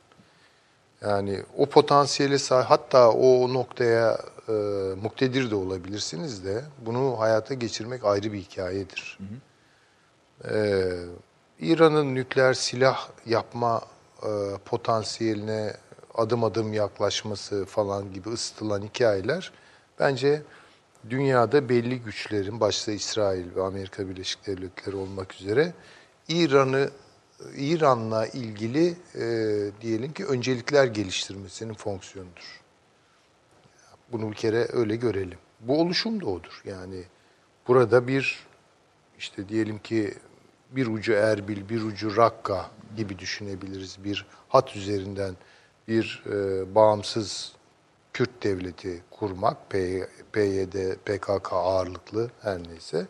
Yani 1.02 1.44
o 1.58 1.66
potansiyeli 1.66 2.40
sahip 2.40 2.70
hatta 2.70 3.12
o 3.12 3.54
noktaya 3.54 4.18
e, 4.50 4.52
muktedir 5.02 5.52
de 5.52 5.56
olabilirsiniz 5.56 6.46
de 6.46 6.64
bunu 6.86 7.20
hayata 7.20 7.54
geçirmek 7.54 8.06
ayrı 8.06 8.34
bir 8.34 8.40
hikayedir. 8.40 9.18
Ee, 10.50 10.92
İran'ın 11.60 12.16
nükleer 12.16 12.54
silah 12.54 13.10
yapma 13.26 13.82
e, 14.24 14.30
potansiyeline 14.66 15.74
adım 16.16 16.44
adım 16.44 16.74
yaklaşması 16.74 17.66
falan 17.66 18.14
gibi 18.14 18.30
ısıtılan 18.30 18.82
hikayeler 18.82 19.52
bence 20.00 20.42
dünyada 21.10 21.70
belli 21.70 22.00
güçlerin 22.00 22.60
başta 22.60 22.92
İsrail 22.92 23.56
ve 23.56 23.64
Amerika 23.64 24.10
Birleşik 24.10 24.48
Devletleri 24.48 24.96
olmak 24.96 25.36
üzere 25.36 25.74
İran'ı 26.28 26.90
İran'la 27.58 28.28
ilgili 28.28 28.96
e, 29.16 29.26
diyelim 29.82 30.14
ki 30.14 30.26
öncelikler 30.26 30.86
geliştirmesinin 30.86 31.74
fonksiyonudur. 31.74 32.62
Bunu 34.12 34.32
bir 34.32 34.36
kere 34.36 34.68
öyle 34.74 34.96
görelim. 34.96 35.38
Bu 35.60 35.82
oluşum 35.82 36.22
da 36.22 36.26
odur. 36.26 36.62
Yani 36.66 37.04
burada 37.68 38.08
bir 38.08 38.48
işte 39.20 39.50
diyelim 39.50 39.80
ki 39.80 40.14
bir 40.72 40.88
ucu 40.88 41.14
Erbil, 41.14 41.70
bir 41.70 41.82
ucu 41.82 42.18
Rakka 42.18 42.72
gibi 42.98 43.20
düşünebiliriz. 43.20 43.98
Bir 44.04 44.26
hat 44.50 44.76
üzerinden 44.76 45.36
bir 45.88 46.24
e, 46.26 46.76
bağımsız 46.76 47.54
Kürt 48.14 48.44
devleti 48.44 49.04
kurmak, 49.12 49.70
PYD, 50.34 50.96
PKK 51.06 51.54
ağırlıklı 51.54 52.32
her 52.42 52.64
neyse. 52.64 53.08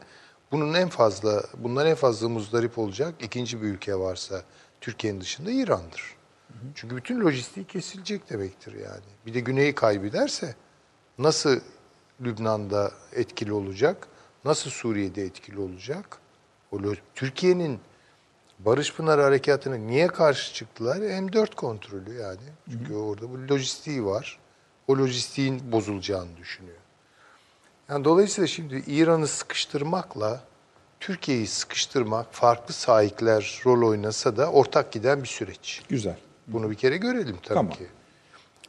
Bunun 0.52 0.74
en 0.74 0.90
fazla, 0.90 1.44
bundan 1.58 1.88
en 1.88 1.96
fazla 1.96 2.30
muzdarip 2.30 2.78
olacak 2.78 3.14
ikinci 3.20 3.62
bir 3.62 3.68
ülke 3.68 3.96
varsa 3.96 4.42
Türkiye'nin 4.82 5.22
dışında 5.22 5.52
İran'dır. 5.52 6.16
Çünkü 6.76 6.96
bütün 6.96 7.22
lojistiği 7.22 7.68
kesilecek 7.68 8.30
demektir 8.30 8.74
yani. 8.74 9.06
Bir 9.26 9.34
de 9.34 9.40
güneyi 9.40 9.76
kaybederse 9.76 10.56
nasıl 11.18 11.60
Lübnan'da 12.22 12.92
etkili 13.14 13.54
olacak, 13.54 14.08
nasıl 14.46 14.70
Suriye'de 14.70 15.24
etkili 15.24 15.60
olacak? 15.60 16.18
O 16.72 16.78
Türkiye'nin 17.16 17.80
Barış 18.60 18.96
Pınarı 18.96 19.22
Harekatı'na 19.22 19.76
niye 19.76 20.08
karşı 20.08 20.54
çıktılar? 20.54 20.98
M4 20.98 21.56
kontrolü 21.56 22.14
yani. 22.14 22.42
Çünkü 22.72 22.94
orada 22.94 23.30
bu 23.30 23.38
lojistiği 23.54 24.06
var. 24.06 24.40
O 24.88 24.98
lojistiğin 24.98 25.72
bozulacağını 25.72 26.38
düşünüyor. 26.38 26.78
Yani 27.92 28.06
dolayısıyla 28.06 28.48
şimdi 28.48 28.84
İran'ı 28.88 29.28
sıkıştırmakla 29.28 30.40
Türkiye'yi 31.00 31.48
sıkıştırmak 31.48 32.34
farklı 32.34 32.74
sahipler 32.74 33.62
rol 33.66 33.90
oynasa 33.90 34.38
da 34.38 34.52
ortak 34.52 34.92
giden 34.92 35.24
bir 35.24 35.28
süreç. 35.28 35.82
Güzel. 35.90 36.18
Bunu 36.48 36.72
bir 36.72 36.76
kere 36.76 36.98
görelim 36.98 37.38
tabii 37.44 37.56
Tamam. 37.56 37.74
ki. 37.74 37.88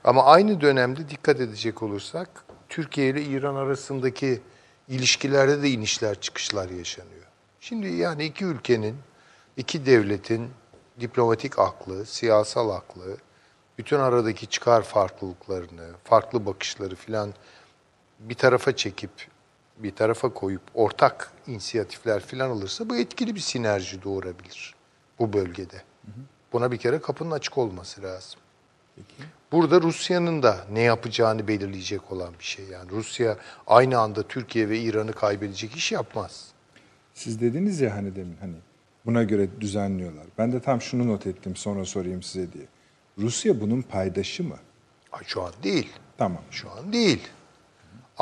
Ama 0.04 0.24
aynı 0.24 0.60
dönemde 0.60 1.08
dikkat 1.08 1.40
edecek 1.40 1.82
olursak 1.82 2.28
Türkiye 2.68 3.08
ile 3.08 3.22
İran 3.22 3.54
arasındaki 3.54 4.40
ilişkilerde 4.88 5.62
de 5.62 5.70
inişler 5.70 6.20
çıkışlar 6.20 6.70
yaşanıyor. 6.70 7.26
Şimdi 7.60 7.88
yani 7.88 8.24
iki 8.24 8.44
ülkenin, 8.44 8.96
iki 9.56 9.86
devletin 9.86 10.50
diplomatik 11.00 11.58
aklı, 11.58 12.06
siyasal 12.06 12.70
aklı, 12.70 13.16
bütün 13.78 13.98
aradaki 13.98 14.46
çıkar 14.46 14.82
farklılıklarını, 14.82 15.88
farklı 16.04 16.46
bakışları 16.46 16.96
filan 16.96 17.34
bir 18.28 18.34
tarafa 18.34 18.76
çekip 18.76 19.10
bir 19.78 19.94
tarafa 19.94 20.28
koyup 20.34 20.62
ortak 20.74 21.32
inisiyatifler 21.46 22.22
filan 22.22 22.50
alırsa 22.50 22.88
bu 22.90 22.96
etkili 22.96 23.34
bir 23.34 23.40
sinerji 23.40 24.02
doğurabilir 24.02 24.74
bu 25.18 25.32
bölgede. 25.32 25.82
Buna 26.52 26.72
bir 26.72 26.76
kere 26.76 27.00
kapının 27.00 27.30
açık 27.30 27.58
olması 27.58 28.02
lazım. 28.02 28.40
Burada 29.52 29.80
Rusya'nın 29.80 30.42
da 30.42 30.66
ne 30.72 30.80
yapacağını 30.80 31.48
belirleyecek 31.48 32.12
olan 32.12 32.34
bir 32.38 32.44
şey. 32.44 32.64
Yani 32.64 32.90
Rusya 32.90 33.36
aynı 33.66 33.98
anda 33.98 34.22
Türkiye 34.22 34.68
ve 34.68 34.78
İran'ı 34.78 35.12
kaybedecek 35.12 35.76
iş 35.76 35.92
yapmaz. 35.92 36.48
Siz 37.14 37.40
dediniz 37.40 37.80
ya 37.80 37.94
hani 37.96 38.16
demin 38.16 38.36
hani 38.40 38.54
buna 39.06 39.22
göre 39.22 39.48
düzenliyorlar. 39.60 40.24
Ben 40.38 40.52
de 40.52 40.60
tam 40.60 40.80
şunu 40.80 41.08
not 41.08 41.26
ettim 41.26 41.56
sonra 41.56 41.84
sorayım 41.84 42.22
size 42.22 42.52
diye. 42.52 42.64
Rusya 43.18 43.60
bunun 43.60 43.82
paydaşı 43.82 44.44
mı? 44.44 44.56
Ay, 45.12 45.22
Şu 45.24 45.42
an 45.42 45.52
değil. 45.62 45.92
Tamam. 46.18 46.42
Şu 46.50 46.70
an 46.70 46.92
değil. 46.92 47.20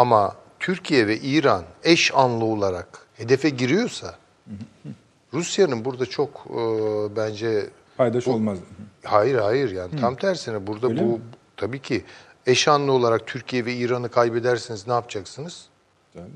Ama 0.01 0.36
Türkiye 0.60 1.06
ve 1.06 1.16
İran 1.18 1.64
eş 1.85 2.14
anlı 2.14 2.44
olarak 2.44 3.06
hedefe 3.14 3.48
giriyorsa 3.48 4.14
Rusya'nın 5.35 5.85
burada 5.85 6.06
çok 6.06 6.47
e, 6.51 6.56
bence 7.16 7.70
Paydaş 7.97 8.28
olmaz. 8.28 8.59
Hayır 9.05 9.35
hayır 9.35 9.70
yani 9.70 10.01
tam 10.01 10.16
tersine 10.16 10.66
burada 10.66 10.86
Öyle 10.86 11.02
bu 11.02 11.06
mi? 11.06 11.20
tabii 11.56 11.82
ki 11.82 12.05
eşanlı 12.47 12.93
olarak 12.93 13.27
Türkiye 13.27 13.64
ve 13.66 13.74
İran'ı 13.74 14.09
kaybederseniz 14.09 14.86
ne 14.86 14.93
yapacaksınız? 14.93 15.66
Yani 16.14 16.31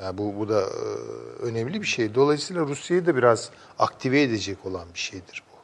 Yani 0.00 0.18
bu 0.18 0.38
bu 0.38 0.48
da 0.48 0.60
e, 0.60 0.84
önemli 1.42 1.80
bir 1.82 1.86
şey. 1.86 2.14
Dolayısıyla 2.14 2.62
Rusya'yı 2.62 3.06
da 3.06 3.16
biraz 3.16 3.50
aktive 3.78 4.22
edecek 4.22 4.66
olan 4.66 4.86
bir 4.94 4.98
şeydir 4.98 5.42
bu. 5.52 5.56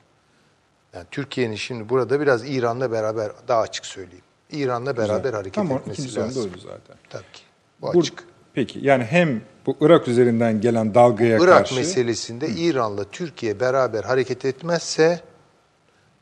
Yani 0.96 1.06
Türkiye'nin 1.10 1.56
şimdi 1.56 1.88
burada 1.88 2.20
biraz 2.20 2.50
İran'la 2.50 2.92
beraber 2.92 3.32
daha 3.48 3.60
açık 3.60 3.86
söyleyeyim. 3.86 4.24
İran'la 4.52 4.96
beraber 4.96 5.32
hareket 5.32 5.54
Tamam, 5.54 5.78
etmesi 5.78 6.02
ikinci 6.02 6.20
lazım. 6.20 6.42
oydu 6.44 6.58
zaten. 6.58 6.96
Tabii 7.10 7.32
ki. 7.32 7.42
Bu 7.82 7.94
Bu- 7.94 8.00
açık. 8.00 8.24
Peki 8.54 8.78
yani 8.82 9.04
hem 9.04 9.42
bu 9.66 9.76
Irak 9.80 10.08
üzerinden 10.08 10.60
gelen 10.60 10.94
dalgaya 10.94 11.36
Irak 11.38 11.48
karşı 11.48 11.74
meselesinde 11.74 12.48
İran'la 12.48 13.04
Türkiye 13.04 13.60
beraber 13.60 14.04
hareket 14.04 14.44
etmezse 14.44 15.20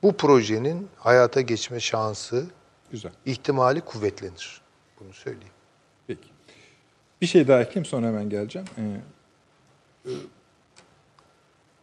bu 0.03 0.13
projenin 0.17 0.89
hayata 0.97 1.41
geçme 1.41 1.81
şansı, 1.81 2.47
güzel. 2.91 3.13
ihtimali 3.27 3.81
kuvvetlenir. 3.81 4.61
Bunu 5.01 5.13
söyleyeyim. 5.13 5.53
Peki. 6.07 6.29
Bir 7.21 7.27
şey 7.27 7.49
daha 7.49 7.61
ekleyeyim 7.61 7.85
sonra 7.85 8.07
hemen 8.07 8.31
geleceğim. 8.31 8.69
Ee, 8.79 10.11
e, 10.11 10.13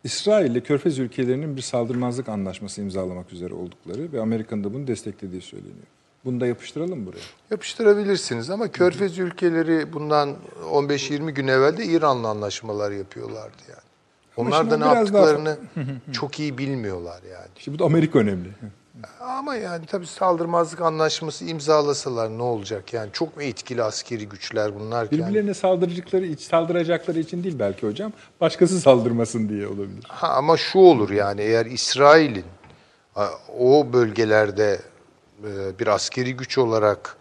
İsrail 0.03 0.52
ile 0.52 0.61
Körfez 0.64 0.99
ülkelerinin 0.99 1.56
bir 1.57 1.61
saldırmazlık 1.61 2.30
anlaşması 2.30 2.82
imzalamak 2.82 3.34
üzere 3.34 3.53
oldukları 3.53 4.11
ve 4.14 4.22
Amerika'nın 4.22 4.64
da 4.64 4.74
bunu 4.74 4.88
desteklediği 4.88 5.41
söyleniyor. 5.41 5.88
Bunu 6.26 6.41
da 6.41 6.48
yapıştıralım 6.48 7.06
buraya. 7.06 7.19
Yapıştırabilirsiniz 7.52 8.49
ama 8.49 8.72
Körfez 8.72 9.19
ülkeleri 9.19 9.94
bundan 9.94 10.35
15-20 10.72 11.31
gün 11.31 11.48
evvel 11.48 11.77
de 11.77 11.85
İran'la 11.85 12.27
anlaşmalar 12.27 12.91
yapıyorlardı 12.91 13.57
yani. 13.69 13.80
Onlar 14.38 14.52
da 14.52 14.57
şimdi 14.57 14.73
ne 14.73 14.80
biraz 14.91 15.14
daha- 15.14 15.27
yaptıklarını 15.27 15.57
çok 16.11 16.39
iyi 16.39 16.57
bilmiyorlar 16.57 17.22
yani. 17.31 17.48
İşte 17.57 17.73
bu 17.73 17.80
da 17.80 17.85
Amerika 17.85 18.19
önemli. 18.19 18.49
Ama 19.22 19.56
yani 19.56 19.85
tabii 19.85 20.07
saldırmazlık 20.07 20.81
anlaşması 20.81 21.45
imzalasalar 21.45 22.30
ne 22.30 22.41
olacak? 22.41 22.94
Yani 22.94 23.10
çok 23.14 23.38
mu 23.38 23.44
etkili 23.44 23.84
askeri 23.84 24.30
güçler 24.30 24.80
bunlar 24.80 25.11
Birbirlerine 25.11 25.53
saldıracakları, 25.53 26.26
iç 26.26 26.41
saldıracakları 26.41 27.19
için 27.19 27.44
değil 27.44 27.60
belki 27.60 27.88
hocam. 27.88 28.14
Başkası 28.41 28.80
saldırmasın 28.80 29.49
diye 29.49 29.68
olabilir. 29.68 30.03
Ha, 30.07 30.27
ama 30.27 30.57
şu 30.57 30.80
olur 30.80 31.10
yani 31.10 31.41
eğer 31.41 31.65
İsrail'in 31.65 32.45
o 33.60 33.88
bölgelerde 33.94 34.80
bir 35.80 35.88
askeri 35.88 36.38
güç 36.38 36.58
olarak 36.58 37.18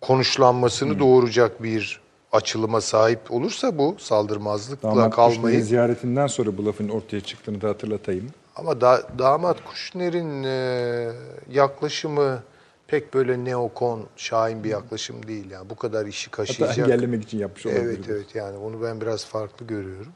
konuşlanmasını 0.00 0.98
doğuracak 0.98 1.62
bir 1.62 2.00
açılıma 2.32 2.80
sahip 2.80 3.30
olursa 3.30 3.78
bu 3.78 3.96
saldırmazlıkla 3.98 4.88
Damat 4.90 5.14
kalmayı 5.14 5.38
Kuşner'in 5.40 5.60
ziyaretinden 5.62 6.26
sonra 6.26 6.58
bu 6.58 6.66
lafın 6.66 6.88
ortaya 6.88 7.20
çıktığını 7.20 7.60
da 7.60 7.68
hatırlatayım. 7.68 8.30
ama 8.56 8.80
da, 8.80 9.02
damat 9.18 9.64
Kuşner'in 9.64 10.42
e, 10.44 11.12
yaklaşımı 11.50 12.42
pek 12.86 13.14
böyle 13.14 13.44
neokon, 13.44 14.06
şahin 14.16 14.64
bir 14.64 14.68
yaklaşım 14.68 15.26
değil 15.28 15.50
yani 15.50 15.70
bu 15.70 15.76
kadar 15.76 16.06
işi 16.06 16.30
Hatta 16.30 16.36
kaşıyacak. 16.36 16.78
engellemek 16.78 17.22
için 17.22 17.38
yapmış 17.38 17.66
olabilir. 17.66 17.84
Evet 17.84 17.98
bu. 18.08 18.12
evet 18.12 18.34
yani 18.34 18.56
onu 18.56 18.82
ben 18.82 19.00
biraz 19.00 19.24
farklı 19.24 19.66
görüyorum. 19.66 20.12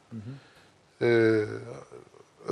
Ee, 1.03 1.41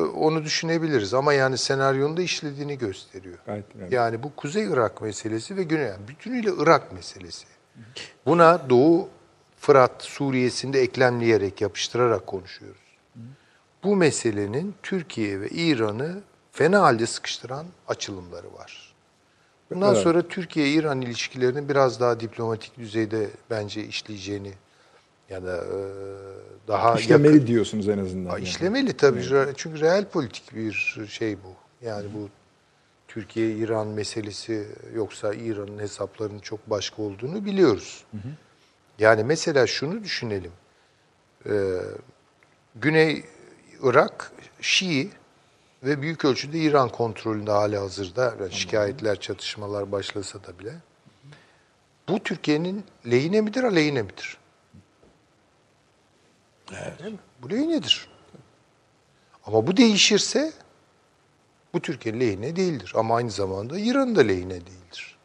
onu 0.03 0.45
düşünebiliriz 0.45 1.15
ama 1.15 1.33
yani 1.33 1.59
senaryonun 1.59 2.17
da 2.17 2.23
işlediğini 2.23 2.79
gösteriyor. 2.79 3.39
Gayet 3.47 3.77
önemli. 3.77 3.95
Yani 3.95 4.23
bu 4.23 4.37
Kuzey 4.37 4.65
Irak 4.65 5.03
meselesi 5.03 5.57
ve 5.57 5.63
Güney 5.63 5.85
yani 5.87 6.09
bütünüyle 6.09 6.51
Irak 6.59 6.93
meselesi. 6.93 7.47
Buna 8.27 8.71
Doğu 8.71 9.09
Fırat 9.57 10.03
Suriye'sinde 10.03 10.81
eklemleyerek 10.81 11.61
yapıştırarak 11.61 12.27
konuşuyoruz. 12.27 12.81
Bu 13.85 13.97
meselenin 13.97 14.75
Türkiye 14.83 15.41
ve 15.41 15.49
İran'ı 15.49 16.21
fena 16.53 16.83
halde 16.83 17.07
sıkıştıran 17.07 17.67
açılımları 17.89 18.55
var. 18.55 18.95
Bundan 19.71 19.95
Evet. 19.95 20.03
sonra 20.03 20.29
Türkiye-İran 20.29 21.01
ilişkilerinin 21.01 21.69
biraz 21.69 22.01
daha 22.01 22.21
diplomatik 22.21 22.79
düzeyde 22.79 23.31
bence 23.51 23.85
işleyeceğini 23.85 24.53
ya 25.35 25.45
da 25.45 25.57
e, 25.57 25.75
daha 26.69 26.95
İşlemeli 26.95 27.33
yakın- 27.35 27.47
diyorsunuz 27.47 27.89
en 27.89 27.99
azından. 27.99 28.31
Yani. 28.31 28.43
İşlemeli 28.43 28.93
tabii. 28.97 29.21
Re- 29.21 29.53
Çünkü 29.57 29.81
reel 29.81 30.05
politik 30.05 30.55
bir 30.55 30.73
şey 31.09 31.37
bu. 31.37 31.87
Yani 31.87 32.07
bu 32.15 32.29
Türkiye-İran 33.09 33.87
meselesi 33.87 34.67
yoksa 34.95 35.35
İran'ın 35.35 35.79
hesaplarının 35.79 36.39
çok 36.39 36.71
başka 36.71 37.03
olduğunu 37.03 37.45
biliyoruz. 37.45 38.05
Yani 38.99 39.25
mesela 39.25 39.67
şunu 39.67 40.05
düşünelim. 40.05 40.53
Ee, 41.47 41.53
Güney 42.75 43.25
Irak 43.83 44.33
Şii 44.61 45.11
ve 45.85 46.03
büyük 46.03 46.25
ölçüde 46.25 46.59
İran 46.59 46.89
kontrolünde 46.89 47.51
hali 47.51 47.77
hazırda. 47.79 48.35
Yani 48.41 48.53
şikayetler, 48.53 49.21
çatışmalar 49.21 49.93
başlasa 49.93 50.39
da 50.45 50.59
bile. 50.59 50.75
Bu 52.09 52.23
Türkiye'nin 52.23 52.85
lehine 53.11 53.41
midir, 53.41 53.63
aleyhine 53.65 54.03
midir? 54.03 54.37
Değil 56.71 57.13
mi? 57.13 57.19
Bu 57.43 57.51
lehinedir. 57.51 58.09
Ama 59.47 59.67
bu 59.67 59.77
değişirse 59.77 60.53
bu 61.75 61.81
Türkiye'nin 61.81 62.21
lehine 62.21 62.57
değildir. 62.57 62.93
Ama 62.97 63.17
aynı 63.17 63.31
zamanda 63.31 63.79
İran'ın 63.79 64.17
da 64.17 64.21
lehine 64.21 64.51
değildir. 64.67 65.19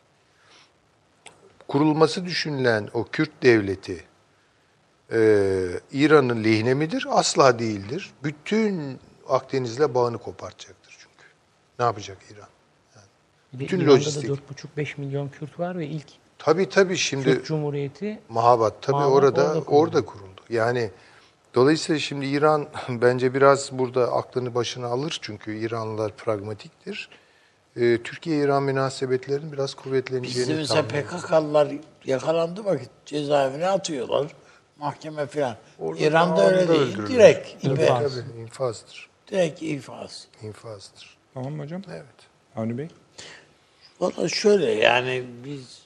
Kurulması 1.68 2.26
düşünülen 2.26 2.90
o 2.94 3.04
Kürt 3.12 3.44
devleti 3.44 4.04
e, 5.12 5.20
İran'ın 5.92 6.44
lehine 6.44 6.74
midir? 6.74 7.08
Asla 7.10 7.60
değildir. 7.60 8.12
Bütün 8.24 9.00
Akdeniz'le 9.30 9.94
bağını 9.94 10.18
kopartacaktır 10.18 10.96
çünkü. 11.00 11.26
Ne 11.80 11.86
yapacak 11.86 12.18
İran? 12.32 12.48
De 13.54 13.60
Bütün 13.60 13.80
İran'da 13.80 13.94
lojistik. 13.94 14.30
da 14.30 14.34
4,5-5 14.78 15.00
milyon 15.00 15.30
Kürt 15.30 15.60
var 15.60 15.78
ve 15.78 15.88
ilk 15.88 16.08
Tabii 16.38 16.70
tabii 16.70 16.98
şimdi 16.98 17.24
Kürt 17.24 17.46
Cumhuriyeti 17.46 18.20
Mahabat 18.30 18.82
tabii 18.82 18.96
Mahabat 18.96 19.14
orada 19.14 19.42
orada 19.42 19.60
orada 19.60 20.06
kuruldu. 20.06 20.06
kuruldu. 20.06 20.42
Yani 20.50 20.92
dolayısıyla 21.56 22.00
şimdi 22.00 22.26
İran 22.26 22.68
bence 22.90 23.34
biraz 23.34 23.72
burada 23.72 24.12
aklını 24.14 24.56
başına 24.56 24.88
alır 24.88 25.20
çünkü 25.22 25.58
İranlılar 25.58 26.12
pragmatiktir. 26.12 27.10
Ee, 27.76 27.98
Türkiye-İran 28.04 28.64
münasebetlerinin 28.64 29.52
biraz 29.52 29.70
Bizde 29.72 29.82
kuvvetleneceğini 29.82 30.54
mesela 30.54 30.88
tahmin 30.88 31.04
ediyorum. 31.04 31.20
PKK'lılar 31.20 31.72
yakalandı 32.06 32.66
vakit 32.66 32.90
cezaevine 33.06 33.68
atıyorlar. 33.68 34.28
Mahkeme 34.80 35.26
falan. 35.26 35.56
Orada 35.80 36.02
İran'da 36.04 36.48
öyle 36.48 36.68
değil. 36.68 36.80
öldürülüyor. 36.82 37.10
Direkt, 37.10 37.62
Tabii, 37.64 37.74
ipe, 37.74 37.86
tabii, 37.86 38.42
infazdır. 38.42 39.10
direkt 39.32 39.62
ifaz. 39.62 40.28
İnfazdır. 40.44 41.18
Tamam 41.34 41.54
mı 41.54 41.64
hocam? 41.64 41.82
Evet. 41.92 42.06
Avni 42.56 42.78
Bey. 42.78 42.88
Valla 44.00 44.30
şöyle 44.30 44.72
yani 44.72 45.24
biz 45.46 45.82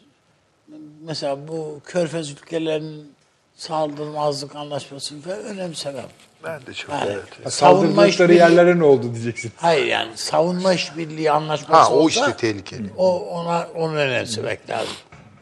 mesela 1.02 1.48
bu 1.48 1.80
körfez 1.86 2.32
ülkelerinin 2.32 3.13
saldırmazlık 3.56 4.56
anlaşmasını 4.56 5.22
falan 5.22 5.40
önemsemem. 5.40 6.06
Ben 6.44 6.66
de 6.66 6.74
çok 6.74 6.90
Yani 6.90 7.12
evet. 7.12 7.54
savunma 7.54 7.82
Saldırdıkları 7.86 8.10
işbirliği, 8.10 8.38
yerlere 8.38 8.80
ne 8.80 8.84
oldu 8.84 9.14
diyeceksin. 9.14 9.52
hayır 9.56 9.86
yani 9.86 10.12
savunma 10.18 10.74
işbirliği 10.74 11.32
anlaşması 11.32 11.74
Ha 11.74 11.92
o 11.92 11.96
olsa 11.96 12.26
işte 12.28 12.38
tehlikeli. 12.38 12.90
o 12.98 13.20
ona 13.20 13.68
onu 13.76 13.96
önemsemek 13.96 14.70
lazım. 14.70 14.94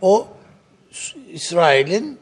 O 0.01 0.27
İsrail'in 1.29 2.19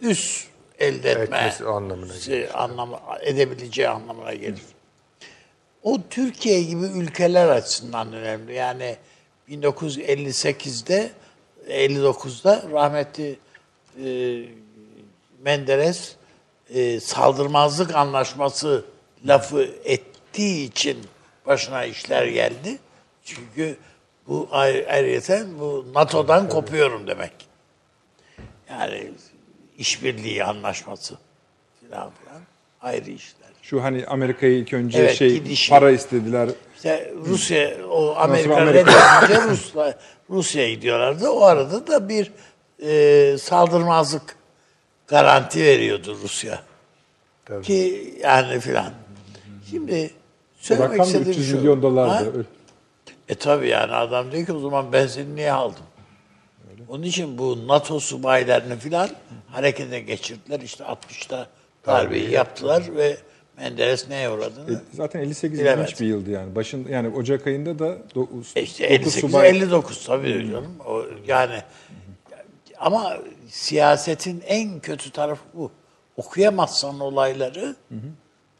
üst 0.00 0.46
elde 0.78 1.10
etme 1.10 1.22
Etmesi 1.22 1.64
anlamına 1.64 2.12
şey, 2.12 2.48
anlamı, 2.54 2.98
edebileceği 3.20 3.88
anlamına 3.88 4.34
gelir. 4.34 4.62
O 5.82 5.98
Türkiye 6.10 6.62
gibi 6.62 6.84
ülkeler 6.84 7.48
açısından 7.48 8.12
önemli. 8.12 8.54
Yani 8.54 8.96
1958'de 9.50 11.10
59'da 11.68 12.62
rahmetli 12.72 13.38
e, 14.04 14.06
Menderes 15.44 16.16
e, 16.74 17.00
saldırmazlık 17.00 17.94
anlaşması 17.94 18.84
lafı 19.26 19.62
ettiği 19.84 20.68
için 20.68 20.98
başına 21.46 21.84
işler 21.84 22.26
geldi. 22.26 22.78
Çünkü 23.24 23.76
bu 24.28 24.48
ayrı- 24.52 24.86
ayrıyeten 24.90 25.58
bu 25.60 25.86
NATO'dan 25.94 26.48
kopuyorum 26.48 27.06
demek. 27.06 27.32
Yani 28.70 29.10
işbirliği 29.78 30.44
anlaşması 30.44 31.14
filan 31.80 32.10
filan 32.10 32.40
ayrı 32.80 33.10
işler. 33.10 33.48
Şu 33.62 33.82
hani 33.82 34.06
Amerika'ya 34.06 34.52
ilk 34.52 34.72
önce 34.72 34.98
Evet, 34.98 35.16
şey 35.16 35.34
gidişi. 35.34 35.70
para 35.70 35.90
istediler. 35.90 36.48
İşte 36.76 37.12
Rusya, 37.26 37.86
o 37.86 38.14
Amerika 38.16 38.56
Amerika. 38.56 38.92
reddedince 39.26 39.42
Rusya, 39.50 39.98
Rusya'ya 40.30 40.70
gidiyorlardı. 40.70 41.28
O 41.30 41.42
arada 41.42 41.86
da 41.86 42.08
bir 42.08 42.32
e, 42.82 43.38
saldırmazlık 43.38 44.36
garanti 45.08 45.60
veriyordu 45.64 46.16
Rusya. 46.22 46.62
Tabii. 47.44 47.64
Ki 47.64 48.14
yani 48.22 48.60
filan. 48.60 48.92
Şimdi 49.70 50.10
söylemek 50.56 50.90
Rakam 50.92 51.06
istediğim 51.06 51.30
300 51.30 51.50
şu. 51.50 51.56
milyon 51.56 51.76
Ha? 51.76 51.82
dolardı. 51.82 52.32
Öyle. 52.38 52.46
E 53.28 53.34
tabi 53.34 53.68
yani 53.68 53.92
adam 53.92 54.32
diyor 54.32 54.46
ki 54.46 54.52
o 54.52 54.60
zaman 54.60 54.92
ben 54.92 55.06
seni 55.06 55.36
niye 55.36 55.52
aldım? 55.52 55.82
Onun 56.88 57.02
için 57.02 57.38
bu 57.38 57.68
NATO 57.68 58.00
subaylarını 58.00 58.76
filan 58.78 59.10
harekete 59.50 60.00
geçirdiler. 60.00 60.60
İşte 60.60 60.84
60'ta 60.84 61.46
darbeyi 61.86 62.30
yaptılar 62.30 62.82
ve 62.96 63.16
Menderes 63.58 64.08
neye 64.08 64.30
uğradığını 64.30 64.72
E, 64.74 64.96
Zaten 64.96 65.20
58 65.20 65.60
Bilemez. 65.60 65.84
ilginç 65.86 66.00
bir 66.00 66.06
yıldı 66.06 66.30
yani. 66.30 66.54
Başın 66.54 66.88
yani 66.88 67.08
Ocak 67.08 67.46
ayında 67.46 67.78
da 67.78 67.98
9 68.14 68.52
E 68.56 68.62
İşte 68.62 68.84
58 68.86 69.34
59 69.34 70.06
tabii 70.06 70.50
canım. 70.50 70.72
O, 70.86 71.02
yani 71.26 71.62
ama 72.78 73.16
siyasetin 73.52 74.42
en 74.46 74.80
kötü 74.80 75.10
tarafı 75.10 75.42
bu. 75.54 75.70
Okuyamazsan 76.16 77.00
olayları 77.00 77.76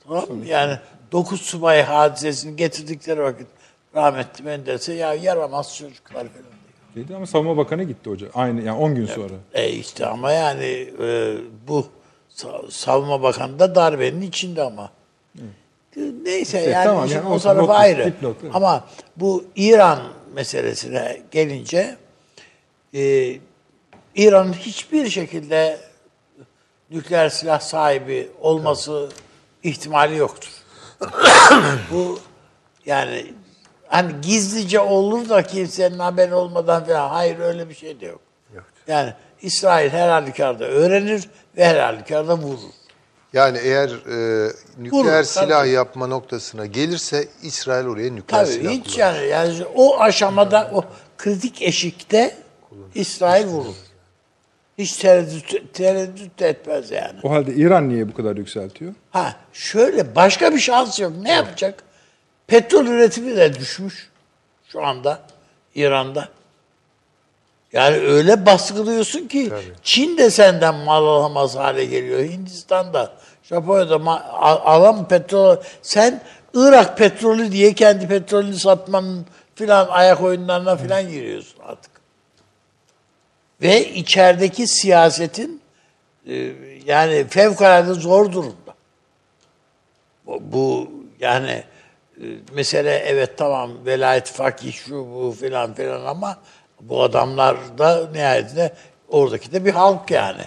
tamam 0.05 0.25
mı? 0.31 0.47
Yani 0.47 0.79
9 1.13 1.41
subay 1.43 1.83
hadisesini 1.83 2.57
getirdikleri 2.57 3.23
vakit 3.23 3.47
rahmetli 3.95 4.45
Menderes'e 4.45 4.93
ya 4.93 5.15
yaramaz 5.15 5.77
çocuklar 5.77 6.27
falan 6.29 6.53
dedi 6.97 7.17
ama 7.17 7.27
Savunma 7.27 7.57
Bakanı 7.57 7.83
gitti 7.83 8.11
hoca. 8.11 8.27
Aynı 8.35 8.63
yani 8.63 8.79
10 8.79 8.95
gün 8.95 9.07
sonra. 9.07 9.35
E 9.55 9.69
işte 9.69 10.07
ama 10.07 10.33
yani 10.33 10.89
e, 11.03 11.37
bu 11.69 11.87
Sa- 12.37 12.71
Savunma 12.71 13.23
Bakanı 13.23 13.59
da 13.59 13.75
darbenin 13.75 14.21
içinde 14.23 14.63
ama. 14.63 14.91
Neyse 16.23 16.59
yani 16.61 16.85
tamam, 16.85 17.09
yani 17.09 17.29
o 17.29 17.35
not- 17.35 17.71
ayrı. 17.71 18.05
dipnot, 18.05 18.37
evet. 18.43 18.55
Ama 18.55 18.85
bu 19.17 19.45
İran 19.57 19.99
meselesine 20.35 21.23
gelince 21.31 21.97
e, 22.95 23.33
İran'ın 24.15 24.53
hiçbir 24.53 25.11
şekilde 25.11 25.81
nükleer 26.91 27.29
silah 27.29 27.61
sahibi 27.61 28.31
olması 28.41 29.09
ihtimali 29.63 30.17
yoktur. 30.17 30.51
bu 31.91 32.19
yani 32.87 33.35
hani 33.89 34.21
gizlice 34.21 34.81
olur 34.81 35.29
da 35.29 35.43
kimsenin 35.43 35.99
haberi 35.99 36.35
olmadan 36.35 36.85
falan 36.85 37.09
hayır 37.09 37.39
öyle 37.39 37.69
bir 37.69 37.75
şey 37.75 38.01
de 38.01 38.07
yok. 38.07 38.21
Yani 38.87 39.15
İsrail 39.43 39.91
her 39.91 40.09
halükarda 40.09 40.65
öğrenir 40.65 41.29
ve 41.57 41.65
her 41.65 41.79
halükarda 41.79 42.37
vurur. 42.37 42.59
Yani 43.33 43.59
eğer 43.59 43.89
e, 43.89 44.53
nükleer 44.79 45.15
Vurur, 45.15 45.25
silah 45.25 45.61
tabii. 45.61 45.69
yapma 45.69 46.07
noktasına 46.07 46.67
gelirse 46.67 47.29
İsrail 47.43 47.87
oraya 47.87 48.13
nükleer 48.13 48.45
Tabii 48.45 48.55
silah 48.55 48.73
hiç 48.73 48.95
kullanır. 48.95 49.15
yani, 49.15 49.29
yani 49.29 49.65
o 49.75 50.01
aşamada 50.01 50.71
o 50.75 50.85
kritik 51.19 51.63
eşikte 51.63 52.37
İsrail 52.95 53.47
vurur. 53.47 53.75
Hiç 54.79 54.93
tereddüt, 54.97 55.75
tereddüt 55.75 56.43
etmez 56.43 56.91
yani. 56.91 57.21
O 57.23 57.31
halde 57.31 57.55
İran 57.55 57.89
niye 57.89 58.09
bu 58.09 58.15
kadar 58.15 58.37
yükseltiyor? 58.37 58.95
Ha 59.11 59.37
şöyle 59.53 60.17
başka 60.17 60.53
bir 60.55 60.59
şans 60.59 61.01
yok. 61.01 61.13
Ne 61.23 61.33
yapacak? 61.33 61.83
Petrol 62.47 62.87
üretimi 62.87 63.37
de 63.37 63.55
düşmüş 63.55 64.11
şu 64.69 64.85
anda 64.87 65.21
İran'da. 65.75 66.29
Yani 67.73 67.97
öyle 67.97 68.47
baskılıyorsun 68.47 69.29
ki 69.29 69.51
Çin 69.83 70.19
de 70.19 70.31
senden 70.31 70.75
mal 70.75 71.07
alamaz 71.07 71.57
hale 71.57 71.85
geliyor. 71.85 72.21
Hindistan 72.21 72.95
da, 72.95 73.13
Japonya'da 73.43 73.95
ma- 73.95 74.23
al- 74.29 74.61
alan 74.65 75.09
petrol. 75.09 75.57
Sen 75.83 76.23
Irak 76.55 76.99
petrolü 76.99 77.53
diye 77.53 77.73
kendi 77.73 78.09
petrolünü 78.09 78.55
satmanın 78.57 79.27
filan 79.55 79.87
ayak 79.91 80.21
oyunlarına 80.23 80.77
filan 80.77 81.09
giriyorsun 81.11 81.59
artık. 81.67 81.92
Ve 83.63 83.89
içerideki 83.89 84.67
siyasetin 84.67 85.63
e, 86.27 86.53
yani 86.87 87.27
fevkalade 87.29 87.95
zor 87.95 88.33
durumda. 88.33 88.75
Bu, 90.27 90.43
bu 90.53 90.91
yani 91.21 91.65
e, 92.17 92.25
mesele 92.53 92.97
evet 92.97 93.39
tamam 93.39 93.87
velayet 93.87 94.29
fakih 94.29 94.73
şu 94.73 94.95
bu 94.95 95.37
filan 95.41 95.75
filan 95.75 96.05
ama 96.05 96.39
bu 96.81 97.03
adamlar 97.03 97.79
da 97.79 98.11
nihayetinde 98.13 98.75
oradaki 99.09 99.53
de 99.53 99.65
bir 99.65 99.73
halk 99.73 100.11
yani. 100.11 100.43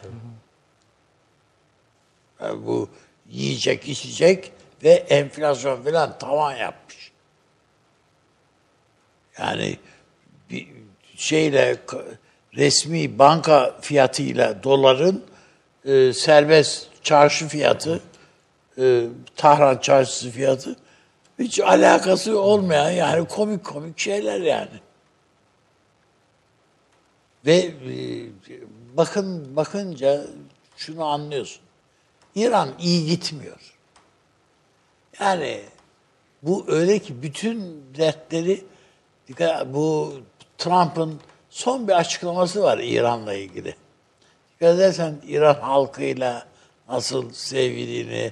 Yani 2.42 2.66
bu 2.66 2.90
yiyecek 3.30 3.88
içecek 3.88 4.52
ve 4.84 4.90
enflasyon 4.90 5.84
filan 5.84 6.18
tavan 6.18 6.56
yapmış. 6.56 7.12
Yani 9.40 9.78
bir 10.50 10.68
şeyle 11.16 11.78
resmi 12.56 13.19
banka 13.19 13.77
fiyatıyla 13.82 14.64
doların 14.64 15.23
e, 15.86 16.14
serbest 16.14 16.88
çarşı 17.03 17.48
fiyatı 17.48 18.02
e, 18.77 19.07
Tahran 19.36 19.77
çarşısı 19.77 20.30
fiyatı 20.30 20.76
hiç 21.40 21.60
alakası 21.60 22.40
olmayan 22.40 22.90
yani 22.90 23.27
komik 23.27 23.64
komik 23.64 23.99
şeyler 23.99 24.41
yani. 24.41 24.80
Ve 27.45 27.56
e, 27.56 27.73
bakın 28.98 29.56
bakınca 29.56 30.26
şunu 30.77 31.06
anlıyorsun. 31.06 31.61
İran 32.36 32.69
iyi 32.80 33.06
gitmiyor. 33.06 33.76
Yani 35.19 35.61
bu 36.44 36.65
öyle 36.68 36.99
ki 36.99 37.22
bütün 37.22 37.84
dertleri 37.98 38.65
bu 39.65 40.14
Trump'ın 40.57 41.19
son 41.56 41.88
bir 41.88 41.94
açıklaması 41.94 42.64
var 42.64 42.77
İran'la 42.77 43.34
ilgili. 43.34 43.76
Edersen 44.61 45.15
İran 45.27 45.53
halkıyla 45.53 46.45
nasıl 46.90 47.32
sevgilini, 47.34 48.32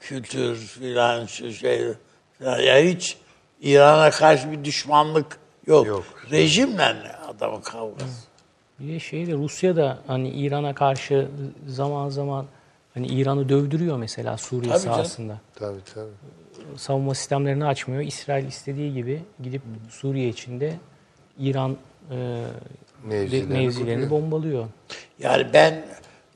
kültür 0.00 0.56
filan 0.56 1.26
şu 1.26 1.52
şey 1.52 1.94
filan. 2.38 2.60
Ya 2.60 2.78
hiç 2.78 3.16
İran'a 3.60 4.10
karşı 4.10 4.52
bir 4.52 4.64
düşmanlık 4.64 5.38
yok. 5.66 5.86
Yok. 5.86 6.04
Rejimle 6.30 7.12
adamın 7.28 7.60
kavgası. 7.60 8.26
Bir 8.80 8.92
de 8.94 9.00
şey 9.00 9.26
de 9.26 9.32
Rusya 9.32 9.76
da 9.76 9.98
hani 10.06 10.28
İran'a 10.28 10.74
karşı 10.74 11.28
zaman 11.66 12.08
zaman 12.08 12.46
hani 12.94 13.06
İran'ı 13.06 13.48
dövdürüyor 13.48 13.96
mesela 13.96 14.36
Suriye 14.36 14.72
Tabii 14.72 14.82
canım. 14.82 14.94
sahasında. 14.96 15.40
Tabii 15.54 15.80
tabii. 15.94 16.76
Savunma 16.76 17.14
sistemlerini 17.14 17.66
açmıyor. 17.66 18.02
İsrail 18.02 18.46
istediği 18.46 18.94
gibi 18.94 19.22
gidip 19.42 19.62
Suriye 19.90 20.28
içinde 20.28 20.76
İran 21.38 21.76
e, 22.10 22.44
Mevzilerini 23.04 23.52
mevzilerini 23.52 24.10
bombalıyor. 24.10 24.66
Yani 25.18 25.46
ben 25.52 25.86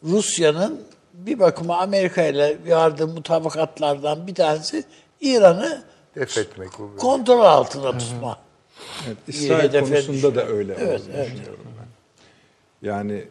Rusya'nın 0.05 0.81
bir 1.15 1.39
bakıma 1.39 1.77
Amerika 1.79 2.23
ile 2.23 2.57
yardığı 2.67 3.07
mutabakatlardan 3.09 4.27
bir 4.27 4.35
tanesi 4.35 4.85
İran'ı 5.21 5.83
Def 6.15 6.39
etmek 6.39 6.69
bu. 6.79 6.89
böyle. 6.89 6.97
kontrol 6.99 7.41
altına 7.41 7.99
tutma. 7.99 8.39
Evet, 9.07 9.17
İsrail 9.29 9.81
konusunda 9.81 10.35
da 10.35 10.47
öyle 10.47 10.75
Evet, 10.79 11.01
olduğunu 11.01 11.13
evet. 11.17 11.27
düşünüyorum 11.27 11.65
ben. 11.81 11.89
Yani 12.89 13.25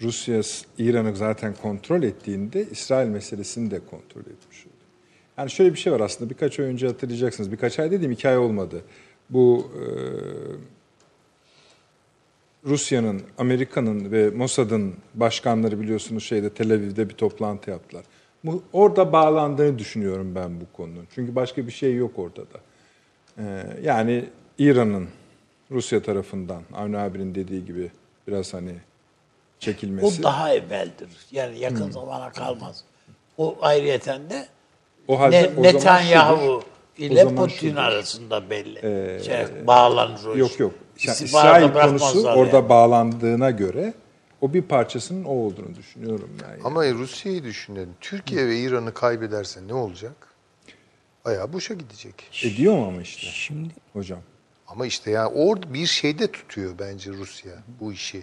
Rusya 0.00 0.40
İran'ı 0.78 1.16
zaten 1.16 1.54
kontrol 1.62 2.02
ettiğinde 2.02 2.66
İsrail 2.70 3.08
meselesini 3.08 3.70
de 3.70 3.80
kontrol 3.90 4.20
etmiş 4.20 4.66
oldu. 4.66 4.74
Yani 5.38 5.50
şöyle 5.50 5.72
bir 5.72 5.78
şey 5.78 5.92
var 5.92 6.00
aslında 6.00 6.30
birkaç 6.30 6.60
ay 6.60 6.66
önce 6.66 6.86
hatırlayacaksınız. 6.86 7.52
Birkaç 7.52 7.78
ay 7.78 7.90
dediğim 7.90 8.12
iki 8.12 8.28
ay 8.28 8.38
olmadı. 8.38 8.82
Bu 9.30 9.70
e, 9.74 9.82
Rusya'nın, 12.68 13.22
Amerika'nın 13.38 14.12
ve 14.12 14.30
Mossad'ın 14.30 14.94
başkanları 15.14 15.80
biliyorsunuz 15.80 16.24
şeyde 16.24 16.50
Tel 16.50 16.72
Aviv'de 16.72 17.08
bir 17.08 17.14
toplantı 17.14 17.70
yaptılar. 17.70 18.04
Bu, 18.44 18.62
orada 18.72 19.12
bağlandığını 19.12 19.78
düşünüyorum 19.78 20.34
ben 20.34 20.60
bu 20.60 20.76
konunun. 20.76 21.06
Çünkü 21.14 21.34
başka 21.34 21.66
bir 21.66 21.72
şey 21.72 21.94
yok 21.96 22.18
orada 22.18 22.40
da. 22.40 22.60
Ee, 23.38 23.66
yani 23.82 24.24
İran'ın 24.58 25.08
Rusya 25.70 26.02
tarafından 26.02 26.62
Avni 26.74 26.98
abinin 26.98 27.34
dediği 27.34 27.64
gibi 27.64 27.90
biraz 28.28 28.54
hani 28.54 28.74
çekilmesi. 29.58 30.20
O 30.20 30.22
daha 30.22 30.54
evveldir. 30.54 31.08
Yani 31.32 31.58
yakın 31.58 31.90
zamana 31.90 32.32
kalmaz. 32.32 32.84
O 33.38 33.56
ayrıyeten 33.60 34.30
de 34.30 34.46
O 35.08 35.20
halde 35.20 35.42
ne, 35.42 35.60
o 35.60 35.62
Netanyahu 35.62 36.36
şudur. 36.36 36.62
İle 36.98 37.34
Putin 37.34 37.68
şudur. 37.68 37.76
arasında 37.76 38.50
belli. 38.50 38.78
Ee, 38.78 39.22
şey, 39.24 39.66
bağlanır 39.66 40.24
o 40.24 40.32
iş. 40.32 40.38
Yok 40.38 40.60
yok. 40.60 40.74
Yani 41.06 41.16
İsrail 41.20 41.62
konusu 41.62 41.74
bırakmazlar 41.74 42.36
orada 42.36 42.56
yani. 42.56 42.68
bağlandığına 42.68 43.50
göre 43.50 43.94
o 44.40 44.54
bir 44.54 44.62
parçasının 44.62 45.24
o 45.24 45.30
olduğunu 45.30 45.74
düşünüyorum 45.76 46.30
yani. 46.42 46.60
Ama 46.64 46.90
Rusya'yı 46.90 47.44
düşünelim. 47.44 47.94
Türkiye 48.00 48.46
ve 48.46 48.58
İran'ı 48.58 48.94
kaybederse 48.94 49.60
ne 49.66 49.74
olacak? 49.74 50.28
Ayağı 51.24 51.52
boşa 51.52 51.74
gidecek. 51.74 52.30
Ediyor 52.44 52.74
mu 52.74 52.86
ama 52.86 53.02
işte 53.02 53.26
Şimdi 53.26 53.74
hocam? 53.92 54.20
Ama 54.68 54.86
işte 54.86 55.10
yani 55.10 55.26
orada 55.26 55.74
bir 55.74 55.86
şeyde 55.86 56.32
tutuyor 56.32 56.74
bence 56.78 57.10
Rusya 57.10 57.52
bu 57.80 57.92
işi. 57.92 58.22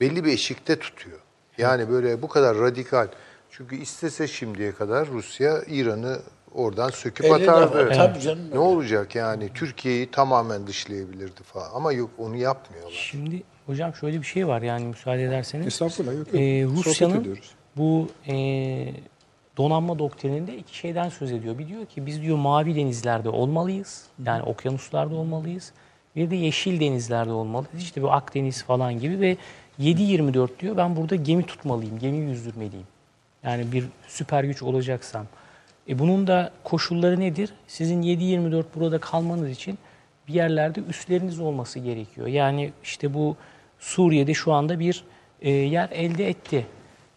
Belli 0.00 0.24
bir 0.24 0.32
eşikte 0.32 0.78
tutuyor. 0.78 1.18
Yani 1.58 1.90
böyle 1.90 2.22
bu 2.22 2.28
kadar 2.28 2.58
radikal. 2.58 3.08
Çünkü 3.50 3.76
istese 3.76 4.28
şimdiye 4.28 4.72
kadar 4.72 5.08
Rusya 5.08 5.62
İran'ı 5.66 6.20
oradan 6.54 6.90
söküp 6.90 7.26
Elli 7.26 7.50
atardı. 7.50 7.90
defa, 7.90 7.94
tabii 7.94 8.20
canım. 8.20 8.50
Ne 8.52 8.58
olacak 8.58 9.14
yani 9.14 9.48
Türkiye'yi 9.54 10.10
tamamen 10.10 10.66
dışlayabilirdi 10.66 11.42
falan. 11.42 11.70
Ama 11.74 11.92
yok 11.92 12.10
onu 12.18 12.36
yapmıyorlar. 12.36 12.92
şimdi 13.10 13.42
hocam 13.66 13.94
şöyle 13.94 14.20
bir 14.20 14.26
şey 14.26 14.48
var 14.48 14.62
yani 14.62 14.84
müsaade 14.86 15.24
ederseniz. 15.24 15.66
Estağfurullah 15.66 16.12
yok 16.14 16.26
yok. 16.26 16.42
Ee, 16.42 16.64
Rusya'nın 16.64 17.38
bu 17.76 18.08
e, 18.28 18.34
donanma 19.56 19.98
doktrininde 19.98 20.56
iki 20.56 20.76
şeyden 20.76 21.08
söz 21.08 21.32
ediyor. 21.32 21.58
Bir 21.58 21.68
diyor 21.68 21.86
ki 21.86 22.06
biz 22.06 22.22
diyor 22.22 22.36
mavi 22.36 22.76
denizlerde 22.76 23.28
olmalıyız. 23.28 24.04
Yani 24.26 24.42
okyanuslarda 24.42 25.14
olmalıyız. 25.14 25.72
Bir 26.16 26.30
de 26.30 26.36
yeşil 26.36 26.80
denizlerde 26.80 27.32
olmalıyız. 27.32 27.82
İşte 27.82 28.02
bu 28.02 28.12
Akdeniz 28.12 28.62
falan 28.62 28.98
gibi 28.98 29.20
ve 29.20 29.36
7-24 29.80 30.48
diyor 30.60 30.76
ben 30.76 30.96
burada 30.96 31.16
gemi 31.16 31.46
tutmalıyım, 31.46 31.98
gemi 31.98 32.16
yüzdürmeliyim. 32.30 32.86
Yani 33.42 33.72
bir 33.72 33.84
süper 34.08 34.44
güç 34.44 34.62
olacaksam. 34.62 35.26
E 35.88 35.98
bunun 35.98 36.26
da 36.26 36.50
koşulları 36.64 37.20
nedir? 37.20 37.52
Sizin 37.66 38.02
7-24 38.02 38.64
burada 38.74 38.98
kalmanız 38.98 39.50
için 39.50 39.78
bir 40.28 40.34
yerlerde 40.34 40.80
üsleriniz 40.80 41.40
olması 41.40 41.78
gerekiyor. 41.78 42.26
Yani 42.26 42.72
işte 42.82 43.14
bu 43.14 43.36
Suriye'de 43.78 44.34
şu 44.34 44.52
anda 44.52 44.78
bir 44.78 45.04
e, 45.42 45.50
yer 45.50 45.88
elde 45.90 46.28
etti. 46.28 46.66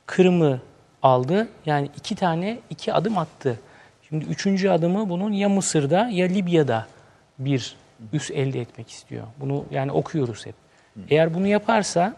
Kırım'ı 0.05 0.59
aldı. 1.03 1.47
Yani 1.65 1.89
iki 1.97 2.15
tane 2.15 2.59
iki 2.69 2.93
adım 2.93 3.17
attı. 3.17 3.59
Şimdi 4.09 4.25
üçüncü 4.25 4.69
adımı 4.69 5.09
bunun 5.09 5.31
ya 5.31 5.49
Mısır'da 5.49 6.09
ya 6.09 6.27
Libya'da 6.27 6.87
bir 7.39 7.75
üs 8.13 8.31
elde 8.31 8.61
etmek 8.61 8.89
istiyor. 8.89 9.23
Bunu 9.39 9.65
yani 9.71 9.91
okuyoruz 9.91 10.45
hep. 10.45 10.55
Eğer 11.09 11.33
bunu 11.33 11.47
yaparsa 11.47 12.15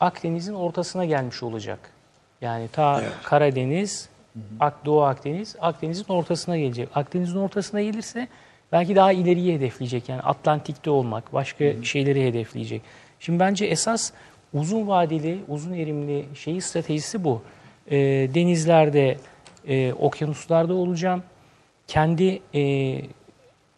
Akdeniz'in 0.00 0.54
ortasına 0.54 1.04
gelmiş 1.04 1.42
olacak. 1.42 1.78
Yani 2.40 2.68
ta 2.68 3.02
Karadeniz, 3.22 4.08
Ak 4.60 4.84
Doğu 4.84 5.02
Akdeniz, 5.02 5.56
Akdeniz'in 5.60 6.12
ortasına 6.12 6.58
gelecek. 6.58 6.88
Akdeniz'in 6.94 7.38
ortasına 7.38 7.82
gelirse 7.82 8.28
belki 8.72 8.96
daha 8.96 9.12
ileriye 9.12 9.54
hedefleyecek. 9.54 10.08
Yani 10.08 10.22
Atlantik'te 10.22 10.90
olmak, 10.90 11.32
başka 11.32 11.82
şeyleri 11.82 12.26
hedefleyecek. 12.26 12.82
Şimdi 13.20 13.40
bence 13.40 13.64
esas 13.64 14.12
uzun 14.54 14.88
vadeli, 14.88 15.38
uzun 15.48 15.72
erimli 15.72 16.24
şeyi 16.34 16.60
stratejisi 16.60 17.24
bu. 17.24 17.42
Ee, 17.90 17.96
denizlerde, 18.34 19.18
e, 19.68 19.92
okyanuslarda 19.92 20.74
olacağım. 20.74 21.22
Kendi 21.86 22.42
e, 22.54 22.94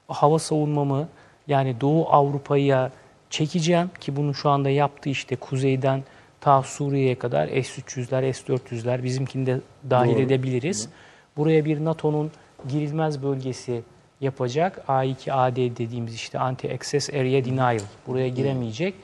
hava 0.09 0.39
savunmamı 0.39 1.09
yani 1.49 1.81
Doğu 1.81 2.09
Avrupa'ya 2.09 2.91
çekeceğim 3.31 3.91
ki 4.01 4.17
bunu 4.17 4.35
şu 4.35 4.51
anda 4.51 4.71
yaptı 4.71 5.09
işte 5.09 5.37
kuzeyden 5.37 6.03
ta 6.45 6.63
Suriye'ye 6.63 7.15
kadar 7.15 7.49
S-300'ler, 7.49 8.33
S-400'ler 8.33 9.03
bizimkini 9.03 9.47
de 9.47 9.61
dahil 9.91 10.19
edebiliriz. 10.19 10.89
Buraya 11.37 11.65
bir 11.65 11.85
NATO'nun 11.85 12.31
girilmez 12.69 13.23
bölgesi 13.23 13.83
yapacak. 14.21 14.85
A2AD 14.89 15.57
dediğimiz 15.57 16.15
işte 16.15 16.39
Anti-Access 16.39 17.21
Area 17.21 17.45
Denial. 17.45 17.81
Buraya 18.07 18.29
giremeyecek. 18.29 18.95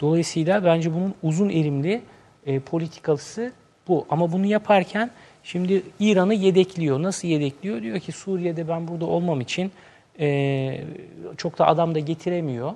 Dolayısıyla 0.00 0.64
bence 0.64 0.94
bunun 0.94 1.14
uzun 1.22 1.48
erimli 1.48 2.02
e, 2.46 2.60
politikası 2.60 3.52
bu. 3.88 4.06
Ama 4.10 4.32
bunu 4.32 4.46
yaparken 4.46 5.10
şimdi 5.42 5.82
İran'ı 5.98 6.34
yedekliyor. 6.34 7.02
Nasıl 7.02 7.28
yedekliyor? 7.28 7.82
Diyor 7.82 8.00
ki 8.00 8.12
Suriye'de 8.12 8.68
ben 8.68 8.88
burada 8.88 9.06
olmam 9.06 9.40
için 9.40 9.72
e, 10.20 10.80
çok 11.36 11.58
da 11.58 11.66
adam 11.66 11.94
da 11.94 11.98
getiremiyor. 11.98 12.72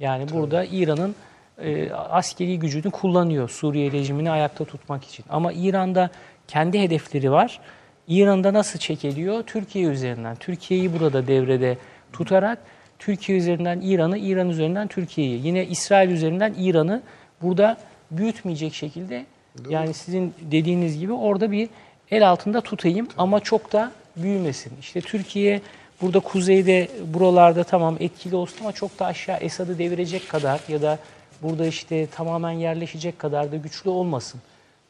Yani 0.00 0.26
burada 0.32 0.64
İran'ın 0.64 1.14
e, 1.58 1.90
askeri 1.92 2.58
gücünü 2.58 2.90
kullanıyor 2.90 3.48
Suriye 3.48 3.92
rejimini 3.92 4.30
ayakta 4.30 4.64
tutmak 4.64 5.04
için. 5.04 5.24
Ama 5.28 5.52
İran'da 5.52 6.10
kendi 6.48 6.80
hedefleri 6.80 7.32
var. 7.32 7.60
İran'da 8.08 8.52
nasıl 8.52 8.78
çekiliyor? 8.78 9.42
Türkiye 9.42 9.84
üzerinden. 9.84 10.36
Türkiye'yi 10.36 11.00
burada 11.00 11.26
devrede 11.26 11.78
tutarak 12.12 12.58
Türkiye 12.98 13.38
üzerinden 13.38 13.80
İran'ı, 13.80 14.18
İran 14.18 14.48
üzerinden 14.48 14.88
Türkiye'yi. 14.88 15.46
Yine 15.46 15.66
İsrail 15.66 16.10
üzerinden 16.10 16.54
İran'ı 16.58 17.02
burada 17.42 17.76
büyütmeyecek 18.10 18.74
şekilde 18.74 19.26
yani 19.68 19.94
sizin 19.94 20.34
dediğiniz 20.40 20.98
gibi 20.98 21.12
orada 21.12 21.52
bir 21.52 21.68
el 22.10 22.28
altında 22.28 22.60
tutayım 22.60 23.08
ama 23.18 23.40
çok 23.40 23.72
da 23.72 23.92
büyümesin. 24.16 24.72
İşte 24.80 25.00
Türkiye 25.00 25.60
burada 26.02 26.20
kuzeyde 26.20 26.88
buralarda 27.14 27.64
tamam 27.64 27.96
etkili 28.00 28.36
olsun 28.36 28.56
ama 28.60 28.72
çok 28.72 28.98
da 28.98 29.06
aşağı 29.06 29.36
Esad'ı 29.36 29.78
devirecek 29.78 30.28
kadar 30.28 30.60
ya 30.68 30.82
da 30.82 30.98
burada 31.42 31.66
işte 31.66 32.06
tamamen 32.06 32.50
yerleşecek 32.50 33.18
kadar 33.18 33.52
da 33.52 33.56
güçlü 33.56 33.90
olmasın. 33.90 34.40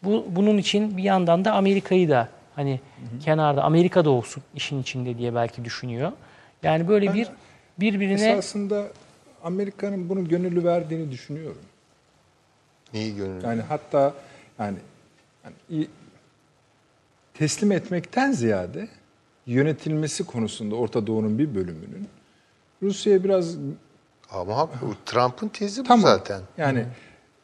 Bu, 0.02 0.24
bunun 0.28 0.58
için 0.58 0.96
bir 0.96 1.02
yandan 1.02 1.44
da 1.44 1.52
Amerika'yı 1.52 2.08
da 2.08 2.28
hani 2.54 2.80
kenarda 3.24 3.64
Amerika 3.64 4.04
da 4.04 4.10
olsun 4.10 4.42
işin 4.54 4.82
içinde 4.82 5.18
diye 5.18 5.34
belki 5.34 5.64
düşünüyor. 5.64 6.12
Yani 6.62 6.88
böyle 6.88 7.14
bir 7.14 7.28
birbirine 7.80 8.30
Esasında 8.30 8.88
Amerika'nın 9.44 10.08
bunu 10.08 10.28
gönüllü 10.28 10.64
verdiğini 10.64 11.10
düşünüyorum. 11.10 11.62
Neyi 12.94 13.16
gönül? 13.16 13.44
Yani 13.44 13.62
hatta 13.62 14.14
yani, 14.58 14.76
yani 15.44 15.86
teslim 17.34 17.72
etmekten 17.72 18.32
ziyade 18.32 18.88
yönetilmesi 19.46 20.26
konusunda 20.26 20.74
Orta 20.74 21.06
Doğu'nun 21.06 21.38
bir 21.38 21.54
bölümünün 21.54 22.08
Rusya'ya 22.82 23.24
biraz 23.24 23.56
Ama 24.30 24.70
Trump'ın 25.06 25.48
tezi 25.48 25.80
bu 25.80 25.84
tamam 25.88 26.02
zaten. 26.02 26.40
yani 26.58 26.86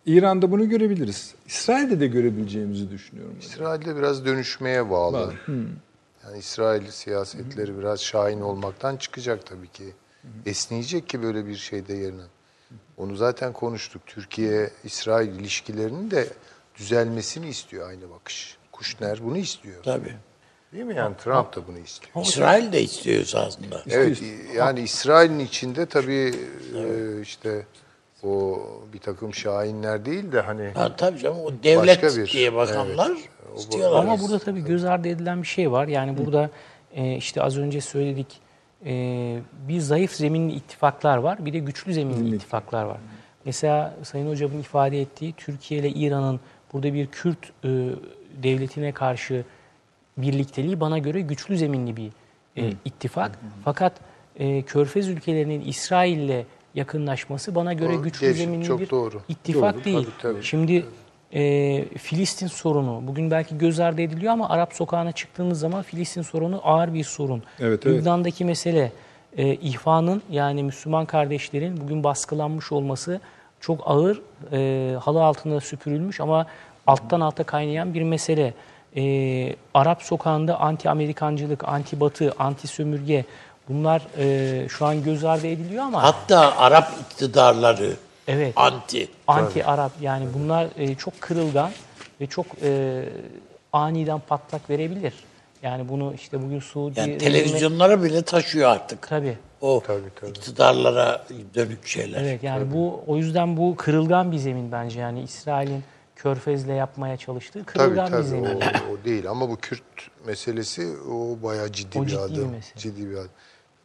İran'da 0.07 0.51
bunu 0.51 0.69
görebiliriz. 0.69 1.35
İsrail'de 1.47 2.01
de 2.01 2.07
görebileceğimizi 2.07 2.91
düşünüyorum. 2.91 3.37
İsrail'de 3.41 3.97
biraz 3.97 4.25
dönüşmeye 4.25 4.91
bağlı. 4.91 5.35
Yani 6.25 6.39
İsrail 6.39 6.91
siyasetleri 6.91 7.79
biraz 7.79 8.01
şahin 8.01 8.41
olmaktan 8.41 8.97
çıkacak 8.97 9.47
tabii 9.47 9.69
ki. 9.69 9.85
Esneyecek 10.47 11.09
ki 11.09 11.23
böyle 11.23 11.47
bir 11.47 11.57
şeyde 11.57 11.95
yerine. 11.95 12.23
Onu 12.97 13.17
zaten 13.17 13.53
konuştuk. 13.53 14.03
Türkiye-İsrail 14.07 15.29
ilişkilerinin 15.29 16.11
de 16.11 16.29
düzelmesini 16.77 17.49
istiyor 17.49 17.89
aynı 17.89 18.11
bakış. 18.11 18.57
Kuşner 18.73 19.25
bunu 19.25 19.39
istiyor. 19.39 19.83
Tabii. 19.83 20.17
Değil 20.73 20.85
mi? 20.85 20.95
Yani 20.97 21.17
Trump 21.17 21.57
da 21.57 21.67
bunu 21.69 21.79
istiyor. 21.79 22.25
İsrail 22.27 22.73
de 22.73 22.83
istiyor 22.83 23.33
aslında. 23.35 23.83
Evet 23.91 24.23
yani 24.57 24.81
İsrail'in 24.81 25.39
içinde 25.39 25.87
tabii 25.87 26.35
e, 26.77 27.21
işte 27.23 27.67
o 28.25 28.61
bir 28.93 28.99
takım 28.99 29.35
şahinler 29.35 30.05
değil 30.05 30.33
de 30.33 30.41
hani 30.41 30.71
Ha, 30.75 30.97
tabii 30.97 31.19
canım 31.19 31.39
o 31.41 31.51
devlet 31.63 32.03
Başka 32.03 32.21
bir- 32.21 32.27
diye 32.33 32.55
bakanlar 32.55 33.11
evet. 33.11 33.59
İstiyorlar. 33.59 34.01
Ama 34.01 34.21
burada 34.21 34.39
tabii 34.39 34.65
göz 34.65 34.85
ardı 34.85 35.09
edilen 35.09 35.43
bir 35.43 35.47
şey 35.47 35.73
var. 35.73 35.89
Yani 35.89 36.19
burada 36.19 36.51
e, 36.95 37.17
işte 37.17 37.43
az 37.43 37.59
önce 37.59 37.81
söyledik 37.81 38.41
e, 38.87 38.93
bir 39.69 39.81
zayıf 39.81 40.13
zeminli 40.13 40.53
ittifaklar 40.55 41.17
var. 41.17 41.47
Bir 41.47 41.53
de 41.53 41.59
güçlü 41.59 41.95
zeminli 41.95 42.37
ittifaklar 42.37 42.85
var. 42.85 42.99
Mesela 43.45 43.95
Sayın 44.03 44.29
Hocam'ın 44.29 44.61
ifade 44.61 45.01
ettiği 45.01 45.33
Türkiye 45.33 45.81
ile 45.81 45.89
İran'ın 45.91 46.41
burada 46.73 46.95
bir 46.95 47.07
Kürt 47.07 47.53
e, 47.65 47.69
devletine 48.43 48.93
karşı 48.93 49.45
birlikteliği 50.17 50.81
bana 50.81 50.99
göre 50.99 51.21
güçlü 51.21 51.57
zeminli 51.59 51.97
bir 51.97 52.11
e, 52.57 52.73
ittifak. 52.85 53.39
Fakat 53.65 53.93
e, 54.37 54.63
Körfez 54.63 55.09
ülkelerinin 55.09 55.61
İsrail'le 55.61 56.45
yakınlaşması 56.75 57.55
bana 57.55 57.73
göre 57.73 57.97
O 57.99 58.03
güçlü 58.03 58.27
geç- 58.27 58.37
zeminli 58.37 58.65
çok 58.65 58.81
bir 58.81 58.91
doğru. 58.91 59.21
ittifak 59.29 59.75
Doğru, 59.75 59.85
değil. 59.85 60.05
tabii, 60.21 60.33
tabii. 60.35 60.43
Şimdi 60.43 60.87
e, 61.35 61.85
Filistin 61.99 62.47
sorunu 62.47 63.01
bugün 63.07 63.31
belki 63.31 63.59
göz 63.59 63.81
ardı 63.81 64.03
ediliyor 64.03 64.33
ama 64.33 64.49
Arap 64.49 64.75
sokağına 64.75 65.13
çıktığınız 65.13 65.61
zaman 65.61 65.83
Filistin 65.83 66.23
sorunu 66.23 66.61
ağır 66.65 66.95
bir 66.95 67.05
sorun. 67.05 67.43
Evet, 67.61 67.87
evet. 67.87 67.99
Lübnan'daki 68.01 68.45
mesele 68.45 68.93
e, 69.37 69.55
ihvanın 69.55 70.23
yani 70.31 70.63
Müslüman 70.63 71.07
kardeşlerin 71.07 71.81
bugün 71.81 72.05
baskılanmış 72.05 72.73
olması 72.73 73.21
çok 73.61 73.81
ağır 73.85 74.23
e, 74.53 74.97
halı 74.97 75.25
altında 75.25 75.61
süpürülmüş 75.61 76.21
ama 76.21 76.47
alttan 76.87 77.21
alta 77.21 77.45
kaynayan 77.45 77.95
bir 77.95 78.03
mesele. 78.03 78.55
E, 78.97 79.57
Arap 79.75 80.03
sokağında 80.03 80.61
anti 80.61 80.91
Amerikancılık, 80.91 81.69
anti 81.69 82.01
Batı, 82.01 82.33
anti 82.39 82.67
sömürge 82.69 83.25
bunlar 83.69 84.03
e, 84.19 84.69
şu 84.69 84.87
an 84.87 85.03
göz 85.03 85.25
ardı 85.25 85.47
ediliyor 85.47 85.85
ama 85.85 86.03
Hatta 86.03 86.57
Arap 86.57 86.93
iktidarları 87.11 87.93
evet 88.29 88.53
anti. 88.57 89.09
anti 89.27 89.65
Arap 89.65 89.93
yani 90.01 90.27
bunlar 90.35 90.67
e, 90.79 90.95
çok 90.95 91.21
kırılgan 91.21 91.71
ve 92.21 92.27
çok 92.27 92.47
e, 92.63 93.03
aniden 93.73 94.19
patlak 94.29 94.71
verebilir. 94.71 95.13
Yani 95.63 95.89
bunu 95.89 96.15
işte 96.15 96.43
bugün 96.43 96.61
Suudi 96.61 97.01
Yani 97.01 97.13
rejimi- 97.13 97.19
televizyonlara 97.19 98.03
bile 98.03 98.23
taşıyor 98.23 98.71
artık. 98.71 99.09
tabii. 99.09 99.39
O 99.61 99.83
Tabii, 99.87 100.01
tabii. 100.21 100.31
iktidarlara 100.31 101.25
dönük 101.55 101.87
şeyler. 101.87 102.23
Evet 102.23 102.43
yani 102.43 102.73
bu 102.75 103.01
o 103.07 103.17
yüzden 103.17 103.57
bu 103.57 103.77
kırılgan 103.77 104.33
bir 104.33 104.37
zemin 104.39 104.73
bence 104.73 105.01
yani 105.01 105.23
İsrail'in 105.23 105.85
Körfez'le 106.23 106.69
yapmaya 106.69 107.17
çalıştığı 107.17 107.65
Tabii 107.65 107.67
kırılgan 107.67 108.07
bir 108.07 108.13
tabii 108.13 108.23
zemin. 108.27 108.45
o, 108.45 108.59
o 108.93 109.05
değil 109.05 109.31
ama 109.31 109.49
bu 109.49 109.57
Kürt 109.57 109.83
meselesi 110.27 110.97
o 111.11 111.43
bayağı 111.43 111.73
ciddi 111.73 111.99
O 111.99 112.03
bir 112.03 112.09
ciddi 112.09 112.19
bir 112.21 112.25
adım. 112.25 112.51
mesele. 112.51 112.79
Ciddi 112.79 113.11
bir 113.11 113.17
adım. 113.17 113.31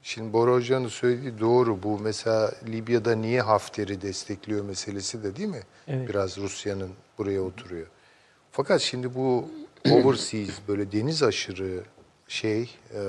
Şimdi 0.03 0.34
Bora 0.34 0.53
Hoca'nın 0.53 0.88
söylediği 0.88 1.39
doğru. 1.39 1.84
Bu 1.84 1.99
mesela 1.99 2.51
Libya'da 2.68 3.15
niye 3.15 3.41
Hafter'i 3.41 4.01
destekliyor 4.01 4.65
meselesi 4.65 5.23
de 5.23 5.35
değil 5.35 5.49
mi? 5.49 5.61
Evet. 5.88 6.09
Biraz 6.09 6.38
Rusya'nın 6.38 6.91
buraya 7.18 7.41
oturuyor. 7.41 7.88
Fakat 8.51 8.81
şimdi 8.81 9.15
bu 9.15 9.49
overseas 9.91 10.49
böyle 10.68 10.91
deniz 10.91 11.23
aşırı 11.23 11.84
şey 12.27 12.76
e, 12.93 13.01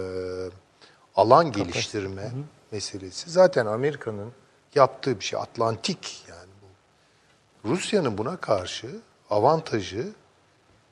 alan 1.16 1.52
geliştirme 1.52 2.30
meselesi 2.72 3.30
zaten 3.30 3.66
Amerika'nın 3.66 4.32
yaptığı 4.74 5.20
bir 5.20 5.24
şey. 5.24 5.40
Atlantik 5.40 6.24
yani 6.28 6.50
bu. 6.62 7.68
Rusya'nın 7.68 8.18
buna 8.18 8.36
karşı 8.36 8.86
avantajı 9.30 10.12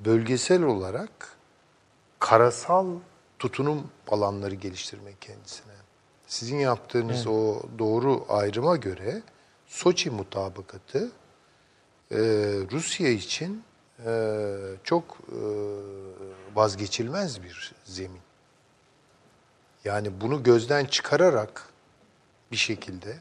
bölgesel 0.00 0.62
olarak 0.62 1.36
karasal 2.18 2.86
tutunum 3.38 3.90
alanları 4.08 4.54
geliştirmek 4.54 5.20
kendisine. 5.20 5.72
Sizin 6.26 6.58
yaptığınız 6.58 7.26
o 7.26 7.62
doğru 7.78 8.24
ayrıma 8.28 8.76
göre 8.76 9.22
Soçi 9.66 10.10
mutabakatı 10.10 11.10
e, 12.10 12.18
Rusya 12.72 13.08
için 13.08 13.62
e, 14.06 14.54
çok 14.84 15.18
e, 15.28 15.40
vazgeçilmez 16.54 17.42
bir 17.42 17.74
zemin. 17.84 18.20
Yani 19.84 20.20
bunu 20.20 20.42
gözden 20.42 20.84
çıkararak 20.84 21.68
bir 22.52 22.56
şekilde 22.56 23.18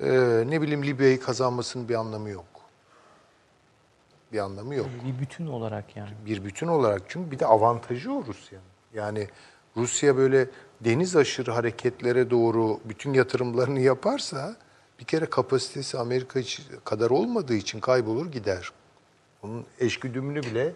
e, 0.00 0.10
ne 0.46 0.62
bileyim 0.62 0.84
Libya'yı 0.84 1.20
kazanmasının 1.20 1.88
bir 1.88 1.94
anlamı 1.94 2.30
yok. 2.30 2.51
Bir 4.32 4.38
anlamı 4.38 4.74
yok 4.74 4.86
Bir 5.06 5.20
bütün 5.20 5.46
olarak 5.46 5.96
yani. 5.96 6.10
bir 6.26 6.44
bütün 6.44 6.66
olarak 6.66 7.02
çünkü 7.08 7.30
bir 7.30 7.38
de 7.38 7.46
avantajı 7.46 8.12
o 8.12 8.24
Rusya'nın. 8.26 8.66
Yani 8.94 9.28
Rusya 9.76 10.16
böyle 10.16 10.48
deniz 10.80 11.16
aşırı 11.16 11.50
hareketlere 11.52 12.30
doğru 12.30 12.80
bütün 12.84 13.12
yatırımlarını 13.14 13.80
yaparsa 13.80 14.56
bir 15.00 15.04
kere 15.04 15.26
kapasitesi 15.26 15.98
Amerika 15.98 16.40
kadar 16.84 17.10
olmadığı 17.10 17.54
için 17.54 17.80
kaybolur 17.80 18.32
gider. 18.32 18.70
Onun 19.42 19.64
eşgüdümünü 19.80 20.42
bile 20.42 20.72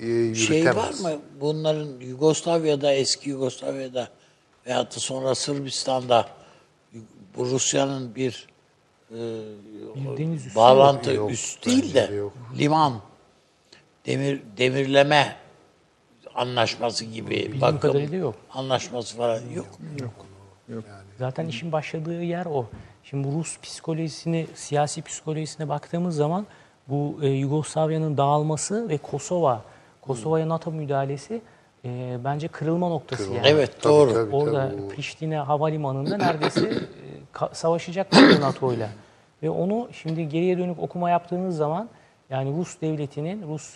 e, 0.00 0.06
yürütemez. 0.06 0.46
Şey 0.46 0.66
var 0.76 0.92
mı 1.14 1.20
bunların 1.40 2.00
Yugoslavya'da, 2.00 2.92
eski 2.92 3.30
Yugoslavya'da 3.30 4.08
veyahut 4.66 4.96
da 4.96 5.00
sonra 5.00 5.34
Sırbistan'da 5.34 6.28
bu 7.36 7.46
Rusya'nın 7.46 8.14
bir, 8.14 8.48
e, 9.10 9.16
deniz 10.18 10.46
üssü 10.46 10.56
bağlantı 10.56 11.12
yok. 11.12 11.30
üst 11.30 11.66
değil 11.66 11.94
de 11.94 12.14
yok. 12.14 12.32
liman 12.58 12.92
demir 14.06 14.40
demirleme 14.56 15.36
anlaşması 16.34 17.04
gibi 17.04 17.30
Bildiğim 17.30 17.60
bakım 17.60 17.80
kadarıyla 17.80 18.18
yok. 18.18 18.34
anlaşması 18.54 19.16
falan 19.16 19.40
yok. 19.54 19.66
Zaten 21.18 21.46
işin 21.46 21.72
başladığı 21.72 22.22
yer 22.22 22.46
o. 22.46 22.66
Şimdi 23.04 23.28
bu 23.28 23.38
Rus 23.38 23.58
psikolojisini, 23.60 24.46
siyasi 24.54 25.02
psikolojisine 25.02 25.68
baktığımız 25.68 26.16
zaman 26.16 26.46
bu 26.88 27.18
e, 27.22 27.28
Yugoslavya'nın 27.28 28.16
dağılması 28.16 28.88
ve 28.88 28.98
Kosova, 28.98 29.62
Kosova'ya 30.00 30.48
NATO 30.48 30.72
müdahalesi 30.72 31.40
e, 31.84 32.18
bence 32.24 32.48
kırılma 32.48 32.88
noktası 32.88 33.32
yani. 33.32 33.46
Evet 33.48 33.70
Tabii, 33.82 33.92
doğru. 33.92 34.12
tabii, 34.12 34.36
Orada 34.36 34.70
tabii. 34.70 34.88
Priştine 34.88 35.36
havalimanında 35.36 36.16
neredeyse 36.16 36.60
e, 37.34 37.38
ka- 37.38 37.54
savaşacaklar 37.54 38.40
NATO'yla. 38.40 38.88
Ve 39.42 39.50
onu 39.50 39.88
şimdi 39.92 40.28
geriye 40.28 40.58
dönük 40.58 40.78
okuma 40.78 41.10
yaptığınız 41.10 41.56
zaman 41.56 41.88
yani 42.30 42.56
Rus 42.58 42.80
devletinin, 42.80 43.48
Rus 43.48 43.74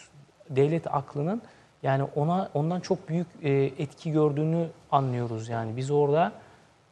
devlet 0.51 0.87
aklının 0.95 1.43
yani 1.83 2.03
ona 2.17 2.49
ondan 2.55 2.81
çok 2.81 3.09
büyük 3.09 3.27
e, 3.43 3.51
etki 3.53 4.13
gördüğünü 4.13 4.67
anlıyoruz 4.93 5.49
yani. 5.49 5.77
Biz 5.77 5.91
orada 5.91 6.33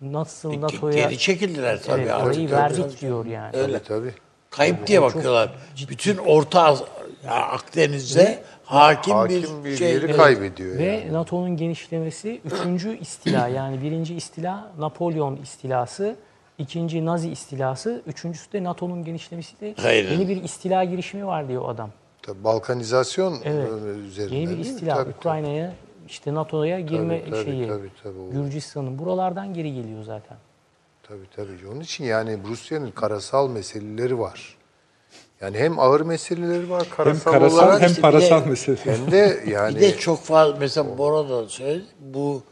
nasıl 0.00 0.60
NATO'ya 0.60 0.94
Geri 0.94 1.18
çekildiler 1.18 1.82
tabii. 1.82 2.00
evet, 2.00 2.10
artık. 2.12 2.26
orayı 2.26 2.50
verdik 2.50 3.00
diyor 3.00 3.26
yani. 3.26 3.56
Öyle. 3.56 3.78
Tabii 3.78 3.84
tabii. 3.88 4.14
Kayıp 4.50 4.86
diye 4.86 5.02
bakıyorlar. 5.02 5.52
Bütün 5.88 6.16
Orta 6.16 6.62
Az- 6.64 6.82
ya 7.26 7.32
Akdeniz'de 7.32 8.42
hakim, 8.64 9.14
Hakim 9.14 9.64
bir 9.64 9.76
şey. 9.76 9.92
yeri 9.92 10.04
Evet. 10.04 10.16
kaybediyor 10.16 10.78
Ve 10.78 10.84
yani. 10.84 11.12
NATO'nun 11.12 11.56
genişlemesi 11.56 12.40
üçüncü 12.44 12.98
istila 12.98 13.48
yani 13.48 13.82
birinci 13.82 14.14
istila 14.14 14.70
Napolyon 14.78 15.36
istilası, 15.36 16.16
ikinci 16.62 17.04
Nazi 17.04 17.30
istilası, 17.30 18.02
üçüncüsü 18.06 18.52
de 18.52 18.64
NATO'nun 18.64 19.04
genişlemesi 19.04 19.60
de 19.60 19.74
Hayır. 19.82 20.10
yeni 20.10 20.28
bir 20.28 20.42
istila 20.44 20.84
girişimi 20.84 21.26
var 21.26 21.48
diyor 21.48 21.68
adam. 21.68 21.90
Tabii 22.22 22.44
Balkanizasyon 22.44 23.38
Evet. 23.44 23.68
e, 23.86 23.88
üzerinde. 23.98 24.34
Yeni 24.36 24.50
bir 24.50 24.58
istila 24.58 25.06
Ukrayna'ya 25.18 25.72
işte 26.08 26.34
NATO'ya 26.34 26.80
girme 26.80 27.20
Tabii, 27.20 27.30
tabii, 27.30 27.44
şeyi. 27.44 27.68
tabii, 27.68 27.90
tabii, 28.02 28.30
Gürcistan'ın 28.32 28.98
buralardan 28.98 29.54
geri 29.54 29.74
geliyor 29.74 30.02
zaten. 30.04 30.36
Tabii 31.02 31.26
tabii. 31.36 31.68
Onun 31.72 31.80
için 31.80 32.04
yani 32.04 32.38
Rusya'nın 32.48 32.90
karasal 32.90 33.48
meseleleri 33.50 34.18
var. 34.18 34.56
Yani 35.40 35.58
hem 35.58 35.78
ağır 35.78 36.00
meseleleri 36.00 36.70
var 36.70 36.82
Hem 36.84 36.96
karasal, 36.96 37.32
karasal 37.32 37.56
olarak 37.58 37.80
hem 37.82 37.88
işte 37.88 38.02
parasal 38.02 38.44
de- 38.44 38.50
mesele. 38.50 38.76
hem 38.84 39.10
de 39.10 39.44
yani 39.50 39.76
Bir 39.76 39.80
de 39.80 39.96
çok 39.96 40.18
fazla 40.20 40.56
mesela 40.60 40.98
Bora 40.98 41.28
da 41.28 41.48
söyledi. 41.48 41.84
Bu 42.00 42.42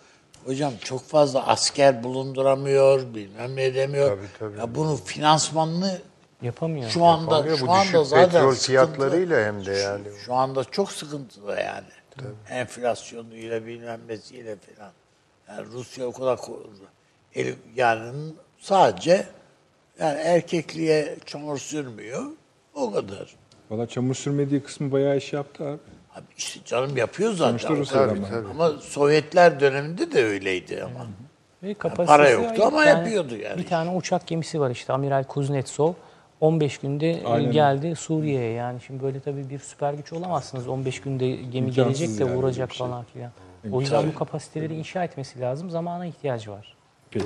hocam 0.45 0.73
çok 0.85 1.03
fazla 1.03 1.47
asker 1.47 2.03
bulunduramıyor, 2.03 3.15
bilmem 3.15 3.57
ne 3.57 3.75
demiyor. 3.75 4.09
Tabii, 4.17 4.27
tabii. 4.39 4.59
Ya 4.59 4.75
bunun 4.75 4.97
finansmanını 4.97 5.99
Yapamıyor. 6.43 6.91
şu 6.91 7.05
anda 7.05 7.35
Yapamıyor. 7.35 7.59
şu 7.59 7.67
bu 7.67 7.73
anda 7.73 7.85
düşük 7.85 8.07
zaten 8.07 8.31
petrol 8.31 8.55
fiyatlarıyla 8.55 9.45
hem 9.47 9.67
de 9.67 9.73
yani. 9.73 10.05
Şu 10.27 10.35
anda 10.35 10.65
çok 10.65 10.93
sıkıntıda 10.93 11.61
yani. 11.61 11.87
Enflasyonuyla 12.49 13.67
bilmem 13.67 14.01
nesiyle 14.09 14.57
falan. 14.57 14.93
Yani 15.49 15.67
Rusya 15.73 16.07
o 16.07 16.13
kadar 16.13 16.39
el, 17.35 17.55
yani 17.77 18.33
sadece 18.59 19.27
yani 19.99 20.21
erkekliğe 20.21 21.17
çamur 21.27 21.59
sürmüyor. 21.59 22.27
O 22.75 22.93
kadar. 22.93 23.37
Valla 23.71 23.87
çamur 23.87 24.15
sürmediği 24.15 24.63
kısmı 24.63 24.93
bayağı 24.93 25.17
iş 25.17 25.33
yaptı 25.33 25.65
abi. 25.65 25.79
Abi 26.21 26.35
işte 26.37 26.61
canım 26.65 26.97
yapıyor 26.97 27.33
zaten. 27.33 27.77
Rusya'dan 27.77 28.25
kadar. 28.25 28.43
var. 28.43 28.51
Ama 28.51 28.71
Sovyetler 28.81 29.61
döneminde 29.61 30.13
de 30.13 30.25
öyleydi 30.25 30.83
ama. 30.85 31.07
Ve 31.63 31.75
kapasitesi 31.75 32.07
para 32.07 32.29
yoktu 32.31 32.63
ama 32.67 32.85
tane- 32.85 32.91
yapıyordu 32.91 33.37
yani. 33.37 33.59
Bir 33.59 33.67
tane 33.67 33.91
uçak 33.91 34.27
gemisi 34.27 34.61
var 34.61 34.71
işte 34.71 34.93
Amiral 34.93 35.25
Kuznetsov. 35.25 35.93
15 36.41 36.79
günde 36.79 37.23
Aynen. 37.25 37.53
geldi 37.53 37.97
Suriye'ye 37.97 38.53
yani 38.53 38.81
şimdi 38.87 39.03
böyle 39.03 39.21
tabii 39.21 39.51
bir 39.51 39.59
süper 39.59 39.95
güç 39.95 40.13
olamazsınız 40.13 40.69
15 40.69 41.01
günde 41.01 41.31
gemi 41.31 41.69
İmkansız 41.69 41.75
gelecek 42.01 42.19
de 42.19 42.25
yani 42.25 42.37
vuracak 42.37 42.73
şey. 42.75 42.87
falan 42.87 43.05
filan. 43.05 43.31
O 43.73 43.81
yüzden 43.81 44.09
bu 44.09 44.15
kapasiteleri 44.15 44.75
inşa 44.75 45.05
etmesi 45.05 45.41
lazım 45.41 45.71
zamana 45.71 46.07
ihtiyacı 46.07 46.51
var. 46.51 46.77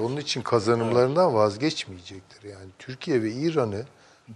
onun 0.00 0.16
için 0.16 0.42
kazanımlarından 0.42 1.34
vazgeçmeyecektir. 1.34 2.48
Yani 2.48 2.70
Türkiye 2.78 3.22
ve 3.22 3.32
İran'ı 3.32 3.82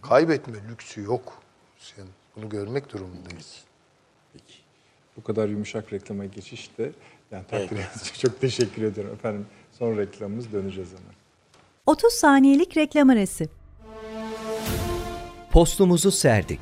kaybetme 0.02 0.55
lüksü 0.70 1.02
yok. 1.02 1.32
Rusya'nın. 1.80 2.10
Bunu 2.36 2.48
görmek 2.48 2.93
durumundayız. 2.93 3.64
Bu 5.19 5.23
kadar 5.23 5.49
yumuşak 5.49 5.93
reklama 5.93 6.24
geçişte 6.24 6.90
yani 7.32 7.45
takdir 7.51 7.77
edilecek. 7.77 8.19
Çok 8.19 8.40
teşekkür 8.40 8.82
ediyorum 8.82 9.12
efendim. 9.15 9.47
Son 9.73 9.99
reklamımız 9.99 10.53
döneceğiz 10.53 10.89
hemen. 10.90 11.15
30 11.86 12.12
saniyelik 12.12 12.77
reklam 12.77 13.11
arası. 13.11 13.49
Postumuzu 15.51 16.11
serdik. 16.11 16.61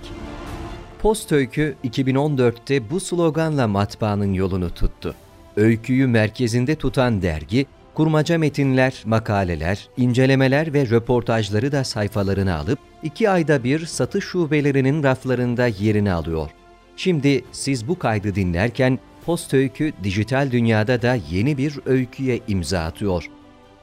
Post 1.03 1.33
Öykü 1.33 1.74
2014'te 1.85 2.91
bu 2.91 3.01
sloganla 3.01 3.69
matbaanın 3.69 4.33
yolunu 4.33 4.74
tuttu. 4.74 5.15
Öyküyü 5.57 6.07
merkezinde 6.07 6.77
tutan 6.77 7.23
dergi, 7.23 7.66
kurmaca 7.95 8.39
metinler, 8.39 9.03
makaleler, 9.05 9.89
incelemeler 9.97 10.73
ve 10.73 10.87
röportajları 10.87 11.73
da 11.73 11.85
sayfalarına 11.85 12.57
alıp 12.59 12.78
iki 13.03 13.31
ayda 13.31 13.65
bir 13.65 13.87
satış 13.87 14.24
şubelerinin 14.24 15.03
raflarında 15.03 15.66
yerini 15.66 16.12
alıyor. 16.12 16.51
Şimdi 16.97 17.44
siz 17.52 17.89
bu 17.89 17.98
kaydı 17.98 18.35
dinlerken 18.35 18.98
Post 19.24 19.55
Öykü 19.55 19.93
dijital 20.02 20.51
dünyada 20.51 21.02
da 21.02 21.18
yeni 21.31 21.59
bir 21.59 21.81
öyküye 21.86 22.40
imza 22.48 22.81
atıyor. 22.81 23.31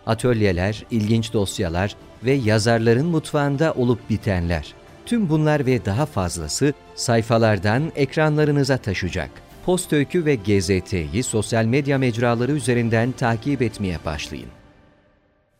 Atölyeler, 0.05 0.85
ilginç 0.91 1.33
dosyalar 1.33 1.95
ve 2.23 2.31
yazarların 2.31 3.05
mutfağında 3.05 3.73
olup 3.73 4.09
bitenler. 4.09 4.73
Tüm 5.05 5.29
bunlar 5.29 5.65
ve 5.65 5.85
daha 5.85 6.05
fazlası 6.05 6.73
sayfalardan 6.95 7.91
ekranlarınıza 7.95 8.77
taşacak. 8.77 9.29
Post 9.65 9.93
Öykü 9.93 10.25
ve 10.25 10.35
GZT'yi 10.35 11.23
sosyal 11.23 11.65
medya 11.65 11.97
mecraları 11.97 12.51
üzerinden 12.51 13.11
takip 13.11 13.61
etmeye 13.61 13.97
başlayın. 14.05 14.49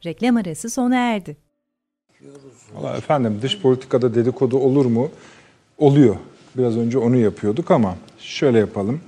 Reklam 0.05 0.38
arası 0.38 0.69
sona 0.69 0.95
erdi. 0.95 1.38
Valla 2.73 2.97
efendim 2.97 3.39
dış 3.41 3.61
politikada 3.61 4.15
dedikodu 4.15 4.57
olur 4.57 4.85
mu? 4.85 5.11
Oluyor. 5.77 6.15
Biraz 6.57 6.77
önce 6.77 6.97
onu 6.97 7.15
yapıyorduk 7.17 7.71
ama 7.71 7.95
şöyle 8.19 8.59
yapalım. 8.59 9.01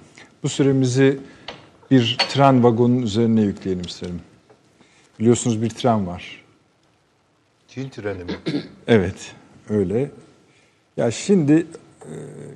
Bu 0.43 0.49
süremizi 0.49 1.19
bir 1.91 2.17
tren 2.29 2.63
vagonun 2.63 3.01
üzerine 3.01 3.41
yükleyelim 3.41 3.85
isterim. 3.85 4.21
Biliyorsunuz 5.19 5.61
bir 5.61 5.69
tren 5.69 6.07
var. 6.07 6.43
Çin 7.67 7.89
treni 7.89 8.23
mi? 8.23 8.31
Evet, 8.87 9.35
öyle. 9.69 10.11
Ya 10.97 11.11
şimdi 11.11 11.53
e, 12.01 12.13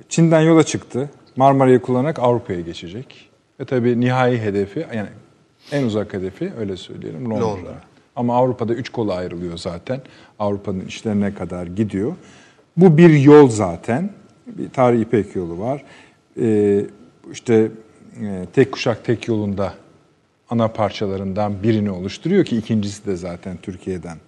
Çin'den 0.08 0.40
yola 0.40 0.62
çıktı. 0.62 1.10
Marmara'yı 1.36 1.80
kullanarak 1.82 2.18
Avrupa'ya 2.18 2.60
geçecek. 2.60 3.30
Ve 3.60 3.64
tabii 3.64 4.00
nihai 4.00 4.38
hedefi, 4.38 4.86
yani 4.94 5.08
en 5.72 5.84
uzak 5.84 6.14
hedefi 6.14 6.52
öyle 6.58 6.76
söyleyelim 6.76 7.30
Londra. 7.30 7.44
Londra. 7.44 7.80
Ama 8.16 8.36
Avrupa'da 8.36 8.74
üç 8.74 8.88
kola 8.88 9.14
ayrılıyor 9.14 9.58
zaten. 9.58 10.00
Avrupa'nın 10.38 10.80
işlerine 10.80 11.34
kadar 11.34 11.66
gidiyor. 11.66 12.12
Bu 12.76 12.98
bir 12.98 13.10
yol 13.10 13.48
zaten. 13.48 14.10
Bir 14.58 14.70
tarihi 14.70 15.02
İpek 15.02 15.36
yolu 15.36 15.58
var. 15.58 15.84
Ee, 16.40 16.84
işte 17.32 17.68
e, 18.22 18.46
tek 18.52 18.72
kuşak 18.72 19.04
tek 19.04 19.28
yolunda 19.28 19.74
ana 20.50 20.68
parçalarından 20.68 21.62
birini 21.62 21.90
oluşturuyor 21.90 22.44
ki 22.44 22.56
ikincisi 22.56 23.06
de 23.06 23.16
zaten 23.16 23.56
Türkiye'den 23.62 24.18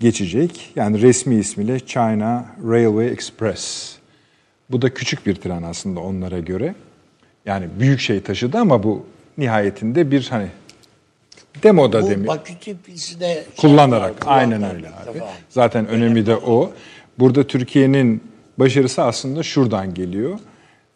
geçecek. 0.00 0.72
Yani 0.76 1.02
resmi 1.02 1.34
ismiyle 1.34 1.80
China 1.80 2.46
Railway 2.68 3.06
Express. 3.08 3.92
Bu 4.70 4.82
da 4.82 4.94
küçük 4.94 5.26
bir 5.26 5.34
tren 5.34 5.62
aslında 5.62 6.00
onlara 6.00 6.38
göre. 6.38 6.74
Yani 7.46 7.68
büyük 7.80 8.00
şey 8.00 8.20
taşıdı 8.20 8.58
ama 8.58 8.82
bu 8.82 9.06
nihayetinde 9.38 10.10
bir 10.10 10.28
hani 10.30 10.48
demoda 11.62 12.10
demi 12.10 12.26
Bakü 12.26 12.52
şey 12.62 12.76
kullanarak 13.56 14.14
aynen 14.26 14.74
öyle 14.74 14.88
abi. 14.88 15.14
defa. 15.14 15.28
Zaten 15.48 15.86
önemi 15.86 16.26
de 16.26 16.36
o. 16.36 16.72
Burada 17.18 17.46
Türkiye'nin 17.46 18.22
başarısı 18.58 19.02
aslında 19.02 19.42
şuradan 19.42 19.94
geliyor. 19.94 20.38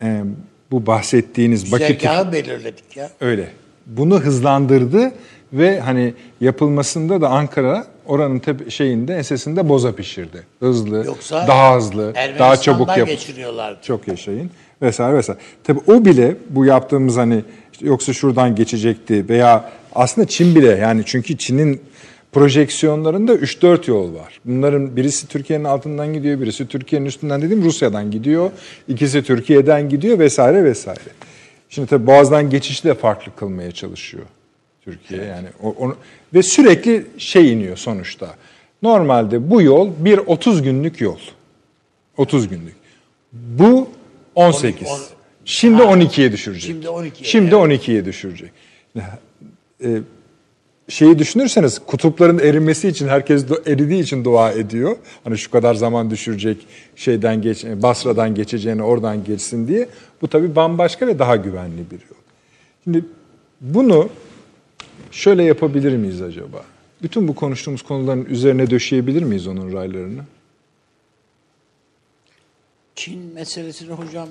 Ee, 0.02 0.22
bu 0.70 0.86
bahsettiğiniz 0.86 1.72
Bakü 1.72 1.94
Güzergahı 1.94 2.32
belirledik 2.32 2.96
ya. 2.96 3.10
Öyle. 3.20 3.48
Bunu 3.86 4.20
hızlandırdı 4.20 5.12
ve 5.52 5.80
hani 5.80 6.14
yapılmasında 6.40 7.20
da 7.20 7.28
Ankara 7.28 7.86
oranın 8.06 8.38
tepe, 8.38 8.70
şeyinde 8.70 9.14
ensesinde 9.14 9.68
boza 9.68 9.92
pişirdi. 9.94 10.42
Hızlı, 10.60 11.04
Yoksa 11.06 11.46
daha 11.48 11.76
hızlı, 11.76 12.14
daha 12.38 12.56
çabuk 12.56 12.96
yap. 12.96 13.08
geçiriyorlardı. 13.08 13.78
Çok 13.82 14.08
yaşayın 14.08 14.50
vesaire 14.82 15.16
vesaire. 15.16 15.40
Tabii 15.64 15.80
o 15.86 16.04
bile 16.04 16.36
bu 16.50 16.64
yaptığımız 16.64 17.16
hani 17.16 17.44
işte 17.72 17.86
yoksa 17.86 18.12
şuradan 18.12 18.54
geçecekti 18.54 19.28
veya 19.28 19.70
aslında 19.94 20.26
Çin 20.26 20.54
bile 20.54 20.70
yani 20.70 21.02
çünkü 21.06 21.36
Çin'in 21.38 21.80
projeksiyonlarında 22.36 23.34
3-4 23.34 23.90
yol 23.90 24.14
var. 24.14 24.40
Bunların 24.44 24.96
birisi 24.96 25.28
Türkiye'nin 25.28 25.64
altından 25.64 26.14
gidiyor, 26.14 26.40
birisi 26.40 26.68
Türkiye'nin 26.68 27.06
üstünden 27.06 27.42
dediğim 27.42 27.64
Rusya'dan 27.64 28.10
gidiyor. 28.10 28.50
ikisi 28.88 29.22
Türkiye'den 29.22 29.88
gidiyor 29.88 30.18
vesaire 30.18 30.64
vesaire. 30.64 31.00
Şimdi 31.68 31.88
tabii 31.88 32.06
Boğaz'dan 32.06 32.50
geçişi 32.50 32.84
de 32.84 32.94
farklı 32.94 33.36
kılmaya 33.36 33.72
çalışıyor 33.72 34.24
Türkiye. 34.84 35.24
Yani 35.24 35.46
onu, 35.62 35.96
ve 36.34 36.42
sürekli 36.42 37.06
şey 37.18 37.52
iniyor 37.52 37.76
sonuçta. 37.76 38.34
Normalde 38.82 39.50
bu 39.50 39.62
yol 39.62 39.90
bir 39.98 40.18
30 40.18 40.62
günlük 40.62 41.00
yol. 41.00 41.18
30 42.16 42.48
günlük. 42.48 42.76
Bu 43.32 43.88
18. 44.34 44.88
On- 44.88 45.00
Şimdi 45.44 45.82
12'ye 45.82 46.32
düşürecek. 46.32 46.70
Şimdi 46.70 46.86
12'ye, 46.86 47.24
Şimdi 47.24 47.54
evet. 47.54 47.82
12'ye 47.86 48.04
düşürecek. 48.04 48.50
Ee, 49.84 49.98
şeyi 50.88 51.18
düşünürseniz 51.18 51.78
kutupların 51.78 52.38
erimesi 52.38 52.88
için 52.88 53.08
herkes 53.08 53.44
eridiği 53.66 54.02
için 54.02 54.24
dua 54.24 54.52
ediyor. 54.52 54.96
Hani 55.24 55.38
şu 55.38 55.50
kadar 55.50 55.74
zaman 55.74 56.10
düşürecek 56.10 56.66
şeyden 56.96 57.42
geç 57.42 57.64
Basra'dan 57.64 58.34
geçeceğini 58.34 58.82
oradan 58.82 59.24
geçsin 59.24 59.68
diye. 59.68 59.88
Bu 60.22 60.28
tabii 60.28 60.56
bambaşka 60.56 61.06
ve 61.06 61.18
daha 61.18 61.36
güvenli 61.36 61.90
bir 61.90 62.00
yol. 62.00 62.20
Şimdi 62.84 63.04
bunu 63.60 64.08
şöyle 65.10 65.42
yapabilir 65.42 65.96
miyiz 65.96 66.22
acaba? 66.22 66.64
Bütün 67.02 67.28
bu 67.28 67.34
konuştuğumuz 67.34 67.82
konuların 67.82 68.24
üzerine 68.24 68.70
döşeyebilir 68.70 69.22
miyiz 69.22 69.46
onun 69.46 69.72
raylarını? 69.72 70.22
Çin 72.94 73.34
meselesini 73.34 73.92
hocam 73.92 74.28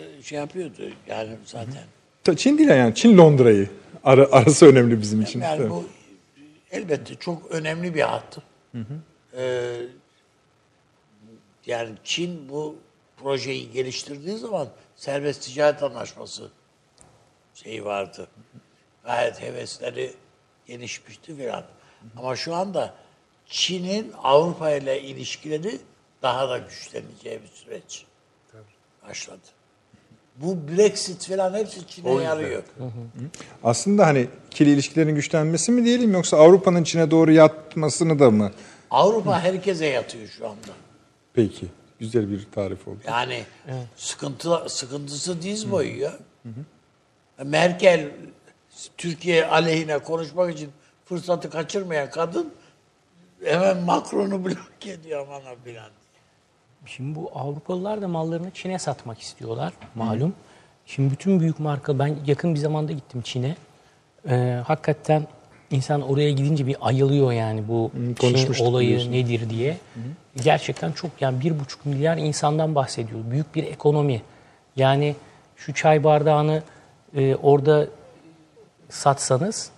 e, 0.00 0.22
şey 0.22 0.38
yapıyordu 0.38 0.82
yani 1.08 1.30
zaten. 1.44 1.72
Ta- 1.72 1.97
Çin 2.36 2.58
değil 2.58 2.68
yani 2.68 2.94
Çin 2.94 3.18
Londra'yı. 3.18 3.70
Ara- 4.04 4.32
arası 4.32 4.66
önemli 4.66 5.00
bizim 5.00 5.20
için. 5.22 5.40
Yani 5.40 5.70
bu 5.70 5.84
elbette 6.70 7.14
çok 7.14 7.50
önemli 7.50 7.94
bir 7.94 8.00
hattı. 8.02 8.42
Ee, 9.36 9.76
yani 11.66 11.90
Çin 12.04 12.48
bu 12.48 12.76
projeyi 13.16 13.70
geliştirdiği 13.70 14.36
zaman 14.38 14.68
serbest 14.96 15.42
ticaret 15.42 15.82
anlaşması 15.82 16.50
şeyi 17.54 17.84
vardı. 17.84 18.28
Gayet 19.04 19.42
hevesleri 19.42 20.14
gelişmişti 20.66 21.36
filan. 21.36 21.64
Ama 22.16 22.36
şu 22.36 22.54
anda 22.54 22.94
Çin'in 23.46 24.12
Avrupa 24.22 24.70
ile 24.70 25.02
ilişkileri 25.02 25.78
daha 26.22 26.48
da 26.48 26.58
güçleneceği 26.58 27.42
bir 27.42 27.48
süreç 27.48 28.04
başladı. 29.08 29.38
Bu 30.42 30.56
Brexit 30.68 31.28
falan 31.28 31.54
hepsi 31.54 31.86
Çin'e 31.86 32.22
yarıyor. 32.22 32.62
Aslında 33.64 34.06
hani 34.06 34.28
ikili 34.50 34.70
ilişkilerin 34.70 35.14
güçlenmesi 35.14 35.72
mi 35.72 35.84
diyelim 35.84 36.12
yoksa 36.12 36.36
Avrupa'nın 36.36 36.84
Çin'e 36.84 37.10
doğru 37.10 37.32
yatmasını 37.32 38.18
da 38.18 38.30
mı? 38.30 38.52
Avrupa 38.90 39.40
herkese 39.40 39.86
yatıyor 39.86 40.28
şu 40.28 40.46
anda. 40.46 40.72
Peki. 41.34 41.66
Güzel 42.00 42.30
bir 42.30 42.46
tarif 42.54 42.88
oldu. 42.88 42.98
Yani 43.06 43.44
sıkıntı 43.96 44.58
sıkıntısı 44.68 45.42
diz 45.42 45.70
boyu 45.70 46.00
ya. 46.00 46.12
Merkel 47.44 48.10
Türkiye 48.96 49.46
aleyhine 49.46 49.98
konuşmak 49.98 50.54
için 50.54 50.70
fırsatı 51.04 51.50
kaçırmayan 51.50 52.10
kadın 52.10 52.52
hemen 53.44 53.76
Macron'u 53.76 54.44
bloke 54.44 54.90
ediyor 54.90 55.26
aman 55.28 55.56
filan. 55.64 55.90
Şimdi 56.88 57.14
bu 57.14 57.30
Avrupalılar 57.34 58.02
da 58.02 58.08
mallarını 58.08 58.50
Çin'e 58.50 58.78
satmak 58.78 59.20
istiyorlar 59.20 59.72
malum. 59.94 60.34
Şimdi 60.86 61.10
bütün 61.12 61.40
büyük 61.40 61.60
marka 61.60 61.98
ben 61.98 62.16
yakın 62.26 62.54
bir 62.54 62.58
zamanda 62.60 62.92
gittim 62.92 63.20
Çin'e. 63.24 63.56
Ee, 64.28 64.60
hakikaten 64.66 65.26
insan 65.70 66.02
oraya 66.02 66.30
gidince 66.30 66.66
bir 66.66 66.76
ayılıyor 66.80 67.32
yani 67.32 67.68
bu 67.68 67.90
Çin 68.20 68.64
olayı 68.64 68.88
biliyorsun. 68.88 69.12
nedir 69.12 69.50
diye. 69.50 69.76
Gerçekten 70.44 70.92
çok 70.92 71.10
yani 71.20 71.40
bir 71.40 71.60
buçuk 71.60 71.86
milyar 71.86 72.16
insandan 72.16 72.74
bahsediyor. 72.74 73.20
Büyük 73.30 73.54
bir 73.54 73.64
ekonomi. 73.64 74.22
Yani 74.76 75.14
şu 75.56 75.74
çay 75.74 76.04
bardağını 76.04 76.62
e, 77.16 77.34
orada 77.34 77.86
satsanız 78.88 79.70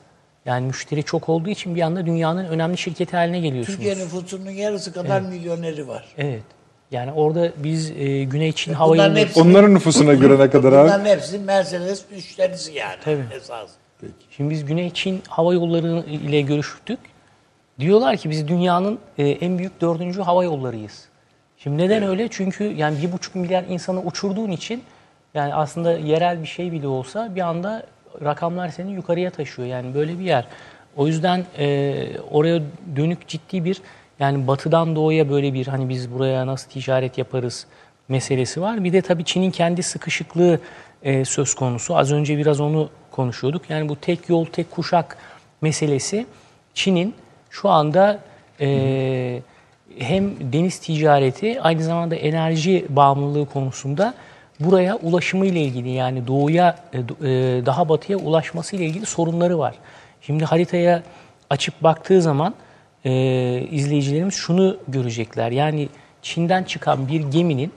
yani 0.45 0.67
müşteri 0.67 1.03
çok 1.03 1.29
olduğu 1.29 1.49
için 1.51 1.75
bir 1.75 1.81
anda 1.81 2.07
dünyanın 2.07 2.45
önemli 2.45 2.79
şirketi 2.79 3.17
haline 3.17 3.41
geliyorsunuz. 3.41 3.79
Türkiye 3.79 4.05
nüfusunun 4.05 4.51
yarısı 4.51 4.93
kadar 4.93 5.21
milyoneri 5.21 5.89
var. 5.89 6.05
Evet. 6.19 6.43
Yani 6.91 7.13
orada 7.13 7.51
biz 7.57 7.91
e, 7.91 8.25
Güney 8.25 8.53
Çin 8.53 8.75
Bunların 8.75 8.85
hava 8.87 8.97
yolları 8.97 9.19
hepsi- 9.19 9.41
Onların 9.41 9.75
nüfusuna 9.75 10.15
göre 10.15 10.39
ne 10.39 10.51
kadar 10.51 10.73
abi? 10.73 10.85
Bunların 10.89 11.05
hepsi 11.05 11.39
Mercedes 11.39 12.05
müşterisi 12.11 12.73
yani 12.73 12.97
Tabii. 13.05 13.25
esas. 13.37 13.71
Şimdi 14.31 14.51
biz 14.51 14.65
Güney 14.65 14.91
Çin 14.91 15.23
hava 15.29 15.55
yolları 15.55 16.05
ile 16.11 16.41
görüştük. 16.41 16.99
Diyorlar 17.81 18.17
ki 18.17 18.31
biz 18.31 18.49
dünyanın 18.49 18.99
e, 19.19 19.29
en 19.29 19.59
büyük 19.59 19.81
dördüncü 19.81 20.21
hava 20.21 20.45
yollarıyız. 20.45 21.05
Şimdi 21.59 21.83
neden 21.83 22.03
öyle? 22.03 22.29
Çünkü 22.31 22.65
yani 22.65 23.03
bir 23.03 23.13
buçuk 23.13 23.35
milyar 23.35 23.65
insanı 23.69 24.01
uçurduğun 24.01 24.51
için 24.51 24.83
yani 25.35 25.55
aslında 25.55 25.93
yerel 25.93 26.43
bir 26.43 26.49
şey 26.49 26.73
bile 26.73 26.87
olsa 26.87 27.35
bir 27.35 27.41
anda 27.41 27.87
rakamlar 28.25 28.69
seni 28.69 28.93
yukarıya 28.93 29.31
taşıyor. 29.31 29.69
Yani 29.69 29.95
böyle 29.95 30.19
bir 30.19 30.25
yer. 30.25 30.45
O 30.97 31.07
yüzden 31.07 31.45
e, 31.59 31.97
oraya 32.31 32.63
dönük 32.97 33.29
ciddi 33.29 33.65
bir 33.65 33.81
yani 34.21 34.47
batıdan 34.47 34.97
doğuya 34.97 35.31
böyle 35.31 35.55
bir 35.55 35.67
hani 35.67 35.89
biz 35.89 36.13
buraya 36.13 36.47
nasıl 36.47 36.71
ticaret 36.71 37.19
yaparız 37.19 37.67
meselesi 38.09 38.61
var. 38.61 38.85
Bir 38.85 38.93
de 38.93 39.03
tabii 39.03 39.25
Çin'in 39.25 39.51
kendi 39.51 39.83
sıkışıklığı 39.83 40.61
e, 41.03 41.25
söz 41.25 41.55
konusu. 41.55 41.97
Az 41.97 42.13
önce 42.13 42.39
biraz 42.39 42.61
onu 42.61 42.89
konuşuyorduk. 43.11 43.71
Yani 43.71 43.89
bu 43.89 43.97
tek 43.97 44.29
yol 44.29 44.45
tek 44.45 44.71
kuşak 44.71 45.17
meselesi 45.63 46.27
Çin'in 46.75 47.15
şu 47.51 47.69
anda 47.69 48.21
e, 48.61 49.43
hem 49.99 50.53
deniz 50.53 50.79
ticareti 50.79 51.61
aynı 51.61 51.83
zamanda 51.83 52.15
enerji 52.15 52.87
bağımlılığı 52.89 53.47
konusunda 53.47 54.15
buraya 54.61 54.97
ulaşımı 54.97 55.47
ile 55.47 55.61
ilgili 55.61 55.91
yani 55.91 56.27
doğuya 56.27 56.79
e, 56.93 56.99
e, 56.99 57.03
daha 57.67 57.89
batıya 57.89 58.19
ulaşması 58.19 58.77
ile 58.77 58.85
ilgili 58.85 59.07
sorunları 59.07 59.59
var. 59.59 59.75
Şimdi 60.21 60.45
haritaya 60.45 61.03
açıp 61.51 61.83
baktığı 61.83 62.23
zaman 62.23 62.55
e, 63.05 63.13
izleyicilerimiz 63.71 64.35
şunu 64.35 64.77
görecekler. 64.89 65.51
Yani 65.51 65.89
Çin'den 66.23 66.65
çıkan 66.65 67.09
bir 67.09 67.21
geminin 67.21 67.73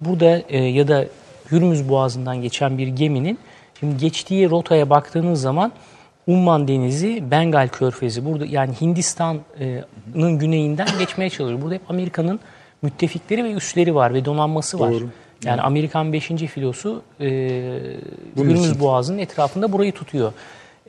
burada 0.00 0.42
e, 0.48 0.58
ya 0.58 0.88
da 0.88 1.04
Hürmüz 1.50 1.88
Boğazı'ndan 1.88 2.42
geçen 2.42 2.78
bir 2.78 2.88
geminin 2.88 3.38
şimdi 3.80 3.96
geçtiği 3.96 4.50
rotaya 4.50 4.90
baktığınız 4.90 5.40
zaman 5.40 5.72
Umman 6.26 6.68
Denizi, 6.68 7.30
Bengal 7.30 7.68
Körfezi 7.68 8.24
burada 8.24 8.46
yani 8.46 8.74
Hindistan'ın 8.80 10.38
güneyinden 10.38 10.88
geçmeye 10.98 11.30
çalışıyor. 11.30 11.62
Burada 11.62 11.74
hep 11.74 11.90
Amerika'nın 11.90 12.40
müttefikleri 12.82 13.44
ve 13.44 13.52
üsleri 13.52 13.94
var 13.94 14.14
ve 14.14 14.24
donanması 14.24 14.80
var. 14.80 14.94
Yani 15.44 15.62
Amerikan 15.62 16.12
5. 16.12 16.28
filosu 16.28 17.02
e, 17.20 17.26
Hürmüz. 18.36 18.80
Boğazı'nın 18.80 19.18
etrafında 19.18 19.72
burayı 19.72 19.92
tutuyor. 19.92 20.32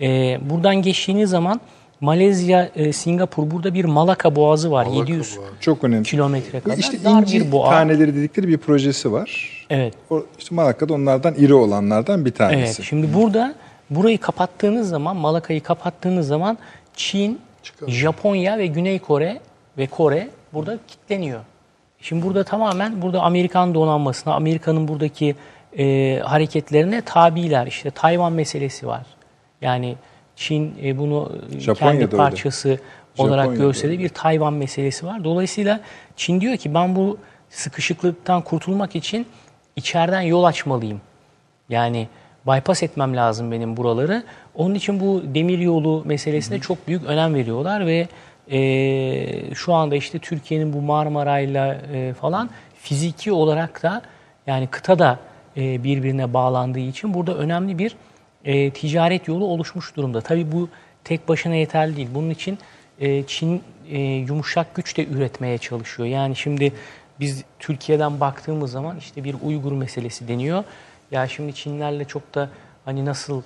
E, 0.01 0.39
buradan 0.49 0.75
geçtiğiniz 0.75 1.29
zaman 1.29 1.61
Malezya, 2.01 2.69
e, 2.75 2.93
Singapur 2.93 3.51
burada 3.51 3.73
bir 3.73 3.85
Malaka 3.85 4.35
Boğazı 4.35 4.71
var. 4.71 4.85
700 4.85 5.37
Çok 5.59 5.83
önemli. 5.83 6.03
kilometre 6.03 6.59
kadar. 6.59 6.77
İşte 6.77 7.03
Dar 7.03 7.21
inci 7.21 7.45
bir 7.45 7.51
boğa. 7.51 7.69
taneleri 7.69 8.15
dedikleri 8.15 8.47
bir 8.47 8.57
projesi 8.57 9.11
var. 9.11 9.49
Evet. 9.69 9.93
O, 10.09 10.23
işte 10.39 10.55
Malaka'da 10.55 10.93
onlardan 10.93 11.33
iri 11.35 11.53
olanlardan 11.53 12.25
bir 12.25 12.31
tanesi. 12.31 12.61
Evet. 12.63 12.81
Şimdi 12.89 13.13
burada 13.13 13.53
burayı 13.89 14.17
kapattığınız 14.17 14.89
zaman, 14.89 15.15
Malaka'yı 15.17 15.63
kapattığınız 15.63 16.27
zaman 16.27 16.57
Çin, 16.95 17.39
Japonya 17.87 18.57
ve 18.57 18.67
Güney 18.67 18.99
Kore 18.99 19.39
ve 19.77 19.87
Kore 19.87 20.29
burada 20.53 20.77
kilitleniyor. 20.87 21.39
Şimdi 22.01 22.25
burada 22.25 22.43
tamamen 22.43 23.01
burada 23.01 23.21
Amerikan 23.21 23.73
donanmasına, 23.73 24.33
Amerika'nın 24.33 24.87
buradaki 24.87 25.35
e, 25.77 26.19
hareketlerine 26.25 27.01
tabiler. 27.01 27.67
İşte 27.67 27.91
Tayvan 27.91 28.33
meselesi 28.33 28.87
var. 28.87 29.05
Yani 29.61 29.95
Çin 30.39 30.75
e, 30.83 30.97
bunu 30.97 31.31
e, 31.55 31.59
Japonya'da 31.59 31.91
kendi 31.91 32.05
öyle. 32.05 32.17
parçası 32.17 32.79
olarak 33.17 33.45
Japonya'da 33.45 33.63
görse 33.63 33.87
de 33.87 33.91
öyle. 33.91 34.03
bir 34.03 34.09
Tayvan 34.09 34.53
meselesi 34.53 35.05
var. 35.05 35.23
Dolayısıyla 35.23 35.79
Çin 36.15 36.41
diyor 36.41 36.57
ki 36.57 36.73
ben 36.73 36.95
bu 36.95 37.17
sıkışıklıktan 37.49 38.41
kurtulmak 38.41 38.95
için 38.95 39.27
içeriden 39.75 40.21
yol 40.21 40.43
açmalıyım. 40.43 41.01
Yani 41.69 42.07
bypass 42.47 42.83
etmem 42.83 43.15
lazım 43.15 43.51
benim 43.51 43.77
buraları. 43.77 44.23
Onun 44.55 44.75
için 44.75 44.99
bu 44.99 45.23
demir 45.25 45.59
yolu 45.59 46.03
meselesine 46.05 46.59
çok 46.59 46.87
büyük 46.87 47.03
önem 47.05 47.35
veriyorlar 47.35 47.85
ve 47.85 48.07
e, 48.51 49.55
şu 49.55 49.73
anda 49.73 49.95
işte 49.95 50.19
Türkiye'nin 50.19 50.73
bu 50.73 50.81
Marmara'yla 50.81 51.73
e, 51.93 52.13
falan 52.13 52.49
fiziki 52.81 53.31
olarak 53.31 53.83
da 53.83 54.01
yani 54.47 54.67
kıta 54.67 54.99
da 54.99 55.19
e, 55.57 55.83
birbirine 55.83 56.33
bağlandığı 56.33 56.79
için 56.79 57.13
burada 57.13 57.35
önemli 57.35 57.77
bir 57.77 57.95
e, 58.49 58.69
ticaret 58.69 59.27
yolu 59.27 59.45
oluşmuş 59.45 59.95
durumda. 59.95 60.21
Tabii 60.21 60.51
bu 60.51 60.69
tek 61.03 61.27
başına 61.27 61.55
yeterli 61.55 61.95
değil. 61.95 62.07
Bunun 62.13 62.29
için 62.29 62.57
e, 62.99 63.23
Çin 63.23 63.61
e, 63.89 63.99
yumuşak 64.01 64.75
güç 64.75 64.97
de 64.97 65.07
üretmeye 65.07 65.57
çalışıyor. 65.57 66.09
Yani 66.09 66.35
şimdi 66.35 66.73
biz 67.19 67.43
Türkiye'den 67.59 68.19
baktığımız 68.19 68.71
zaman 68.71 68.97
işte 68.97 69.23
bir 69.23 69.35
Uygur 69.43 69.71
meselesi 69.71 70.27
deniyor. 70.27 70.63
Ya 71.11 71.27
şimdi 71.27 71.53
Çinlerle 71.53 72.05
çok 72.05 72.35
da 72.35 72.49
hani 72.85 73.05
nasıl 73.05 73.41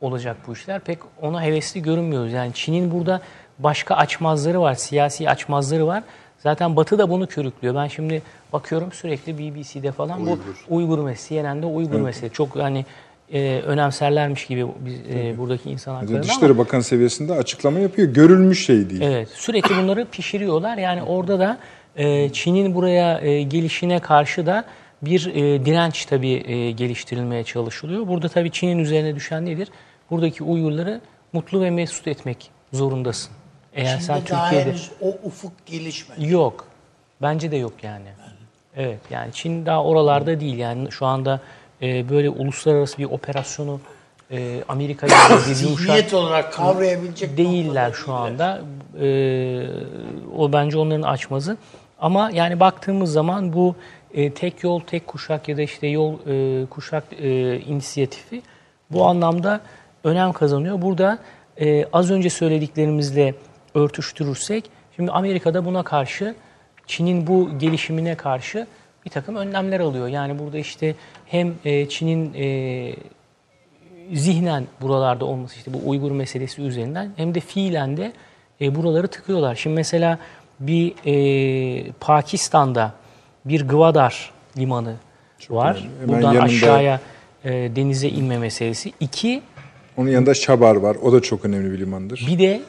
olacak 0.00 0.36
bu 0.46 0.52
işler 0.52 0.80
pek 0.80 0.98
ona 1.22 1.42
hevesli 1.42 1.82
görünmüyoruz. 1.82 2.32
Yani 2.32 2.52
Çin'in 2.54 2.90
burada 2.90 3.20
başka 3.58 3.94
açmazları 3.94 4.60
var, 4.60 4.74
siyasi 4.74 5.30
açmazları 5.30 5.86
var. 5.86 6.02
Zaten 6.38 6.76
Batı 6.76 6.98
da 6.98 7.10
bunu 7.10 7.26
körüklüyor. 7.26 7.74
Ben 7.74 7.86
şimdi 7.86 8.22
bakıyorum 8.52 8.92
sürekli 8.92 9.38
BBC'de 9.38 9.92
falan 9.92 10.26
bu 10.26 10.38
Uygur 10.68 10.98
meselesi, 10.98 11.34
CNN'de 11.34 11.66
Uygur 11.66 12.00
meselesi. 12.00 12.34
Çok 12.34 12.56
hani 12.56 12.86
e, 13.32 13.60
önemserlermiş 13.66 14.46
gibi 14.46 14.66
biz, 14.80 14.94
e, 14.94 15.38
buradaki 15.38 15.70
insan 15.70 15.94
haklarını 15.94 16.16
ama 16.16 16.22
Dışişleri 16.22 16.58
Bakanı 16.58 16.82
seviyesinde 16.82 17.32
açıklama 17.32 17.78
yapıyor. 17.78 18.08
Görülmüş 18.08 18.66
şey 18.66 18.90
değil. 18.90 19.00
Evet, 19.02 19.28
sürekli 19.28 19.76
bunları 19.76 20.06
pişiriyorlar. 20.12 20.78
Yani 20.78 21.02
orada 21.02 21.38
da 21.38 21.58
e, 21.96 22.32
Çin'in 22.32 22.74
buraya 22.74 23.20
e, 23.20 23.42
gelişine 23.42 23.98
karşı 23.98 24.46
da 24.46 24.64
bir 25.02 25.26
e, 25.26 25.64
direnç 25.64 26.06
tabii 26.06 26.42
e, 26.52 26.70
geliştirilmeye 26.70 27.44
çalışılıyor. 27.44 28.08
Burada 28.08 28.28
tabii 28.28 28.50
Çin'in 28.50 28.78
üzerine 28.78 29.14
düşen 29.16 29.46
nedir? 29.46 29.68
Buradaki 30.10 30.44
Uygurları 30.44 31.00
mutlu 31.32 31.62
ve 31.62 31.70
mesut 31.70 32.08
etmek 32.08 32.50
zorundasın. 32.72 33.32
Eğer 33.74 33.98
sen 33.98 34.16
Şimdi 34.16 34.30
daha 34.30 34.50
Türkiye'de 34.50 34.78
o 35.00 35.08
ufuk 35.24 35.52
gelişmedi. 35.66 36.32
yok. 36.32 36.66
Bence 37.22 37.50
de 37.50 37.56
yok 37.56 37.72
yani. 37.82 38.06
Evet 38.76 39.00
yani 39.10 39.32
Çin 39.32 39.66
daha 39.66 39.84
oralarda 39.84 40.40
değil 40.40 40.58
yani 40.58 40.92
şu 40.92 41.06
anda 41.06 41.40
e, 41.82 42.08
böyle 42.08 42.30
uluslararası 42.30 42.98
bir 42.98 43.04
operasyonu 43.04 43.80
e, 44.30 44.64
Amerika 44.68 45.06
yumuşak 45.30 45.40
Zihniyet 45.40 46.14
olarak 46.14 46.52
kavrayabilecek 46.52 47.36
değiller 47.36 47.92
şu 47.92 48.12
anda. 48.12 48.60
Ee, 49.00 49.66
o 50.36 50.52
bence 50.52 50.78
onların 50.78 51.02
açmazı. 51.02 51.56
Ama 52.00 52.30
yani 52.32 52.60
baktığımız 52.60 53.12
zaman 53.12 53.52
bu 53.52 53.74
e, 54.14 54.32
tek 54.34 54.64
yol, 54.64 54.80
tek 54.80 55.06
kuşak 55.06 55.48
ya 55.48 55.56
da 55.56 55.62
işte 55.62 55.86
yol 55.86 56.14
e, 56.26 56.66
kuşak 56.66 57.04
e, 57.20 57.60
inisiyatifi 57.60 58.42
bu 58.90 59.04
anlamda 59.06 59.60
önem 60.04 60.32
kazanıyor. 60.32 60.82
Burada 60.82 61.18
e, 61.60 61.84
az 61.92 62.10
önce 62.10 62.30
söylediklerimizle 62.30 63.34
örtüştürürsek, 63.74 64.70
şimdi 64.96 65.10
Amerika'da 65.10 65.64
buna 65.64 65.82
karşı, 65.82 66.34
Çin'in 66.86 67.26
bu 67.26 67.58
gelişimine 67.58 68.14
karşı 68.14 68.66
bir 69.08 69.12
takım 69.12 69.36
önlemler 69.36 69.80
alıyor. 69.80 70.08
Yani 70.08 70.38
burada 70.38 70.58
işte 70.58 70.94
hem 71.26 71.54
e, 71.64 71.88
Çin'in 71.88 72.34
e, 72.34 72.94
zihnen 74.12 74.64
buralarda 74.80 75.24
olması 75.24 75.56
işte 75.56 75.72
bu 75.74 75.78
Uygur 75.84 76.10
meselesi 76.10 76.62
üzerinden 76.62 77.10
hem 77.16 77.34
de 77.34 77.40
fiilen 77.40 77.96
de 77.96 78.12
e, 78.60 78.74
buraları 78.74 79.08
tıkıyorlar. 79.08 79.54
Şimdi 79.54 79.74
mesela 79.76 80.18
bir 80.60 80.92
e, 81.06 81.92
Pakistan'da 82.00 82.92
bir 83.44 83.68
Gwadar 83.68 84.30
limanı 84.58 84.94
var. 85.50 85.74
önemli. 85.76 85.90
Hemen 86.00 86.08
Buradan 86.08 86.32
yanında- 86.32 86.42
aşağıya 86.42 87.00
e, 87.44 87.50
denize 87.76 88.08
inme 88.08 88.38
meselesi. 88.38 88.92
İki, 89.00 89.42
Onun 89.96 90.08
yanında 90.10 90.34
Şabar 90.34 90.76
var. 90.76 90.96
O 91.02 91.12
da 91.12 91.22
çok 91.22 91.44
önemli 91.44 91.72
bir 91.72 91.78
limandır. 91.78 92.24
bir 92.30 92.38
de 92.38 92.60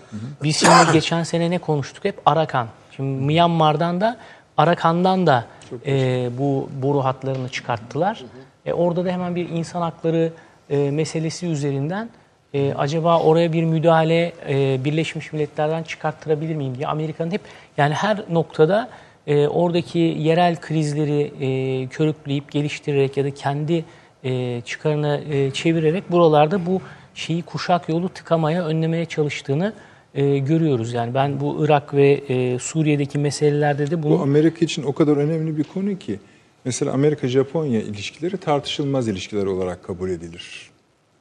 biz 0.43 0.57
şimdi 0.57 0.93
geçen 0.93 1.23
sene 1.23 1.49
ne 1.51 1.57
konuştuk 1.57 2.05
hep 2.05 2.21
Arakan. 2.25 2.67
Şimdi 2.95 3.25
Myanmar'dan 3.25 4.01
da 4.01 4.17
Arakan'dan 4.57 5.27
da 5.27 5.45
e, 5.85 6.29
bu 6.37 6.69
boru 6.81 7.03
hatlarını 7.03 7.49
çıkarttılar. 7.49 8.23
E, 8.65 8.73
orada 8.73 9.05
da 9.05 9.11
hemen 9.11 9.35
bir 9.35 9.49
insan 9.49 9.81
hakları 9.81 10.31
e, 10.69 10.91
meselesi 10.91 11.47
üzerinden 11.47 12.09
e, 12.53 12.73
acaba 12.73 13.19
oraya 13.19 13.53
bir 13.53 13.63
müdahale 13.63 14.33
e, 14.49 14.83
Birleşmiş 14.85 15.33
Milletler'den 15.33 15.83
çıkarttırabilir 15.83 16.55
miyim 16.55 16.75
diye 16.77 16.87
Amerika'nın 16.87 17.31
hep 17.31 17.41
yani 17.77 17.93
her 17.93 18.23
noktada 18.29 18.89
e, 19.27 19.47
oradaki 19.47 19.99
yerel 19.99 20.55
krizleri 20.55 21.31
e, 21.41 21.87
körükleyip 21.87 22.51
geliştirerek 22.51 23.17
ya 23.17 23.25
da 23.25 23.33
kendi 23.33 23.85
e, 24.23 24.61
çıkarına 24.61 25.17
e, 25.17 25.51
çevirerek 25.51 26.11
buralarda 26.11 26.65
bu 26.65 26.81
şeyi 27.15 27.41
kuşak 27.43 27.89
yolu 27.89 28.09
tıkamaya, 28.09 28.65
önlemeye 28.65 29.05
çalıştığını 29.05 29.73
e, 30.13 30.37
görüyoruz. 30.37 30.93
Yani 30.93 31.13
ben 31.13 31.39
bu 31.39 31.65
Irak 31.65 31.93
ve 31.93 32.11
e, 32.11 32.59
Suriye'deki 32.59 33.17
meselelerde 33.17 33.91
de 33.91 34.03
Bu 34.03 34.09
bunu 34.09 34.21
Amerika 34.21 34.65
için 34.65 34.83
o 34.83 34.93
kadar 34.93 35.17
önemli 35.17 35.57
bir 35.57 35.63
konu 35.63 35.97
ki. 35.97 36.19
Mesela 36.65 36.93
Amerika-Japonya 36.93 37.81
ilişkileri 37.81 38.37
tartışılmaz 38.37 39.07
ilişkiler 39.07 39.45
olarak 39.45 39.83
kabul 39.83 40.09
edilir. 40.09 40.71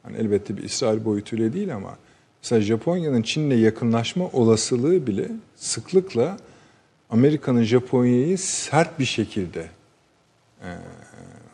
Hani 0.02 0.16
elbette 0.16 0.56
bir 0.56 0.62
İsrail 0.62 1.04
boyutuyla 1.04 1.52
değil 1.52 1.74
ama 1.74 1.96
mesela 2.42 2.60
Japonya'nın 2.60 3.22
Çin'le 3.22 3.56
yakınlaşma 3.58 4.26
olasılığı 4.32 5.06
bile 5.06 5.28
sıklıkla 5.56 6.36
Amerika'nın 7.10 7.62
Japonya'yı 7.62 8.38
sert 8.38 8.98
bir 8.98 9.04
şekilde 9.04 9.66
e, 10.62 10.68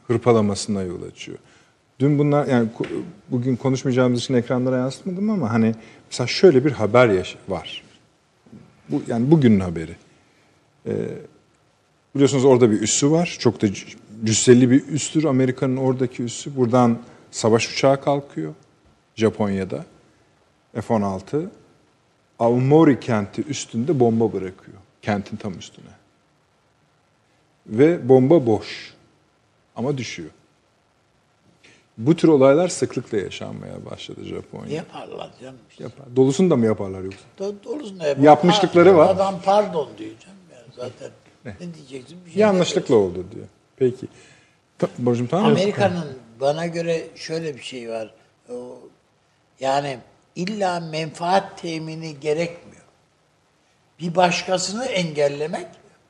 hırpalamasına 0.07 0.83
yol 0.83 1.03
açıyor. 1.03 1.39
Dün 2.01 2.19
bunlar 2.19 2.47
yani 2.47 2.69
bugün 3.31 3.57
konuşmayacağımız 3.57 4.21
için 4.21 4.35
ekranlara 4.35 4.77
yansıtmadım 4.77 5.31
ama 5.31 5.53
hani 5.53 5.75
mesela 6.15 6.27
şöyle 6.27 6.65
bir 6.65 6.73
haber 6.73 7.37
var. 7.49 7.83
Bu 8.89 9.03
yani 9.07 9.31
bugünün 9.31 9.61
haberi. 9.61 9.97
Biliyorsunuz 12.15 12.45
orada 12.45 12.71
bir 12.71 12.81
üssü 12.81 13.11
var. 13.11 13.37
Çok 13.41 13.63
da 13.63 13.67
cü- 13.67 13.97
cüsseli 14.25 14.71
bir 14.71 14.89
üstür 14.89 15.25
Amerika'nın 15.25 15.77
oradaki 15.77 16.23
üssü. 16.23 16.57
Buradan 16.57 16.99
savaş 17.31 17.73
uçağı 17.73 18.01
kalkıyor 18.01 18.55
Japonya'da. 19.17 19.85
F-16. 20.75 21.47
Aomori 22.39 23.01
kenti 23.01 23.43
üstünde 23.43 24.01
bomba 24.01 24.33
bırakıyor. 24.33 24.79
Kentin 25.03 25.37
tam 25.37 25.59
üstüne. 25.59 25.91
Ve 27.67 28.09
bomba 28.09 28.47
boş. 28.47 28.95
Ama 29.77 29.99
düşüyor. 29.99 30.31
Bu 31.99 32.17
tür 32.17 32.29
olaylar 32.29 32.69
sıklıkla 32.69 33.19
yaşanmaya 33.19 33.85
başladı 33.91 34.25
Japonya'da. 34.25 34.75
Yaparlar 34.75 35.31
canım 35.43 35.59
işte. 35.71 35.83
Yapar. 35.85 36.07
Dolusunu 36.17 36.51
da 36.51 36.57
mı 36.57 36.67
yaparlar 36.67 37.01
yoksa? 37.03 37.21
Do- 37.41 37.55
Doğrusunu 37.65 38.01
da 38.01 38.07
yapar. 38.07 38.23
Yapmışlıkları 38.23 38.91
Ha, 38.91 38.97
var. 38.97 39.09
Adam 39.11 39.41
pardon 39.45 39.89
diyeceğim 39.99 40.39
ya 40.53 40.59
zaten. 40.77 41.11
Ne, 41.45 41.75
diyeceksin? 41.75 42.19
Bir 42.27 42.31
şey 42.31 42.41
Yanlışlıkla 42.41 42.95
oldu 42.97 43.25
diyor. 43.35 43.47
Peki. 43.77 44.07
Ta, 44.79 44.89
Borcum 44.99 45.27
tamam 45.27 45.47
mı? 45.47 45.53
Amerika'nın 45.53 46.19
bana 46.41 46.67
göre 46.67 47.05
şöyle 47.15 47.57
bir 47.57 47.63
şey 47.63 47.91
var. 47.91 48.15
O, 48.53 48.79
yani 49.61 49.99
illa 50.37 50.81
menfaat 50.81 51.59
temini 51.63 52.21
gerekmiyor. 52.21 52.85
Bir 54.01 54.15
başkasını 54.17 54.85
engellemek, 54.85 55.67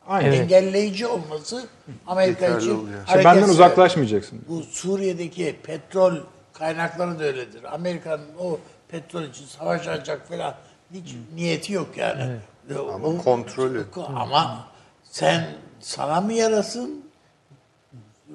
Aynen. 0.09 0.33
engelleyici 0.33 1.07
olması 1.07 1.67
Amerika 2.07 2.45
Yeterli 2.47 2.65
için 2.65 2.81
oluyor. 2.81 2.99
İşte 3.07 3.25
benden 3.25 3.49
uzaklaşmayacaksın. 3.49 4.41
Bu 4.49 4.63
Suriye'deki 4.63 5.57
petrol 5.63 6.15
kaynakları 6.53 7.19
da 7.19 7.25
öyledir. 7.25 7.75
Amerika'nın 7.75 8.27
o 8.41 8.59
petrol 8.89 9.23
için 9.23 9.47
savaşacak 9.47 10.29
falan 10.29 10.55
hiç 10.95 11.15
niyeti 11.35 11.73
yok 11.73 11.89
yani. 11.97 12.37
Ama 12.95 13.09
O- 13.09 13.19
kontrolü. 13.19 13.85
Ama 14.17 14.65
sen 15.05 15.47
sana 15.81 16.21
mı 16.21 16.33
yarasın? 16.33 17.05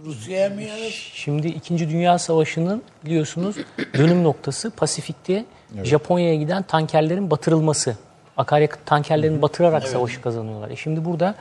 Rusya'ya 0.06 0.50
mı 0.50 0.62
yarasın? 0.62 0.90
Şimdi 1.14 1.48
İkinci 1.48 1.90
Dünya 1.90 2.20
Savaşı'nın 2.20 2.84
biliyorsunuz 3.06 3.56
dönüm 3.98 4.24
noktası 4.24 4.72
Pasifik'te 4.72 5.46
Japonya'ya 5.84 6.36
giden 6.36 6.64
tankerlerin 6.64 7.32
batırılması. 7.32 7.98
Akaryakıt 8.38 8.86
tankerlerini 8.86 9.42
batırarak 9.42 9.88
savaşı 9.88 10.22
kazanıyorlar. 10.22 10.70
E 10.70 10.76
şimdi 10.76 11.06
burada 11.06 11.36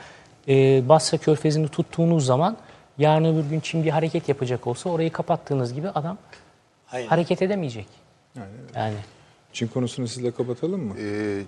e, 0.47 0.89
Basra 0.89 1.17
Körfezi'ni 1.17 1.67
tuttuğunuz 1.67 2.25
zaman 2.25 2.57
yarın 2.97 3.25
öbür 3.25 3.49
gün 3.49 3.59
Çin 3.59 3.83
bir 3.83 3.89
hareket 3.89 4.29
yapacak 4.29 4.67
olsa 4.67 4.89
orayı 4.89 5.11
kapattığınız 5.11 5.73
gibi 5.73 5.89
adam 5.89 6.17
Hayır. 6.85 7.07
hareket 7.07 7.41
edemeyecek. 7.41 7.87
Yani 8.75 8.95
Çin 9.53 9.67
konusunu 9.67 10.07
sizle 10.07 10.31
kapatalım 10.31 10.83
mı? 10.87 10.95
Ee, 10.99 11.41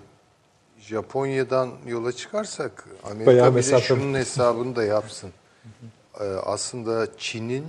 Japonya'dan 0.80 1.70
yola 1.86 2.12
çıkarsak 2.12 2.84
Amerika 3.04 3.26
Bayağı 3.26 3.52
mesafe. 3.52 3.84
şunun 3.84 4.14
hesabını 4.14 4.76
da 4.76 4.84
yapsın. 4.84 5.30
Ee, 6.20 6.24
aslında 6.24 7.18
Çin'in 7.18 7.66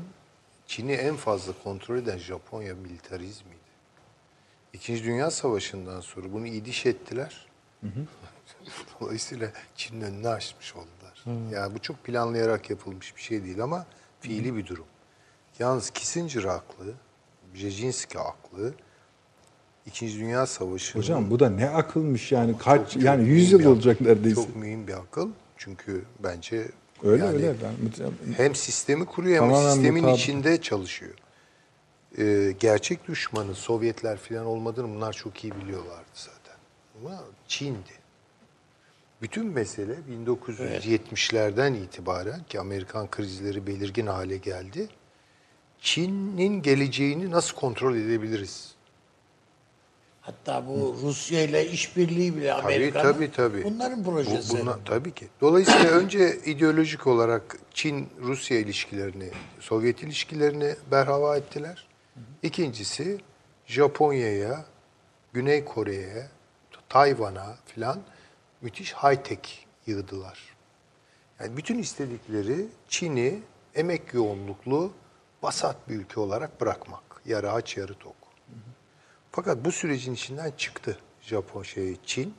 Çin'i 0.67 0.91
en 0.91 1.15
fazla 1.15 1.53
kontrol 1.63 1.97
eden 1.97 2.17
Japonya 2.17 2.75
militarizmiydi. 2.75 3.57
İkinci 4.73 5.03
Dünya 5.03 5.31
Savaşı'ndan 5.31 6.01
sonra 6.01 6.33
bunu 6.33 6.47
idiş 6.47 6.85
ettiler. 6.85 7.45
Dolayısıyla 9.01 9.47
Çin'in 9.75 10.01
önünü 10.01 10.27
açmış 10.27 10.75
oldular. 11.27 11.51
Yani 11.51 11.75
bu 11.75 11.79
çok 11.79 12.03
planlayarak 12.03 12.69
yapılmış 12.69 13.15
bir 13.15 13.21
şey 13.21 13.43
değil 13.43 13.63
ama 13.63 13.85
fiili 14.19 14.55
bir 14.55 14.67
durum. 14.67 14.85
Yalnız 15.59 15.89
Kissinger 15.89 16.43
haklı, 16.43 16.93
Brzezinski 17.55 18.17
haklı. 18.17 18.73
İkinci 19.85 20.19
Dünya 20.19 20.45
Savaşı 20.45 20.97
Hocam 20.97 21.31
bu 21.31 21.39
da 21.39 21.49
ne 21.49 21.69
akılmış 21.69 22.31
yani 22.31 22.57
kaç 22.57 22.93
çok 22.93 23.03
yani 23.03 23.21
mühim 23.21 23.35
100 23.35 23.51
yıl 23.51 23.65
olacak 23.65 24.01
neredeyse. 24.01 24.35
Çok 24.35 24.55
mühim 24.55 24.87
bir 24.87 24.93
akıl. 24.93 25.29
Çünkü 25.57 26.05
bence 26.23 26.67
öyle 27.03 27.25
yani 27.25 27.35
öyle 27.35 27.55
ben 27.63 28.33
hem 28.37 28.55
sistemi 28.55 29.05
kuruyor 29.05 29.43
ama 29.43 29.53
Tamamen 29.53 29.73
sistemin 29.73 30.01
mutabık. 30.01 30.19
içinde 30.19 30.61
çalışıyor. 30.61 31.13
Ee, 32.17 32.53
gerçek 32.59 33.07
düşmanı 33.07 33.55
Sovyetler 33.55 34.17
falan 34.17 34.45
olmadığını 34.45 34.95
bunlar 34.95 35.13
çok 35.13 35.43
iyi 35.43 35.55
biliyorlardı 35.55 36.05
zaten. 36.13 36.55
Ama 37.01 37.23
Çin'di. 37.47 38.02
Bütün 39.23 39.45
mesele 39.45 39.93
1970'lerden 40.25 41.73
itibaren 41.73 42.43
ki 42.43 42.59
Amerikan 42.59 43.11
krizleri 43.11 43.67
belirgin 43.67 44.07
hale 44.07 44.37
geldi. 44.37 44.87
Çin'in 45.81 46.61
geleceğini 46.61 47.31
nasıl 47.31 47.55
kontrol 47.55 47.95
edebiliriz? 47.95 48.73
Hatta 50.21 50.67
bu 50.67 50.95
Rusya 51.01 51.41
ile 51.43 51.67
işbirliği 51.69 52.35
bile 52.37 52.47
Tabii 52.49 52.61
Amerika'nın 52.63 53.13
tabii 53.13 53.31
tabii. 53.31 53.63
bunların 53.63 54.05
Bu- 54.05 54.11
projesi. 54.11 54.59
bunlar- 54.59 54.79
tabii 54.85 55.11
ki. 55.11 55.27
Dolayısıyla 55.41 55.89
önce 55.99 56.37
ideolojik 56.45 57.07
olarak 57.07 57.57
Çin-Rusya 57.73 58.59
ilişkilerini, 58.59 59.29
Sovyet 59.59 60.03
ilişkilerini 60.03 60.75
berhava 60.91 61.37
ettiler. 61.37 61.87
İkincisi 62.43 63.17
Japonya'ya, 63.65 64.65
Güney 65.33 65.65
Kore'ye, 65.65 66.27
Tayvan'a 66.89 67.55
filan 67.65 67.99
müthiş 68.63 68.93
high-tech 68.93 69.47
yığdılar. 69.85 70.39
Yani 71.39 71.57
bütün 71.57 71.77
istedikleri 71.77 72.67
Çin'i 72.87 73.39
emek 73.75 74.13
yoğunluklu 74.13 74.91
vasat 75.41 75.89
bir 75.89 75.95
ülke 75.95 76.19
olarak 76.19 76.61
bırakmak. 76.61 77.03
Yarı 77.25 77.51
aç 77.51 77.77
yarı 77.77 77.93
tok. 77.93 78.15
Fakat 79.31 79.65
bu 79.65 79.71
sürecin 79.71 80.13
içinden 80.13 80.51
çıktı 80.57 80.97
Japon 81.21 81.63
şey 81.63 81.97
Çin 82.05 82.33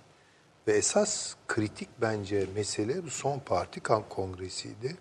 ve 0.67 0.73
esas 0.73 1.35
kritik 1.49 1.89
bence 2.01 2.47
mesele 2.55 3.05
bu 3.05 3.11
son 3.11 3.39
parti 3.39 3.81
kamp 3.81 4.11
kongresiydi. 4.11 4.97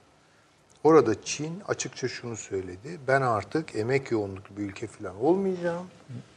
Orada 0.83 1.23
Çin 1.23 1.61
açıkça 1.67 2.07
şunu 2.07 2.37
söyledi. 2.37 2.99
Ben 3.07 3.21
artık 3.21 3.75
emek 3.75 4.11
yoğunluklu 4.11 4.57
bir 4.57 4.63
ülke 4.63 4.87
falan 4.87 5.23
olmayacağım. 5.23 5.87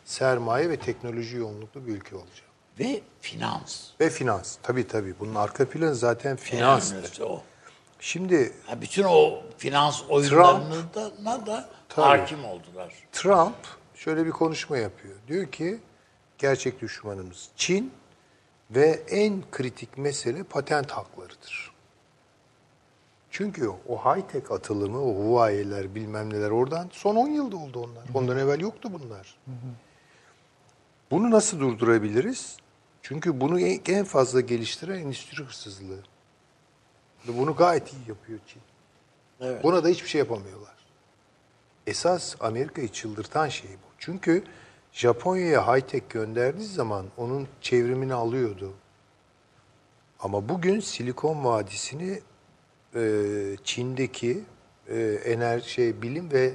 Sermaye 0.04 0.70
ve 0.70 0.76
teknoloji 0.76 1.36
yoğunluklu 1.36 1.86
bir 1.86 1.92
ülke 1.92 2.16
olacağım. 2.16 2.45
Ve 2.78 3.00
finans. 3.20 3.90
Ve 4.00 4.10
finans. 4.10 4.56
Tabii 4.62 4.88
tabii. 4.88 5.14
Bunun 5.20 5.34
arka 5.34 5.68
planı 5.68 5.94
zaten 5.94 6.36
o. 7.20 7.42
Şimdi 8.00 8.52
Ha, 8.66 8.80
bütün 8.80 9.04
o 9.04 9.42
finans 9.58 10.02
oyunlarına 10.08 11.46
da 11.46 11.68
Tabii. 11.88 12.06
hakim 12.18 12.44
oldular. 12.44 12.94
Trump 13.12 13.56
şöyle 13.94 14.26
bir 14.26 14.30
konuşma 14.30 14.78
yapıyor. 14.78 15.14
Diyor 15.28 15.46
ki 15.46 15.78
gerçek 16.38 16.80
düşmanımız 16.80 17.48
Çin 17.56 17.92
ve 18.70 19.02
en 19.08 19.42
kritik 19.50 19.98
mesele 19.98 20.42
patent 20.42 20.90
haklarıdır. 20.92 21.72
Çünkü 23.30 23.68
o 23.88 23.96
high-tech 23.96 24.54
atılımı, 24.54 25.02
o 25.02 25.14
Huawei'ler 25.14 25.94
bilmem 25.94 26.32
neler 26.32 26.50
oradan 26.50 26.88
son 26.92 27.16
10 27.16 27.28
yılda 27.28 27.56
oldu 27.56 27.78
onlar. 27.80 28.04
Ondan 28.14 28.38
evvel 28.38 28.60
yoktu 28.60 28.90
bunlar. 28.92 29.38
Bunu 31.10 31.30
nasıl 31.30 31.60
durdurabiliriz? 31.60 32.56
Çünkü 33.08 33.40
bunu 33.40 33.60
en 33.60 34.04
fazla 34.04 34.40
geliştiren 34.40 34.98
endüstri 34.98 35.44
hırsızlığı. 35.44 36.00
Ve 37.28 37.38
bunu 37.38 37.56
gayet 37.56 37.92
iyi 37.92 38.08
yapıyor 38.08 38.38
Çin. 38.46 38.62
Evet. 39.40 39.64
Buna 39.64 39.84
da 39.84 39.88
hiçbir 39.88 40.08
şey 40.08 40.18
yapamıyorlar. 40.18 40.76
Esas 41.86 42.36
Amerika'yı 42.40 42.88
çıldırtan 42.88 43.48
şey 43.48 43.70
bu. 43.70 43.94
Çünkü 43.98 44.44
Japonya'ya 44.92 45.60
high-tech 45.60 46.02
gönderdiği 46.08 46.66
zaman 46.66 47.06
onun 47.16 47.48
çevrimini 47.60 48.14
alıyordu. 48.14 48.72
Ama 50.20 50.48
bugün 50.48 50.80
Silikon 50.80 51.44
Vadisi'ni 51.44 52.20
e, 52.94 53.56
Çin'deki 53.64 54.44
e, 54.88 55.02
enerji, 55.24 55.70
şey, 55.70 56.02
bilim 56.02 56.32
ve 56.32 56.54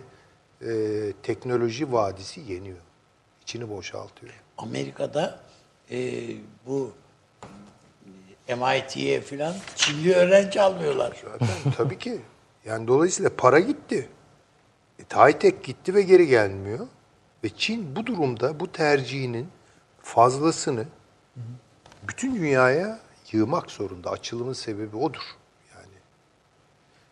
e, 0.61 1.13
teknoloji 1.23 1.91
vadisi 1.91 2.41
yeniyor. 2.41 2.81
İçini 3.41 3.69
boşaltıyor. 3.69 4.33
Amerika'da 4.57 5.50
e, 5.91 6.27
bu 6.65 6.91
MIT'ye 8.47 9.21
falan 9.21 9.55
Çinli 9.75 10.13
öğrenci 10.13 10.61
almıyorlar. 10.61 11.17
Zaten 11.31 11.71
tabii 11.77 11.97
ki. 11.99 12.21
Yani 12.65 12.87
dolayısıyla 12.87 13.31
para 13.37 13.59
gitti. 13.59 14.09
E, 14.99 15.03
high-tech 15.03 15.63
gitti 15.63 15.95
ve 15.95 16.01
geri 16.01 16.27
gelmiyor. 16.27 16.87
Ve 17.43 17.49
Çin 17.49 17.95
bu 17.95 18.05
durumda 18.05 18.59
bu 18.59 18.71
tercihinin 18.71 19.47
fazlasını 20.01 20.85
bütün 22.07 22.35
dünyaya 22.35 22.99
yığmak 23.31 23.71
zorunda. 23.71 24.09
Açılımın 24.09 24.53
sebebi 24.53 24.97
odur. 24.97 25.21
Yani 25.75 25.93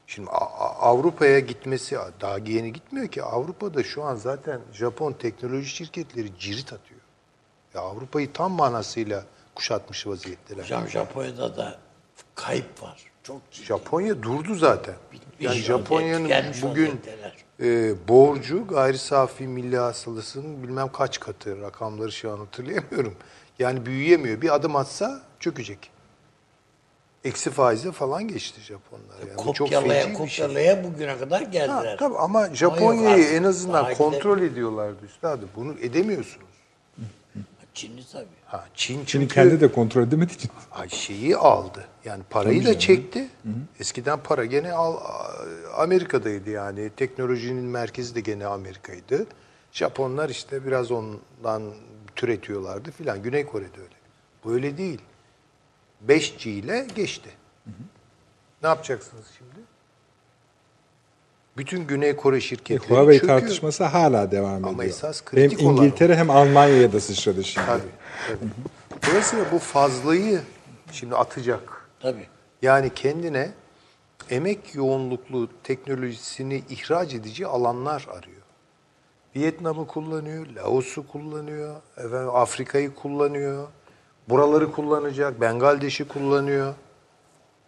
şimdi 0.08 0.30
Avrupa'ya 0.30 1.40
gitmesi 1.40 1.98
daha 2.22 2.38
yeni 2.38 2.74
gitmiyor 2.74 3.08
ki. 3.08 3.24
Avrupa'da 3.24 3.84
şu 3.84 4.04
an 4.04 4.16
zaten 4.16 4.62
Japon 4.74 5.14
teknoloji 5.14 5.70
şirketleri 5.70 6.40
cirit 6.40 6.74
atıyor. 6.74 6.99
Ya 7.80 7.86
Avrupa'yı 7.86 8.34
tam 8.34 8.52
manasıyla 8.52 9.24
kuşatmış 9.56 10.08
vaziyetteler. 10.08 10.64
Hocam 10.64 10.88
Japonya'da 10.88 11.58
da 11.58 11.78
kayıp 12.36 12.84
var. 12.84 13.04
Çok 13.24 13.52
ciddi. 13.52 13.66
Japonya 13.66 14.24
durdu 14.24 14.56
zaten. 14.56 14.96
Bitmiş 15.12 15.36
Yani 15.40 15.58
Japonya'nın 15.58 16.30
bugün 16.62 17.02
e, 17.64 17.94
borcu 18.08 18.68
gayri 18.68 18.98
safi 18.98 19.48
milli 19.48 19.78
hasılasının 19.78 20.64
bilmem 20.64 20.92
kaç 20.92 21.20
katı 21.20 21.62
rakamları 21.62 22.12
şu 22.12 22.32
an 22.32 22.38
hatırlayamıyorum. 22.38 23.16
Yani 23.60 23.86
büyüyemiyor. 23.86 24.42
Bir 24.42 24.56
adım 24.56 24.76
atsa 24.76 25.22
çökecek. 25.40 25.92
Eksi 27.24 27.52
faize 27.52 27.92
falan 27.92 28.28
geçti 28.28 28.62
Japonlar. 28.62 29.20
Yani 29.28 29.46
çok 29.46 29.58
kopyalaya 29.58 30.02
bir 30.02 30.06
şey. 30.06 30.14
kopyalaya 30.14 30.84
bugüne 30.84 31.18
kadar 31.18 31.44
Ha, 31.44 31.50
geldiler. 31.50 31.98
tabii 31.98 32.18
ama 32.18 32.56
Japonya'yı 32.56 33.26
en 33.26 33.44
azından 33.44 33.94
kontrol 33.94 34.42
ediyorlardı 34.42 35.06
üstadım. 35.06 35.50
Bunu 35.56 35.74
edemiyorsunuz. 35.82 36.49
Çinli 37.80 38.02
tabii. 38.12 38.26
Ha, 38.46 38.66
Çin 38.76 38.94
Şimdi 38.94 39.06
çünkü 39.08 39.28
kendi 39.28 39.62
de 39.62 39.72
kontrol 39.72 40.04
edemediği 40.04 40.38
için. 40.38 40.52
Ay 40.72 40.90
şeyi 40.90 41.38
aldı. 41.38 41.88
Yani 42.06 42.24
parayı 42.30 42.64
Tabii 42.64 42.76
da 42.76 42.80
çekti. 42.80 43.30
Eskiden 43.80 44.20
para 44.24 44.46
gene 44.46 44.72
al, 44.72 44.98
Amerika'daydı 45.78 46.50
yani. 46.50 46.90
Teknolojinin 46.98 47.64
merkezi 47.64 48.16
de 48.16 48.20
gene 48.20 48.46
Amerika'ydı. 48.46 49.28
Japonlar 49.72 50.30
işte 50.30 50.66
biraz 50.66 50.92
ondan 50.92 51.64
türetiyorlardı 52.16 52.92
filan. 52.92 53.24
Güney 53.24 53.46
Kore'de 53.46 53.82
öyle. 53.82 53.96
Böyle 54.46 54.78
değil. 54.78 55.02
5G 56.08 56.50
ile 56.50 56.88
geçti. 56.96 57.30
Ne 58.64 58.70
yapacaksınız 58.70 59.26
şimdi? 59.38 59.59
Bütün 61.60 61.88
Güney 61.88 62.16
Kore 62.16 62.42
şirketleri 62.42 62.90
Huawei 62.90 63.20
çöküyor. 63.20 63.40
tartışması 63.40 63.84
hala 63.84 64.32
devam 64.32 64.54
Ama 64.54 64.70
ediyor. 64.70 64.84
esas 64.84 65.22
hem 65.22 65.26
kritik 65.26 65.64
olan 65.64 65.78
İngiltere 65.78 66.16
hem 66.16 66.30
Almanya'ya 66.30 66.94
da 66.94 67.00
sıçradı 67.00 67.44
şimdi. 67.44 67.68
Tabii, 67.68 67.82
tabii. 68.28 68.50
Dolayısıyla 69.08 69.46
bu 69.52 69.60
fazlayı 69.60 70.42
şimdi 70.92 71.16
atacak. 71.16 71.90
Tabii. 72.00 72.28
Yani 72.62 72.90
kendine 72.96 73.52
emek 74.30 74.76
yoğunluklu 74.76 75.50
teknolojisini 75.64 76.64
ihraç 76.70 77.14
edici 77.14 77.48
alanlar 77.48 78.08
arıyor. 78.10 78.42
Vietnam'ı 79.36 79.88
kullanıyor, 79.88 80.48
Laos'u 80.56 81.08
kullanıyor, 81.08 81.76
efendim 81.98 82.30
Afrika'yı 82.36 82.96
kullanıyor, 82.96 83.68
buraları 84.30 84.72
kullanacak, 84.72 85.42
Bengaldeş'i 85.42 86.08
kullanıyor, 86.08 86.74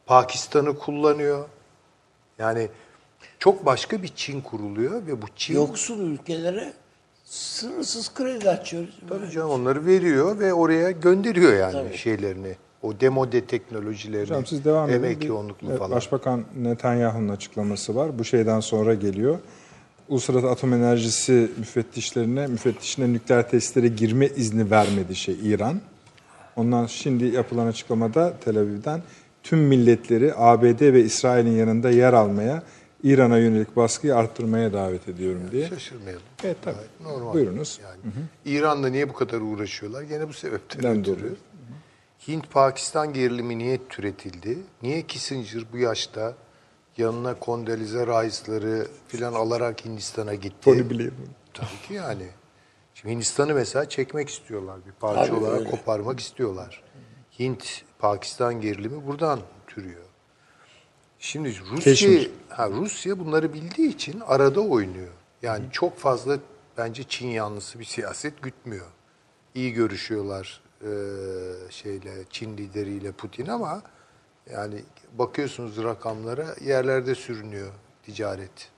Pakistan'ı 0.06 0.78
kullanıyor. 0.78 1.46
Yani 2.40 2.70
çok 3.42 3.66
başka 3.66 4.04
bir 4.04 4.08
Çin 4.08 4.42
kuruluyor 4.42 5.08
ve 5.08 5.22
bu 5.22 5.26
Çin 5.36 5.56
Yoksul 5.56 6.00
ülkelere 6.00 6.74
sınırsız 7.26 8.14
kredi 8.14 8.50
açıyoruz. 8.50 9.00
Tabii 9.10 9.32
canım 9.32 9.50
onları 9.50 9.86
veriyor 9.86 10.40
ve 10.40 10.54
oraya 10.54 10.92
gönderiyor 10.92 11.54
yani 11.58 11.72
Tabii. 11.72 11.98
şeylerini. 11.98 12.56
O 12.82 13.00
demode 13.00 13.46
teknolojilerini. 13.46 14.26
Hocam 14.26 14.46
siz 14.46 14.66
devam 14.66 14.90
edin. 14.90 14.98
Emek 14.98 15.22
Bir- 15.22 15.28
yoğunluklu 15.28 15.68
evet, 15.70 15.80
falan. 15.80 15.92
Başbakan 15.92 16.46
Netanyahu'nun 16.62 17.30
açıklaması 17.30 17.96
var. 17.96 18.20
Bu 18.20 18.24
şeyden 18.24 18.60
sonra 18.60 18.94
geliyor. 18.94 19.40
Uluslararası 20.10 20.50
Atom 20.50 20.74
Enerjisi 20.74 21.52
müfettişlerine, 21.58 22.48
müfettişine 22.48 23.14
nükleer 23.14 23.50
testlere 23.50 23.88
girme 23.88 24.28
izni 24.28 24.72
vermedi 24.72 25.16
şey 25.16 25.36
İran. 25.44 25.82
Ondan 26.56 26.86
şimdi 26.86 27.26
yapılan 27.26 27.68
açıklamada 27.68 28.34
Tel 28.46 28.58
Aviv'den 28.58 29.02
tüm 29.44 29.60
milletleri 29.60 30.34
ABD 30.38 30.82
ve 30.94 31.02
İsrail'in 31.04 31.58
yanında 31.58 31.90
yer 31.90 32.14
almaya, 32.14 32.64
İran'a 33.04 33.38
yönelik 33.38 33.76
baskıyı 33.76 34.16
arttırmaya 34.16 34.74
davet 34.74 35.08
ediyorum 35.10 35.42
diye. 35.52 35.68
Şaşırmayalım. 35.70 36.24
Evet 36.44 36.58
tabii. 36.62 36.76
Gayet 36.76 37.02
Normal. 37.02 37.34
Buyurunuz. 37.34 37.80
Yani 37.84 38.14
İran'da 38.46 38.88
niye 38.88 39.10
bu 39.10 39.14
kadar 39.14 39.42
uğraşıyorlar? 39.42 40.02
Gene 40.02 40.28
bu 40.28 40.34
sebepten 40.34 41.00
ötürü. 41.00 41.36
Hint-Pakistan 42.28 43.14
gerilimi 43.14 43.58
niye 43.58 43.88
türetildi? 43.90 44.58
Niye 44.82 45.02
Kissinger 45.02 45.64
bu 45.74 45.78
yaşta 45.78 46.34
yanına 46.98 47.36
Condoleezza 47.42 48.08
Rice'ları 48.08 48.88
filan 49.08 49.34
alarak 49.34 49.86
Hindistan'a 49.86 50.34
gitti? 50.36 50.56
Tony 50.62 50.90
Blair. 50.90 51.12
Tabii 51.54 51.88
ki 51.88 51.94
yani. 51.94 52.28
Şimdi 52.94 53.14
Hindistan'ı 53.16 53.54
mesela 53.54 53.90
çekmek 53.90 54.30
istiyorlar. 54.30 54.78
Bir 54.88 54.92
parça 54.92 55.26
Tabii 55.26 55.36
olarak 55.36 55.60
öyle. 55.60 55.70
koparmak 55.72 56.20
istiyorlar. 56.20 56.84
Hint-Pakistan 57.40 58.62
gerilimi 58.62 59.08
buradan 59.08 59.40
türüyor. 59.68 60.01
Şimdi 61.24 61.60
Rusya, 61.60 61.94
Keşmir. 61.94 62.32
ha, 62.50 62.70
Rusya 62.70 63.20
bunları 63.20 63.54
bildiği 63.54 63.90
için 63.90 64.20
arada 64.26 64.62
oynuyor. 64.62 65.12
Yani 65.42 65.66
çok 65.72 65.98
fazla 65.98 66.38
bence 66.78 67.04
Çin 67.04 67.28
yanlısı 67.28 67.80
bir 67.80 67.86
siyaset 67.86 68.42
gütmüyor. 68.42 68.86
İyi 69.56 69.74
görüşüyorlar 69.74 70.62
eee, 70.84 70.90
şeyle 71.70 72.12
Çin 72.30 72.58
lideriyle 72.58 73.12
Putin 73.12 73.48
ama 73.48 73.82
yani 74.54 74.84
bakıyorsunuz 75.14 75.84
rakamlara 75.84 76.56
yerlerde 76.66 77.16
sürünüyor 77.16 77.72
ticaret. 78.04 78.70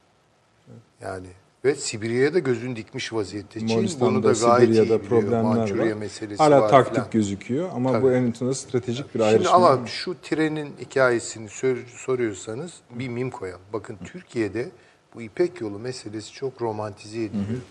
Yani 1.02 1.28
ve 1.66 1.76
Sibirya'ya 1.76 2.34
da 2.34 2.40
gözün 2.40 2.76
dikmiş 2.76 3.14
vaziyette. 3.14 3.60
Çin 3.68 4.00
bunu 4.00 4.24
da 4.24 4.32
iyi 4.32 4.36
Sibirya'da 4.36 4.84
biliyor. 4.86 5.00
problemler 5.10 5.42
Mançurya 5.42 5.86
var. 5.96 6.00
meselesi 6.00 6.44
Hala 6.44 6.62
var 6.62 6.70
taktik 6.70 6.94
filan. 6.96 7.08
gözüküyor 7.12 7.70
ama 7.76 7.92
Tabii. 7.92 8.04
bu 8.04 8.12
eninde 8.12 8.54
stratejik 8.54 9.06
bir 9.06 9.12
Şimdi 9.12 9.24
ayrışma. 9.24 9.52
ama 9.54 9.88
şu 9.88 10.16
trenin 10.22 10.74
hikayesini 10.80 11.50
sor- 11.50 11.86
soruyorsanız 11.96 12.74
bir 12.92 13.08
mim 13.08 13.32
koyalım. 13.32 13.62
Bakın 13.74 13.98
Türkiye'de 14.06 14.70
bu 15.16 15.22
İpek 15.22 15.62
yolu 15.62 15.80
meselesi 15.80 16.32
çok 16.34 16.62
romantize 16.62 17.24
ediliyor. 17.24 17.62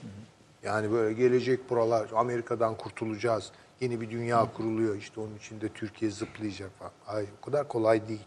Yani 0.63 0.93
böyle 0.93 1.15
gelecek 1.15 1.71
buralar, 1.71 2.09
Amerika'dan 2.15 2.77
kurtulacağız, 2.77 3.51
yeni 3.81 4.01
bir 4.01 4.11
dünya 4.11 4.53
kuruluyor, 4.53 4.97
işte 4.97 5.21
onun 5.21 5.37
içinde 5.37 5.69
Türkiye 5.69 6.11
zıplayacak 6.11 6.71
falan. 6.79 6.93
Hayır, 7.05 7.29
o 7.43 7.45
kadar 7.45 7.69
kolay 7.69 8.09
değil. 8.09 8.27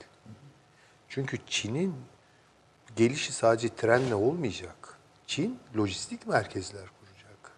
Çünkü 1.09 1.37
Çin'in 1.47 1.93
gelişi 2.95 3.33
sadece 3.33 3.69
trenle 3.69 4.15
olmayacak. 4.15 4.75
Çin 5.27 5.59
lojistik 5.77 6.27
merkezler 6.27 6.81
kuracak. 6.99 7.51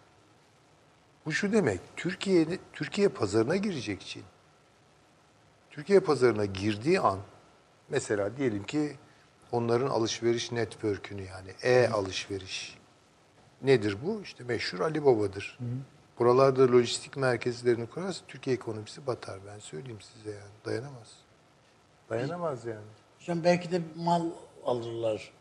Bu 1.26 1.32
şu 1.32 1.52
demek, 1.52 1.80
Türkiye'de 1.96 2.58
Türkiye 2.72 3.08
pazarına 3.08 3.56
girecek 3.56 4.00
Çin. 4.00 4.24
Türkiye 5.70 6.00
pazarına 6.00 6.44
girdiği 6.44 7.00
an 7.00 7.18
mesela 7.88 8.36
diyelim 8.36 8.64
ki 8.64 8.96
onların 9.52 9.90
alışveriş 9.90 10.52
network'ünü 10.52 11.22
yani 11.22 11.50
e-alışveriş. 11.62 12.78
Nedir 13.62 13.96
bu? 14.04 14.22
İşte 14.22 14.44
meşhur 14.44 14.80
Ali 14.80 15.04
Baba'dır. 15.04 15.58
Buralarda 16.18 16.72
lojistik 16.72 17.16
merkezlerini 17.16 17.86
kurarsa 17.86 18.24
Türkiye 18.28 18.56
ekonomisi 18.56 19.06
batar. 19.06 19.38
Ben 19.46 19.58
söyleyeyim 19.58 20.00
size 20.00 20.30
yani. 20.30 20.50
Dayanamaz. 20.64 21.16
Dayanamaz 22.10 22.66
yani. 22.66 22.86
Hocam 23.20 23.44
belki 23.44 23.70
de 23.70 23.82
mal 23.96 24.26
alırlar. 24.64 25.32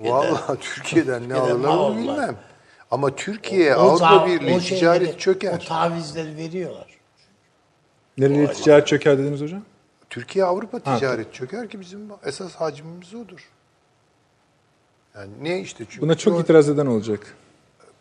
Vallahi 0.00 0.60
Türkiye'den 0.60 1.28
ne 1.28 1.34
alırlar 1.34 1.68
onu 1.68 1.80
alırlar. 1.80 1.98
bilmem. 1.98 2.36
Ama 2.90 3.16
Türkiye, 3.16 3.74
Avrupa 3.74 3.98
ta- 4.08 4.26
Birliği 4.26 4.58
ticaret 4.58 5.20
çöker. 5.20 5.54
O 5.54 5.58
tavizleri 5.58 6.36
veriyorlar. 6.36 6.86
Nereye 8.18 8.52
ticaret 8.52 8.86
çöker 8.86 9.18
dediniz 9.18 9.40
hocam? 9.40 9.62
Türkiye 10.10 10.44
Avrupa 10.44 10.80
Ha, 10.84 10.98
ticaret 10.98 11.34
çöker 11.34 11.68
ki 11.68 11.80
bizim 11.80 12.00
esas 12.24 12.54
hacmimiz 12.54 13.14
odur. 13.14 13.48
Yani 15.14 15.30
ne 15.42 15.60
işte 15.60 15.84
çünkü 15.88 16.00
Buna 16.00 16.14
çok 16.14 16.36
o- 16.36 16.40
itiraz 16.40 16.68
eden 16.68 16.86
olacak. 16.86 17.34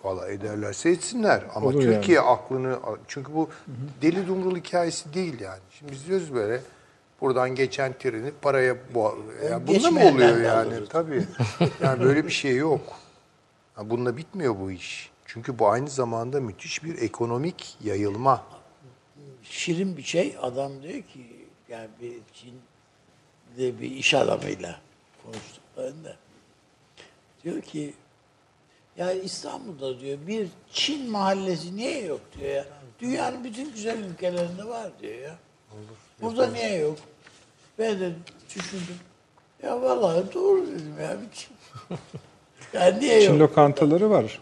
Valla 0.03 0.29
ederlerse 0.29 0.89
etsinler. 0.89 1.43
Ama 1.55 1.67
Olur 1.67 1.81
Türkiye 1.81 2.21
aklını... 2.21 2.79
Çünkü 3.07 3.33
bu 3.33 3.49
deli 4.01 4.27
dumrul 4.27 4.55
hikayesi 4.55 5.13
değil 5.13 5.39
yani. 5.39 5.59
Şimdi 5.71 5.91
biz 5.91 6.07
diyoruz 6.07 6.33
böyle 6.33 6.61
buradan 7.21 7.55
geçen 7.55 7.93
treni 7.97 8.31
paraya... 8.41 8.75
bo- 8.93 9.45
Yani 9.51 9.67
bununla 9.67 9.91
mı 9.91 9.99
oluyor 10.09 10.41
yani? 10.41 10.47
alırız. 10.67 10.89
Tabii. 10.89 11.23
Yani 11.83 11.99
böyle 12.03 12.25
bir 12.25 12.31
şey 12.31 12.55
yok. 12.55 12.81
Yani 13.77 13.89
bununla 13.89 14.17
bitmiyor 14.17 14.59
bu 14.59 14.71
iş. 14.71 15.11
Çünkü 15.25 15.59
bu 15.59 15.67
aynı 15.69 15.89
zamanda 15.89 16.41
müthiş 16.41 16.83
bir 16.83 17.01
ekonomik 17.01 17.77
yayılma. 17.83 18.43
Şirin 19.43 19.97
bir 19.97 20.03
şey. 20.03 20.35
Adam 20.41 20.83
diyor 20.83 21.01
ki 21.01 21.45
yani 21.69 21.87
bir 22.01 22.13
Çin'de 22.33 23.81
bir 23.81 23.91
iş 23.91 24.13
adamıyla 24.13 24.79
konuştuklarında 25.25 26.15
diyor 27.43 27.61
ki 27.61 27.93
ya 28.97 29.11
İstanbul'da 29.13 29.99
diyor 29.99 30.17
bir 30.27 30.47
Çin 30.71 31.11
mahallesi 31.11 31.75
niye 31.75 32.05
yok 32.05 32.21
diyor 32.39 32.49
ya. 32.55 32.65
Dünyanın 32.99 33.43
bütün 33.43 33.71
güzel 33.71 33.99
ülkelerinde 34.03 34.63
var 34.65 34.91
diyor 35.01 35.19
ya. 35.19 35.35
Burada 36.21 36.47
niye 36.47 36.75
yok? 36.77 36.97
Ben 37.81 37.99
de 37.99 38.11
düşündüm. 38.55 38.95
Ya 39.63 39.81
vallahi 39.81 40.33
doğru 40.33 40.67
dedim 40.67 40.93
ya. 41.01 41.17
Bir 41.21 41.31
Çin. 41.37 41.55
ya 42.79 42.85
niye 42.99 43.21
Çin 43.21 43.31
yok? 43.31 43.39
lokantaları 43.39 44.09
var. 44.09 44.39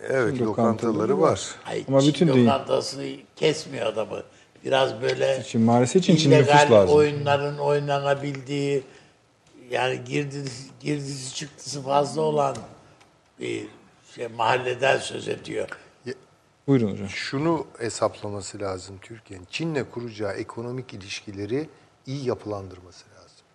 Evet 0.00 0.28
Şimdi 0.36 0.44
lokantaları 0.44 0.94
lokantaları 0.94 1.20
var. 1.20 1.54
Ay, 1.66 1.84
Ama 1.88 2.00
Çin 2.00 2.08
bütün 2.08 2.28
dünya- 2.28 2.44
lokantasını 2.54 3.06
kesmiyor 3.36 3.86
adamı. 3.86 4.22
Biraz 4.64 5.02
böyle 5.02 5.42
Çin 5.46 5.60
maalesef 5.60 6.02
için 6.02 6.16
Çin 6.16 6.30
nüfus 6.30 6.70
lazım. 6.70 6.96
oyunların 6.96 7.58
oynanabildiği 7.58 8.82
yani 9.70 10.04
girdisi, 10.04 10.68
girdisi 10.80 11.34
çıktısı 11.34 11.82
fazla 11.82 12.22
olan 12.22 12.56
bir 13.40 13.66
şey 14.14 14.28
mahalleden 14.28 14.98
söz 14.98 15.28
ediyor. 15.28 15.68
Buyurun 16.66 16.92
hocam. 16.92 17.08
Şunu 17.08 17.66
hesaplaması 17.78 18.60
lazım 18.60 18.98
Türkiye'nin. 19.02 19.46
Çin'le 19.50 19.84
kuracağı 19.92 20.32
ekonomik 20.32 20.94
ilişkileri 20.94 21.68
iyi 22.06 22.28
yapılandırması 22.28 23.04
lazım. 23.10 23.46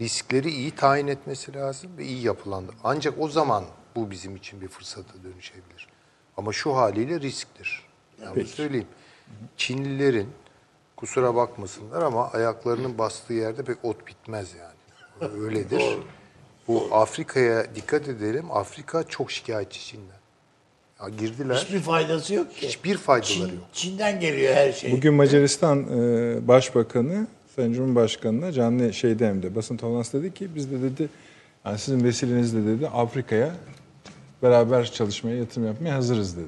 Riskleri 0.00 0.50
iyi 0.50 0.70
tayin 0.70 1.06
etmesi 1.06 1.54
lazım 1.54 1.90
ve 1.98 2.04
iyi 2.04 2.22
yapılandır. 2.22 2.74
Ancak 2.84 3.14
o 3.18 3.28
zaman 3.28 3.64
bu 3.96 4.10
bizim 4.10 4.36
için 4.36 4.60
bir 4.60 4.68
fırsata 4.68 5.22
dönüşebilir. 5.24 5.88
Ama 6.36 6.52
şu 6.52 6.76
haliyle 6.76 7.20
risktir. 7.20 7.82
Yani 8.22 8.36
bunu 8.36 8.44
söyleyeyim. 8.46 8.88
Çinlilerin 9.56 10.28
kusura 10.96 11.34
bakmasınlar 11.34 12.02
ama 12.02 12.30
ayaklarının 12.30 12.98
bastığı 12.98 13.32
yerde 13.32 13.62
pek 13.64 13.84
ot 13.84 14.06
bitmez 14.06 14.54
yani. 14.54 15.32
Öyledir. 15.32 15.98
Bu 16.68 16.88
Afrika'ya 16.92 17.74
dikkat 17.74 18.08
edelim. 18.08 18.50
Afrika 18.50 19.08
çok 19.08 19.30
şikayetçi 19.30 19.80
Çin'den. 19.80 20.21
Ya 21.02 21.08
girdiler. 21.08 21.54
Hiçbir 21.54 21.80
faydası 21.80 22.34
yok 22.34 22.56
ki. 22.56 22.68
Hiçbir 22.68 22.96
faydaları 22.96 23.34
Çin, 23.34 23.40
yok. 23.40 23.68
Çin'den 23.72 24.20
geliyor 24.20 24.54
her 24.54 24.72
şey. 24.72 24.92
Bugün 24.92 25.14
Macaristan 25.14 25.78
e, 25.78 26.48
Başbakanı 26.48 27.26
Sayın 27.56 27.72
Cumhurbaşkanı'na 27.72 28.52
canlı 28.52 28.92
şeyde 28.92 29.28
hem 29.28 29.42
de 29.42 29.54
basın 29.54 29.76
toplantısı 29.76 30.22
dedi 30.22 30.34
ki 30.34 30.48
biz 30.54 30.70
de 30.70 30.82
dedi 30.82 31.08
yani 31.64 31.78
sizin 31.78 32.04
vesilenizle 32.04 32.66
dedi 32.66 32.88
Afrika'ya 32.88 33.54
beraber 34.42 34.92
çalışmaya, 34.92 35.36
yatırım 35.36 35.66
yapmaya 35.66 35.94
hazırız 35.94 36.36
dedi. 36.36 36.46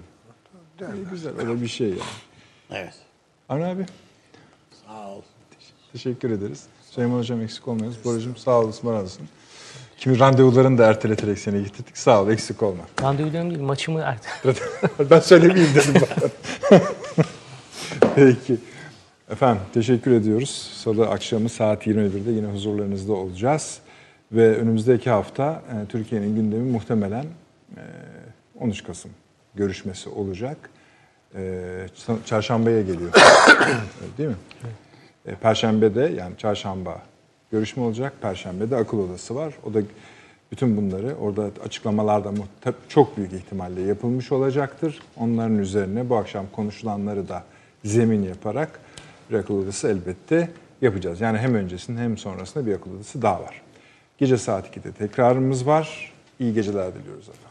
İyi, 0.81 1.05
güzel 1.11 1.33
öyle 1.39 1.61
bir 1.61 1.69
şey 1.69 1.89
yani. 1.89 2.01
Evet. 2.71 2.95
Avni 3.49 3.65
abi 3.65 3.87
Sağ 4.87 5.09
ol. 5.09 5.23
teşekkür 5.93 6.31
ederiz. 6.31 6.65
Süleyman 6.91 7.19
Hocam 7.19 7.41
eksik 7.41 7.69
olmayınız. 7.69 7.97
Boracığım 8.05 8.37
sağ 8.37 8.61
olasın, 8.61 8.89
var 8.89 9.01
olasın. 9.01 9.29
Kimi 10.05 10.19
randevularını 10.19 10.79
da 10.79 10.87
erteleterek 10.87 11.39
seni 11.39 11.65
getirdik. 11.65 11.99
Sağ 11.99 12.23
ol, 12.23 12.31
eksik 12.31 12.63
olma. 12.63 12.83
Randevularım 13.03 13.51
değil 13.51 13.63
maçımı 13.63 14.01
erteledim. 14.01 14.63
ben 15.11 15.21
söylemeyeyim 15.21 15.75
dedim 15.75 15.95
bana. 15.95 16.81
Peki. 18.15 18.57
Efendim 19.31 19.63
teşekkür 19.75 20.11
ediyoruz. 20.11 20.73
Salı 20.75 21.09
akşamı 21.09 21.49
saat 21.49 21.87
21'de 21.87 22.31
yine 22.31 22.47
huzurlarınızda 22.47 23.13
olacağız. 23.13 23.79
Ve 24.33 24.57
önümüzdeki 24.57 25.11
hafta 25.11 25.63
e, 25.69 25.87
Türkiye'nin 25.89 26.37
gündemi 26.37 26.71
muhtemelen 26.73 27.25
e, 27.77 27.83
13 28.61 28.85
Kasım 28.85 29.11
görüşmesi 29.55 30.09
olacak. 30.09 30.71
E, 31.35 31.63
çarşambaya 32.27 32.83
geliyor. 32.83 33.13
Değil 34.19 34.29
mi? 34.29 34.37
E, 35.27 35.35
Perşembe 35.35 35.95
de 35.95 36.13
yani 36.19 36.37
çarşamba 36.39 37.03
görüşme 37.55 37.83
olacak. 37.83 38.13
Perşembe 38.23 38.71
de 38.71 38.77
akıl 38.77 38.99
odası 38.99 39.35
var. 39.35 39.55
O 39.65 39.75
da 39.75 39.79
bütün 40.53 40.77
bunları 40.77 41.17
orada 41.17 41.51
açıklamalarda 41.65 42.33
çok 42.89 43.17
büyük 43.17 43.33
ihtimalle 43.33 43.81
yapılmış 43.81 44.33
olacaktır. 44.33 45.03
Onların 45.17 45.59
üzerine 45.59 46.09
bu 46.09 46.17
akşam 46.17 46.47
konuşulanları 46.53 47.29
da 47.29 47.45
zemin 47.85 48.23
yaparak 48.23 48.81
bir 49.31 49.35
akıl 49.35 49.55
odası 49.55 49.89
elbette 49.89 50.51
yapacağız. 50.83 51.21
Yani 51.21 51.39
hem 51.39 51.55
öncesinde 51.55 52.01
hem 52.01 52.19
sonrasında 52.19 52.67
bir 52.67 52.75
akıl 52.75 52.97
odası 52.97 53.23
daha 53.23 53.43
var. 53.43 53.63
Gece 54.19 54.39
saat 54.39 54.77
2'de 54.77 54.93
tekrarımız 54.93 55.67
var. 55.67 56.13
İyi 56.41 56.55
geceler 56.55 56.95
diliyoruz 56.95 57.29
efendim. 57.29 57.44